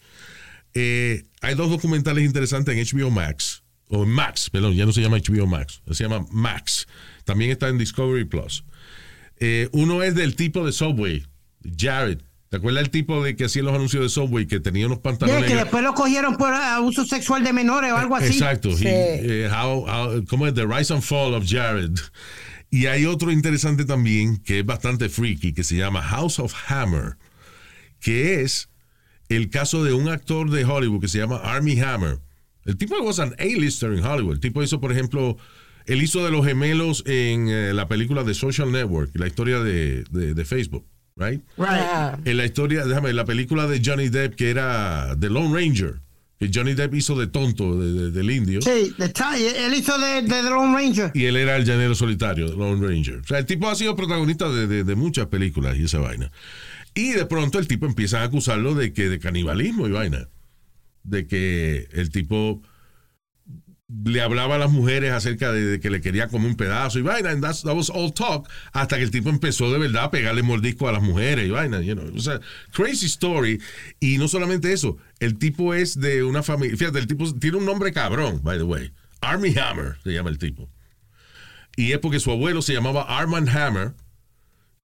Eh, 0.74 1.24
hay 1.42 1.54
dos 1.54 1.70
documentales 1.70 2.26
interesantes 2.26 2.76
en 2.76 2.84
HBO 2.84 3.12
Max, 3.12 3.64
o 3.90 4.04
en 4.04 4.10
Max, 4.10 4.50
perdón, 4.50 4.74
ya 4.74 4.88
no 4.88 4.92
se 4.92 5.02
llama 5.02 5.18
HBO 5.18 5.46
Max, 5.46 5.84
se 5.92 6.04
llama 6.04 6.26
Max. 6.32 6.88
También 7.24 7.52
está 7.52 7.70
en 7.70 7.78
Discovery 7.78 8.26
Plus. 8.26 8.64
Eh, 9.40 9.70
uno 9.74 10.02
es 10.02 10.16
del 10.16 10.36
tipo 10.36 10.66
de 10.66 10.72
Subway, 10.72 11.24
Jared. 11.78 12.20
¿Te 12.54 12.58
acuerdas 12.58 12.84
el 12.84 12.92
tipo 12.92 13.24
de 13.24 13.36
que 13.36 13.46
hacía 13.46 13.64
los 13.64 13.74
anuncios 13.74 14.04
de 14.04 14.10
Subway 14.10 14.46
que 14.46 14.60
tenía 14.60 14.86
unos 14.86 15.00
Yeah, 15.00 15.02
pantalones? 15.02 15.50
que 15.50 15.56
después 15.56 15.84
lo 15.84 15.96
cogieron 15.96 16.38
por 16.38 16.54
abuso 16.54 17.04
sexual 17.04 17.44
de 17.44 17.52
menores 17.52 17.92
o 17.92 17.98
algo 17.98 18.16
así. 18.16 18.28
Exacto. 18.28 18.70
He- 18.78 19.46
eh, 19.46 19.50
how- 19.50 19.88
how- 19.90 20.24
¿Cómo 20.30 20.46
es? 20.46 20.54
The 20.54 20.68
Rise 20.68 20.94
and 20.94 21.02
Fall 21.02 21.34
of 21.34 21.46
Jared. 21.50 21.96
Y 22.70 22.86
hay 22.86 23.08
otro 23.08 23.32
interesante 23.32 23.86
también 23.86 24.38
que 24.38 24.60
es 24.60 24.66
bastante 24.68 25.10
freaky 25.10 25.52
que 25.54 25.64
se 25.64 25.78
llama 25.78 26.04
House 26.04 26.38
of 26.38 26.54
Hammer, 26.68 27.18
que 28.00 28.42
es 28.44 28.70
el 29.30 29.50
caso 29.50 29.84
de 29.84 29.94
un 29.94 30.08
actor 30.08 30.52
de 30.52 30.64
Hollywood 30.64 31.02
que 31.02 31.08
se 31.08 31.18
llama 31.18 31.38
Army 31.38 31.80
Hammer. 31.80 32.20
El 32.66 32.78
tipo 32.78 32.96
was 33.02 33.18
an 33.20 33.34
A-lister 33.40 33.94
en 33.94 34.06
Hollywood. 34.06 34.34
El 34.36 34.40
tipo 34.40 34.62
hizo, 34.62 34.80
por 34.80 34.92
ejemplo, 34.92 35.38
él 35.88 36.04
hizo 36.04 36.24
de 36.24 36.30
los 36.30 36.46
gemelos 36.46 37.02
en 37.08 37.50
eh, 37.50 37.74
la 37.74 37.88
película 37.88 38.24
de 38.24 38.36
Social 38.36 38.72
Network, 38.72 39.10
la 39.16 39.26
historia 39.26 39.60
de, 39.60 40.04
de- 40.12 40.36
de 40.36 40.46
Facebook, 40.46 40.86
right? 41.16 41.42
Right. 41.58 42.26
En 42.28 42.38
la 42.38 42.46
historia, 42.46 42.86
déjame, 42.86 43.14
la 43.14 43.26
película 43.26 43.68
de 43.68 43.82
Johnny 43.84 44.10
Depp 44.10 44.36
que 44.36 44.50
era 44.50 45.16
The 45.20 45.30
Lone 45.30 45.54
Ranger, 45.54 46.00
que 46.40 46.50
Johnny 46.54 46.74
Depp 46.74 46.94
hizo 46.96 47.18
de 47.18 47.28
tonto 47.28 47.80
de- 47.80 47.94
de- 47.94 48.12
del 48.12 48.32
indio. 48.32 48.62
Sí, 48.62 48.94
the 48.98 49.10
ti- 49.10 49.24
él 49.58 49.74
hizo 49.76 49.98
de, 49.98 50.22
de 50.24 50.28
The 50.28 50.44
Lone 50.50 50.76
Ranger. 50.76 51.12
Y 51.14 51.26
él 51.26 51.38
era 51.38 51.56
el 51.56 51.66
llanero 51.66 51.96
solitario, 51.96 52.50
The 52.50 52.58
Lone 52.58 52.86
Ranger. 52.86 53.18
O 53.20 53.24
sea, 53.24 53.38
el 53.40 53.46
tipo 53.46 53.70
ha 53.70 53.76
sido 53.76 53.96
protagonista 53.96 54.50
de, 54.50 54.68
de- 54.68 54.84
de 54.84 54.96
muchas 54.96 55.28
películas 55.28 55.78
y 55.78 55.84
esa 55.86 56.00
vaina. 56.00 56.32
Y 56.96 57.12
de 57.14 57.26
pronto 57.26 57.60
el 57.60 57.68
tipo 57.68 57.86
empieza 57.86 58.22
a 58.22 58.24
acusarlo 58.24 58.76
de 58.76 58.94
que 58.94 59.10
de 59.10 59.20
canibalismo 59.20 59.88
y 59.88 59.92
vaina. 59.92 60.28
De 61.04 61.28
que 61.28 61.88
el 61.94 62.10
tipo 62.12 62.62
le 64.06 64.22
hablaba 64.22 64.56
a 64.56 64.58
las 64.58 64.72
mujeres 64.72 65.12
acerca 65.12 65.52
de, 65.52 65.80
que 65.80 65.90
le 65.90 66.02
quería 66.02 66.28
comer 66.28 66.50
un 66.50 66.56
pedazo 66.56 67.00
y 67.00 67.02
vaina. 67.02 67.30
And 67.32 67.44
that 67.44 67.76
was 67.76 67.90
all 67.90 68.14
talk. 68.14 68.50
Hasta 68.72 68.98
que 68.98 69.04
el 69.04 69.12
tipo 69.12 69.30
empezó 69.30 69.72
de 69.72 69.78
verdad 69.78 70.06
a 70.06 70.12
pegarle 70.12 70.44
mordisco 70.44 70.88
a 70.88 70.92
las 70.92 71.02
mujeres 71.02 71.48
y 71.48 71.52
vaina. 71.52 71.82
You 71.82 71.96
know. 71.96 72.12
O 72.16 72.20
sea, 72.20 72.40
crazy 72.72 73.06
story. 73.06 73.62
Y 74.00 74.18
no 74.18 74.28
solamente 74.28 74.74
eso. 74.74 74.98
El 75.20 75.38
tipo 75.38 75.74
es 75.74 76.00
de 76.00 76.24
una 76.24 76.44
familia. 76.44 76.76
Fíjate, 76.78 77.00
el 77.00 77.08
tipo 77.08 77.32
tiene 77.34 77.58
un 77.58 77.66
nombre 77.66 77.92
cabrón, 77.92 78.42
by 78.44 78.58
the 78.58 78.64
way. 78.64 78.92
Army 79.22 79.54
Hammer 79.58 79.98
se 80.04 80.12
llama 80.12 80.30
el 80.30 80.38
tipo. 80.38 80.70
Y 81.76 81.92
es 81.92 82.00
porque 82.00 82.20
su 82.20 82.32
abuelo 82.32 82.62
se 82.62 82.74
llamaba 82.74 83.04
Armand 83.18 83.50
Hammer, 83.50 83.94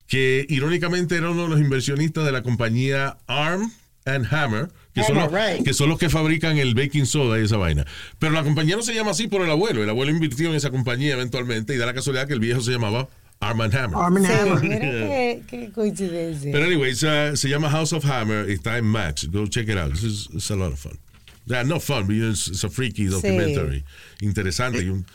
que 0.07 0.45
irónicamente 0.49 1.18
era 1.18 1.30
uno 1.30 1.44
de 1.44 1.49
los 1.49 1.60
inversionistas 1.60 2.26
de 2.26 2.31
la 2.31 2.41
compañía 2.41 3.18
Arm 3.27 3.72
and 4.10 4.26
Hammer, 4.31 4.69
que, 4.94 5.03
son, 5.03 5.15
los, 5.15 5.31
right. 5.31 5.64
que 5.64 5.73
son 5.73 5.90
los 5.90 5.98
que 5.99 6.10
fabrican 6.10 6.57
el 6.57 6.73
baking 6.76 7.06
soda 7.06 7.40
y 7.40 7.44
esa 7.45 7.57
vaina. 7.57 7.86
Pero 8.18 8.34
la 8.34 8.44
compañía 8.44 8.76
no 8.76 8.81
se 8.81 8.94
llama 8.94 9.11
así 9.11 9.27
por 9.27 9.41
el 9.41 9.49
abuelo. 9.49 9.84
El 9.84 9.90
abuelo 9.90 10.11
invirtió 10.11 10.49
en 10.49 10.56
esa 10.56 10.72
compañía 10.72 11.14
eventualmente 11.14 11.73
y 11.73 11.77
da 11.77 11.86
la 11.86 11.94
casualidad 11.94 12.27
que 12.27 12.34
el 12.34 12.40
viejo 12.40 12.61
se 12.61 12.72
llamaba 12.72 13.07
Armand 13.40 13.73
Hammer. 13.76 13.98
Arm 13.98 14.18
and 14.18 14.26
Sí, 14.26 14.31
Hammer. 14.34 14.61
mira 14.64 14.80
qué, 14.80 15.44
qué 15.48 15.72
coincidencia. 15.72 16.52
Pero 16.52 16.65
anyways, 16.65 17.03
uh, 17.03 17.36
se 17.38 17.48
llama 17.48 17.69
House 17.69 17.94
of 17.94 18.03
Hammer, 18.06 18.49
está 18.49 18.77
en 18.77 18.86
Max. 18.86 19.27
Go 19.31 19.48
check 19.48 19.69
it 19.69 19.77
out. 19.77 19.91
This 19.94 20.03
is, 20.03 20.27
it's 20.34 20.49
a 20.52 20.56
lot 20.56 20.73
of 20.73 20.80
fun. 20.80 20.98
Yeah, 21.45 21.64
no 21.64 21.80
fun, 21.80 22.06
but 22.06 22.15
it's, 22.15 22.48
it's 22.48 22.64
a 22.64 22.69
freaky 22.69 23.07
documentary. 23.07 23.84
Interesante. 24.22 24.84
y 24.84 24.90
un- 24.90 25.06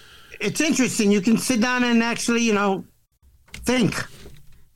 It's 0.41 0.61
interesting. 0.61 1.13
You 1.13 1.21
can 1.21 1.39
sit 1.39 1.61
down 1.61 1.85
and 1.85 2.03
actually, 2.03 2.43
you 2.43 2.55
know, 2.55 2.85
think. 3.65 3.95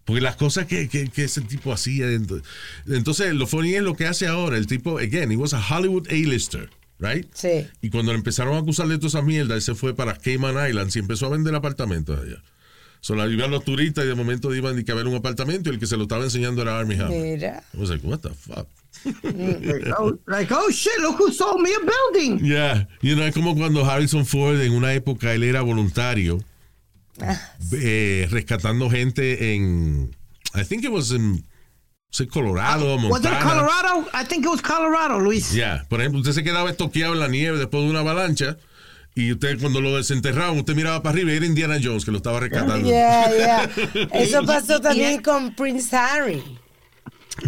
Porque 0.09 0.21
las 0.23 0.35
cosas 0.35 0.67
que, 0.67 0.89
que, 0.89 1.07
que 1.09 1.25
ese 1.25 1.43
tipo 1.43 1.73
hacía. 1.73 2.07
ent- 2.07 2.43
Entonces, 2.89 3.33
lo 3.35 3.47
funny 3.47 3.75
es 3.75 3.83
lo 3.83 3.95
que 3.95 4.07
hace 4.07 4.27
ahora. 4.27 4.57
El 4.57 4.67
tipo, 4.67 4.99
again, 4.99 5.31
he 5.31 5.37
was 5.37 5.55
a 5.55 5.61
Hollywood 5.61 6.09
A-lister. 6.11 6.69
right? 6.99 7.27
Sí. 7.35 7.67
Y 7.83 7.91
cuando 7.91 8.11
le 8.13 8.19
empezaron 8.19 8.57
a 8.57 8.59
acusar 8.59 8.89
de 8.89 8.97
toda 8.97 9.09
esa 9.09 9.23
mierda, 9.23 9.55
él 9.55 9.63
se 9.63 9.75
fue 9.77 9.95
para 9.95 10.17
Cayman 10.17 10.57
Islands 10.69 10.97
y 10.97 10.99
empezó 10.99 11.27
a 11.27 11.29
vender 11.29 11.55
apartamentos 11.55 12.19
allá. 12.19 12.43
Solo 13.01 13.23
ayudaban 13.23 13.53
los 13.53 13.65
turistas 13.65 14.05
y 14.05 14.09
de 14.09 14.15
momento 14.17 14.53
iban 14.53 14.77
a 14.77 14.95
ver 14.95 15.07
un 15.07 15.15
apartamento 15.15 15.71
y 15.71 15.75
el 15.75 15.79
que 15.79 15.87
se 15.87 15.97
lo 15.97 16.03
estaba 16.05 16.25
enseñando 16.25 16.63
era 16.63 16.77
Army 16.81 16.95
Hammer. 16.97 17.11
Mira. 17.23 17.63
I 17.73 17.77
was 17.77 17.91
like, 17.91 18.05
what 18.05 18.19
the 18.21 18.31
fuck? 18.31 18.67
Like, 19.23 19.93
oh, 19.97 20.19
like, 20.27 20.53
oh 20.53 20.69
shit, 20.71 20.99
look 21.01 21.17
who 21.21 21.31
sold 21.31 21.61
me 21.61 21.71
a 21.73 21.79
building. 21.79 22.45
Yeah, 22.45 22.89
you 23.01 23.15
know, 23.15 23.25
es 23.25 23.35
como 23.35 23.55
cuando 23.55 23.85
Harrison 23.89 24.27
Ford 24.27 24.61
en 24.61 24.73
una 24.73 24.93
época 24.95 25.33
él 25.35 25.45
era 25.45 25.61
voluntario 25.63 26.41
eh, 27.73 28.27
rescatando 28.31 28.91
gente 28.91 29.55
en 29.55 30.17
I 30.55 30.65
think 30.65 30.85
it 30.85 30.91
was 30.91 31.11
in 31.11 31.45
Colorado, 32.31 32.95
Was 32.97 33.05
it 33.05 33.11
Montana. 33.11 33.41
Colorado? 33.41 34.09
I 34.15 34.25
think 34.25 34.45
it 34.45 34.49
was 34.49 34.63
Colorado, 34.63 35.19
Luis. 35.19 35.53
Yeah, 35.53 35.85
por 35.89 36.01
ejemplo, 36.01 36.21
usted 36.21 36.33
se 36.33 36.43
quedaba 36.43 36.71
estoqueado 36.71 37.13
en 37.13 37.21
la 37.21 37.29
nieve 37.29 37.59
después 37.59 37.85
de 37.85 37.91
una 37.91 38.01
avalancha 38.01 38.57
y 39.15 39.33
usted 39.33 39.61
cuando 39.61 39.81
lo 39.81 39.97
desenterraban, 39.97 40.59
usted 40.59 40.75
miraba 40.75 41.03
para 41.03 41.15
arriba 41.15 41.33
y 41.33 41.37
era 41.37 41.47
Indiana 41.47 41.79
Jones 41.83 42.05
que 42.05 42.11
lo 42.11 42.17
estaba 42.19 42.41
rescatando. 42.41 42.89
Yeah, 42.89 43.31
yeah. 43.37 44.09
Eso 44.15 44.45
pasó 44.45 44.81
también 44.81 45.23
con 45.23 45.55
Prince 45.55 45.95
Harry. 45.95 46.43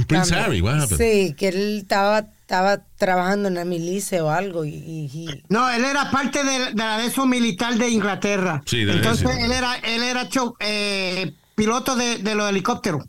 Prince. 0.07 0.33
Harry, 0.35 0.61
what 0.61 0.77
happened? 0.81 0.99
Sí, 1.01 1.35
que 1.37 1.49
él 1.49 1.79
estaba, 1.79 2.19
estaba 2.41 2.85
trabajando 2.97 3.49
en 3.49 3.55
la 3.55 3.65
milicia 3.65 4.25
o 4.25 4.31
algo 4.31 4.65
y, 4.65 4.71
y- 4.75 5.11
y- 5.13 5.43
No, 5.49 5.69
él 5.71 5.85
era 5.85 6.11
parte 6.11 6.43
de, 6.45 6.59
de 6.71 6.75
la 6.75 6.99
de 6.99 7.07
eso 7.07 7.27
militar 7.27 7.77
de 7.77 7.89
Inglaterra. 7.89 8.63
Sí, 8.67 8.85
de 8.85 8.93
Entonces 8.95 9.29
él 9.39 9.51
era, 9.53 9.77
él 9.77 10.03
era 10.03 10.29
cho- 10.29 10.55
eh, 10.61 11.33
piloto 11.55 11.97
de, 11.97 12.19
de 12.19 12.35
los 12.35 12.49
helicópteros. 12.49 13.05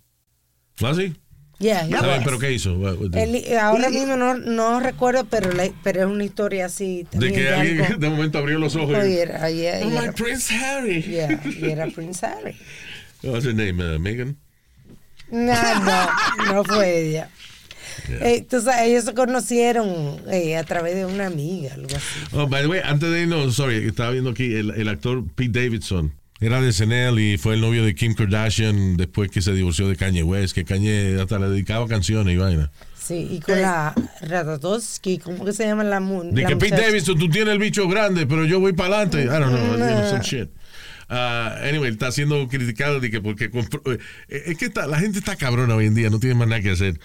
¿Ah, 0.84 0.94
sí? 0.96 1.14
Yeah, 1.60 1.84
bien, 1.86 2.00
was. 2.04 2.22
pero 2.24 2.40
¿qué 2.40 2.52
hizo? 2.54 2.72
Él- 3.14 3.46
ahora 3.60 3.92
mismo 3.92 4.16
no, 4.18 4.34
no 4.34 4.80
recuerdo, 4.80 5.26
pero, 5.26 5.52
la- 5.52 5.70
pero 5.84 6.00
es 6.02 6.06
una 6.08 6.24
historia 6.24 6.66
así. 6.66 7.04
de 7.04 7.10
también 7.12 7.34
que 7.36 7.42
de 7.44 7.54
alguien 7.54 7.82
algo- 7.84 7.98
de 8.00 8.10
momento 8.10 8.38
abrió 8.40 8.58
los 8.58 8.76
ojos 8.76 8.98
Oh, 9.00 9.06
y... 9.06 9.14
era, 9.18 9.48
yeah, 9.52 9.80
I'm 9.82 9.94
y 9.94 9.98
era- 9.98 10.12
Prince 10.14 10.56
Harry. 10.56 11.04
yeah, 11.04 11.40
y 11.46 11.66
era 11.70 11.86
Prince 11.88 12.26
Harry. 12.26 12.56
What's 13.22 13.46
her 13.46 13.54
name? 13.54 13.74
Uh, 13.96 14.00
Megan? 14.00 14.36
No, 15.32 15.80
no, 15.80 16.54
no 16.54 16.64
fue 16.64 17.08
ella. 17.08 17.30
Eh, 18.10 18.46
tú 18.50 18.62
sabes, 18.62 18.90
ellos 18.90 19.06
se 19.06 19.14
conocieron 19.14 20.22
eh, 20.32 20.58
a 20.58 20.64
través 20.64 20.96
de 20.96 21.06
una 21.06 21.28
amiga, 21.28 21.74
algo 21.74 21.88
así. 21.96 22.20
Oh, 22.34 22.48
by 22.48 22.64
the 22.64 22.68
way, 22.68 22.82
antes 22.84 23.10
de 23.10 23.22
irnos, 23.22 23.56
sorry, 23.56 23.86
estaba 23.88 24.12
viendo 24.12 24.32
aquí 24.32 24.54
el, 24.56 24.72
el 24.72 24.88
actor 24.88 25.24
Pete 25.36 25.62
Davidson. 25.64 26.14
Era 26.40 26.60
de 26.60 26.74
SNL 26.74 27.20
y 27.20 27.38
fue 27.38 27.54
el 27.54 27.62
novio 27.62 27.86
de 27.86 27.94
Kim 27.94 28.16
Kardashian 28.16 28.98
después 28.98 29.30
que 29.30 29.44
se 29.44 29.54
divorció 29.54 29.88
de 29.88 29.96
Kanye 29.96 30.24
West, 30.24 30.56
que 30.56 30.66
Kanye 30.66 31.20
hasta 31.22 31.38
le 31.38 31.50
dedicaba 31.50 31.88
canciones 31.88 32.34
y 32.34 32.38
vaina. 32.38 32.72
Sí, 33.00 33.28
y 33.30 33.40
con 33.40 33.62
la 33.62 33.94
Ratatowski, 34.22 35.20
¿cómo 35.20 35.46
que 35.46 35.54
se 35.54 35.66
llama 35.66 35.84
la 35.84 36.00
mun? 36.00 36.34
De 36.34 36.42
la 36.42 36.50
que 36.50 36.56
Pete 36.56 36.72
muchacha? 36.72 36.88
Davidson, 36.88 37.20
tú 37.20 37.30
tienes 37.30 37.54
el 37.54 37.60
bicho 37.60 37.88
grande, 37.88 38.26
pero 38.26 38.46
yo 38.46 38.60
voy 38.60 38.74
para 38.74 39.02
adelante. 39.02 39.24
I 39.24 39.28
don't 39.28 39.52
know, 39.52 40.10
some 40.10 40.24
shit. 40.24 40.50
Ah, 41.14 41.58
anyway, 41.68 41.92
está 41.92 42.10
siendo 42.10 42.48
criticado 42.48 43.02
de 43.02 43.12
que 43.12 43.20
porque 43.20 43.50
compró, 43.50 43.82
eh, 43.92 44.00
es 44.30 44.58
que 44.58 44.66
está- 44.66 44.88
la 44.88 44.98
gente 44.98 45.20
está 45.20 45.36
cabrona 45.36 45.76
hoy 45.76 45.88
en 45.88 45.94
día, 45.94 46.10
no 46.10 46.20
tiene 46.22 46.36
más 46.36 46.48
nada 46.48 46.62
que 46.62 46.70
hacer. 46.70 47.00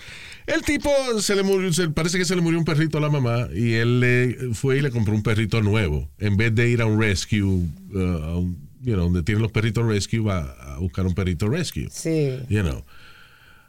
El 0.47 0.63
tipo 0.63 0.91
se 1.21 1.35
le 1.35 1.43
murió, 1.43 1.73
se- 1.73 1.89
parece 1.91 2.17
que 2.17 2.25
se 2.25 2.37
le 2.37 2.41
murió 2.41 2.57
un 2.61 2.65
perrito 2.65 2.99
a 2.99 3.01
la 3.01 3.11
mamá 3.11 3.49
y 3.53 3.73
él 3.73 3.99
le 3.99 4.37
fue 4.55 4.79
y 4.79 4.81
le 4.81 4.93
compró 4.93 5.13
un 5.13 5.25
perrito 5.25 5.61
nuevo. 5.61 6.09
En 6.19 6.37
vez 6.37 6.55
de 6.55 6.69
ir 6.71 6.83
a 6.83 6.87
un 6.87 7.01
rescue, 7.01 7.43
uh, 7.43 7.99
a 7.99 8.39
un- 8.39 8.57
you 8.81 8.93
know, 8.95 9.07
donde 9.07 9.25
tienen 9.25 9.43
los 9.43 9.51
perritos 9.51 9.85
rescue, 9.85 10.21
va 10.21 10.53
a 10.61 10.79
buscar 10.79 11.05
un 11.05 11.15
perrito 11.15 11.49
rescue. 11.49 11.89
Sí. 11.91 12.39
You 12.49 12.63
know. 12.63 12.85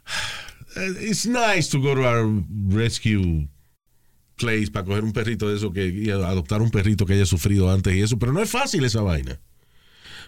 It's 1.02 1.26
nice 1.26 1.68
to 1.70 1.80
go 1.80 1.94
to 1.96 2.06
a 2.06 2.22
rescue 2.68 3.48
place 4.36 4.70
para 4.70 4.84
coger 4.84 5.02
un 5.02 5.12
perrito 5.12 5.48
de 5.48 5.56
eso 5.56 5.72
que 5.72 5.88
y 5.88 6.10
adoptar 6.10 6.62
un 6.62 6.70
perrito 6.70 7.04
que 7.06 7.14
haya 7.14 7.26
sufrido 7.26 7.72
antes 7.72 7.92
y 7.96 8.02
eso, 8.02 8.18
pero 8.20 8.32
no 8.32 8.40
es 8.40 8.48
fácil 8.50 8.84
esa 8.84 9.00
vaina. 9.02 9.40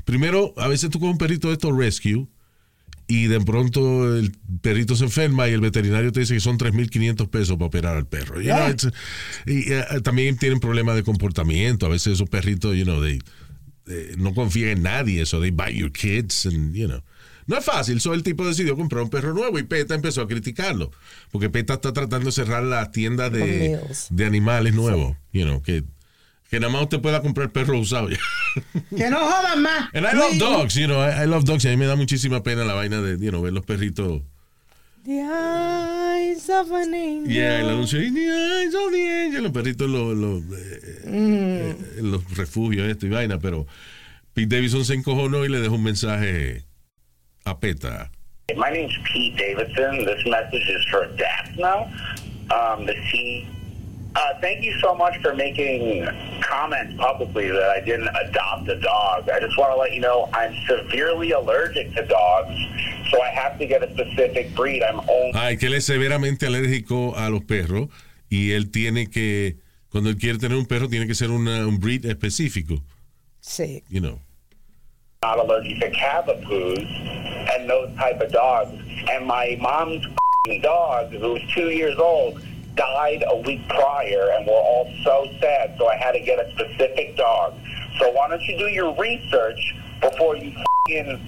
Primero, 0.04 0.52
a 0.56 0.68
veces 0.68 0.90
tú 0.90 0.98
coges 1.00 1.12
un 1.12 1.18
perrito 1.18 1.48
de 1.48 1.54
estos 1.54 1.76
rescue 1.76 2.26
y 3.06 3.26
de 3.26 3.40
pronto 3.40 4.16
el 4.16 4.32
perrito 4.62 4.94
se 4.94 5.04
enferma 5.04 5.48
y 5.48 5.52
el 5.52 5.60
veterinario 5.60 6.12
te 6.12 6.20
dice 6.20 6.34
que 6.34 6.40
son 6.40 6.58
3.500 6.58 7.28
pesos 7.28 7.56
para 7.56 7.66
operar 7.66 7.96
al 7.96 8.06
perro. 8.06 8.40
You 8.40 8.50
know, 8.54 8.70
it's- 8.70 8.92
y 9.46 9.72
eh, 9.72 9.84
también 10.02 10.36
tienen 10.38 10.60
problemas 10.60 10.94
de 10.94 11.02
comportamiento. 11.02 11.86
A 11.86 11.88
veces 11.88 12.14
esos 12.14 12.28
perritos, 12.28 12.76
you 12.76 12.84
know, 12.84 13.02
they- 13.02 13.18
they 13.86 14.14
no 14.16 14.32
confían 14.34 14.70
en 14.70 14.82
nadie, 14.84 15.26
so 15.26 15.40
they 15.40 15.50
bite 15.50 15.74
your 15.74 15.90
kids 15.92 16.46
and, 16.46 16.74
you 16.74 16.86
know. 16.86 17.02
No 17.46 17.56
es 17.58 17.64
fácil, 17.64 18.00
so 18.00 18.14
el 18.14 18.22
tipo 18.22 18.46
decidió 18.46 18.76
comprar 18.76 19.02
un 19.02 19.10
perro 19.10 19.34
nuevo 19.34 19.58
y 19.58 19.64
PETA 19.64 19.96
empezó 19.96 20.20
a 20.22 20.28
criticarlo. 20.28 20.92
Porque 21.32 21.50
PETA 21.50 21.74
está 21.74 21.92
tratando 21.92 22.26
de 22.26 22.32
cerrar 22.32 22.62
las 22.62 22.92
tiendas 22.92 23.32
de, 23.32 23.40
de 24.10 24.24
animales 24.24 24.72
nuevos, 24.72 25.16
you 25.32 25.42
know, 25.42 25.60
que, 25.60 25.82
que 26.50 26.58
nada 26.58 26.72
más 26.72 26.82
usted 26.82 27.00
pueda 27.00 27.22
comprar 27.22 27.50
perro 27.50 27.78
usado 27.78 28.08
ya. 28.08 28.18
Que 28.96 29.08
no 29.08 29.18
jodan 29.20 29.62
más. 29.62 29.88
And 29.94 30.04
I 30.06 30.12
love 30.14 30.36
dogs, 30.38 30.74
you 30.74 30.86
know, 30.86 31.00
I, 31.00 31.22
I 31.22 31.26
love 31.26 31.44
dogs. 31.44 31.64
Y 31.64 31.68
a 31.68 31.70
mí 31.70 31.76
me 31.76 31.86
da 31.86 31.94
muchísima 31.96 32.42
pena 32.42 32.64
la 32.64 32.74
vaina 32.74 33.00
de, 33.00 33.16
you 33.24 33.30
know, 33.30 33.40
ver 33.42 33.52
los 33.52 33.64
perritos. 33.64 34.22
The 35.04 35.22
eyes 35.22 36.50
of 36.50 36.70
an 36.72 36.92
angel. 36.92 37.32
Yeah, 37.32 37.60
el 37.60 37.70
anuncio. 37.70 38.02
"In 38.02 38.12
the 38.14 38.28
eyes 38.28 38.74
of 38.74 38.92
the 38.92 39.24
angel", 39.24 39.42
Los 39.44 39.52
perritos 39.52 39.88
los, 39.88 40.14
los, 40.14 40.42
eh, 40.42 41.00
eh, 41.04 41.76
en 41.98 42.10
los 42.10 42.36
refugios, 42.36 42.86
esto 42.86 43.06
y 43.06 43.08
vaina. 43.08 43.38
Pero 43.38 43.66
Pete 44.34 44.56
Davidson 44.56 44.84
se 44.84 44.94
encojonó 44.94 45.44
y 45.44 45.48
le 45.48 45.60
dejó 45.60 45.76
un 45.76 45.84
mensaje 45.84 46.64
a 47.44 47.58
PETA. 47.58 48.10
My 48.56 48.70
name's 48.70 48.92
Pete 49.04 49.36
Davidson. 49.38 50.04
This 50.04 50.26
message 50.26 50.68
is 50.68 50.84
for 50.90 51.08
Daphna, 51.16 51.86
um, 52.50 52.84
the 52.84 52.94
T. 53.10 53.46
Uh, 54.16 54.34
thank 54.40 54.64
you 54.64 54.76
so 54.80 54.92
much 54.94 55.14
for 55.22 55.34
making 55.34 56.04
comments 56.42 56.94
publicly 56.98 57.48
that 57.48 57.70
I 57.70 57.80
didn't 57.80 58.08
adopt 58.08 58.68
a 58.68 58.78
dog. 58.80 59.28
I 59.30 59.38
just 59.38 59.56
want 59.56 59.72
to 59.72 59.78
let 59.78 59.92
you 59.92 60.00
know 60.00 60.28
I'm 60.32 60.52
severely 60.66 61.30
allergic 61.30 61.94
to 61.94 62.04
dogs, 62.06 62.52
so 63.10 63.22
I 63.22 63.28
have 63.30 63.56
to 63.60 63.66
get 63.66 63.84
a 63.84 63.90
specific 63.94 64.52
breed. 64.56 64.82
I'm 64.82 64.98
only 65.08 65.32
Ay, 65.34 65.56
que 65.56 65.68
él 65.68 65.74
es 65.74 65.84
severamente 65.86 66.46
alérgico 66.46 67.14
a 67.16 67.30
los 67.30 67.42
perros 67.44 67.88
y 68.28 68.50
él 68.50 68.72
tiene 68.72 69.08
que, 69.08 69.56
cuando 69.90 70.10
él 70.10 70.16
quiere 70.18 70.38
tener 70.38 70.58
un 70.58 70.66
perro, 70.66 70.88
tiene 70.88 71.06
que 71.06 71.14
ser 71.14 71.30
una- 71.30 71.66
un 71.66 71.78
breed 71.78 72.04
específico, 72.06 72.82
Sí. 73.40 73.84
you 73.88 74.00
know. 74.00 74.18
not 75.22 75.38
allergic 75.38 75.78
to 75.78 75.90
cavapoos 75.90 76.78
and 77.54 77.68
those 77.68 77.94
type 77.96 78.20
of 78.22 78.32
dogs. 78.32 78.70
And 79.10 79.24
my 79.26 79.56
mom's 79.60 80.04
dog, 80.62 81.12
who's 81.12 81.42
two 81.54 81.68
years 81.70 81.96
old, 81.98 82.40
died 82.76 83.24
a 83.26 83.36
week 83.38 83.66
prior, 83.68 84.30
and 84.32 84.46
we're 84.46 84.52
all 84.52 84.90
so 85.04 85.26
sad. 85.40 85.74
So 85.78 85.88
I 85.88 85.96
had 85.96 86.12
to 86.12 86.20
get 86.20 86.38
a 86.38 86.50
specific 86.52 87.16
dog. 87.16 87.54
So 87.98 88.10
why 88.12 88.28
don't 88.28 88.42
you 88.42 88.58
do 88.58 88.68
your 88.68 88.94
research 88.96 89.74
before 90.00 90.36
you 90.36 90.52
fing 90.88 91.20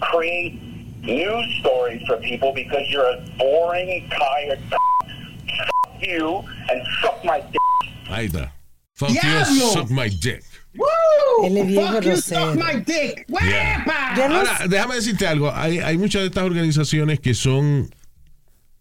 create 0.00 0.60
news 1.02 1.56
stories 1.60 2.02
for 2.06 2.16
people 2.18 2.52
because 2.52 2.82
you're 2.88 3.06
a 3.08 3.24
boring, 3.38 4.08
tired. 4.10 4.58
Fuck 4.70 6.02
you 6.02 6.42
and 6.70 6.82
suck 7.02 7.24
my 7.24 7.40
dick. 7.40 7.60
Ahí 8.08 8.26
está. 8.26 8.52
Fuck 8.94 9.10
you, 9.10 9.20
¡Diablo! 9.20 9.66
suck 9.72 9.90
my 9.90 10.08
dick. 10.08 10.42
Woo! 10.76 11.46
Él 11.46 11.56
es 11.58 11.66
bien 11.66 11.86
Fuck 11.86 12.04
you, 12.04 12.10
grosero. 12.10 12.54
suck 12.54 12.56
my 12.56 12.74
dick. 12.80 13.26
Yeah. 13.28 13.84
¡Huepa! 13.84 14.36
Ahora, 14.36 14.68
déjame 14.68 14.94
decirte 14.96 15.26
algo. 15.26 15.50
Hay, 15.52 15.78
hay 15.78 15.96
muchas 15.98 16.22
de 16.22 16.28
estas 16.28 16.44
organizaciones 16.44 17.20
que 17.20 17.34
son 17.34 17.90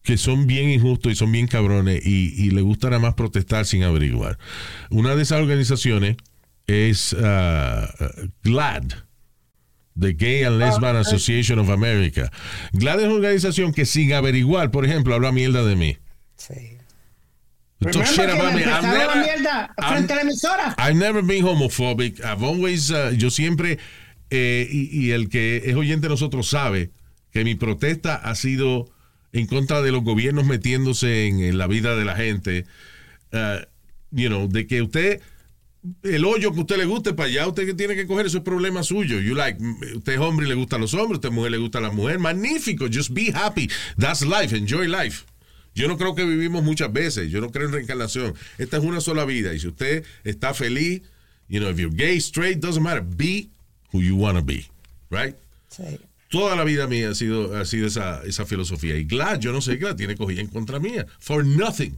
que 0.03 0.17
son 0.17 0.45
bien 0.47 0.69
injustos 0.69 1.11
y 1.11 1.15
son 1.15 1.31
bien 1.31 1.47
cabrones 1.47 2.05
y, 2.05 2.33
y 2.37 2.51
le 2.51 2.61
gusta 2.61 2.89
nada 2.89 2.99
más 2.99 3.13
protestar 3.15 3.65
sin 3.65 3.83
averiguar. 3.83 4.37
Una 4.89 5.15
de 5.15 5.23
esas 5.23 5.39
organizaciones 5.41 6.17
es 6.67 7.15
ah, 7.21 7.89
ah, 7.99 8.09
GLAD, 8.43 8.83
The 9.99 10.13
Gay 10.13 10.43
and 10.43 10.59
Lesbian 10.59 10.95
Association 10.97 11.59
of 11.59 11.69
America. 11.69 12.31
GLAD 12.73 12.99
es 12.99 13.05
una 13.05 13.15
organización 13.15 13.73
que 13.73 13.85
sin 13.85 14.11
averiguar, 14.13 14.71
por 14.71 14.85
ejemplo, 14.85 15.15
habla 15.15 15.31
mierda 15.31 15.63
de 15.63 15.75
mí. 15.75 15.97
Sí. 16.35 16.53
Talk 17.79 18.05
shit 18.05 18.29
about 18.29 18.53
me. 18.53 18.61
Never- 18.65 19.23
mierda 19.23 19.73
I'm- 19.77 19.93
frente 19.93 20.13
a 20.13 20.15
la 20.17 20.21
emisora. 20.21 20.75
I've 20.77 20.95
never 20.95 21.21
been 21.21 21.43
homophobic. 21.45 22.19
I've 22.19 22.43
always, 22.43 22.89
uh, 22.91 23.11
yo 23.17 23.29
siempre, 23.29 23.77
eh, 24.29 24.67
y, 24.71 24.89
y 25.07 25.11
el 25.11 25.27
que 25.29 25.63
es 25.65 25.75
oyente 25.75 26.07
de 26.07 26.09
nosotros 26.09 26.47
sabe 26.47 26.91
que 27.31 27.43
mi 27.43 27.55
protesta 27.55 28.15
ha 28.15 28.35
sido 28.35 28.89
en 29.33 29.47
contra 29.47 29.81
de 29.81 29.91
los 29.91 30.03
gobiernos 30.03 30.45
metiéndose 30.45 31.27
en, 31.27 31.57
la 31.57 31.67
vida 31.67 31.95
de 31.95 32.05
la 32.05 32.15
gente. 32.15 32.65
Uh, 33.33 33.65
you 34.11 34.29
know, 34.29 34.47
de 34.47 34.67
que 34.67 34.81
usted, 34.83 35.21
el 36.03 36.23
hoyo 36.23 36.53
que 36.53 36.61
usted 36.61 36.77
le 36.77 36.85
guste 36.85 37.13
para 37.13 37.27
allá, 37.27 37.47
usted 37.47 37.65
que 37.65 37.73
tiene 37.73 37.95
que 37.95 38.05
coger, 38.05 38.27
eso 38.27 38.37
es 38.37 38.43
problema 38.43 38.83
suyo. 38.83 39.19
You 39.19 39.33
like, 39.33 39.59
usted 39.95 40.13
es 40.13 40.19
hombre 40.19 40.45
y 40.45 40.49
le 40.49 40.55
gustan 40.55 40.81
los 40.81 40.93
hombres, 40.93 41.17
usted 41.17 41.31
mujer 41.31 41.51
le 41.51 41.57
gusta 41.57 41.81
la 41.81 41.91
mujer. 41.91 42.19
Magnífico, 42.19 42.87
just 42.87 43.09
be 43.11 43.31
happy. 43.33 43.69
That's 43.97 44.21
life, 44.21 44.55
enjoy 44.55 44.87
life. 44.87 45.25
Yo 45.75 45.87
no 45.87 45.97
creo 45.97 46.13
que 46.13 46.23
vivimos 46.23 46.63
muchas 46.63 46.93
veces, 46.93 47.31
yo 47.31 47.41
no 47.41 47.49
creo 47.49 47.65
en 47.65 47.73
reencarnación. 47.73 48.35
Esta 48.59 48.77
es 48.77 48.83
una 48.83 49.01
sola 49.01 49.25
vida 49.25 49.55
y 49.55 49.59
si 49.59 49.67
usted 49.67 50.05
está 50.23 50.53
feliz, 50.53 51.01
you 51.49 51.59
know, 51.59 51.71
if 51.71 51.79
you're 51.79 51.95
gay, 51.95 52.17
straight, 52.17 52.59
doesn't 52.59 52.83
matter, 52.83 53.01
be 53.01 53.49
who 53.91 53.99
you 53.99 54.15
want 54.15 54.37
to 54.37 54.43
be, 54.43 54.67
right? 55.09 55.35
Sí. 55.69 55.99
Toda 56.33 56.55
la 56.55 56.63
vida 56.63 56.87
mía 56.87 57.09
ha 57.11 57.15
sido, 57.15 57.55
ha 57.55 57.63
sido 57.63 57.85
esa, 57.85 58.21
esa 58.25 58.43
filosofía. 58.47 58.97
Y 58.97 59.03
Glad, 59.03 59.39
yo 59.39 59.51
no 59.51 59.61
sé 59.61 59.77
qué 59.77 59.85
la 59.85 59.95
tiene 59.95 60.15
cogida 60.15 60.41
en 60.41 60.47
contra 60.47 60.79
mía. 60.79 61.05
For 61.19 61.45
nothing. 61.45 61.93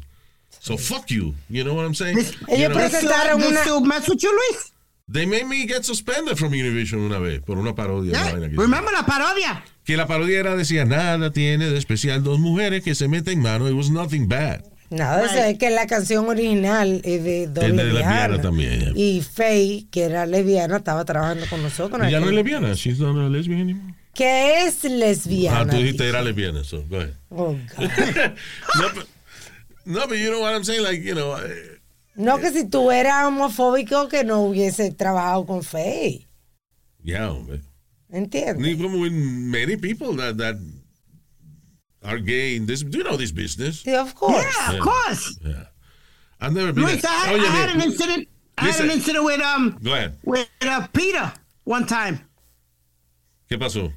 So 0.59 0.77
fuck 0.77 1.05
you. 1.07 1.33
You 1.47 1.63
know 1.63 1.73
what 1.73 1.85
I'm 1.85 1.95
saying? 1.95 2.17
This- 2.17 2.31
You 2.33 2.45
Ellos 2.55 2.69
know? 2.73 2.77
presentaron 2.79 3.41
una... 3.41 3.63
you, 3.65 4.29
Luis? 4.29 4.73
They 5.09 5.25
made 5.25 5.45
me 5.45 5.65
get 5.67 5.83
suspended 5.83 6.35
from 6.35 6.51
Univision 6.51 6.99
una 6.99 7.19
vez 7.19 7.39
por 7.41 7.57
una 7.57 7.73
parodia. 7.75 8.11
una 8.11 8.23
Yeah. 8.23 8.31
vaina 8.33 8.49
que- 8.49 8.57
Remember 8.57 8.91
la 8.93 9.05
parodia? 9.05 9.63
que 9.85 9.95
la 9.95 10.05
parodia 10.05 10.39
era 10.39 10.55
decía 10.57 10.83
nada 10.83 11.31
tiene 11.31 11.69
de 11.69 11.77
especial 11.77 12.21
dos 12.23 12.37
mujeres 12.39 12.83
que 12.83 12.93
se 12.93 13.07
meten 13.07 13.39
mano. 13.41 13.69
It 13.69 13.73
was 13.75 13.89
nothing 13.89 14.27
bad. 14.27 14.63
Nada, 14.89 15.25
eso 15.25 15.37
es 15.43 15.57
que 15.57 15.69
la 15.71 15.87
canción 15.87 16.27
original 16.27 17.01
es 17.03 17.23
de 17.23 17.47
dos 17.47 17.63
Es 17.63 17.71
de 17.75 17.83
lesbianas. 17.83 17.93
lesbiana 18.29 18.41
también, 18.41 18.79
yeah. 18.79 18.91
Y 18.95 19.21
Faye, 19.21 19.87
que 19.91 20.03
era 20.03 20.25
lesbiana, 20.25 20.77
estaba 20.77 21.05
trabajando 21.05 21.45
con 21.49 21.61
nosotros. 21.63 22.09
Ya 22.11 22.19
no 22.19 22.27
es 22.27 22.33
lesbiana. 22.33 22.73
She's 22.73 22.99
not 22.99 23.15
a 23.17 23.29
lesbian 23.29 23.61
anymore. 23.61 23.93
Que 24.15 24.63
es 24.65 24.83
lesbiana. 24.85 25.59
Ah, 25.61 25.65
tú 25.67 25.77
dijiste 25.77 26.07
era 26.07 26.21
lesbiana. 26.21 26.63
So 26.63 26.81
go 26.89 26.97
ahead. 26.97 27.13
Oh, 27.29 27.55
God. 27.77 27.89
no, 28.79 28.89
but, 28.95 29.07
no, 29.85 30.07
but 30.07 30.17
you 30.17 30.31
know 30.31 30.39
what 30.39 30.53
I'm 30.55 30.63
saying? 30.63 30.81
Like, 30.83 31.01
you 31.03 31.13
know. 31.15 31.35
eh, 31.35 31.79
No 32.15 32.37
que 32.39 32.49
si 32.51 32.63
tú 32.69 32.91
eras 32.91 33.25
homofóbico 33.25 34.07
que 34.07 34.23
no 34.23 34.41
hubiese 34.43 34.91
trabajado 34.91 35.45
con 35.45 35.61
Faye. 35.63 36.27
yeah, 37.03 37.29
hombre. 37.29 37.59
¿Entiendes? 38.09 38.57
Ni 38.57 38.77
como 38.81 38.99
with 38.99 39.11
many 39.11 39.75
people 39.75 40.15
that, 40.15 40.37
that 40.37 40.55
are 42.03 42.19
gay 42.19 42.55
in 42.55 42.65
this. 42.67 42.83
Do 42.83 42.99
you 42.99 43.03
know 43.03 43.17
this 43.17 43.31
business? 43.33 43.83
Yeah, 43.85 44.01
of 44.01 44.15
course. 44.15 44.45
Yeah, 44.45 44.71
Yeah. 44.71 44.77
of 44.77 44.83
course. 44.83 45.39
Yeah. 45.43 45.63
I've 46.39 46.53
never 46.53 46.71
been. 46.71 46.85
Luis, 46.85 47.03
I, 47.03 47.07
had- 47.09 47.35
Oye, 47.35 47.43
I 47.43 47.49
had 47.49 47.69
an 47.75 47.81
incident. 47.81 48.27
I 48.57 48.69
had 48.69 48.79
an 48.85 48.91
incident 48.91 49.25
with 49.25 49.41
um 49.41 49.77
Go 49.83 49.93
ahead. 49.93 50.13
with 50.23 50.47
uh, 50.61 50.87
Peter 50.93 51.33
one 51.65 51.85
time. 51.85 52.21
¿Qué 53.49 53.57
pasó? 53.59 53.91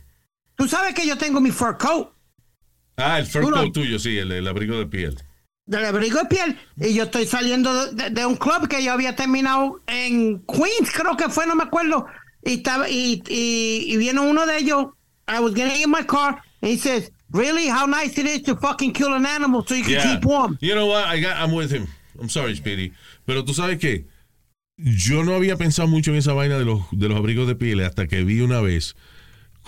Tú 0.58 0.68
sabes 0.68 0.92
que 0.94 1.06
yo 1.06 1.16
tengo 1.16 1.40
mi 1.40 1.50
fur 1.52 1.78
coat 1.78 2.08
Ah, 2.96 3.18
el 3.20 3.26
fur 3.26 3.48
coat 3.50 3.72
tuyo, 3.72 3.98
sí, 3.98 4.18
el, 4.18 4.32
el 4.32 4.46
abrigo 4.48 4.76
de 4.78 4.86
piel. 4.86 5.16
del 5.66 5.84
abrigo 5.84 6.18
de 6.18 6.24
piel 6.26 6.58
y 6.76 6.94
yo 6.94 7.04
estoy 7.04 7.26
saliendo 7.26 7.72
de, 7.92 8.04
de- 8.04 8.10
de 8.10 8.26
un 8.26 8.36
club 8.36 8.66
que 8.68 8.82
yo 8.82 8.92
había 8.92 9.14
terminado 9.14 9.80
en 9.86 10.42
Queens, 10.46 10.90
creo 10.92 11.16
que 11.16 11.28
fue, 11.28 11.46
no 11.46 11.54
me 11.54 11.62
acuerdo. 11.64 12.06
Y 12.42 12.54
estaba 12.54 12.88
y, 12.88 13.22
y, 13.28 13.84
y 13.86 13.96
viene 13.98 14.20
uno 14.20 14.46
de 14.46 14.58
ellos. 14.58 14.86
I 15.28 15.40
was 15.40 15.54
getting 15.54 15.82
in 15.82 15.90
my 15.90 16.02
car 16.04 16.40
and 16.62 16.70
he 16.72 16.76
says, 16.78 17.12
"Really? 17.30 17.68
How 17.68 17.86
nice 17.86 18.18
it 18.18 18.26
is 18.26 18.42
to 18.44 18.56
fucking 18.56 18.92
kill 18.94 19.12
an 19.14 19.26
animal 19.26 19.62
so 19.66 19.74
you 19.74 19.82
can 19.84 19.92
Yeah. 19.92 20.02
keep 20.14 20.24
warm." 20.24 20.56
You 20.60 20.74
know 20.74 20.86
what? 20.86 21.04
I 21.06 21.20
got, 21.20 21.36
I'm 21.36 21.52
with 21.54 21.70
him. 21.70 21.86
I'm 22.18 22.28
sorry, 22.30 22.56
Speedy. 22.56 22.92
Pero 23.26 23.44
tú 23.44 23.52
sabes 23.54 23.78
que 23.78 24.06
yo 24.78 25.22
no 25.22 25.34
había 25.34 25.56
pensado 25.56 25.86
mucho 25.86 26.10
en 26.12 26.16
esa 26.16 26.32
vaina 26.32 26.58
de 26.58 26.64
los, 26.64 26.80
de 26.92 27.08
los 27.08 27.18
abrigos 27.18 27.46
de 27.46 27.54
piel 27.56 27.80
hasta 27.84 28.06
que 28.08 28.24
vi 28.24 28.40
una 28.40 28.60
vez 28.62 28.96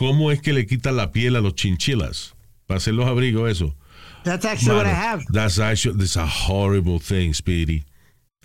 cómo 0.01 0.33
es 0.33 0.41
que 0.41 0.55
le 0.55 0.65
quitan 0.65 0.97
la 0.97 1.13
piel 1.13 1.37
a 1.37 1.43
los 1.43 1.55
chinchilas 1.57 2.35
para 2.67 2.79
hacer 2.79 2.95
los 2.95 3.07
abrigos, 3.07 3.51
eso. 3.51 3.77
That's 4.25 4.47
actually 4.47 4.75
what 4.75 4.87
I 4.87 4.95
have. 4.95 5.23
That's 5.31 5.59
actually, 5.59 5.99
that's 5.99 6.17
a 6.17 6.27
horrible 6.27 6.99
thing, 6.99 7.35
Speedy. 7.35 7.85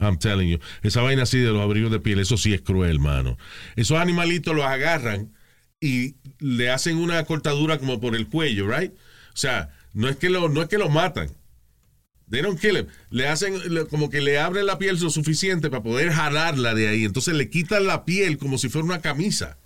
I'm 0.02 0.18
telling 0.18 0.50
you. 0.50 0.60
Esa 0.84 1.02
vaina 1.02 1.24
así 1.24 1.40
de 1.40 1.52
los 1.52 1.62
abrigos 1.62 1.94
de 1.94 2.02
piel, 2.02 2.20
eso 2.20 2.36
sí 2.36 2.54
es 2.54 2.60
cruel, 2.60 3.00
mano. 3.00 3.38
Esos 3.78 3.98
animalitos 3.98 4.54
los 4.54 4.66
agarran 4.66 5.32
y 5.80 6.16
le 6.40 6.72
hacen 6.72 6.98
una 6.98 7.24
cortadura 7.24 7.78
como 7.78 8.02
por 8.02 8.18
el 8.18 8.28
cuello, 8.28 8.68
right? 8.68 8.92
O 8.92 9.38
sea, 9.38 9.70
no 9.94 10.10
es 10.10 10.18
que 10.18 10.30
lo, 10.30 10.50
no 10.50 10.62
es 10.62 10.68
que 10.68 10.78
lo 10.78 10.90
matan. 10.90 11.30
They 12.30 12.42
don't 12.42 12.60
kill 12.60 12.80
him. 12.80 12.88
Le 13.12 13.30
hacen 13.30 13.62
como 13.90 14.10
que 14.10 14.20
le 14.20 14.40
abren 14.40 14.66
la 14.66 14.78
piel 14.78 15.00
lo 15.00 15.10
suficiente 15.10 15.70
para 15.70 15.84
poder 15.84 16.12
jalarla 16.12 16.74
de 16.74 16.90
ahí. 16.90 17.06
Entonces 17.06 17.34
le 17.34 17.50
quitan 17.50 17.88
la 17.88 18.04
piel 18.04 18.38
como 18.38 18.58
si 18.58 18.68
fuera 18.68 18.84
una 18.84 19.00
camisa. 19.00 19.58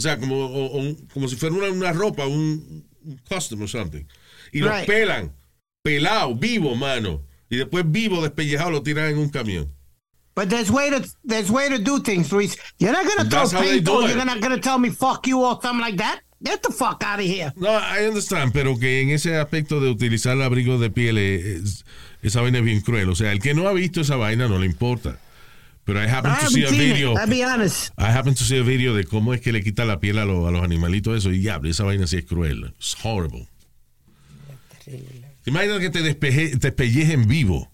O 0.00 0.02
sea, 0.02 0.18
como, 0.18 0.34
o- 0.46 0.78
o 0.80 0.96
como 1.12 1.28
si 1.28 1.36
fuera 1.36 1.54
una, 1.54 1.68
una 1.68 1.92
ropa, 1.92 2.26
un, 2.26 2.86
un 3.04 3.20
custom 3.28 3.60
or 3.60 3.68
something. 3.68 4.04
Y 4.50 4.60
los 4.60 4.72
Right. 4.74 4.86
pelan, 4.86 5.32
pelado, 5.82 6.34
vivo, 6.34 6.74
mano. 6.74 7.20
Y 7.50 7.56
después 7.56 7.84
vivo, 7.86 8.22
despellejado, 8.22 8.70
lo 8.70 8.82
tiran 8.82 9.10
en 9.10 9.18
un 9.18 9.28
camión. 9.28 9.70
But 10.34 10.48
there's 10.48 10.70
way 10.70 10.88
to 10.90 11.02
there's 11.22 11.50
way 11.50 11.68
to 11.68 11.78
do 11.78 12.00
things, 12.00 12.32
Luis. 12.32 12.56
You're 12.78 12.92
not 12.94 13.04
gonna 13.04 13.28
throw 13.28 13.40
That's 13.40 13.52
how 13.52 13.60
they 13.60 13.72
paint 13.74 13.84
do 13.86 13.92
or 13.92 14.04
it. 14.08 14.14
you're 14.14 14.24
not 14.24 14.40
gonna 14.40 14.58
tell 14.60 14.78
me 14.78 14.88
fuck 14.90 15.26
you 15.26 15.38
or 15.44 15.58
something 15.60 15.82
like 15.84 15.98
that. 15.98 16.20
Get 16.42 16.62
the 16.62 16.72
fuck 16.72 17.02
out 17.04 17.18
of 17.20 17.26
here. 17.26 17.52
No, 17.56 17.68
I 17.68 18.06
understand, 18.08 18.52
pero 18.54 18.78
que 18.78 19.02
en 19.02 19.10
ese 19.10 19.36
aspecto 19.36 19.80
de 19.80 19.90
utilizar 19.90 20.32
el 20.36 20.42
abrigo 20.42 20.78
de 20.78 20.88
piel, 20.88 21.18
es- 21.18 21.84
esa 22.22 22.40
vaina 22.40 22.58
es 22.60 22.64
bien 22.64 22.80
cruel. 22.80 23.10
O 23.10 23.14
sea, 23.14 23.32
el 23.32 23.40
que 23.40 23.52
no 23.52 23.68
ha 23.68 23.74
visto 23.74 24.00
esa 24.00 24.16
vaina 24.16 24.48
no 24.48 24.58
le 24.58 24.64
importa. 24.64 25.18
Pero 25.84 25.98
I 26.02 26.06
happen 26.06 26.30
I 26.32 26.40
to 26.44 26.50
see 26.50 26.64
a 26.64 26.70
video. 26.70 27.12
it. 27.12 27.18
I'll 27.18 27.28
be 27.28 27.42
honest. 27.42 27.92
I 27.98 28.10
happen 28.12 28.34
to 28.34 28.44
see 28.44 28.58
a 28.58 28.62
video 28.62 28.94
de 28.94 29.04
cómo 29.04 29.32
es 29.34 29.40
que 29.40 29.50
le 29.52 29.62
quita 29.62 29.84
la 29.84 29.98
piel 29.98 30.18
a, 30.18 30.24
los- 30.24 30.46
a 30.46 30.50
los 30.50 30.62
animalitos 30.62 31.16
eso 31.18 31.30
y 31.32 31.42
ya, 31.42 31.60
esa 31.64 31.84
vaina 31.84 32.06
sí 32.06 32.18
es 32.18 32.24
cruel. 32.26 32.72
It's 32.78 32.96
horrible. 33.02 33.48
¿Te 34.84 35.50
imaginas 35.50 35.78
que 35.80 35.90
te, 35.90 36.02
despeje, 36.02 36.50
te 36.50 36.68
despellejen 36.68 37.26
vivo? 37.26 37.70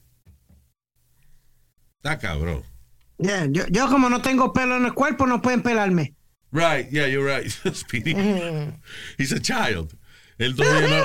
Está 1.96 2.18
cabrón. 2.18 2.62
Yeah, 3.18 3.46
yo, 3.50 3.66
yo 3.68 3.88
como 3.88 4.08
no 4.08 4.20
tengo 4.22 4.52
pelo 4.52 4.76
en 4.76 4.84
el 4.84 4.94
cuerpo, 4.94 5.26
no 5.26 5.40
pueden 5.42 5.62
pelarme. 5.62 6.14
Right, 6.52 6.88
yeah, 6.90 7.06
you're 7.06 7.24
right. 7.26 7.50
Speedy. 7.74 8.14
He's 9.18 9.32
a 9.32 9.40
child. 9.40 9.94
Él 10.38 10.54
todavía 10.54 11.02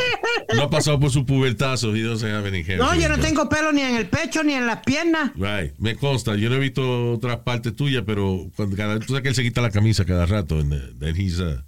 no, 0.49 0.55
no 0.55 0.63
ha 0.63 0.69
pasado 0.69 0.99
por 0.99 1.09
su 1.09 1.25
pubertazo. 1.25 1.95
He 1.95 2.01
doesn't 2.01 2.29
have 2.29 2.47
any 2.47 2.63
hair. 2.63 2.77
No, 2.77 2.93
yo 2.95 3.07
no 3.07 3.17
tengo 3.17 3.47
pelo 3.47 3.71
ni 3.71 3.81
en 3.81 3.95
el 3.95 4.09
pecho 4.09 4.43
ni 4.43 4.53
en 4.53 4.67
las 4.67 4.83
piernas. 4.83 5.31
Right, 5.35 5.73
me 5.77 5.95
consta. 5.95 6.35
Yo 6.35 6.49
no 6.49 6.55
he 6.55 6.59
visto 6.59 7.13
otras 7.13 7.37
partes 7.39 7.75
tuyas, 7.75 8.03
pero 8.05 8.51
cuando 8.55 8.75
cada 8.75 8.99
tú 8.99 9.07
sabes 9.07 9.23
que 9.23 9.29
él 9.29 9.35
se 9.35 9.43
quita 9.43 9.61
la 9.61 9.71
camisa 9.71 10.03
cada 10.03 10.25
rato. 10.25 10.59
and, 10.59 10.73
uh, 10.73 11.05
he's, 11.15 11.39
uh, 11.39 11.61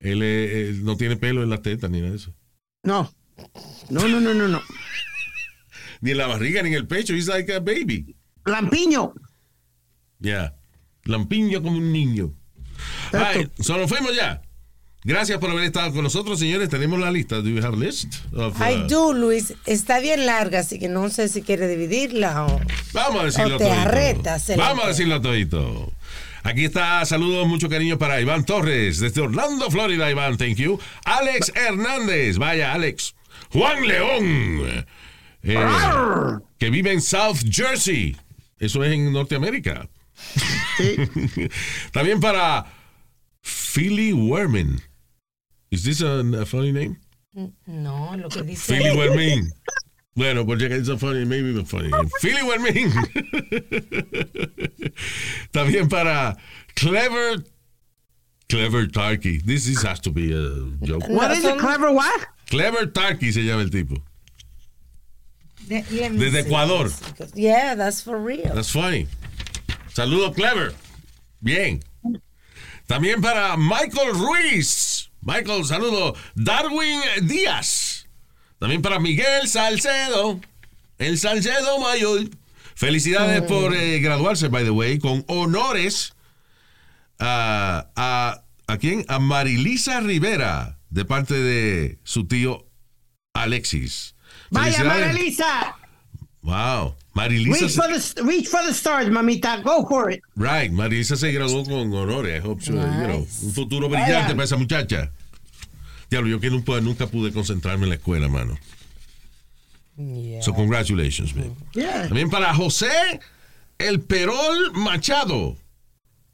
él, 0.00 0.22
eh, 0.22 0.68
él 0.68 0.84
no 0.84 0.96
tiene 0.96 1.16
pelo 1.16 1.42
en 1.42 1.48
las 1.48 1.62
tetas 1.62 1.90
ni 1.90 2.00
nada 2.00 2.10
de 2.10 2.18
eso. 2.18 2.34
No. 2.82 3.10
No, 3.88 4.06
no, 4.06 4.20
no, 4.20 4.34
no, 4.34 4.46
no. 4.46 4.62
Ni 6.02 6.10
en 6.10 6.18
la 6.18 6.26
barriga 6.26 6.62
ni 6.62 6.68
en 6.68 6.74
el 6.74 6.86
pecho. 6.86 7.14
He's 7.14 7.28
like 7.28 7.50
a 7.50 7.60
baby. 7.60 8.14
Lampiño. 8.44 9.14
Yeah. 10.20 10.54
Lampiño 11.04 11.62
como 11.62 11.78
un 11.78 11.92
niño. 11.92 12.34
Right, 13.10 13.50
so 13.60 13.78
nos 13.78 13.88
fuimos 13.88 14.14
ya. 14.14 14.42
Gracias 15.06 15.38
por 15.38 15.50
haber 15.50 15.64
estado 15.64 15.92
con 15.92 16.02
nosotros, 16.02 16.38
señores. 16.38 16.70
Tenemos 16.70 16.98
la 16.98 17.10
lista. 17.10 17.36
Do 17.42 17.50
you 17.50 17.62
have 17.62 17.76
a 17.76 17.78
list? 17.78 18.14
Of, 18.32 18.58
uh, 18.58 18.64
I 18.64 18.86
do, 18.88 19.12
Luis. 19.12 19.52
Está 19.66 20.00
bien 20.00 20.24
larga, 20.24 20.60
así 20.60 20.78
que 20.78 20.88
no 20.88 21.10
sé 21.10 21.28
si 21.28 21.42
quiere 21.42 21.68
dividirla 21.68 22.46
o, 22.46 22.58
Vamos 22.94 23.20
a 23.20 23.24
decirlo 23.26 23.56
o 23.56 23.58
te 23.58 23.64
todito. 23.64 23.80
arretas. 23.82 24.52
Vamos 24.56 24.86
a 24.86 24.88
decirlo 24.88 25.20
todito. 25.20 25.92
Aquí 26.42 26.64
está, 26.64 27.04
saludos, 27.04 27.46
mucho 27.46 27.68
cariño 27.68 27.98
para 27.98 28.18
Iván 28.20 28.44
Torres, 28.44 28.98
desde 29.00 29.20
Orlando, 29.20 29.70
Florida, 29.70 30.10
Iván, 30.10 30.36
thank 30.38 30.56
you. 30.56 30.78
Alex 31.04 31.52
Hernández, 31.54 32.38
vaya, 32.38 32.72
Alex. 32.72 33.14
Juan 33.50 33.86
León, 33.86 34.84
eh, 35.42 36.38
que 36.58 36.70
vive 36.70 36.92
en 36.92 37.00
South 37.02 37.38
Jersey. 37.50 38.16
Eso 38.58 38.82
es 38.84 38.92
en 38.92 39.12
Norteamérica. 39.12 39.88
También 41.92 42.20
para 42.20 42.66
Philly 43.42 44.12
Werman. 44.12 44.80
Is 45.74 45.82
this 45.82 46.02
a, 46.02 46.20
a 46.40 46.46
funny 46.46 46.70
name? 46.70 46.96
No, 47.66 48.14
lo 48.16 48.28
que 48.28 48.42
dice. 48.42 48.66
Philly 48.66 48.96
Werman. 48.96 49.50
Bueno, 50.14 50.44
porque 50.44 50.70
it's 50.70 50.88
a 50.88 50.96
funny, 50.96 51.24
maybe 51.24 51.58
a 51.58 51.64
funny 51.64 51.88
name. 51.88 52.08
Philly 52.20 52.42
Werman. 52.42 52.92
También 55.52 55.90
para 55.90 56.36
Clever 56.76 57.42
Clever 58.48 58.86
Tarky. 58.86 59.44
This, 59.44 59.66
this 59.66 59.82
has 59.82 59.98
to 60.00 60.10
be 60.10 60.32
a 60.32 60.86
joke. 60.86 61.08
What 61.08 61.32
is 61.32 61.44
it? 61.44 61.58
Clever 61.58 61.90
what? 61.90 62.24
Clever 62.48 62.86
Tarky 62.86 63.32
se 63.32 63.40
llama 63.40 63.62
el 63.62 63.70
tipo. 63.70 63.96
Desde. 65.66 66.36
Ecuador. 66.36 66.88
Yeah, 67.34 67.74
that's 67.74 68.00
for 68.00 68.18
real. 68.18 68.54
That's 68.54 68.70
funny. 68.70 69.08
Saludo, 69.88 70.32
Clever. 70.32 70.72
Bien. 71.42 71.82
También 72.86 73.20
para 73.20 73.56
Michael 73.56 74.14
Ruiz. 74.14 75.08
Michael, 75.24 75.64
saludo. 75.64 76.14
Darwin 76.34 77.00
Díaz. 77.22 78.06
También 78.58 78.82
para 78.82 78.98
Miguel 78.98 79.48
Salcedo. 79.48 80.40
El 80.98 81.18
Salcedo 81.18 81.80
Mayor. 81.80 82.28
Felicidades 82.74 83.42
por 83.42 83.74
eh, 83.74 84.00
graduarse, 84.00 84.48
by 84.48 84.64
the 84.64 84.70
way, 84.70 84.98
con 84.98 85.24
honores 85.28 86.14
a, 87.18 87.90
a, 87.94 88.42
¿a 88.66 88.78
quién? 88.78 89.04
A 89.08 89.18
Marilisa 89.18 90.00
Rivera, 90.00 90.78
de 90.90 91.04
parte 91.04 91.34
de 91.34 91.98
su 92.02 92.26
tío 92.26 92.66
Alexis. 93.32 94.16
Vaya. 94.50 94.84
Marilisa. 94.84 95.76
Wow. 96.42 96.96
Marilisa. 97.14 97.60
Reach 97.60 97.70
se- 97.70 97.80
for, 97.80 97.88
the, 97.88 98.22
reach 98.24 98.48
for 98.48 98.62
the 98.66 98.74
stars, 98.74 99.08
mamita. 99.08 99.62
Go 99.62 99.86
for 99.86 100.10
it. 100.10 100.20
Right, 100.36 100.70
Marisa 100.72 101.16
se 101.16 101.32
graduó 101.32 101.64
con 101.64 101.92
honores. 101.94 102.42
I 102.42 102.46
hope 102.46 102.60
so, 102.62 102.72
you 102.72 102.78
know, 102.78 103.26
un 103.42 103.52
futuro 103.52 103.88
brillante 103.88 104.12
Vaya. 104.22 104.28
para 104.34 104.44
esa 104.44 104.56
muchacha. 104.56 105.10
Diablo, 106.10 106.28
yo 106.28 106.40
que 106.40 106.50
nunca, 106.50 106.80
nunca 106.80 107.06
pude 107.06 107.32
concentrarme 107.32 107.84
en 107.84 107.90
la 107.90 107.94
escuela, 107.96 108.28
mano. 108.28 108.58
So, 110.42 110.52
congratulations, 110.54 111.34
man. 111.36 111.54
Yeah. 111.72 112.08
También 112.08 112.28
para 112.30 112.52
José 112.52 112.90
El 113.78 114.00
Perol 114.00 114.72
Machado. 114.74 115.56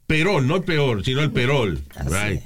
Perol, 0.07 0.47
no 0.47 0.55
el 0.57 0.63
peor, 0.63 1.05
sino 1.05 1.21
el 1.21 1.31
Perol. 1.31 1.79
Right. 2.05 2.41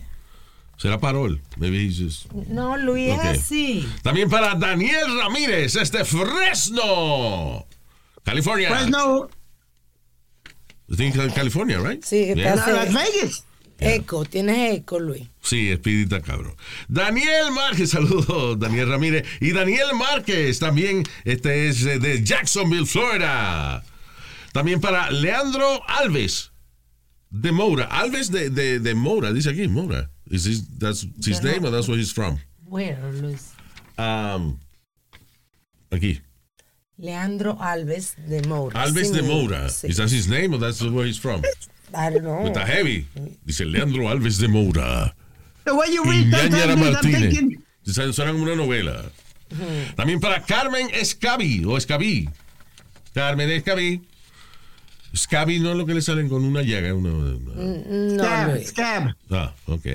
Será 0.78 0.99
Parol. 0.99 1.40
Maybe 1.57 1.78
he's 1.86 1.98
just. 1.98 2.30
No, 2.49 2.76
Luis, 2.78 3.14
Ok. 3.14 3.24
es 3.24 3.40
así. 3.40 3.88
También 4.03 4.30
para 4.30 4.56
Daniel 4.56 5.18
Ramírez, 5.20 5.76
este 5.78 6.03
Fresno. 6.03 7.66
California. 8.26 8.69
Fresno, 8.69 9.30
think 10.95 11.15
uh, 11.18 11.30
California, 11.34 11.80
right? 11.80 12.03
Sí, 12.03 12.34
Yeah. 12.35 12.56
Las 12.56 12.93
Vegas. 12.93 13.43
eco. 13.80 14.23
Tienes 14.26 14.57
eco, 14.77 14.99
Luis. 14.99 15.27
Sí, 15.41 15.69
Espírita 15.72 16.22
cabrón. 16.22 16.56
Daniel 16.88 17.52
Márquez, 17.52 17.89
saludos, 17.95 18.57
Daniel 18.60 18.89
Ramírez. 18.89 19.26
Y 19.41 19.52
Daniel 19.52 19.93
Márquez, 19.95 20.60
también, 20.60 21.03
este 21.23 21.68
es 21.68 21.85
eh, 21.85 21.99
de 21.99 22.23
Jacksonville, 22.23 22.85
Florida. 22.85 23.84
También 24.53 24.80
para 24.80 25.11
Leandro 25.11 25.81
Alves, 25.88 26.52
de 27.30 27.52
Moura. 27.52 27.85
Alves 27.85 28.31
de, 28.31 28.49
de, 28.49 28.80
de 28.80 28.95
Moura, 28.95 29.34
dice 29.34 29.49
aquí, 29.49 29.68
Moura. 29.68 30.10
Is 30.31 30.45
this, 30.45 30.64
that's 30.80 31.06
his 31.23 31.39
Yo 31.39 31.43
no- 31.43 31.52
name 31.52 31.65
or 31.65 31.72
that's 31.72 31.88
where 31.88 31.97
he's 31.99 32.11
from? 32.14 32.39
Where, 32.65 32.97
Luis? 33.22 33.52
Um, 33.97 34.60
aquí. 35.91 36.22
Leandro 36.98 37.58
Alves 37.60 38.16
de 38.28 38.42
Moura. 38.48 38.82
Alves 38.82 39.10
Sí, 39.10 39.14
de 39.16 39.22
Moura. 39.22 39.70
sí. 39.70 39.88
Is 39.90 39.98
that 39.98 40.10
his 40.10 40.28
name 40.28 40.54
or 40.54 40.60
that's 40.60 40.82
where 40.82 41.06
he's 41.06 41.20
from? 41.20 41.42
I 41.94 42.10
don't 42.10 42.22
know. 42.24 42.46
Está 42.48 42.66
heavy. 42.66 43.06
Dice 43.46 43.66
Leandro 43.66 44.10
Alves 44.10 44.38
de 44.40 44.48
Moura. 44.48 45.14
The 45.66 45.74
way 45.74 45.94
you 45.94 46.04
Y 46.06 46.10
read 46.32 46.52
that, 46.52 46.78
Martínez. 46.78 47.32
thinking, 47.34 47.64
Suena 48.14 48.32
como 48.32 48.44
una 48.44 48.56
novela. 48.56 49.04
También 49.96 50.20
para 50.20 50.42
Carmen 50.44 50.90
Escabi 50.94 51.64
o 51.66 51.78
Escabí. 51.78 52.30
Carmen 53.14 53.50
Escabí. 53.50 54.02
Escabí 55.14 55.60
no 55.60 55.72
es 55.72 55.78
lo 55.78 55.86
que 55.86 55.94
le 55.94 56.02
salen 56.02 56.28
con 56.28 56.44
una 56.44 56.62
llaga. 56.62 56.94
Una, 56.94 57.10
una- 57.10 57.36
Mm, 57.56 58.16
No, 58.18 58.24
scab, 58.24 58.54
Luis. 58.54 58.68
scab. 58.70 59.16
Ah, 59.32 59.54
ok. 59.68 59.86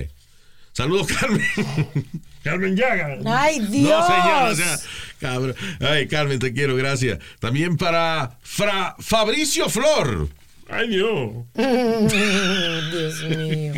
Saludos, 0.80 1.08
Carmen. 1.08 1.44
Carmen 2.42 2.74
Llaga. 2.74 3.18
Ay, 3.26 3.60
Dios. 3.66 3.90
No, 3.90 4.06
señor, 4.06 4.50
o 4.52 4.54
sea, 4.54 4.78
cabrón. 5.20 5.54
Ay, 5.80 6.08
Carmen, 6.08 6.38
te 6.38 6.54
quiero, 6.54 6.74
gracias. 6.74 7.18
También 7.38 7.76
para 7.76 8.38
Fra- 8.42 8.96
Fabricio 8.98 9.68
Flor. 9.68 10.30
Ay, 10.70 10.88
Dios. 10.88 11.32
Dios 11.54 13.22
mío. 13.36 13.74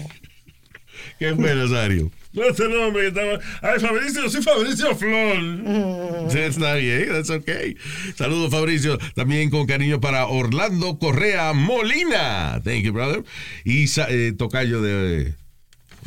Qué 1.18 1.34
fue, 1.34 1.54
Nazario. 1.56 2.12
No 2.34 2.44
ese 2.44 2.68
nombre 2.68 3.02
que 3.02 3.08
estaba. 3.08 3.40
Ay, 3.62 3.80
Fabricio, 3.80 4.30
soy 4.30 4.42
Fabricio 4.42 4.94
Flor. 4.94 6.30
Sí, 6.30 6.38
Está 6.38 6.74
bien, 6.74 7.08
that's 7.08 7.30
okay. 7.30 7.76
Saludos, 8.14 8.52
Fabricio. 8.52 8.96
También 9.16 9.50
con 9.50 9.66
cariño 9.66 10.00
para 10.00 10.26
Orlando 10.26 11.00
Correa 11.00 11.52
Molina. 11.52 12.60
Thank 12.64 12.84
you, 12.84 12.92
brother. 12.92 13.24
Y 13.64 13.86
eh, 14.08 14.32
Tocayo 14.38 14.80
de 14.80 15.34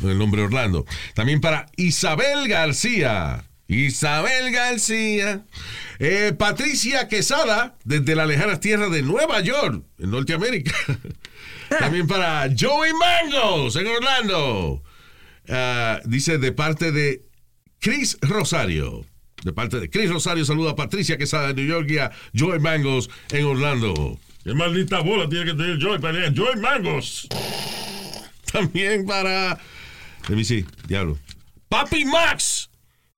el 0.02 0.18
nombre 0.18 0.42
Orlando. 0.42 0.84
También 1.14 1.40
para 1.40 1.66
Isabel 1.76 2.48
García. 2.48 3.44
Isabel 3.68 4.52
García. 4.52 5.44
Eh, 5.98 6.32
Patricia 6.38 7.08
Quesada, 7.08 7.76
desde 7.84 8.14
las 8.14 8.28
lejanas 8.28 8.60
tierras 8.60 8.90
de 8.90 9.02
Nueva 9.02 9.40
York, 9.40 9.84
en 9.98 10.10
Norteamérica. 10.10 10.72
También 11.80 12.06
para 12.06 12.48
Joey 12.58 12.92
Mangos, 12.92 13.76
en 13.76 13.86
Orlando. 13.88 14.82
Ah, 15.48 16.00
dice 16.04 16.38
de 16.38 16.52
parte 16.52 16.92
de 16.92 17.22
Chris 17.80 18.18
Rosario. 18.20 19.04
De 19.42 19.52
parte 19.52 19.78
de 19.78 19.90
Chris 19.90 20.10
Rosario, 20.10 20.44
saluda 20.44 20.72
a 20.72 20.76
Patricia 20.76 21.18
Quesada 21.18 21.48
de 21.48 21.54
New 21.54 21.66
York 21.66 21.90
y 21.90 21.98
a 21.98 22.10
Joey 22.36 22.58
Mangos 22.60 23.10
en 23.30 23.44
Orlando. 23.44 24.18
Qué 24.46 24.54
maldita 24.54 25.00
bola 25.00 25.28
tiene 25.28 25.44
que 25.44 25.54
tener 25.54 25.78
Joy 25.78 25.98
para. 25.98 26.32
Joy 26.32 26.56
Mangos. 26.60 27.26
También 28.52 29.04
para. 29.04 29.58
Let 30.28 30.36
me 30.36 30.44
see, 30.44 30.64
diablo. 30.88 31.18
Papi 31.68 32.04
Max, 32.04 32.68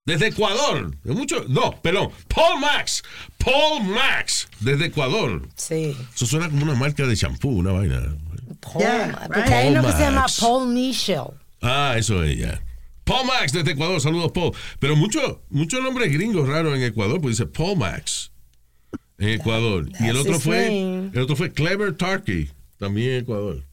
desde 0.04 0.28
Ecuador. 0.28 0.94
De 1.04 1.12
mucho, 1.14 1.44
no, 1.48 1.80
perdón. 1.82 2.10
Paul 2.28 2.60
Max. 2.60 3.02
Paul 3.38 3.84
Max, 3.84 4.48
desde 4.60 4.86
Ecuador. 4.86 5.48
Sí. 5.54 5.96
Eso 6.14 6.26
suena 6.26 6.48
como 6.48 6.62
una 6.64 6.74
marca 6.74 7.06
de 7.06 7.16
champú, 7.16 7.50
una 7.50 7.72
vaina. 7.72 8.16
Paul, 8.60 8.78
Yeah, 8.82 9.22
porque 9.26 9.40
right. 9.42 9.52
hay 9.52 9.68
uno 9.68 9.82
que 9.84 9.92
se 9.92 9.98
llama 10.00 10.20
Max. 10.22 10.38
Paul 10.40 10.68
Michel. 10.72 11.24
Ah, 11.60 11.94
eso 11.98 12.22
es 12.24 12.38
ya. 12.38 12.62
Paul 13.04 13.26
Max 13.26 13.52
desde 13.52 13.72
Ecuador, 13.72 14.00
saludos 14.00 14.32
Paul. 14.32 14.52
Pero 14.78 14.96
muchos 14.96 15.38
muchos 15.50 15.82
nombres 15.82 16.12
gringos 16.12 16.46
raros 16.48 16.76
en 16.76 16.82
Ecuador, 16.82 17.20
pues 17.20 17.36
dice 17.38 17.46
Paul 17.50 17.78
Max 17.78 18.32
en 19.18 19.30
Ecuador. 19.30 19.88
y 19.98 20.06
el 20.08 20.16
otro 20.16 20.38
fue 20.38 20.64
name. 20.68 21.10
el 21.14 21.20
otro 21.20 21.34
fue 21.36 21.52
Clever 21.52 21.94
Turkey, 21.96 22.50
también 22.78 23.12
en 23.12 23.18
Ecuador. 23.22 23.64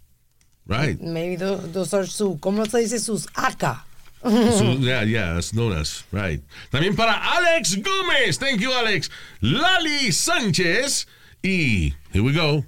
Right. 0.68 1.00
Maybe 1.00 1.36
tho- 1.36 1.58
those 1.72 1.94
are 1.94 2.06
su, 2.08 2.38
¿cómo 2.40 2.66
se 2.70 2.80
dice? 2.80 3.00
Sus 3.00 3.28
AK. 3.36 3.84
So, 4.24 4.74
yeah, 4.80 5.04
yeah, 5.04 5.34
that's 5.36 5.54
known 5.54 5.74
as, 5.74 6.04
right. 6.12 6.42
También 6.72 6.96
para 6.96 7.14
Alex 7.14 7.76
Gómez, 7.76 8.40
thank 8.40 8.60
you 8.60 8.72
Alex. 8.74 9.08
Lali 9.42 10.10
Sánchez 10.12 11.06
y 11.44 11.94
here 12.12 12.24
we 12.24 12.34
go. 12.34 12.66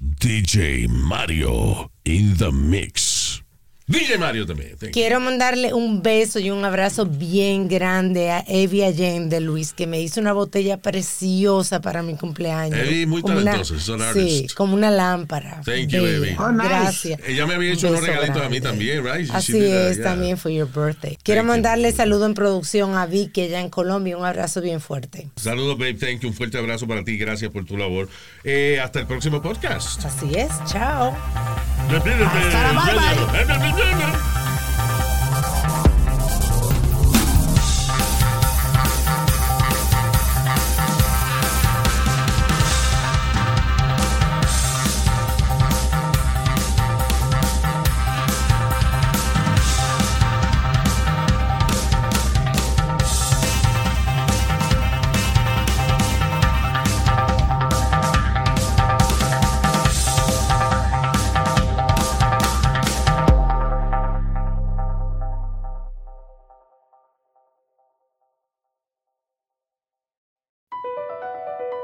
DJ 0.00 0.86
Mario 0.88 1.90
in 2.04 2.36
the 2.36 2.52
mix. 2.52 3.11
DJ 3.92 4.18
Mario 4.18 4.46
también. 4.46 4.70
thank 4.70 4.82
you. 4.88 4.90
Quiero 4.92 5.20
mandarle 5.20 5.72
un 5.74 6.02
beso 6.02 6.38
y 6.38 6.50
un 6.50 6.64
abrazo 6.64 7.06
bien 7.06 7.68
grande 7.68 8.30
a 8.30 8.44
Evi 8.48 8.82
Allende, 8.82 9.40
Luis, 9.40 9.72
que 9.72 9.86
me 9.86 10.00
hizo 10.00 10.20
una 10.20 10.32
botella 10.32 10.78
preciosa 10.78 11.80
para 11.80 12.02
mi 12.02 12.16
cumpleaños. 12.16 12.78
Evi, 12.78 13.06
muy 13.06 13.22
Como 13.22 13.38
una- 13.38 13.52
talentosa, 13.52 13.76
es 13.76 13.88
un 13.88 14.02
Sí, 14.14 14.46
como 14.56 14.74
una 14.74 14.90
lámpara. 14.90 15.60
Thank 15.64 15.88
you. 15.88 16.04
Evi. 16.04 16.34
Oh, 16.38 16.50
nice. 16.50 16.68
Gracias. 16.68 17.20
Ella 17.26 17.46
me 17.46 17.54
había 17.54 17.70
Un 17.70 17.76
hecho 17.76 17.88
unos 17.88 18.00
beso 18.00 18.12
regalitos 18.12 18.42
a 18.42 18.48
mí 18.48 18.60
también, 18.60 19.04
right? 19.04 19.26
She 19.26 19.32
Así 19.36 19.52
that, 19.52 19.60
es, 19.90 19.96
yeah. 19.98 20.04
también 20.04 20.36
for 20.38 20.50
your 20.50 20.66
birthday. 20.68 21.16
Quiero 21.22 21.40
Thank 21.42 21.46
you. 21.48 21.52
mandarle 21.52 21.92
saludo 21.92 22.26
en 22.26 22.34
producción 22.34 22.96
a 22.96 23.06
Vicky 23.06 23.42
allá 23.42 23.60
en 23.60 23.68
Colombia, 23.70 24.16
un 24.16 24.24
abrazo 24.24 24.60
bien 24.60 24.80
fuerte. 24.80 25.28
Saludos, 25.36 25.78
babe. 25.78 25.94
Thank 25.94 26.20
you. 26.20 26.28
Un 26.28 26.34
fuerte 26.34 26.58
abrazo 26.58 26.86
para 26.86 27.04
ti. 27.04 27.16
Gracias 27.18 27.50
por 27.50 27.64
tu 27.64 27.76
labor. 27.76 28.08
Eh, 28.44 28.80
hasta 28.82 29.00
el 29.00 29.06
próximo 29.06 29.42
podcast. 29.42 30.04
Así 30.04 30.32
es, 30.34 30.50
chao. 30.66 31.14
Hasta 31.90 32.72
la 32.72 32.82
bye, 33.32 33.44
bye. 33.72 33.81
Singing 33.82 34.71